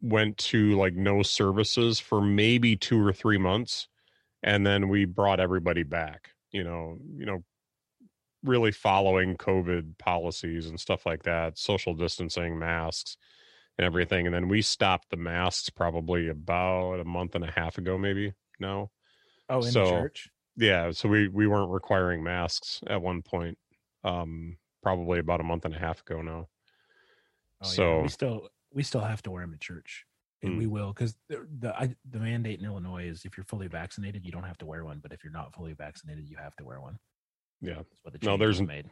went 0.00 0.38
to 0.38 0.76
like 0.76 0.94
no 0.94 1.22
services 1.22 2.00
for 2.00 2.20
maybe 2.20 2.76
two 2.76 3.04
or 3.04 3.12
three 3.12 3.38
months. 3.38 3.88
And 4.42 4.66
then 4.66 4.88
we 4.88 5.04
brought 5.04 5.40
everybody 5.40 5.82
back, 5.82 6.30
you 6.50 6.64
know, 6.64 6.98
you 7.16 7.26
know, 7.26 7.44
really 8.42 8.72
following 8.72 9.36
COVID 9.36 9.98
policies 9.98 10.66
and 10.66 10.80
stuff 10.80 11.06
like 11.06 11.22
that, 11.24 11.58
social 11.58 11.94
distancing, 11.94 12.58
masks, 12.58 13.16
and 13.78 13.84
everything. 13.84 14.26
And 14.26 14.34
then 14.34 14.48
we 14.48 14.62
stopped 14.62 15.10
the 15.10 15.16
masks 15.16 15.70
probably 15.70 16.28
about 16.28 16.98
a 16.98 17.04
month 17.04 17.36
and 17.36 17.44
a 17.44 17.50
half 17.52 17.78
ago, 17.78 17.96
maybe 17.96 18.32
now 18.58 18.90
Oh, 19.52 19.64
in 19.64 19.70
So, 19.72 19.84
the 19.84 19.90
church. 19.90 20.28
yeah 20.56 20.90
so 20.90 21.08
we 21.08 21.28
we 21.28 21.46
weren't 21.46 21.70
requiring 21.70 22.22
masks 22.22 22.80
at 22.86 23.00
one 23.00 23.22
point 23.22 23.56
um 24.04 24.56
probably 24.82 25.18
about 25.18 25.40
a 25.40 25.44
month 25.44 25.64
and 25.64 25.74
a 25.74 25.78
half 25.78 26.00
ago 26.00 26.20
now 26.22 26.48
Oh, 27.60 27.66
yeah. 27.68 27.74
so- 27.74 28.02
we 28.02 28.08
still 28.08 28.48
we 28.72 28.82
still 28.82 29.02
have 29.02 29.22
to 29.22 29.30
wear 29.30 29.42
them 29.44 29.52
in 29.52 29.58
church, 29.58 30.04
and 30.42 30.54
Mm. 30.54 30.58
we 30.58 30.66
will 30.66 30.92
because 30.92 31.16
the 31.28 31.46
the, 31.60 31.78
I, 31.78 31.94
the 32.10 32.18
mandate 32.18 32.58
in 32.58 32.64
Illinois 32.64 33.04
is 33.06 33.24
if 33.24 33.36
you're 33.36 33.44
fully 33.44 33.68
vaccinated, 33.68 34.24
you 34.24 34.32
don't 34.32 34.42
have 34.44 34.58
to 34.58 34.66
wear 34.66 34.84
one, 34.84 34.98
but 34.98 35.12
if 35.12 35.22
you're 35.22 35.32
not 35.32 35.54
fully 35.54 35.74
vaccinated, 35.74 36.28
you 36.28 36.36
have 36.38 36.56
to 36.56 36.64
wear 36.64 36.80
one. 36.80 36.98
yeah 37.60 37.74
That's 37.76 37.88
what 38.02 38.12
the 38.20 38.26
No, 38.26 38.36
there's 38.36 38.60
made. 38.62 38.90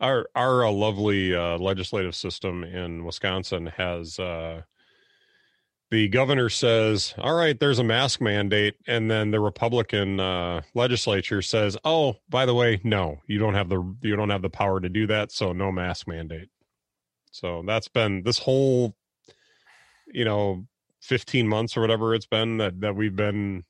our 0.00 0.26
our 0.34 0.64
uh, 0.66 0.70
lovely 0.72 1.34
uh, 1.34 1.58
legislative 1.58 2.14
system 2.16 2.64
in 2.64 3.04
wisconsin 3.04 3.66
has 3.66 4.18
uh 4.18 4.62
the 5.94 6.08
governor 6.08 6.48
says 6.48 7.14
all 7.18 7.36
right 7.36 7.60
there's 7.60 7.78
a 7.78 7.84
mask 7.84 8.20
mandate. 8.20 8.74
And 8.88 9.08
then 9.08 9.30
the 9.30 9.38
republican 9.38 10.18
uh 10.18 10.62
legislature 10.74 11.40
says 11.40 11.76
oh 11.84 12.16
by 12.28 12.46
the 12.46 12.54
way 12.54 12.80
no 12.82 13.20
you 13.28 13.38
don't 13.38 13.54
have 13.54 13.68
the 13.68 13.96
you 14.02 14.16
don't 14.16 14.30
have 14.30 14.42
the 14.42 14.50
power 14.50 14.80
to 14.80 14.88
do 14.88 15.06
that 15.06 15.30
so 15.30 15.52
no 15.52 15.70
mask 15.70 16.08
mandate. 16.08 16.48
So 17.30 17.62
that's 17.64 17.86
been 17.86 18.24
this 18.24 18.38
whole 18.38 18.96
you 20.08 20.24
know 20.24 20.66
15 21.02 21.46
months 21.46 21.76
or 21.76 21.80
whatever 21.80 22.12
it's 22.12 22.26
been 22.26 22.56
that 22.56 22.80
that 22.80 22.96
we've 22.96 23.14
been 23.14 23.62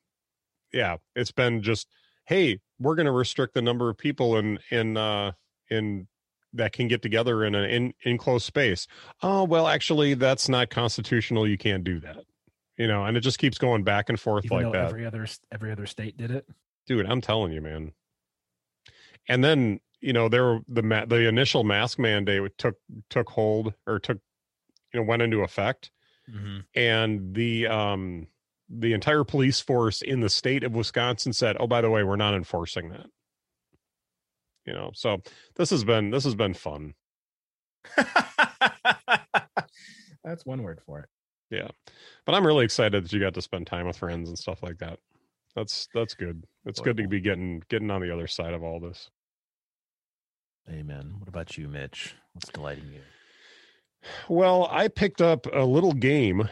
yeah 0.72 0.96
it's 1.14 1.32
been 1.32 1.62
just 1.62 1.88
hey 2.24 2.58
we're 2.80 2.94
going 2.94 3.04
to 3.04 3.12
restrict 3.12 3.52
the 3.52 3.60
number 3.60 3.90
of 3.90 3.98
people 3.98 4.38
in 4.38 4.58
in 4.70 4.96
uh 4.96 5.32
in 5.68 6.08
that 6.54 6.72
can 6.72 6.88
get 6.88 7.02
together 7.02 7.44
in 7.44 7.54
an 7.54 7.64
in 7.68 7.94
enclosed 8.04 8.46
space 8.46 8.86
oh 9.22 9.44
well 9.44 9.66
actually 9.68 10.14
that's 10.14 10.48
not 10.48 10.70
constitutional 10.70 11.46
you 11.46 11.58
can't 11.58 11.84
do 11.84 12.00
that 12.00 12.18
you 12.78 12.86
know 12.86 13.04
and 13.04 13.16
it 13.16 13.20
just 13.20 13.38
keeps 13.38 13.58
going 13.58 13.82
back 13.84 14.08
and 14.08 14.18
forth 14.20 14.44
Even 14.44 14.62
like 14.64 14.72
that 14.72 14.86
every 14.86 15.04
other 15.04 15.26
every 15.52 15.70
other 15.72 15.86
state 15.86 16.16
did 16.16 16.30
it. 16.30 16.46
dude 16.86 17.06
i'm 17.06 17.20
telling 17.20 17.52
you 17.52 17.60
man 17.60 17.92
and 19.28 19.42
then 19.44 19.80
you 20.00 20.12
know 20.12 20.28
there 20.28 20.60
the 20.68 20.82
ma- 20.82 21.04
the 21.06 21.26
initial 21.28 21.64
mask 21.64 21.98
mandate 21.98 22.56
took 22.58 22.76
took 23.10 23.28
hold 23.30 23.74
or 23.86 23.98
took 23.98 24.18
you 24.92 25.00
know 25.00 25.06
went 25.06 25.22
into 25.22 25.40
effect 25.42 25.90
Mm-hmm. 26.34 26.60
and 26.74 27.34
the 27.34 27.66
um 27.66 28.28
the 28.70 28.94
entire 28.94 29.24
police 29.24 29.60
force 29.60 30.00
in 30.00 30.20
the 30.20 30.30
state 30.30 30.64
of 30.64 30.74
Wisconsin 30.74 31.34
said, 31.34 31.54
"Oh, 31.60 31.66
by 31.66 31.82
the 31.82 31.90
way, 31.90 32.02
we're 32.02 32.16
not 32.16 32.32
enforcing 32.32 32.88
that." 32.88 33.08
You 34.66 34.72
know, 34.72 34.90
so 34.94 35.22
this 35.56 35.70
has 35.70 35.84
been 35.84 36.10
this 36.10 36.24
has 36.24 36.34
been 36.34 36.54
fun. 36.54 36.94
That's 40.24 40.46
one 40.46 40.62
word 40.62 40.80
for 40.86 41.00
it. 41.00 41.08
Yeah 41.50 41.68
but 42.26 42.34
I'm 42.34 42.46
really 42.46 42.64
excited 42.64 43.04
that 43.04 43.12
you 43.12 43.20
got 43.20 43.34
to 43.34 43.42
spend 43.42 43.66
time 43.66 43.86
with 43.86 43.96
friends 43.96 44.28
and 44.28 44.38
stuff 44.38 44.62
like 44.62 44.78
that. 44.78 44.98
That's 45.54 45.88
that's 45.94 46.14
good. 46.14 46.44
It's 46.64 46.80
good 46.80 46.96
to 46.96 47.06
be 47.06 47.20
getting 47.20 47.62
getting 47.68 47.90
on 47.90 48.00
the 48.00 48.12
other 48.12 48.26
side 48.26 48.54
of 48.54 48.62
all 48.62 48.80
this. 48.80 49.10
Amen. 50.68 51.14
What 51.18 51.28
about 51.28 51.56
you, 51.56 51.68
Mitch? 51.68 52.14
What's 52.32 52.48
delighting 52.48 52.90
you? 52.92 53.00
Well, 54.28 54.68
I 54.70 54.88
picked 54.88 55.20
up 55.20 55.46
a 55.52 55.64
little 55.64 55.92
game 55.92 56.48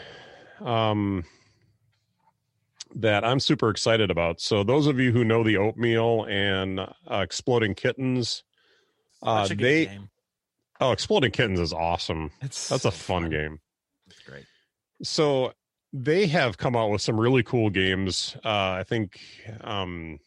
um, 0.61 1.25
that 2.95 3.25
I'm 3.25 3.41
super 3.41 3.71
excited 3.71 4.11
about. 4.11 4.41
So, 4.41 4.63
those 4.63 4.87
of 4.87 4.99
you 5.01 5.13
who 5.13 5.25
know 5.25 5.43
the 5.43 5.57
oatmeal 5.57 6.25
and 6.29 6.81
uh, 6.81 6.87
exploding 7.11 7.75
kittens, 7.75 8.45
uh, 9.23 9.45
Such 9.45 9.53
a 9.53 9.55
good 9.57 9.65
they 9.65 9.87
game. 9.87 10.11
oh, 10.81 10.93
exploding 10.93 11.31
kittens 11.31 11.61
is 11.61 11.73
awesome. 11.73 12.31
It's 12.41 12.69
That's 12.69 12.85
a 12.85 12.91
so 12.91 12.97
fun 12.97 13.31
game. 13.31 13.61
It's 14.09 14.21
great. 14.21 14.45
So 15.03 15.53
they 15.93 16.27
have 16.27 16.57
come 16.59 16.77
out 16.77 16.91
with 16.91 17.03
some 17.03 17.19
really 17.19 17.43
cool 17.43 17.71
games. 17.71 18.37
Uh, 18.45 18.49
I 18.79 18.85
think 18.87 19.21
um, 19.63 20.19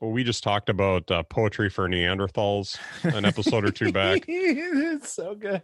well, 0.00 0.10
we 0.10 0.24
just 0.24 0.42
talked 0.42 0.68
about 0.68 1.10
uh, 1.10 1.22
poetry 1.24 1.70
for 1.70 1.88
Neanderthals 1.88 2.78
an 3.02 3.24
episode 3.24 3.64
or 3.64 3.70
two 3.70 3.92
back. 3.92 4.24
it's 4.28 5.12
so 5.12 5.34
good. 5.34 5.62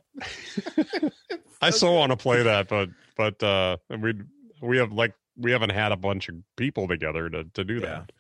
I 1.61 1.71
so 1.71 1.93
want 1.93 2.11
to 2.11 2.17
play 2.17 2.43
that, 2.43 2.69
but 2.69 2.89
but 3.17 3.43
uh, 3.43 3.77
we 3.91 4.15
we 4.63 4.79
have 4.79 4.93
like 4.93 5.15
we 5.37 5.53
haven't 5.53 5.71
had 5.71 5.93
a 5.93 5.97
bunch 5.97 6.29
of 6.29 6.37
people 6.57 6.89
together 6.89 7.29
to 7.31 7.45
to 7.55 7.65
do 7.65 7.81
that. 7.81 8.13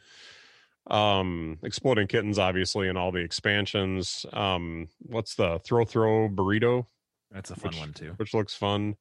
Um, 0.86 1.58
exploding 1.62 2.08
kittens, 2.08 2.38
obviously, 2.38 2.88
and 2.88 2.98
all 2.98 3.12
the 3.12 3.20
expansions. 3.20 4.26
Um, 4.32 4.88
what's 5.00 5.36
the 5.36 5.60
throw 5.64 5.84
throw 5.84 6.28
burrito, 6.28 6.86
That's 7.30 7.50
a 7.50 7.56
fun 7.56 7.70
Which- 7.70 7.78
one 7.78 7.92
too. 7.92 8.12
which 8.16 8.34
looks 8.34 8.54
fun. 8.54 8.96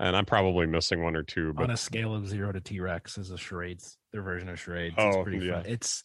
And 0.00 0.14
I'm 0.14 0.26
probably 0.26 0.66
missing 0.66 1.02
one 1.02 1.16
or 1.16 1.24
two, 1.24 1.52
but 1.54 1.64
On 1.64 1.70
a 1.70 1.76
scale 1.76 2.14
of 2.14 2.28
zero 2.28 2.52
to 2.52 2.60
T 2.60 2.78
Rex 2.78 3.18
is 3.18 3.32
a 3.32 3.36
charades, 3.38 3.96
their 4.12 4.22
version 4.22 4.48
of 4.48 4.60
charades. 4.60 4.94
Oh, 4.96 5.08
it's 5.08 5.22
pretty 5.24 5.44
yeah. 5.46 5.54
fun. 5.62 5.66
It's 5.66 6.04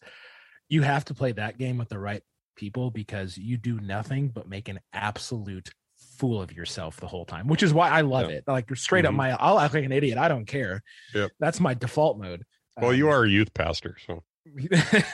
you 0.68 0.82
have 0.82 1.04
to 1.06 1.14
play 1.14 1.30
that 1.32 1.58
game 1.58 1.78
with 1.78 1.90
the 1.90 1.98
right 2.00 2.22
people 2.56 2.90
because 2.90 3.38
you 3.38 3.56
do 3.56 3.78
nothing 3.78 4.30
but 4.30 4.48
make 4.48 4.68
an 4.68 4.80
absolute 4.92 5.70
fool 6.14 6.40
of 6.40 6.52
yourself 6.52 6.98
the 7.00 7.06
whole 7.06 7.24
time, 7.24 7.48
which 7.48 7.62
is 7.62 7.74
why 7.74 7.90
I 7.90 8.02
love 8.02 8.30
Yeah. 8.30 8.36
it. 8.38 8.44
Like 8.46 8.70
you're 8.70 8.76
straight 8.76 9.04
up 9.04 9.12
Mhm. 9.12 9.16
my 9.16 9.30
I'll 9.32 9.58
act 9.58 9.74
like 9.74 9.84
an 9.84 9.92
idiot. 9.92 10.16
I 10.18 10.28
don't 10.28 10.46
care. 10.46 10.82
Yep. 11.14 11.32
That's 11.40 11.60
my 11.60 11.74
default 11.74 12.18
mode. 12.18 12.44
well, 12.80 12.94
you 12.94 13.08
Um, 13.08 13.14
are 13.14 13.24
a 13.24 13.28
youth 13.28 13.52
pastor, 13.54 13.96
so 14.06 14.22
what, 14.44 14.72
are 14.74 15.04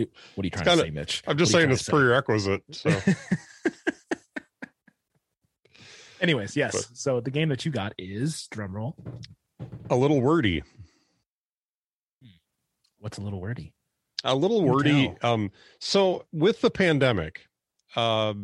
you, 0.00 0.08
what 0.34 0.42
are 0.42 0.44
you 0.44 0.50
trying 0.50 0.64
kinda- 0.64 0.76
to 0.76 0.82
say, 0.82 0.90
Mitch? 0.90 1.22
I'm 1.26 1.38
just 1.38 1.52
saying 1.52 1.70
it's 1.70 1.84
trying 1.84 2.00
prerequisite. 2.02 2.62
So? 2.72 2.90
Anyways, 6.20 6.56
yes. 6.56 6.72
But- 6.88 6.96
so 6.96 7.20
the 7.20 7.30
game 7.30 7.48
that 7.50 7.64
you 7.64 7.70
got 7.70 7.92
is 7.98 8.48
drum 8.50 8.74
roll. 8.74 8.96
a 9.90 9.96
little 9.96 10.20
wordy, 10.20 10.62
What's 13.00 13.18
a 13.18 13.20
little 13.20 13.40
wordy? 13.40 13.72
a 14.24 14.34
little 14.34 14.64
wordy. 14.64 15.14
Um, 15.22 15.50
so 15.80 16.24
with 16.32 16.60
the 16.60 16.70
pandemic, 16.70 17.46
uh, 17.98 18.34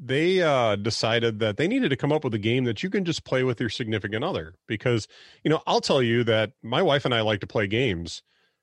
they 0.00 0.42
uh, 0.42 0.76
decided 0.76 1.38
that 1.40 1.56
they 1.56 1.68
needed 1.68 1.90
to 1.90 1.96
come 1.96 2.12
up 2.12 2.24
with 2.24 2.34
a 2.34 2.38
game 2.38 2.64
that 2.64 2.82
you 2.82 2.90
can 2.90 3.04
just 3.04 3.24
play 3.24 3.44
with 3.44 3.60
your 3.60 3.68
significant 3.70 4.24
other. 4.24 4.54
Because 4.66 5.08
you 5.44 5.50
know, 5.50 5.62
I'll 5.66 5.80
tell 5.80 6.02
you 6.02 6.24
that 6.24 6.52
my 6.62 6.82
wife 6.82 7.04
and 7.04 7.14
I 7.14 7.20
like 7.22 7.40
to 7.40 7.46
play 7.46 7.66
games, 7.66 8.22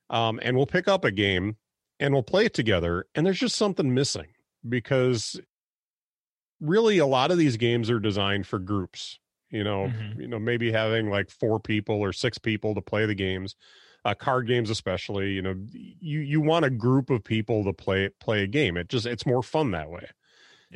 um, 0.10 0.40
and 0.44 0.58
we'll 0.58 0.66
pick 0.68 0.88
up 0.88 1.06
a 1.06 1.12
game 1.12 1.58
and 2.00 2.14
we'll 2.14 2.24
play 2.24 2.46
it 2.46 2.54
together, 2.54 3.06
and 3.16 3.26
there's 3.26 3.40
just 3.40 3.56
something 3.56 3.94
missing 3.94 4.30
because 4.68 5.40
really 6.60 6.98
a 6.98 7.06
lot 7.06 7.32
of 7.32 7.38
these 7.38 7.58
games 7.58 7.90
are 7.90 8.00
designed 8.00 8.48
for 8.48 8.60
groups. 8.60 9.20
You 9.50 9.64
know, 9.64 9.90
Mhm. 9.90 10.14
you 10.16 10.28
know, 10.28 10.40
maybe 10.40 10.72
having 10.72 11.10
like 11.10 11.30
four 11.30 11.60
people 11.60 11.96
or 11.96 12.14
six 12.14 12.38
people 12.38 12.74
to 12.76 12.82
play 12.82 13.06
the 13.06 13.16
games 13.16 13.56
uh, 14.04 14.16
card 14.16 14.48
games 14.48 14.72
especially 14.72 15.32
you 15.32 15.44
know 15.44 15.54
you 15.74 16.22
you 16.22 16.42
want 16.42 16.66
a 16.66 16.72
group 16.72 17.12
of 17.12 17.24
people 17.24 17.64
to 17.64 17.72
play 17.72 18.10
play 18.20 18.42
a 18.42 18.48
game 18.48 18.76
it 18.76 18.90
just 18.90 19.06
it's 19.06 19.28
more 19.28 19.44
fun 19.44 19.70
that 19.70 19.92
way 19.92 20.08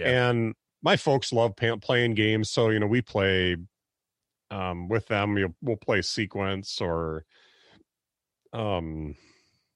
and 0.03 0.55
my 0.81 0.95
folks 0.95 1.31
love 1.33 1.53
playing 1.55 2.13
games 2.13 2.49
so 2.49 2.69
you 2.69 2.79
know 2.79 2.87
we 2.87 3.01
play 3.01 3.55
um 4.51 4.87
with 4.87 5.07
them 5.07 5.33
we'll, 5.33 5.55
we'll 5.61 5.77
play 5.77 6.01
sequence 6.01 6.79
or 6.81 7.25
um 8.53 9.15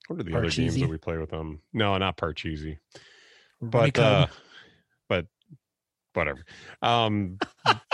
what 0.09 0.20
are 0.20 0.24
the 0.24 0.36
other 0.36 0.49
games 0.49 0.80
that 0.80 0.89
we 0.89 0.97
play 0.97 1.17
with 1.17 1.30
them? 1.30 1.61
No 1.72 1.95
not 1.99 2.17
parcheesi. 2.17 2.80
But 3.61 3.97
uh 3.99 4.26
but 5.07 5.28
whatever. 6.13 6.43
Um 6.82 7.38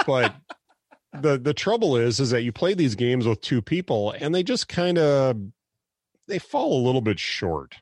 but 0.08 0.34
the 1.20 1.38
the 1.38 1.54
trouble 1.54 1.98
is 1.98 2.22
is 2.22 2.30
that 2.30 2.44
you 2.44 2.54
play 2.54 2.74
these 2.74 2.96
games 2.96 3.28
with 3.28 3.42
two 3.42 3.62
people 3.62 4.12
and 4.12 4.34
they 4.34 4.44
just 4.44 4.70
kind 4.70 4.98
of 4.98 5.38
they 6.30 6.40
fall 6.40 6.82
a 6.82 6.86
little 6.86 7.02
bit 7.02 7.20
short. 7.20 7.76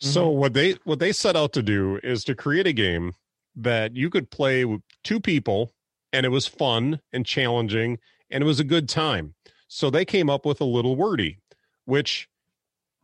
So 0.00 0.28
what 0.28 0.52
they 0.52 0.72
what 0.82 0.98
they 0.98 1.12
set 1.12 1.36
out 1.36 1.52
to 1.52 1.62
do 1.62 2.00
is 2.02 2.24
to 2.24 2.34
create 2.34 2.66
a 2.66 2.72
game 2.72 3.12
that 3.56 3.94
you 3.96 4.10
could 4.10 4.30
play 4.30 4.64
with 4.64 4.80
two 5.02 5.20
people 5.20 5.72
and 6.12 6.26
it 6.26 6.30
was 6.30 6.46
fun 6.46 7.00
and 7.12 7.26
challenging 7.26 7.98
and 8.30 8.42
it 8.42 8.46
was 8.46 8.60
a 8.60 8.64
good 8.64 8.88
time. 8.88 9.34
So 9.68 9.90
they 9.90 10.04
came 10.04 10.30
up 10.30 10.44
with 10.46 10.60
a 10.60 10.64
little 10.64 10.96
wordy 10.96 11.38
which 11.84 12.28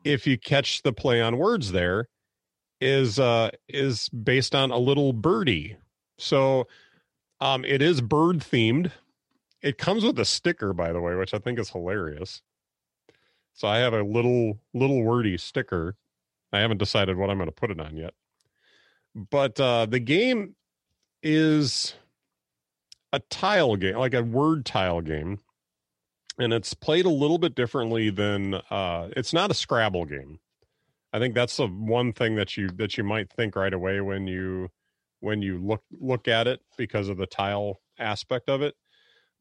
if 0.05 0.27
you 0.27 0.39
catch 0.39 0.83
the 0.83 0.93
play 0.93 1.21
on 1.21 1.37
words 1.37 1.73
there 1.73 2.09
is 2.81 3.19
uh 3.19 3.51
is 3.69 4.09
based 4.09 4.55
on 4.55 4.71
a 4.71 4.79
little 4.79 5.13
birdie. 5.13 5.77
So 6.19 6.67
um 7.41 7.65
it 7.65 7.83
is 7.83 8.01
bird 8.01 8.39
themed. 8.39 8.91
It 9.63 9.77
comes 9.77 10.05
with 10.05 10.19
a 10.19 10.25
sticker 10.25 10.73
by 10.73 10.93
the 10.93 11.01
way 11.01 11.15
which 11.15 11.35
i 11.35 11.39
think 11.39 11.59
is 11.59 11.71
hilarious. 11.71 12.43
So 13.53 13.69
i 13.69 13.79
have 13.79 13.93
a 13.93 14.03
little 14.03 14.59
little 14.75 15.03
wordy 15.03 15.37
sticker. 15.37 15.97
I 16.53 16.61
haven't 16.61 16.79
decided 16.79 17.17
what 17.17 17.31
i'm 17.31 17.39
going 17.39 17.49
to 17.49 17.53
put 17.53 17.71
it 17.71 17.81
on 17.81 17.97
yet 17.97 18.15
but 19.15 19.59
uh 19.61 19.87
the 19.87 20.01
game 20.01 20.55
is 21.23 21.95
a 23.13 23.21
tile 23.31 23.77
game 23.77 23.97
like 23.97 24.15
a 24.15 24.23
word 24.23 24.65
tile 24.65 25.01
game 25.01 25.39
and 26.41 26.53
it's 26.53 26.75
played 26.75 27.05
a 27.05 27.11
little 27.11 27.39
bit 27.39 27.55
differently 27.55 28.11
than 28.11 28.55
uh 28.71 29.09
it's 29.17 29.33
not 29.33 29.51
a 29.51 29.55
scrabble 29.55 30.07
game. 30.07 30.41
I 31.13 31.19
think 31.19 31.35
that's 31.35 31.57
the 31.57 31.67
one 31.67 32.13
thing 32.13 32.37
that 32.37 32.57
you 32.57 32.69
that 32.77 32.97
you 32.97 33.05
might 33.05 33.31
think 33.31 33.57
right 33.57 33.73
away 33.73 34.01
when 34.01 34.27
you 34.27 34.71
when 35.21 35.43
you 35.43 35.59
look 35.59 35.83
look 36.01 36.29
at 36.29 36.47
it 36.47 36.61
because 36.79 37.09
of 37.09 37.19
the 37.19 37.27
tile 37.27 37.81
aspect 37.99 38.49
of 38.49 38.63
it. 38.63 38.75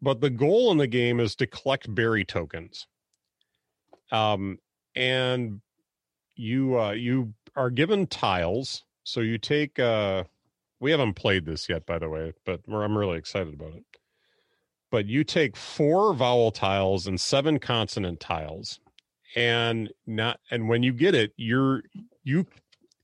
But 0.01 0.21
the 0.21 0.29
goal 0.29 0.71
in 0.71 0.77
the 0.77 0.87
game 0.87 1.19
is 1.19 1.35
to 1.37 1.47
collect 1.47 1.93
berry 1.93 2.25
tokens. 2.25 2.87
Um 4.11 4.59
and 4.95 5.61
you 6.35 6.79
uh 6.79 6.91
you 6.91 7.33
are 7.55 7.69
given 7.69 8.07
tiles 8.07 8.83
so 9.09 9.21
you 9.21 9.37
take 9.37 9.79
uh 9.79 10.23
we 10.79 10.91
haven't 10.91 11.15
played 11.15 11.45
this 11.45 11.67
yet 11.67 11.85
by 11.85 11.97
the 11.97 12.07
way 12.07 12.31
but 12.45 12.61
i'm 12.71 12.97
really 12.97 13.17
excited 13.17 13.53
about 13.53 13.73
it. 13.73 13.83
But 14.91 15.05
you 15.05 15.23
take 15.23 15.55
four 15.55 16.13
vowel 16.15 16.51
tiles 16.51 17.05
and 17.05 17.19
seven 17.19 17.59
consonant 17.59 18.19
tiles 18.19 18.79
and 19.35 19.91
not 20.07 20.39
and 20.49 20.69
when 20.69 20.83
you 20.83 20.93
get 20.93 21.15
it 21.15 21.33
you're 21.37 21.83
you 22.23 22.45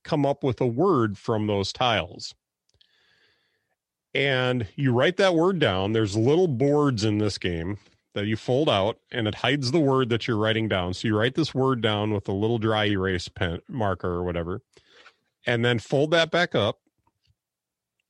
come 0.03 0.25
up 0.25 0.43
with 0.43 0.61
a 0.61 0.67
word 0.67 1.17
from 1.17 1.47
those 1.47 1.73
tiles. 1.73 2.35
And 4.13 4.67
you 4.75 4.93
write 4.93 5.17
that 5.17 5.35
word 5.35 5.59
down. 5.59 5.91
There's 5.91 6.15
little 6.15 6.47
boards 6.47 7.03
in 7.03 7.17
this 7.17 7.37
game 7.37 7.77
that 8.13 8.27
you 8.27 8.37
fold 8.37 8.69
out 8.69 8.97
and 9.11 9.27
it 9.27 9.35
hides 9.35 9.71
the 9.71 9.79
word 9.79 10.09
that 10.09 10.27
you're 10.27 10.37
writing 10.37 10.69
down. 10.69 10.93
So 10.93 11.07
you 11.07 11.17
write 11.17 11.35
this 11.35 11.53
word 11.53 11.81
down 11.81 12.13
with 12.13 12.29
a 12.29 12.31
little 12.31 12.59
dry 12.59 12.85
erase 12.85 13.27
pen 13.27 13.59
marker 13.67 14.07
or 14.07 14.23
whatever 14.23 14.61
and 15.45 15.63
then 15.63 15.79
fold 15.79 16.11
that 16.11 16.31
back 16.31 16.55
up 16.55 16.79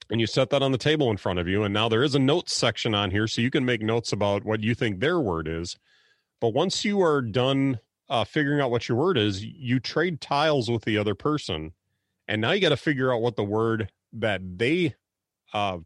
and 0.10 0.22
you 0.22 0.28
set 0.28 0.50
that 0.52 0.62
on 0.62 0.72
the 0.72 0.78
table 0.78 1.10
in 1.10 1.18
front 1.18 1.40
of 1.40 1.48
you 1.48 1.64
and 1.64 1.74
now 1.74 1.90
there 1.90 2.04
is 2.04 2.16
a 2.16 2.20
notes 2.20 2.54
section 2.54 2.94
on 2.94 3.12
here 3.12 3.28
so 3.28 3.42
you 3.42 3.52
can 3.52 3.66
make 3.66 3.82
notes 3.82 4.12
about 4.12 4.46
what 4.46 4.62
you 4.62 4.76
think 4.76 5.00
their 5.00 5.20
word 5.20 5.48
is. 5.48 5.78
But 6.42 6.54
once 6.54 6.86
you 6.86 7.02
are 7.02 7.22
done 7.22 7.80
uh, 8.10 8.24
figuring 8.24 8.62
out 8.62 8.70
what 8.70 8.88
your 8.88 8.98
word 8.98 9.18
is 9.18 9.44
you 9.44 9.80
trade 9.80 10.22
tiles 10.22 10.70
with 10.70 10.84
the 10.84 10.98
other 10.98 11.16
person 11.16 11.74
and 12.28 12.42
now 12.42 12.52
you 12.52 12.62
got 12.62 12.70
to 12.70 12.78
figure 12.78 13.14
out 13.14 13.22
what 13.22 13.36
the 13.36 13.44
word 13.44 13.92
that 14.14 14.42
they 14.58 14.96
uh, 15.54 15.78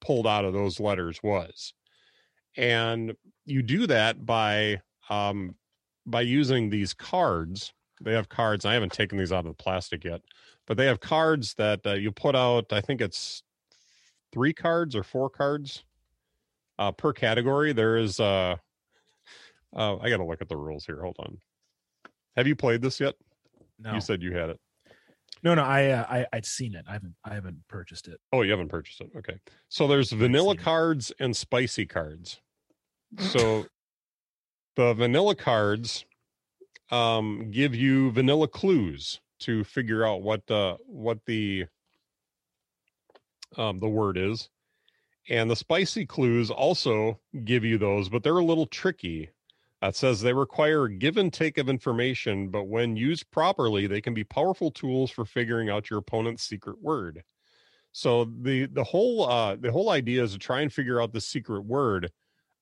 pulled 0.00 0.26
out 0.26 0.44
of 0.44 0.52
those 0.52 0.80
letters 0.80 1.20
was. 1.22 1.72
And 2.56 3.14
you 3.44 3.62
do 3.62 3.86
that 3.86 4.24
by 4.24 4.80
um, 5.10 5.54
by 6.06 6.22
using 6.22 6.70
these 6.70 6.94
cards. 6.94 7.72
They 8.00 8.12
have 8.12 8.28
cards 8.28 8.64
i 8.64 8.74
haven't 8.74 8.92
taken 8.92 9.18
these 9.18 9.32
out 9.32 9.40
of 9.40 9.56
the 9.56 9.62
plastic 9.62 10.04
yet 10.04 10.22
but 10.68 10.76
they 10.76 10.86
have 10.86 11.00
cards 11.00 11.54
that 11.54 11.80
uh, 11.84 11.94
you 11.94 12.12
put 12.12 12.36
out 12.36 12.72
i 12.72 12.80
think 12.80 13.00
it's 13.00 13.42
three 14.32 14.52
cards 14.52 14.94
or 14.94 15.02
four 15.02 15.28
cards 15.28 15.84
uh, 16.78 16.92
per 16.92 17.12
category 17.12 17.72
there 17.72 17.96
is 17.96 18.20
uh, 18.20 18.54
uh 19.74 19.96
i 19.96 20.08
gotta 20.08 20.24
look 20.24 20.40
at 20.40 20.48
the 20.48 20.56
rules 20.56 20.86
here 20.86 21.02
hold 21.02 21.16
on 21.18 21.38
have 22.36 22.46
you 22.46 22.54
played 22.54 22.80
this 22.80 23.00
yet 23.00 23.14
no, 23.80 23.94
you 23.94 24.00
said 24.00 24.22
you 24.22 24.32
had 24.36 24.50
it 24.50 24.60
no, 25.44 25.54
no. 25.54 25.62
I, 25.62 25.90
uh, 25.90 26.04
I, 26.10 26.26
I'd 26.32 26.44
seen 26.44 26.74
it. 26.74 26.84
I 26.88 26.94
haven't, 26.94 27.14
I 27.24 27.34
haven't 27.34 27.58
purchased 27.68 28.08
it. 28.08 28.18
oh 28.32 28.42
you 28.42 28.50
haven't 28.50 28.68
purchased 28.68 29.00
it 29.00 29.10
okay 29.16 29.38
so 29.68 29.88
there's 29.88 30.12
vanilla 30.12 30.50
seen 30.50 30.60
it. 30.60 30.64
cards 30.64 31.12
and 31.18 31.36
spicy 31.36 31.86
cards 31.86 32.40
so 33.18 33.66
the 34.76 34.94
vanilla 34.94 35.34
cards 35.34 36.04
um 36.90 37.50
give 37.50 37.74
you 37.74 38.10
vanilla 38.10 38.48
clues 38.48 39.20
to 39.40 39.64
figure 39.64 40.04
out 40.06 40.22
what 40.22 40.50
uh 40.50 40.76
what 40.86 41.18
the 41.26 41.66
um 43.56 43.78
the 43.80 43.88
word 43.88 44.16
is 44.18 44.48
And 45.28 45.50
the 45.50 45.56
spicy 45.56 46.06
clues 46.06 46.50
also 46.50 47.20
give 47.44 47.64
you 47.64 47.78
those, 47.78 48.08
but 48.08 48.22
they're 48.22 48.38
a 48.38 48.44
little 48.44 48.66
tricky. 48.66 49.30
It 49.82 49.94
says 49.94 50.20
they 50.20 50.32
require 50.32 50.88
give 50.88 51.16
and 51.18 51.32
take 51.32 51.58
of 51.58 51.68
information, 51.68 52.48
but 52.48 52.64
when 52.64 52.96
used 52.96 53.30
properly, 53.30 53.86
they 53.86 54.00
can 54.00 54.14
be 54.14 54.24
powerful 54.24 54.70
tools 54.70 55.10
for 55.10 55.24
figuring 55.24 55.68
out 55.70 55.90
your 55.90 55.98
opponent's 56.00 56.42
secret 56.44 56.82
word. 56.82 57.22
So 57.92 58.24
the 58.24 58.66
the 58.66 58.84
whole 58.84 59.28
uh, 59.28 59.56
the 59.56 59.72
whole 59.72 59.90
idea 59.90 60.22
is 60.22 60.32
to 60.32 60.38
try 60.38 60.62
and 60.62 60.72
figure 60.72 61.00
out 61.00 61.12
the 61.12 61.20
secret 61.20 61.64
word 61.64 62.10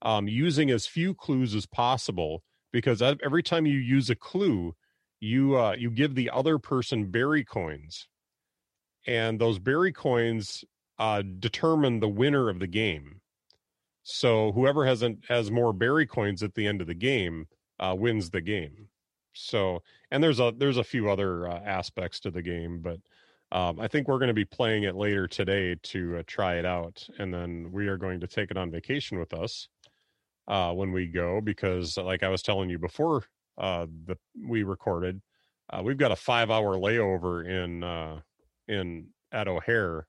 um, 0.02 0.28
using 0.28 0.70
as 0.70 0.86
few 0.86 1.14
clues 1.14 1.54
as 1.54 1.66
possible, 1.66 2.42
because 2.72 3.00
every 3.02 3.42
time 3.42 3.66
you 3.66 3.78
use 3.78 4.10
a 4.10 4.16
clue, 4.16 4.74
you 5.26 5.58
uh, 5.58 5.74
you 5.78 5.90
give 5.90 6.14
the 6.14 6.30
other 6.30 6.58
person 6.58 7.10
berry 7.10 7.44
coins, 7.44 8.08
and 9.06 9.40
those 9.40 9.58
berry 9.58 9.92
coins 9.92 10.64
uh, 10.98 11.22
determine 11.38 12.00
the 12.00 12.08
winner 12.08 12.48
of 12.48 12.60
the 12.60 12.66
game. 12.66 13.20
So 14.02 14.52
whoever 14.52 14.86
has 14.86 15.02
an, 15.02 15.20
has 15.28 15.50
more 15.50 15.72
berry 15.72 16.06
coins 16.06 16.42
at 16.42 16.54
the 16.54 16.66
end 16.66 16.80
of 16.80 16.86
the 16.86 16.94
game 16.94 17.46
uh, 17.80 17.94
wins 17.98 18.30
the 18.30 18.40
game. 18.40 18.88
So 19.32 19.82
and 20.10 20.22
there's 20.22 20.40
a 20.40 20.52
there's 20.56 20.78
a 20.78 20.84
few 20.84 21.10
other 21.10 21.48
uh, 21.48 21.60
aspects 21.60 22.20
to 22.20 22.30
the 22.30 22.42
game, 22.42 22.80
but 22.80 23.00
um, 23.52 23.78
I 23.78 23.88
think 23.88 24.08
we're 24.08 24.18
going 24.18 24.28
to 24.28 24.34
be 24.34 24.44
playing 24.44 24.84
it 24.84 24.96
later 24.96 25.28
today 25.28 25.76
to 25.82 26.18
uh, 26.18 26.22
try 26.26 26.56
it 26.56 26.64
out, 26.64 27.06
and 27.18 27.32
then 27.32 27.70
we 27.72 27.88
are 27.88 27.96
going 27.96 28.20
to 28.20 28.26
take 28.26 28.50
it 28.50 28.56
on 28.56 28.70
vacation 28.70 29.18
with 29.18 29.32
us 29.34 29.68
uh, 30.48 30.72
when 30.72 30.92
we 30.92 31.06
go 31.06 31.40
because, 31.40 31.96
like 31.96 32.22
I 32.22 32.28
was 32.28 32.42
telling 32.42 32.70
you 32.70 32.78
before, 32.78 33.24
uh, 33.58 33.86
the 34.06 34.16
we 34.46 34.62
recorded, 34.62 35.20
uh, 35.70 35.82
we've 35.82 35.98
got 35.98 36.12
a 36.12 36.16
five 36.16 36.50
hour 36.50 36.76
layover 36.76 37.46
in 37.46 37.82
uh, 37.82 38.20
in 38.68 39.08
at 39.32 39.48
O'Hare 39.48 40.06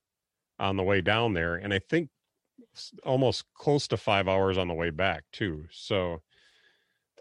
on 0.60 0.78
the 0.78 0.84
way 0.84 1.02
down 1.02 1.34
there, 1.34 1.56
and 1.56 1.74
I 1.74 1.80
think 1.80 2.10
almost 3.04 3.46
close 3.54 3.88
to 3.88 3.98
five 3.98 4.28
hours 4.28 4.58
on 4.58 4.68
the 4.68 4.74
way 4.74 4.90
back 4.90 5.24
too. 5.32 5.66
So, 5.72 6.22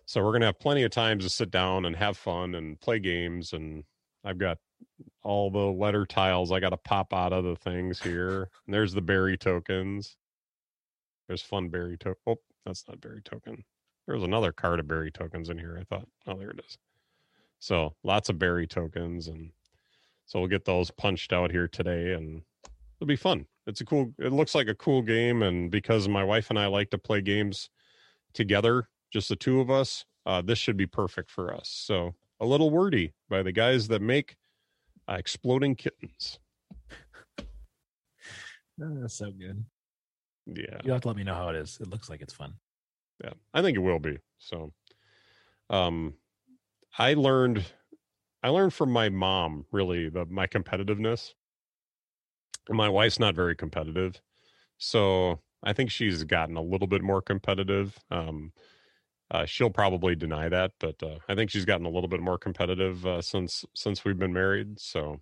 so 0.04 0.22
we're 0.22 0.32
gonna 0.32 0.46
have 0.46 0.60
plenty 0.60 0.82
of 0.82 0.90
times 0.90 1.24
to 1.24 1.30
sit 1.30 1.50
down 1.50 1.84
and 1.84 1.96
have 1.96 2.16
fun 2.16 2.54
and 2.54 2.80
play 2.80 2.98
games. 2.98 3.52
And 3.52 3.84
I've 4.24 4.38
got 4.38 4.58
all 5.22 5.50
the 5.50 5.58
letter 5.58 6.06
tiles 6.06 6.52
I 6.52 6.60
got 6.60 6.70
to 6.70 6.76
pop 6.76 7.12
out 7.12 7.32
of 7.32 7.44
the 7.44 7.56
things 7.56 8.00
here. 8.00 8.48
And 8.66 8.74
there's 8.74 8.92
the 8.92 9.02
berry 9.02 9.36
tokens. 9.36 10.16
There's 11.28 11.42
fun 11.42 11.68
berry 11.68 11.96
token. 11.96 12.20
Oh, 12.26 12.36
that's 12.64 12.84
not 12.88 13.00
berry 13.00 13.22
token. 13.22 13.64
There 14.06 14.14
was 14.14 14.24
another 14.24 14.52
card 14.52 14.80
of 14.80 14.86
berry 14.86 15.10
tokens 15.10 15.48
in 15.48 15.58
here. 15.58 15.76
I 15.80 15.84
thought, 15.84 16.06
oh, 16.26 16.36
there 16.36 16.50
it 16.50 16.60
is. 16.66 16.78
So 17.58 17.94
lots 18.04 18.28
of 18.28 18.38
berry 18.38 18.66
tokens, 18.66 19.28
and 19.28 19.50
so 20.26 20.38
we'll 20.38 20.48
get 20.48 20.64
those 20.64 20.90
punched 20.90 21.32
out 21.32 21.50
here 21.50 21.66
today, 21.66 22.12
and 22.12 22.42
it'll 22.96 23.06
be 23.06 23.16
fun. 23.16 23.46
It's 23.66 23.80
a 23.80 23.84
cool. 23.84 24.12
It 24.18 24.32
looks 24.32 24.54
like 24.54 24.68
a 24.68 24.74
cool 24.74 25.02
game, 25.02 25.42
and 25.42 25.70
because 25.70 26.08
my 26.08 26.22
wife 26.22 26.50
and 26.50 26.58
I 26.58 26.66
like 26.66 26.90
to 26.90 26.98
play 26.98 27.20
games 27.20 27.70
together, 28.32 28.88
just 29.10 29.28
the 29.28 29.36
two 29.36 29.60
of 29.60 29.70
us, 29.70 30.04
uh, 30.24 30.42
this 30.42 30.58
should 30.58 30.76
be 30.76 30.86
perfect 30.86 31.30
for 31.30 31.52
us. 31.52 31.68
So 31.68 32.14
a 32.38 32.46
little 32.46 32.70
wordy 32.70 33.12
by 33.28 33.42
the 33.42 33.52
guys 33.52 33.88
that 33.88 34.02
make 34.02 34.36
uh, 35.08 35.14
exploding 35.14 35.74
kittens. 35.74 36.38
That's 38.78 39.14
so 39.14 39.32
good. 39.32 39.64
Yeah, 40.46 40.78
you 40.84 40.92
have 40.92 41.00
to 41.00 41.08
let 41.08 41.16
me 41.16 41.24
know 41.24 41.34
how 41.34 41.48
it 41.48 41.56
is. 41.56 41.78
It 41.80 41.88
looks 41.88 42.08
like 42.08 42.20
it's 42.20 42.34
fun. 42.34 42.54
Yeah, 43.22 43.32
I 43.55 43.62
think 43.62 43.76
it 43.76 43.80
will 43.80 43.98
be. 43.98 44.18
So, 44.38 44.72
um, 45.70 46.14
I 46.98 47.14
learned, 47.14 47.64
I 48.43 48.48
learned 48.48 48.74
from 48.74 48.90
my 48.90 49.09
mom 49.09 49.66
really 49.72 50.09
the 50.09 50.26
my 50.26 50.47
competitiveness 50.47 51.32
my 52.68 52.88
wife's 52.88 53.18
not 53.18 53.34
very 53.34 53.55
competitive, 53.55 54.20
so 54.78 55.40
I 55.62 55.72
think 55.72 55.90
she's 55.90 56.24
gotten 56.24 56.56
a 56.56 56.62
little 56.62 56.86
bit 56.86 57.02
more 57.02 57.22
competitive. 57.22 57.98
Um, 58.10 58.52
uh, 59.30 59.44
she'll 59.44 59.70
probably 59.70 60.14
deny 60.14 60.48
that, 60.48 60.72
but 60.78 61.02
uh, 61.02 61.18
I 61.28 61.34
think 61.34 61.51
she's 61.51 61.64
gotten 61.64 61.86
a 61.86 61.90
little 61.90 62.09
bit 62.09 62.20
more 62.20 62.38
competitive 62.38 63.05
uh, 63.06 63.22
since 63.22 63.64
since 63.74 64.05
we've 64.05 64.18
been 64.18 64.32
married. 64.32 64.80
So, 64.80 65.20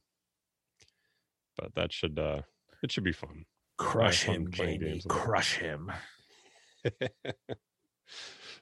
but 1.57 1.75
that 1.75 1.93
should 1.93 2.19
uh, 2.19 2.43
it 2.83 2.93
should 2.93 3.05
be 3.05 3.12
fun. 3.12 3.45
Crush 3.77 4.25
him, 4.25 4.51
Jamie. 4.51 5.03
Crush 5.09 5.57
him. 5.57 5.91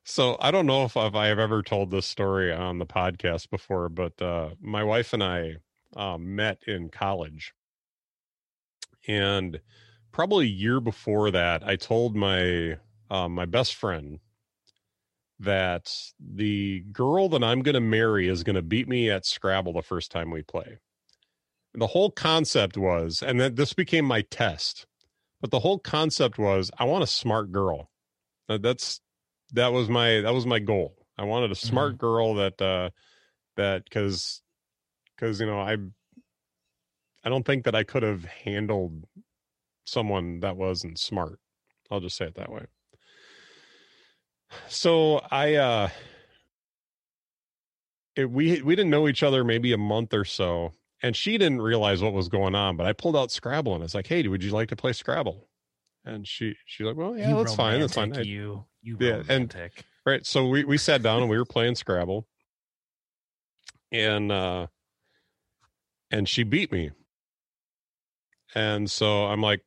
So 0.04 0.36
I 0.40 0.50
don't 0.50 0.66
know 0.66 0.84
if, 0.84 0.96
if 0.96 1.14
I 1.14 1.26
have 1.26 1.38
ever 1.38 1.62
told 1.62 1.90
this 1.90 2.06
story 2.06 2.52
on 2.52 2.78
the 2.78 2.86
podcast 2.86 3.50
before, 3.50 3.88
but 3.88 4.20
uh, 4.20 4.50
my 4.60 4.84
wife 4.84 5.12
and 5.12 5.22
I 5.22 5.56
um, 5.94 6.34
met 6.34 6.62
in 6.66 6.88
college 6.88 7.54
and 9.06 9.60
probably 10.12 10.46
a 10.46 10.50
year 10.50 10.80
before 10.80 11.30
that, 11.30 11.66
I 11.66 11.76
told 11.76 12.14
my 12.16 12.78
um, 13.10 13.34
my 13.34 13.44
best 13.44 13.74
friend 13.74 14.20
that 15.38 15.92
the 16.20 16.80
girl 16.92 17.28
that 17.28 17.42
I'm 17.42 17.62
going 17.62 17.74
to 17.74 17.80
marry 17.80 18.28
is 18.28 18.44
going 18.44 18.56
to 18.56 18.62
beat 18.62 18.88
me 18.88 19.10
at 19.10 19.26
Scrabble 19.26 19.72
the 19.72 19.82
first 19.82 20.10
time 20.10 20.30
we 20.30 20.42
play. 20.42 20.78
The 21.74 21.88
whole 21.88 22.10
concept 22.10 22.76
was, 22.76 23.22
and 23.22 23.40
then 23.40 23.54
this 23.56 23.72
became 23.72 24.04
my 24.04 24.22
test, 24.22 24.86
but 25.40 25.50
the 25.50 25.60
whole 25.60 25.78
concept 25.78 26.38
was, 26.38 26.70
I 26.78 26.84
want 26.84 27.02
a 27.02 27.08
smart 27.08 27.50
girl. 27.50 27.90
That's 28.48 29.00
that 29.52 29.72
was 29.72 29.88
my 29.88 30.20
that 30.20 30.32
was 30.34 30.46
my 30.46 30.58
goal. 30.58 30.94
I 31.18 31.24
wanted 31.24 31.52
a 31.52 31.56
smart 31.56 31.92
mm-hmm. 31.92 32.06
girl 32.06 32.34
that 32.34 32.60
uh 32.60 32.90
that 33.56 33.84
because 33.84 34.42
because 35.16 35.40
you 35.40 35.46
know 35.46 35.60
I 35.60 35.76
I 37.24 37.28
don't 37.28 37.44
think 37.44 37.64
that 37.64 37.74
I 37.74 37.84
could 37.84 38.02
have 38.02 38.24
handled 38.24 39.04
someone 39.84 40.40
that 40.40 40.56
wasn't 40.56 40.98
smart. 40.98 41.38
I'll 41.90 42.00
just 42.00 42.16
say 42.16 42.26
it 42.26 42.34
that 42.36 42.50
way. 42.50 42.66
So 44.68 45.20
I 45.30 45.54
uh 45.54 45.88
it, 48.16 48.30
we 48.30 48.62
we 48.62 48.76
didn't 48.76 48.90
know 48.90 49.08
each 49.08 49.22
other 49.22 49.44
maybe 49.44 49.72
a 49.72 49.78
month 49.78 50.12
or 50.12 50.24
so 50.24 50.72
and 51.02 51.16
she 51.16 51.38
didn't 51.38 51.60
realize 51.62 52.02
what 52.02 52.12
was 52.12 52.28
going 52.28 52.54
on 52.54 52.76
but 52.76 52.86
i 52.86 52.92
pulled 52.92 53.16
out 53.16 53.30
scrabble 53.30 53.74
and 53.74 53.82
it's 53.82 53.94
like 53.94 54.06
hey 54.06 54.26
would 54.26 54.42
you 54.42 54.50
like 54.50 54.68
to 54.68 54.76
play 54.76 54.92
scrabble 54.92 55.48
and 56.04 56.26
she 56.26 56.54
she's 56.66 56.86
like 56.86 56.96
well 56.96 57.16
yeah 57.16 57.30
you 57.30 57.36
that's 57.36 57.54
fine 57.54 57.80
that's 57.80 57.94
fine 57.94 58.12
you 58.24 58.64
you 58.82 58.96
yeah 59.00 59.18
romantic. 59.18 59.72
and 59.76 59.84
right 60.04 60.26
so 60.26 60.46
we 60.46 60.64
we 60.64 60.76
sat 60.76 61.02
down 61.02 61.20
and 61.20 61.30
we 61.30 61.38
were 61.38 61.44
playing 61.56 61.74
scrabble 61.74 62.26
and 63.90 64.32
uh 64.32 64.66
and 66.10 66.28
she 66.28 66.42
beat 66.42 66.70
me 66.72 66.90
and 68.54 68.90
so 68.90 69.24
I'm 69.26 69.40
like, 69.40 69.64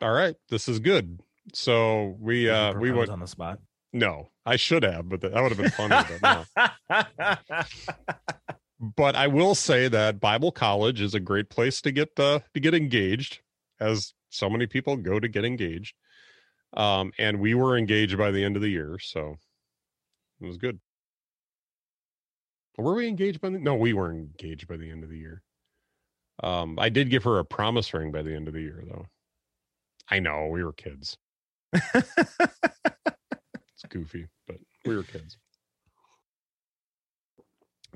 all 0.00 0.12
right, 0.12 0.34
this 0.48 0.68
is 0.68 0.78
good. 0.78 1.20
So 1.52 2.16
we 2.20 2.48
uh 2.48 2.74
we 2.74 2.92
went 2.92 3.10
on 3.10 3.20
the 3.20 3.26
spot. 3.26 3.58
No, 3.92 4.30
I 4.46 4.56
should 4.56 4.84
have, 4.84 5.08
but 5.08 5.20
that 5.20 5.34
would 5.34 5.52
have 5.52 5.58
been 5.58 5.70
funny. 5.70 5.96
but, 6.20 6.46
no. 6.88 7.64
but 8.96 9.16
I 9.16 9.26
will 9.26 9.56
say 9.56 9.88
that 9.88 10.20
Bible 10.20 10.52
college 10.52 11.00
is 11.00 11.14
a 11.14 11.20
great 11.20 11.50
place 11.50 11.80
to 11.82 11.90
get 11.90 12.10
uh, 12.18 12.40
to 12.54 12.60
get 12.60 12.74
engaged, 12.74 13.40
as 13.80 14.14
so 14.28 14.48
many 14.48 14.66
people 14.66 14.96
go 14.96 15.18
to 15.18 15.28
get 15.28 15.44
engaged. 15.44 15.96
Um, 16.74 17.12
and 17.18 17.40
we 17.40 17.54
were 17.54 17.76
engaged 17.76 18.16
by 18.16 18.30
the 18.30 18.44
end 18.44 18.56
of 18.56 18.62
the 18.62 18.68
year, 18.68 18.98
so 19.00 19.36
it 20.40 20.46
was 20.46 20.56
good. 20.56 20.78
Were 22.78 22.94
we 22.94 23.08
engaged 23.08 23.40
by 23.40 23.50
the? 23.50 23.58
No, 23.58 23.74
we 23.74 23.92
were 23.92 24.10
engaged 24.10 24.68
by 24.68 24.76
the 24.76 24.90
end 24.90 25.04
of 25.04 25.10
the 25.10 25.18
year. 25.18 25.42
Um, 26.42 26.78
I 26.78 26.88
did 26.88 27.10
give 27.10 27.24
her 27.24 27.38
a 27.38 27.44
promise 27.44 27.92
ring 27.92 28.10
by 28.10 28.22
the 28.22 28.34
end 28.34 28.48
of 28.48 28.54
the 28.54 28.62
year, 28.62 28.82
though. 28.86 29.06
I 30.08 30.18
know 30.18 30.46
we 30.46 30.64
were 30.64 30.72
kids. 30.72 31.16
it's 31.72 32.06
goofy, 33.88 34.26
but 34.46 34.56
we 34.86 34.96
were 34.96 35.02
kids. 35.02 35.36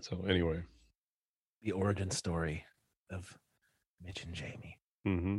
So 0.03 0.25
anyway, 0.29 0.63
the 1.63 1.73
origin 1.73 2.11
story 2.11 2.65
of 3.11 3.39
Mitch 4.05 4.25
and 4.25 4.35
Jamie. 4.35 4.79
Mm-hmm. 5.07 5.39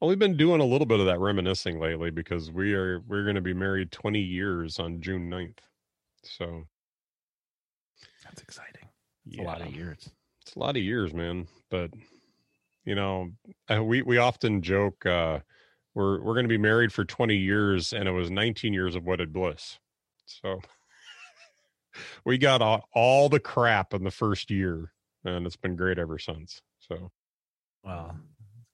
Well, 0.00 0.10
we've 0.10 0.18
been 0.18 0.36
doing 0.36 0.60
a 0.60 0.64
little 0.64 0.86
bit 0.86 1.00
of 1.00 1.06
that 1.06 1.20
reminiscing 1.20 1.80
lately 1.80 2.10
because 2.10 2.50
we 2.50 2.74
are 2.74 3.00
we're 3.06 3.22
going 3.22 3.36
to 3.36 3.40
be 3.40 3.54
married 3.54 3.92
20 3.92 4.20
years 4.20 4.78
on 4.78 5.00
June 5.00 5.30
9th. 5.30 5.58
So 6.22 6.66
that's 8.22 8.42
exciting. 8.42 8.88
Yeah. 9.24 9.42
A 9.42 9.44
lot 9.44 9.62
of 9.62 9.74
years. 9.74 10.10
It's 10.42 10.54
a 10.54 10.58
lot 10.58 10.76
of 10.76 10.82
years, 10.82 11.14
man. 11.14 11.46
But 11.70 11.90
you 12.84 12.94
know, 12.94 13.30
uh, 13.72 13.82
we 13.82 14.02
we 14.02 14.18
often 14.18 14.60
joke 14.60 15.06
uh, 15.06 15.40
we're 15.94 16.20
we're 16.20 16.34
going 16.34 16.44
to 16.44 16.48
be 16.48 16.58
married 16.58 16.92
for 16.92 17.04
20 17.04 17.34
years, 17.34 17.92
and 17.94 18.06
it 18.06 18.12
was 18.12 18.30
19 18.30 18.74
years 18.74 18.96
of 18.96 19.04
wedded 19.04 19.32
bliss. 19.32 19.78
So 20.26 20.60
we 22.24 22.36
got 22.36 22.60
all, 22.60 22.86
all 22.92 23.28
the 23.28 23.40
crap 23.40 23.94
in 23.94 24.04
the 24.04 24.10
first 24.10 24.50
year, 24.50 24.92
and 25.24 25.46
it's 25.46 25.56
been 25.56 25.74
great 25.74 25.98
ever 25.98 26.18
since. 26.18 26.60
So, 26.80 27.10
well, 27.82 28.16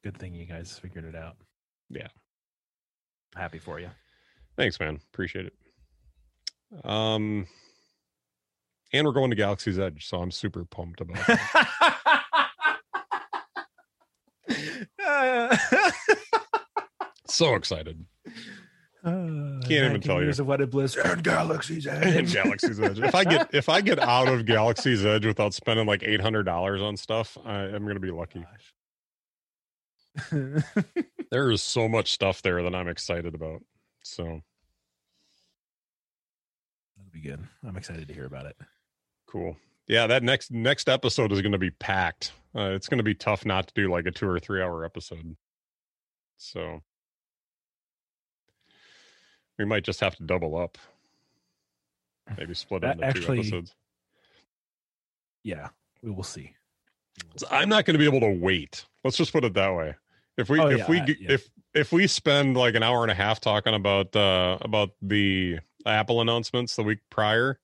good 0.02 0.16
thing 0.18 0.34
you 0.34 0.44
guys 0.46 0.78
figured 0.78 1.04
it 1.04 1.14
out. 1.16 1.36
Yeah, 1.90 2.08
happy 3.34 3.58
for 3.58 3.80
you. 3.80 3.90
Thanks, 4.56 4.78
man. 4.80 5.00
Appreciate 5.12 5.46
it. 5.46 5.54
Um, 6.84 7.46
and 8.92 9.06
we're 9.06 9.12
going 9.12 9.30
to 9.30 9.36
Galaxy's 9.36 9.78
Edge, 9.78 10.06
so 10.06 10.18
I'm 10.18 10.30
super 10.30 10.64
pumped 10.64 11.00
about 11.00 11.24
it. 11.28 11.38
so 17.26 17.54
excited. 17.54 18.04
Can't 19.04 19.68
even 19.70 20.00
tell 20.00 20.18
you. 20.18 20.24
Years 20.24 20.38
of 20.38 20.46
wedded 20.46 20.70
bliss 20.70 20.96
and 20.96 21.24
Galaxy's 21.24 21.86
Edge. 21.88 22.14
and 22.14 22.30
Galaxy's 22.30 22.78
Edge. 22.78 23.00
If 23.00 23.14
I 23.14 23.24
get 23.24 23.52
if 23.52 23.68
I 23.68 23.80
get 23.80 23.98
out 23.98 24.28
of 24.28 24.46
Galaxy's 24.46 25.04
Edge 25.04 25.26
without 25.26 25.54
spending 25.54 25.86
like 25.86 26.02
eight 26.04 26.20
hundred 26.20 26.44
dollars 26.44 26.80
on 26.80 26.96
stuff, 26.96 27.36
I, 27.44 27.54
I'm 27.62 27.86
gonna 27.86 27.98
be 28.00 28.12
lucky. 28.12 28.44
There 31.30 31.51
is 31.51 31.62
so 31.62 31.89
much 31.89 32.12
stuff 32.12 32.43
there 32.43 32.62
that 32.62 32.74
I'm 32.74 32.89
excited 32.89 33.34
about. 33.34 33.62
So 34.02 34.43
That'll 36.97 37.10
be 37.10 37.20
good. 37.20 37.40
I'm 37.66 37.76
excited 37.78 38.06
to 38.09 38.12
hear 38.14 38.26
about 38.26 38.44
it. 38.47 38.56
cool. 39.26 39.56
Yeah, 39.89 40.06
that 40.06 40.22
next 40.22 40.51
next 40.52 40.89
episode 40.90 41.32
is 41.32 41.40
going 41.40 41.52
to 41.52 41.59
be 41.59 41.70
packed. 41.70 42.32
Uh, 42.55 42.70
it's 42.74 42.86
going 42.89 42.98
to 42.98 43.05
be 43.05 43.14
tough 43.14 43.44
not 43.47 43.66
to 43.68 43.74
do 43.74 43.90
like 43.90 44.05
a 44.06 44.10
two 44.10 44.28
or 44.28 44.39
three 44.39 44.62
hour 44.62 44.84
episode. 44.84 45.36
So 46.36 46.82
we 49.59 49.64
might 49.64 49.84
just 49.84 50.01
have 50.01 50.14
to 50.16 50.22
double 50.22 50.56
up. 50.56 50.76
Maybe 52.39 52.55
split 52.55 52.82
That 52.82 52.97
into 52.97 53.06
actually- 53.06 53.39
two 53.39 53.43
episodes. 53.43 53.74
Yeah, 55.44 55.68
we 56.02 56.10
will 56.10 56.22
see. 56.22 56.55
So 57.36 57.47
I'm 57.51 57.68
not 57.68 57.84
going 57.84 57.94
to 57.94 57.98
be 57.98 58.05
able 58.06 58.20
to 58.20 58.39
wait. 58.40 58.84
Let's 59.02 59.16
just 59.16 59.32
put 59.32 59.44
it 59.44 59.55
that 59.55 59.74
way. 59.74 59.94
If 60.36 60.48
we 60.48 60.60
Oh, 60.60 60.68
if 60.68 60.78
yeah, 60.78 60.88
we 60.88 60.96
yeah. 60.98 61.32
if 61.32 61.50
if 61.74 61.92
we 61.92 62.06
spend 62.06 62.56
like 62.56 62.74
an 62.74 62.82
hour 62.82 63.02
and 63.02 63.10
a 63.10 63.14
half 63.14 63.40
talking 63.40 63.74
about 63.74 64.14
uh 64.16 64.59
about 64.60 64.90
the 65.00 65.59
Apple 65.86 66.20
announcements 66.20 66.76
the 66.76 66.82
week 66.82 67.00
prior, 67.10 67.59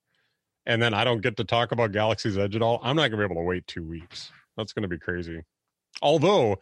and 0.67 0.83
then 0.83 0.95
I 0.95 1.05
don't 1.05 1.23
get 1.23 1.37
to 1.39 1.45
talk 1.45 1.73
about 1.73 1.93
Galaxy's 1.93 2.37
Edge 2.37 2.57
at 2.57 2.63
all, 2.63 2.81
I'm 2.83 2.97
not 2.97 3.11
going 3.11 3.21
to 3.23 3.29
be 3.29 3.33
able 3.33 3.43
to 3.43 3.47
wait 3.47 3.67
two 3.67 3.85
weeks. 3.85 4.31
That's 4.57 4.73
going 4.73 4.83
to 4.83 4.89
be 4.89 4.99
crazy. 4.99 5.43
Although, 6.03 6.59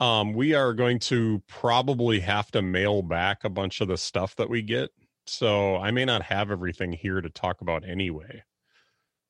um, 0.00 0.32
we 0.32 0.54
are 0.54 0.72
going 0.72 0.98
to 1.00 1.42
probably 1.46 2.20
have 2.20 2.50
to 2.52 2.62
mail 2.62 3.02
back 3.02 3.44
a 3.44 3.50
bunch 3.50 3.80
of 3.80 3.88
the 3.88 3.98
stuff 3.98 4.36
that 4.36 4.48
we 4.48 4.62
get, 4.62 4.90
so 5.26 5.76
I 5.76 5.90
may 5.90 6.04
not 6.04 6.22
have 6.22 6.50
everything 6.50 6.92
here 6.92 7.20
to 7.20 7.30
talk 7.30 7.60
about 7.60 7.86
anyway. 7.88 8.44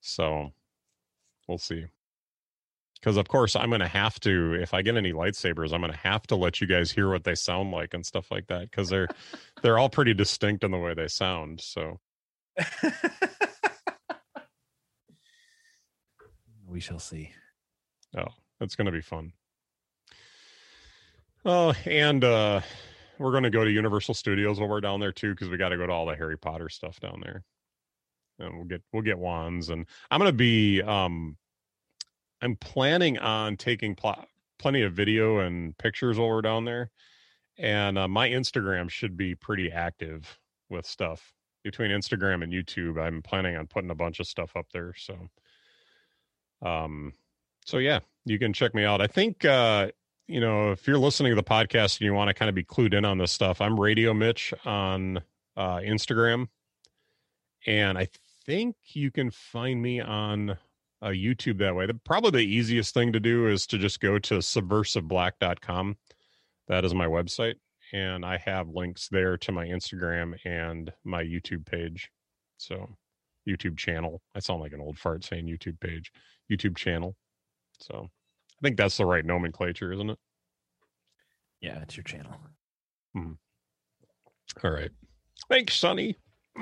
So, 0.01 0.51
we'll 1.47 1.57
see 1.57 1.85
because 3.05 3.17
of 3.17 3.27
course 3.27 3.55
i'm 3.55 3.69
going 3.69 3.81
to 3.81 3.87
have 3.87 4.19
to 4.19 4.55
if 4.55 4.73
i 4.73 4.81
get 4.81 4.97
any 4.97 5.13
lightsabers 5.13 5.71
i'm 5.71 5.81
going 5.81 5.93
to 5.93 5.99
have 5.99 6.25
to 6.25 6.35
let 6.35 6.59
you 6.59 6.65
guys 6.65 6.91
hear 6.91 7.07
what 7.07 7.23
they 7.23 7.35
sound 7.35 7.69
like 7.71 7.93
and 7.93 8.03
stuff 8.03 8.31
like 8.31 8.47
that 8.47 8.61
because 8.71 8.89
they're 8.89 9.07
they're 9.61 9.77
all 9.77 9.89
pretty 9.89 10.13
distinct 10.13 10.63
in 10.63 10.71
the 10.71 10.77
way 10.77 10.93
they 10.93 11.07
sound 11.07 11.61
so. 11.61 11.99
We 16.67 16.81
shall 16.81 16.99
see. 16.99 17.31
oh 18.17 18.25
it's 18.59 18.75
going 18.75 18.87
to 18.87 18.91
be 18.91 18.99
fun. 18.99 19.31
Oh 21.45 21.73
and 21.85 22.21
uh 22.21 22.59
we're 23.17 23.31
going 23.31 23.43
to 23.43 23.49
go 23.49 23.63
to 23.63 23.71
universal 23.71 24.13
studios 24.13 24.59
while 24.59 24.67
we're 24.67 24.81
down 24.81 24.99
there 24.99 25.13
too 25.13 25.31
because 25.31 25.47
we 25.47 25.55
got 25.55 25.69
to 25.69 25.77
go 25.77 25.87
to 25.87 25.93
all 25.93 26.05
the 26.05 26.17
harry 26.17 26.37
potter 26.37 26.67
stuff 26.67 26.99
down 26.99 27.21
there. 27.23 27.45
And 28.39 28.55
we'll 28.55 28.65
get 28.65 28.81
we'll 28.91 29.03
get 29.03 29.17
wands 29.17 29.69
and 29.69 29.85
i'm 30.11 30.19
going 30.19 30.27
to 30.27 30.35
be 30.35 30.81
um 30.81 31.37
i'm 32.45 32.55
planning 32.55 33.17
on 33.17 33.57
taking 33.57 33.95
pl- 33.95 34.25
plenty 34.59 34.81
of 34.81 34.93
video 34.93 35.39
and 35.39 35.77
pictures 35.77 36.17
while 36.17 36.29
we're 36.29 36.41
down 36.41 36.65
there 36.65 36.91
and 37.57 37.97
uh, 37.97 38.07
my 38.07 38.29
instagram 38.29 38.89
should 38.89 39.17
be 39.17 39.33
pretty 39.33 39.71
active 39.71 40.39
with 40.69 40.85
stuff. 40.85 41.33
Between 41.63 41.89
instagram 41.89 42.43
and 42.43 42.53
youtube 42.53 43.01
i'm 43.01 43.21
planning 43.23 43.55
on 43.57 43.65
putting 43.67 43.89
a 43.89 43.95
bunch 43.95 44.19
of 44.19 44.27
stuff 44.27 44.55
up 44.55 44.67
there 44.71 44.93
so 44.95 45.17
um 46.61 47.13
so 47.65 47.79
yeah 47.79 47.99
you 48.25 48.39
can 48.39 48.53
check 48.53 48.73
me 48.73 48.83
out. 48.83 49.01
I 49.01 49.07
think 49.07 49.45
uh 49.45 49.89
you 50.27 50.39
know 50.39 50.71
if 50.71 50.87
you're 50.87 50.97
listening 50.97 51.31
to 51.31 51.35
the 51.35 51.43
podcast 51.43 51.99
and 51.99 52.01
you 52.01 52.13
want 52.13 52.29
to 52.29 52.33
kind 52.33 52.49
of 52.49 52.55
be 52.55 52.63
clued 52.63 52.93
in 52.93 53.05
on 53.05 53.19
this 53.19 53.31
stuff 53.31 53.61
i'm 53.61 53.79
radio 53.79 54.13
mitch 54.13 54.53
on 54.65 55.21
uh 55.55 55.77
instagram 55.77 56.47
and 57.67 57.97
i 57.97 58.07
think 58.45 58.75
you 58.93 59.11
can 59.11 59.29
find 59.29 59.79
me 59.79 60.01
on 60.01 60.57
uh, 61.01 61.07
youtube 61.07 61.59
that 61.59 61.75
way. 61.75 61.85
The, 61.85 61.93
probably 61.93 62.31
the 62.31 62.39
easiest 62.39 62.93
thing 62.93 63.13
to 63.13 63.19
do 63.19 63.47
is 63.47 63.67
to 63.67 63.77
just 63.77 63.99
go 63.99 64.19
to 64.19 64.35
subversiveblack.com 64.35 65.97
that 66.67 66.85
is 66.85 66.93
my 66.93 67.05
website 67.05 67.55
and 67.93 68.25
i 68.25 68.37
have 68.37 68.67
links 68.69 69.07
there 69.09 69.37
to 69.37 69.51
my 69.51 69.65
instagram 69.65 70.35
and 70.45 70.91
my 71.03 71.23
youtube 71.23 71.65
page. 71.65 72.09
So 72.57 72.89
youtube 73.47 73.77
channel. 73.77 74.21
I 74.33 74.39
sound 74.39 74.61
like 74.61 74.73
an 74.73 74.81
old 74.81 74.97
fart 74.97 75.23
saying 75.23 75.45
youtube 75.45 75.79
page. 75.79 76.11
Youtube 76.51 76.75
channel. 76.77 77.15
So 77.79 78.09
i 78.09 78.59
think 78.61 78.77
that's 78.77 78.97
the 78.97 79.05
right 79.05 79.25
nomenclature 79.25 79.91
isn't 79.91 80.09
it? 80.09 80.19
Yeah, 81.61 81.79
it's 81.81 81.97
your 81.97 82.03
channel. 82.03 82.35
all 84.63 84.71
right. 84.71 84.91
Thanks 85.49 85.75
sonny 85.75 86.17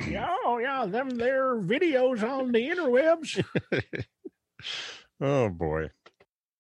Yeah, 0.08 0.36
oh 0.46 0.58
yeah, 0.58 0.86
them 0.86 1.12
there 1.12 1.56
videos 1.56 2.24
on 2.24 2.52
the 2.52 2.70
interwebs. 2.70 3.44
oh 5.22 5.50
boy 5.50 5.90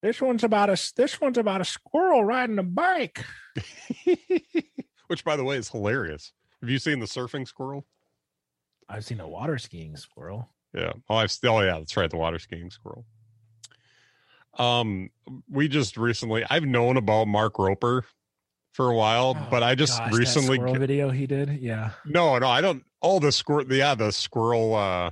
This 0.01 0.21
one's 0.21 0.43
about 0.43 0.69
a 0.69 0.91
this 0.95 1.19
one's 1.19 1.37
about 1.37 1.61
a 1.61 1.65
squirrel 1.65 2.23
riding 2.23 2.59
a 2.59 2.63
bike. 2.63 3.25
which 5.07 5.23
by 5.23 5.35
the 5.35 5.43
way 5.43 5.57
is 5.57 5.69
hilarious 5.69 6.33
have 6.61 6.69
you 6.69 6.79
seen 6.79 6.99
the 6.99 7.05
surfing 7.05 7.47
squirrel 7.47 7.85
I've 8.89 9.05
seen 9.05 9.19
a 9.19 9.27
water 9.27 9.57
skiing 9.57 9.95
squirrel. 9.97 10.49
Yeah. 10.73 10.93
Oh, 11.09 11.15
I've 11.15 11.31
still. 11.31 11.55
Oh, 11.55 11.61
yeah, 11.61 11.79
that's 11.79 11.95
right. 11.97 12.09
The 12.09 12.17
water 12.17 12.39
skiing 12.39 12.69
squirrel. 12.69 13.05
Um, 14.57 15.09
we 15.49 15.67
just 15.67 15.97
recently. 15.97 16.43
I've 16.49 16.65
known 16.65 16.97
about 16.97 17.27
Mark 17.27 17.55
Rober 17.55 18.03
for 18.73 18.89
a 18.89 18.95
while, 18.95 19.35
Oh, 19.39 19.47
but 19.49 19.63
I 19.63 19.75
just 19.75 19.97
Gosh, 19.99 20.13
recently. 20.13 20.57
squirrel 20.57 20.75
video 20.75 21.09
he 21.09 21.25
did. 21.27 21.49
Yeah, 21.61 21.91
No, 22.05 22.37
no, 22.39 22.47
I 22.47 22.59
don't. 22.61 22.83
All 23.01 23.19
the 23.19 23.31
squirrel. 23.31 23.71
Yeah, 23.71 23.95
the 23.95 24.11
squirrel. 24.11 24.75
uh 24.75 25.09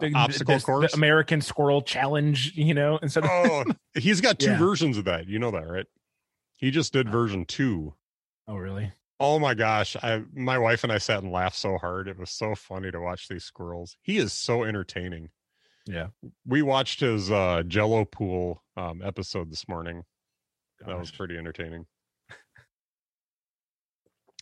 The- 0.00 0.12
Obstacle 0.14 0.54
this- 0.54 0.64
course? 0.64 0.92
the 0.92 0.96
American 0.98 1.40
Squirrel 1.40 1.82
Challenge. 1.82 2.52
You 2.54 2.72
know, 2.74 2.98
instead 3.02 3.24
of 3.24 3.30
Oh, 3.30 3.64
he's 3.98 4.20
got 4.20 4.38
two 4.38 4.50
Yeah. 4.52 4.58
versions 4.58 4.96
of 4.96 5.04
that. 5.06 5.26
You 5.26 5.38
know 5.40 5.50
that, 5.50 5.66
right? 5.68 5.86
He 6.56 6.70
just 6.70 6.92
did 6.92 7.08
version 7.10 7.44
two. 7.46 7.94
oh 8.46 8.56
really? 8.56 8.92
Oh 9.20 9.38
my 9.40 9.54
gosh. 9.54 9.96
I 10.02 10.22
my 10.32 10.58
wife 10.58 10.84
and 10.84 10.92
I 10.92 10.98
sat 10.98 11.22
and 11.24 11.32
laughed 11.32 11.56
so 11.56 11.78
hard. 11.78 12.06
It 12.08 12.18
was 12.18 12.30
so 12.30 12.54
funny 12.54 12.90
to 12.92 13.00
watch 13.00 13.26
these 13.28 13.42
squirrels. 13.44 13.96
He 14.02 14.18
is 14.18 14.32
so 14.32 14.62
entertaining. 14.64 15.30
Yeah, 15.86 16.08
We 16.46 16.60
watched 16.62 17.00
his 17.00 17.30
uh 17.30 17.62
Jello 17.66 18.04
pool 18.04 18.62
um 18.76 19.00
episode 19.02 19.50
this 19.50 19.66
morning. 19.66 20.04
That 20.86 20.98
was 20.98 21.10
pretty 21.10 21.36
entertaining. 21.36 21.86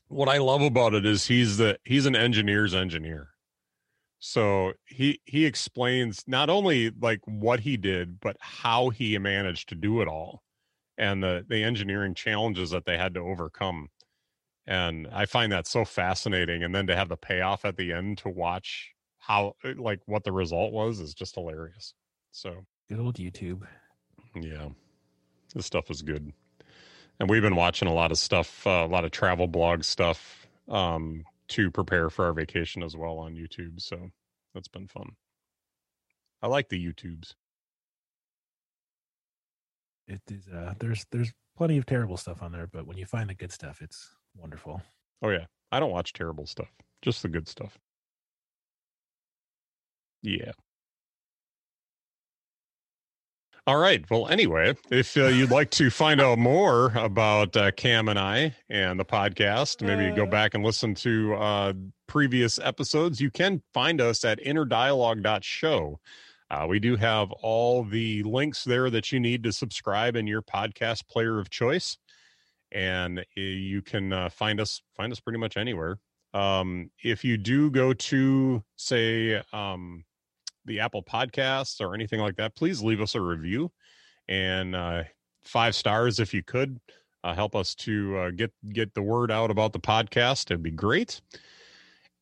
What 0.08 0.28
I 0.28 0.38
love 0.38 0.62
about 0.62 0.94
it 0.94 1.04
is 1.04 1.26
he's 1.26 1.56
the 1.56 1.78
he's 1.84 2.06
an 2.06 2.16
engineer's 2.16 2.74
engineer. 2.74 3.30
So 4.18 4.72
he 4.86 5.20
he 5.24 5.44
explains 5.44 6.24
not 6.26 6.48
only 6.50 6.90
like 6.90 7.20
what 7.26 7.60
he 7.60 7.76
did, 7.76 8.20
but 8.20 8.36
how 8.40 8.90
he 8.90 9.16
managed 9.18 9.68
to 9.70 9.74
do 9.74 10.00
it 10.00 10.08
all 10.08 10.42
and 10.98 11.22
the 11.22 11.44
the 11.48 11.62
engineering 11.62 12.14
challenges 12.14 12.70
that 12.70 12.84
they 12.84 12.96
had 12.96 13.14
to 13.14 13.20
overcome. 13.20 13.88
And 14.66 15.06
I 15.12 15.26
find 15.26 15.52
that 15.52 15.66
so 15.66 15.84
fascinating. 15.84 16.64
And 16.64 16.74
then 16.74 16.86
to 16.88 16.96
have 16.96 17.08
the 17.08 17.16
payoff 17.16 17.64
at 17.64 17.76
the 17.76 17.92
end 17.92 18.18
to 18.18 18.28
watch 18.28 18.92
how 19.18 19.54
like 19.76 20.00
what 20.06 20.24
the 20.24 20.32
result 20.32 20.72
was 20.72 21.00
is 21.00 21.14
just 21.14 21.34
hilarious. 21.34 21.94
So 22.32 22.64
good 22.88 23.00
old 23.00 23.16
YouTube. 23.16 23.62
yeah, 24.34 24.68
this 25.54 25.66
stuff 25.66 25.90
is 25.90 26.02
good, 26.02 26.32
and 27.18 27.30
we've 27.30 27.42
been 27.42 27.56
watching 27.56 27.88
a 27.88 27.94
lot 27.94 28.10
of 28.10 28.18
stuff, 28.18 28.66
uh, 28.66 28.84
a 28.84 28.86
lot 28.86 29.04
of 29.04 29.10
travel 29.10 29.46
blog 29.46 29.84
stuff, 29.84 30.46
um, 30.68 31.24
to 31.48 31.70
prepare 31.70 32.10
for 32.10 32.26
our 32.26 32.32
vacation 32.32 32.82
as 32.82 32.96
well 32.96 33.18
on 33.18 33.34
YouTube. 33.34 33.80
So 33.80 34.10
that's 34.54 34.68
been 34.68 34.88
fun. 34.88 35.10
I 36.42 36.48
like 36.48 36.68
the 36.68 36.84
YouTubes. 36.84 37.34
It 40.08 40.22
is. 40.30 40.46
Uh, 40.48 40.74
there's 40.78 41.04
there's 41.10 41.32
plenty 41.56 41.78
of 41.78 41.86
terrible 41.86 42.16
stuff 42.16 42.42
on 42.42 42.52
there, 42.52 42.66
but 42.66 42.86
when 42.86 42.96
you 42.96 43.06
find 43.06 43.28
the 43.28 43.34
good 43.34 43.52
stuff, 43.52 43.80
it's 43.80 44.14
wonderful. 44.36 44.82
Oh 45.22 45.30
yeah, 45.30 45.46
I 45.72 45.80
don't 45.80 45.90
watch 45.90 46.12
terrible 46.12 46.46
stuff, 46.46 46.70
just 47.02 47.22
the 47.22 47.28
good 47.28 47.48
stuff. 47.48 47.78
Yeah. 50.22 50.52
All 53.68 53.78
right. 53.78 54.08
Well, 54.08 54.28
anyway, 54.28 54.76
if 54.92 55.16
uh, 55.16 55.26
you'd 55.26 55.50
like 55.50 55.70
to 55.72 55.90
find 55.90 56.20
out 56.20 56.38
more 56.38 56.92
about 56.94 57.56
uh, 57.56 57.72
Cam 57.72 58.08
and 58.08 58.16
I 58.16 58.54
and 58.68 59.00
the 59.00 59.04
podcast, 59.04 59.82
maybe 59.82 60.14
go 60.14 60.24
back 60.24 60.54
and 60.54 60.62
listen 60.62 60.94
to 60.94 61.34
uh, 61.34 61.72
previous 62.06 62.60
episodes, 62.60 63.20
you 63.20 63.28
can 63.28 63.60
find 63.74 64.00
us 64.00 64.24
at 64.24 64.38
innerdialogue.show. 64.38 65.98
Uh, 66.48 66.66
we 66.68 66.78
do 66.78 66.94
have 66.94 67.32
all 67.32 67.82
the 67.82 68.22
links 68.22 68.62
there 68.62 68.88
that 68.88 69.10
you 69.10 69.18
need 69.18 69.42
to 69.42 69.50
subscribe 69.50 70.14
in 70.14 70.28
your 70.28 70.42
podcast 70.42 71.08
player 71.08 71.40
of 71.40 71.50
choice, 71.50 71.98
and 72.70 73.18
uh, 73.18 73.22
you 73.34 73.82
can 73.82 74.12
uh, 74.12 74.28
find 74.28 74.60
us 74.60 74.80
find 74.96 75.10
us 75.10 75.18
pretty 75.18 75.40
much 75.40 75.56
anywhere. 75.56 75.98
Um, 76.34 76.92
if 77.02 77.24
you 77.24 77.36
do 77.36 77.72
go 77.72 77.94
to 77.94 78.62
say 78.76 79.42
um, 79.52 80.04
the 80.66 80.80
Apple 80.80 81.02
Podcasts 81.02 81.80
or 81.80 81.94
anything 81.94 82.20
like 82.20 82.36
that, 82.36 82.54
please 82.54 82.82
leave 82.82 83.00
us 83.00 83.14
a 83.14 83.20
review 83.20 83.70
and 84.28 84.74
uh, 84.74 85.04
five 85.44 85.74
stars 85.74 86.20
if 86.20 86.34
you 86.34 86.42
could 86.42 86.80
uh, 87.24 87.34
help 87.34 87.56
us 87.56 87.74
to 87.74 88.16
uh, 88.18 88.30
get 88.30 88.52
get 88.72 88.94
the 88.94 89.02
word 89.02 89.30
out 89.30 89.50
about 89.50 89.72
the 89.72 89.80
podcast. 89.80 90.50
It'd 90.50 90.62
be 90.62 90.70
great. 90.70 91.20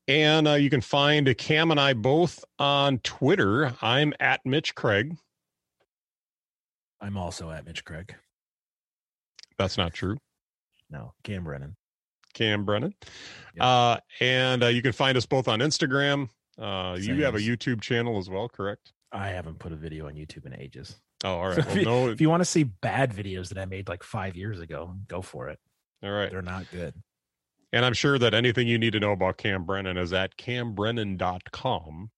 And 0.07 0.47
uh, 0.47 0.55
you 0.55 0.69
can 0.69 0.83
find 0.83 1.35
Cam 1.39 1.71
and 1.71 1.81
I 1.81 1.95
both 1.95 2.45
on 2.59 2.99
Twitter. 2.99 3.75
I'm 3.81 4.13
at 4.21 4.41
Mitch 4.45 4.75
Craig. 4.75 5.17
I'm 7.01 7.17
also 7.17 7.51
at 7.51 7.67
Mitch 7.67 7.85
Craig. 7.85 8.15
That's 9.59 9.79
not 9.79 9.95
true. 9.95 10.19
No, 10.91 11.13
Cam 11.23 11.45
Brennan. 11.45 11.77
Cam 12.35 12.65
Brennan. 12.65 12.95
Yep. 13.55 13.63
Uh, 13.63 13.99
and 14.21 14.65
uh, 14.65 14.67
you 14.67 14.83
can 14.83 14.93
find 14.93 15.17
us 15.17 15.25
both 15.25 15.49
on 15.49 15.61
Instagram. 15.61 16.29
Uh, 16.59 16.97
you 17.01 17.23
have 17.25 17.35
a 17.35 17.39
YouTube 17.39 17.81
channel 17.81 18.19
as 18.19 18.29
well, 18.31 18.49
correct? 18.49 18.93
I 19.13 19.29
haven't 19.29 19.59
put 19.59 19.73
a 19.73 19.77
video 19.77 20.07
on 20.07 20.15
YouTube 20.15 20.47
in 20.47 20.55
ages. 20.55 20.97
Oh, 21.25 21.37
all 21.39 21.53
So 21.53 21.59
right. 21.59 21.59
if, 21.59 21.67
Well, 21.67 21.77
you, 21.77 21.85
no, 21.85 22.09
if 22.09 22.21
you 22.21 22.31
want 22.31 22.41
to 22.43 22.47
see 22.47 22.65
bad 22.65 23.13
videos 23.13 23.49
that 23.49 23.59
I 23.59 23.65
made 23.65 23.89
like 23.89 24.03
five 24.03 24.37
years 24.37 24.61
ago, 24.61 24.95
go 25.09 25.23
for 25.23 25.49
it. 25.49 25.59
all 26.03 26.11
right. 26.11 26.31
They're 26.31 26.43
not 26.43 26.71
good. 26.71 26.95
And 27.73 27.85
I'm 27.85 27.93
sure 27.95 28.19
that 28.19 28.35
anything 28.35 28.69
you 28.69 28.79
need 28.79 28.93
to 28.93 29.01
know 29.01 29.11
about 29.13 29.37
Cam 29.37 29.65
Brennan 29.65 29.97
is 29.97 30.13
at 30.13 30.37
cambrennan.com. 30.37 32.11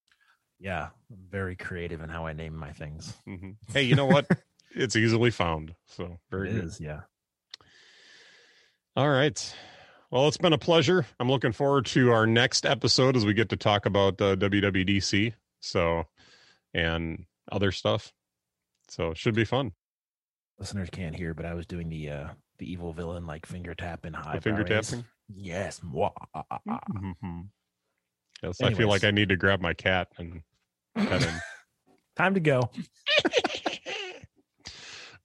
Yeah, 0.59 0.89
I'm 1.11 1.19
very 1.31 1.57
creative 1.57 2.03
in 2.03 2.09
how 2.11 2.27
I 2.27 2.33
name 2.35 2.55
my 2.55 2.73
things. 2.73 3.15
hmm 3.25 3.53
Hey, 3.73 3.83
you 3.83 3.95
know 3.95 4.07
what? 4.07 4.27
it's 4.75 4.97
easily 4.97 5.31
found. 5.31 5.75
So 5.87 6.19
very 6.31 6.51
It 6.51 6.55
good. 6.57 6.65
is, 6.65 6.81
yeah. 6.81 7.01
All 8.97 9.09
right. 9.11 9.55
Well, 10.11 10.29
it's 10.29 10.37
been 10.37 10.53
a 10.53 10.59
pleasure. 10.59 11.05
I'm 11.19 11.29
looking 11.29 11.53
forward 11.53 11.87
to 11.87 12.13
our 12.13 12.27
next 12.27 12.65
episode 12.65 13.17
as 13.17 13.27
we 13.27 13.35
get 13.35 13.49
to 13.49 13.57
talk 13.57 13.87
about 13.87 14.21
uh, 14.21 14.37
WWDC. 14.37 15.33
So, 15.61 16.05
and 16.73 17.25
other 17.51 17.73
stuff. 17.73 18.13
So 18.89 19.11
it 19.11 19.19
should 19.19 19.35
be 19.35 19.45
fun. 19.45 19.73
Listeners 20.59 20.91
can't 20.91 21.17
hear, 21.17 21.35
but 21.35 21.45
I 21.45 21.55
was 21.55 21.67
doing 21.67 21.89
the 21.89 22.11
uh 22.11 22.29
the 22.59 22.71
evil 22.71 22.93
villain 22.93 23.27
like 23.27 23.47
finger 23.47 23.75
tapping 23.75 24.13
high. 24.13 24.37
The 24.37 24.41
finger 24.41 24.65
tapping. 24.65 25.05
Yes. 25.35 25.81
Mwah. 25.81 26.13
Mhm. 26.67 27.49
Yes, 28.43 28.61
I 28.63 28.75
feel 28.75 28.89
like 28.89 29.05
I 29.05 29.11
need 29.11 29.31
to 29.31 29.37
grab 29.37 29.61
my 29.61 29.75
cat 29.75 30.09
and 30.19 30.43
pet 30.95 31.23
him. 31.23 31.41
Time 32.17 32.35
to 32.35 32.41
go. 32.41 32.71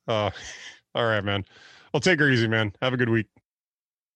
uh, 0.08 0.32
all 0.96 1.06
right, 1.06 1.24
man. 1.24 1.46
Well, 1.94 2.02
take 2.02 2.20
her 2.20 2.30
easy, 2.30 2.48
man. 2.48 2.74
Have 2.82 2.94
a 2.94 2.98
good 2.98 3.10
week. 3.10 3.28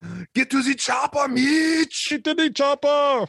Get 0.36 0.50
to 0.52 0.62
the 0.64 0.76
chopper, 0.76 1.28
Mitch. 1.28 2.08
Get 2.10 2.24
to 2.26 2.34
the 2.34 2.50
chopper. 2.50 3.28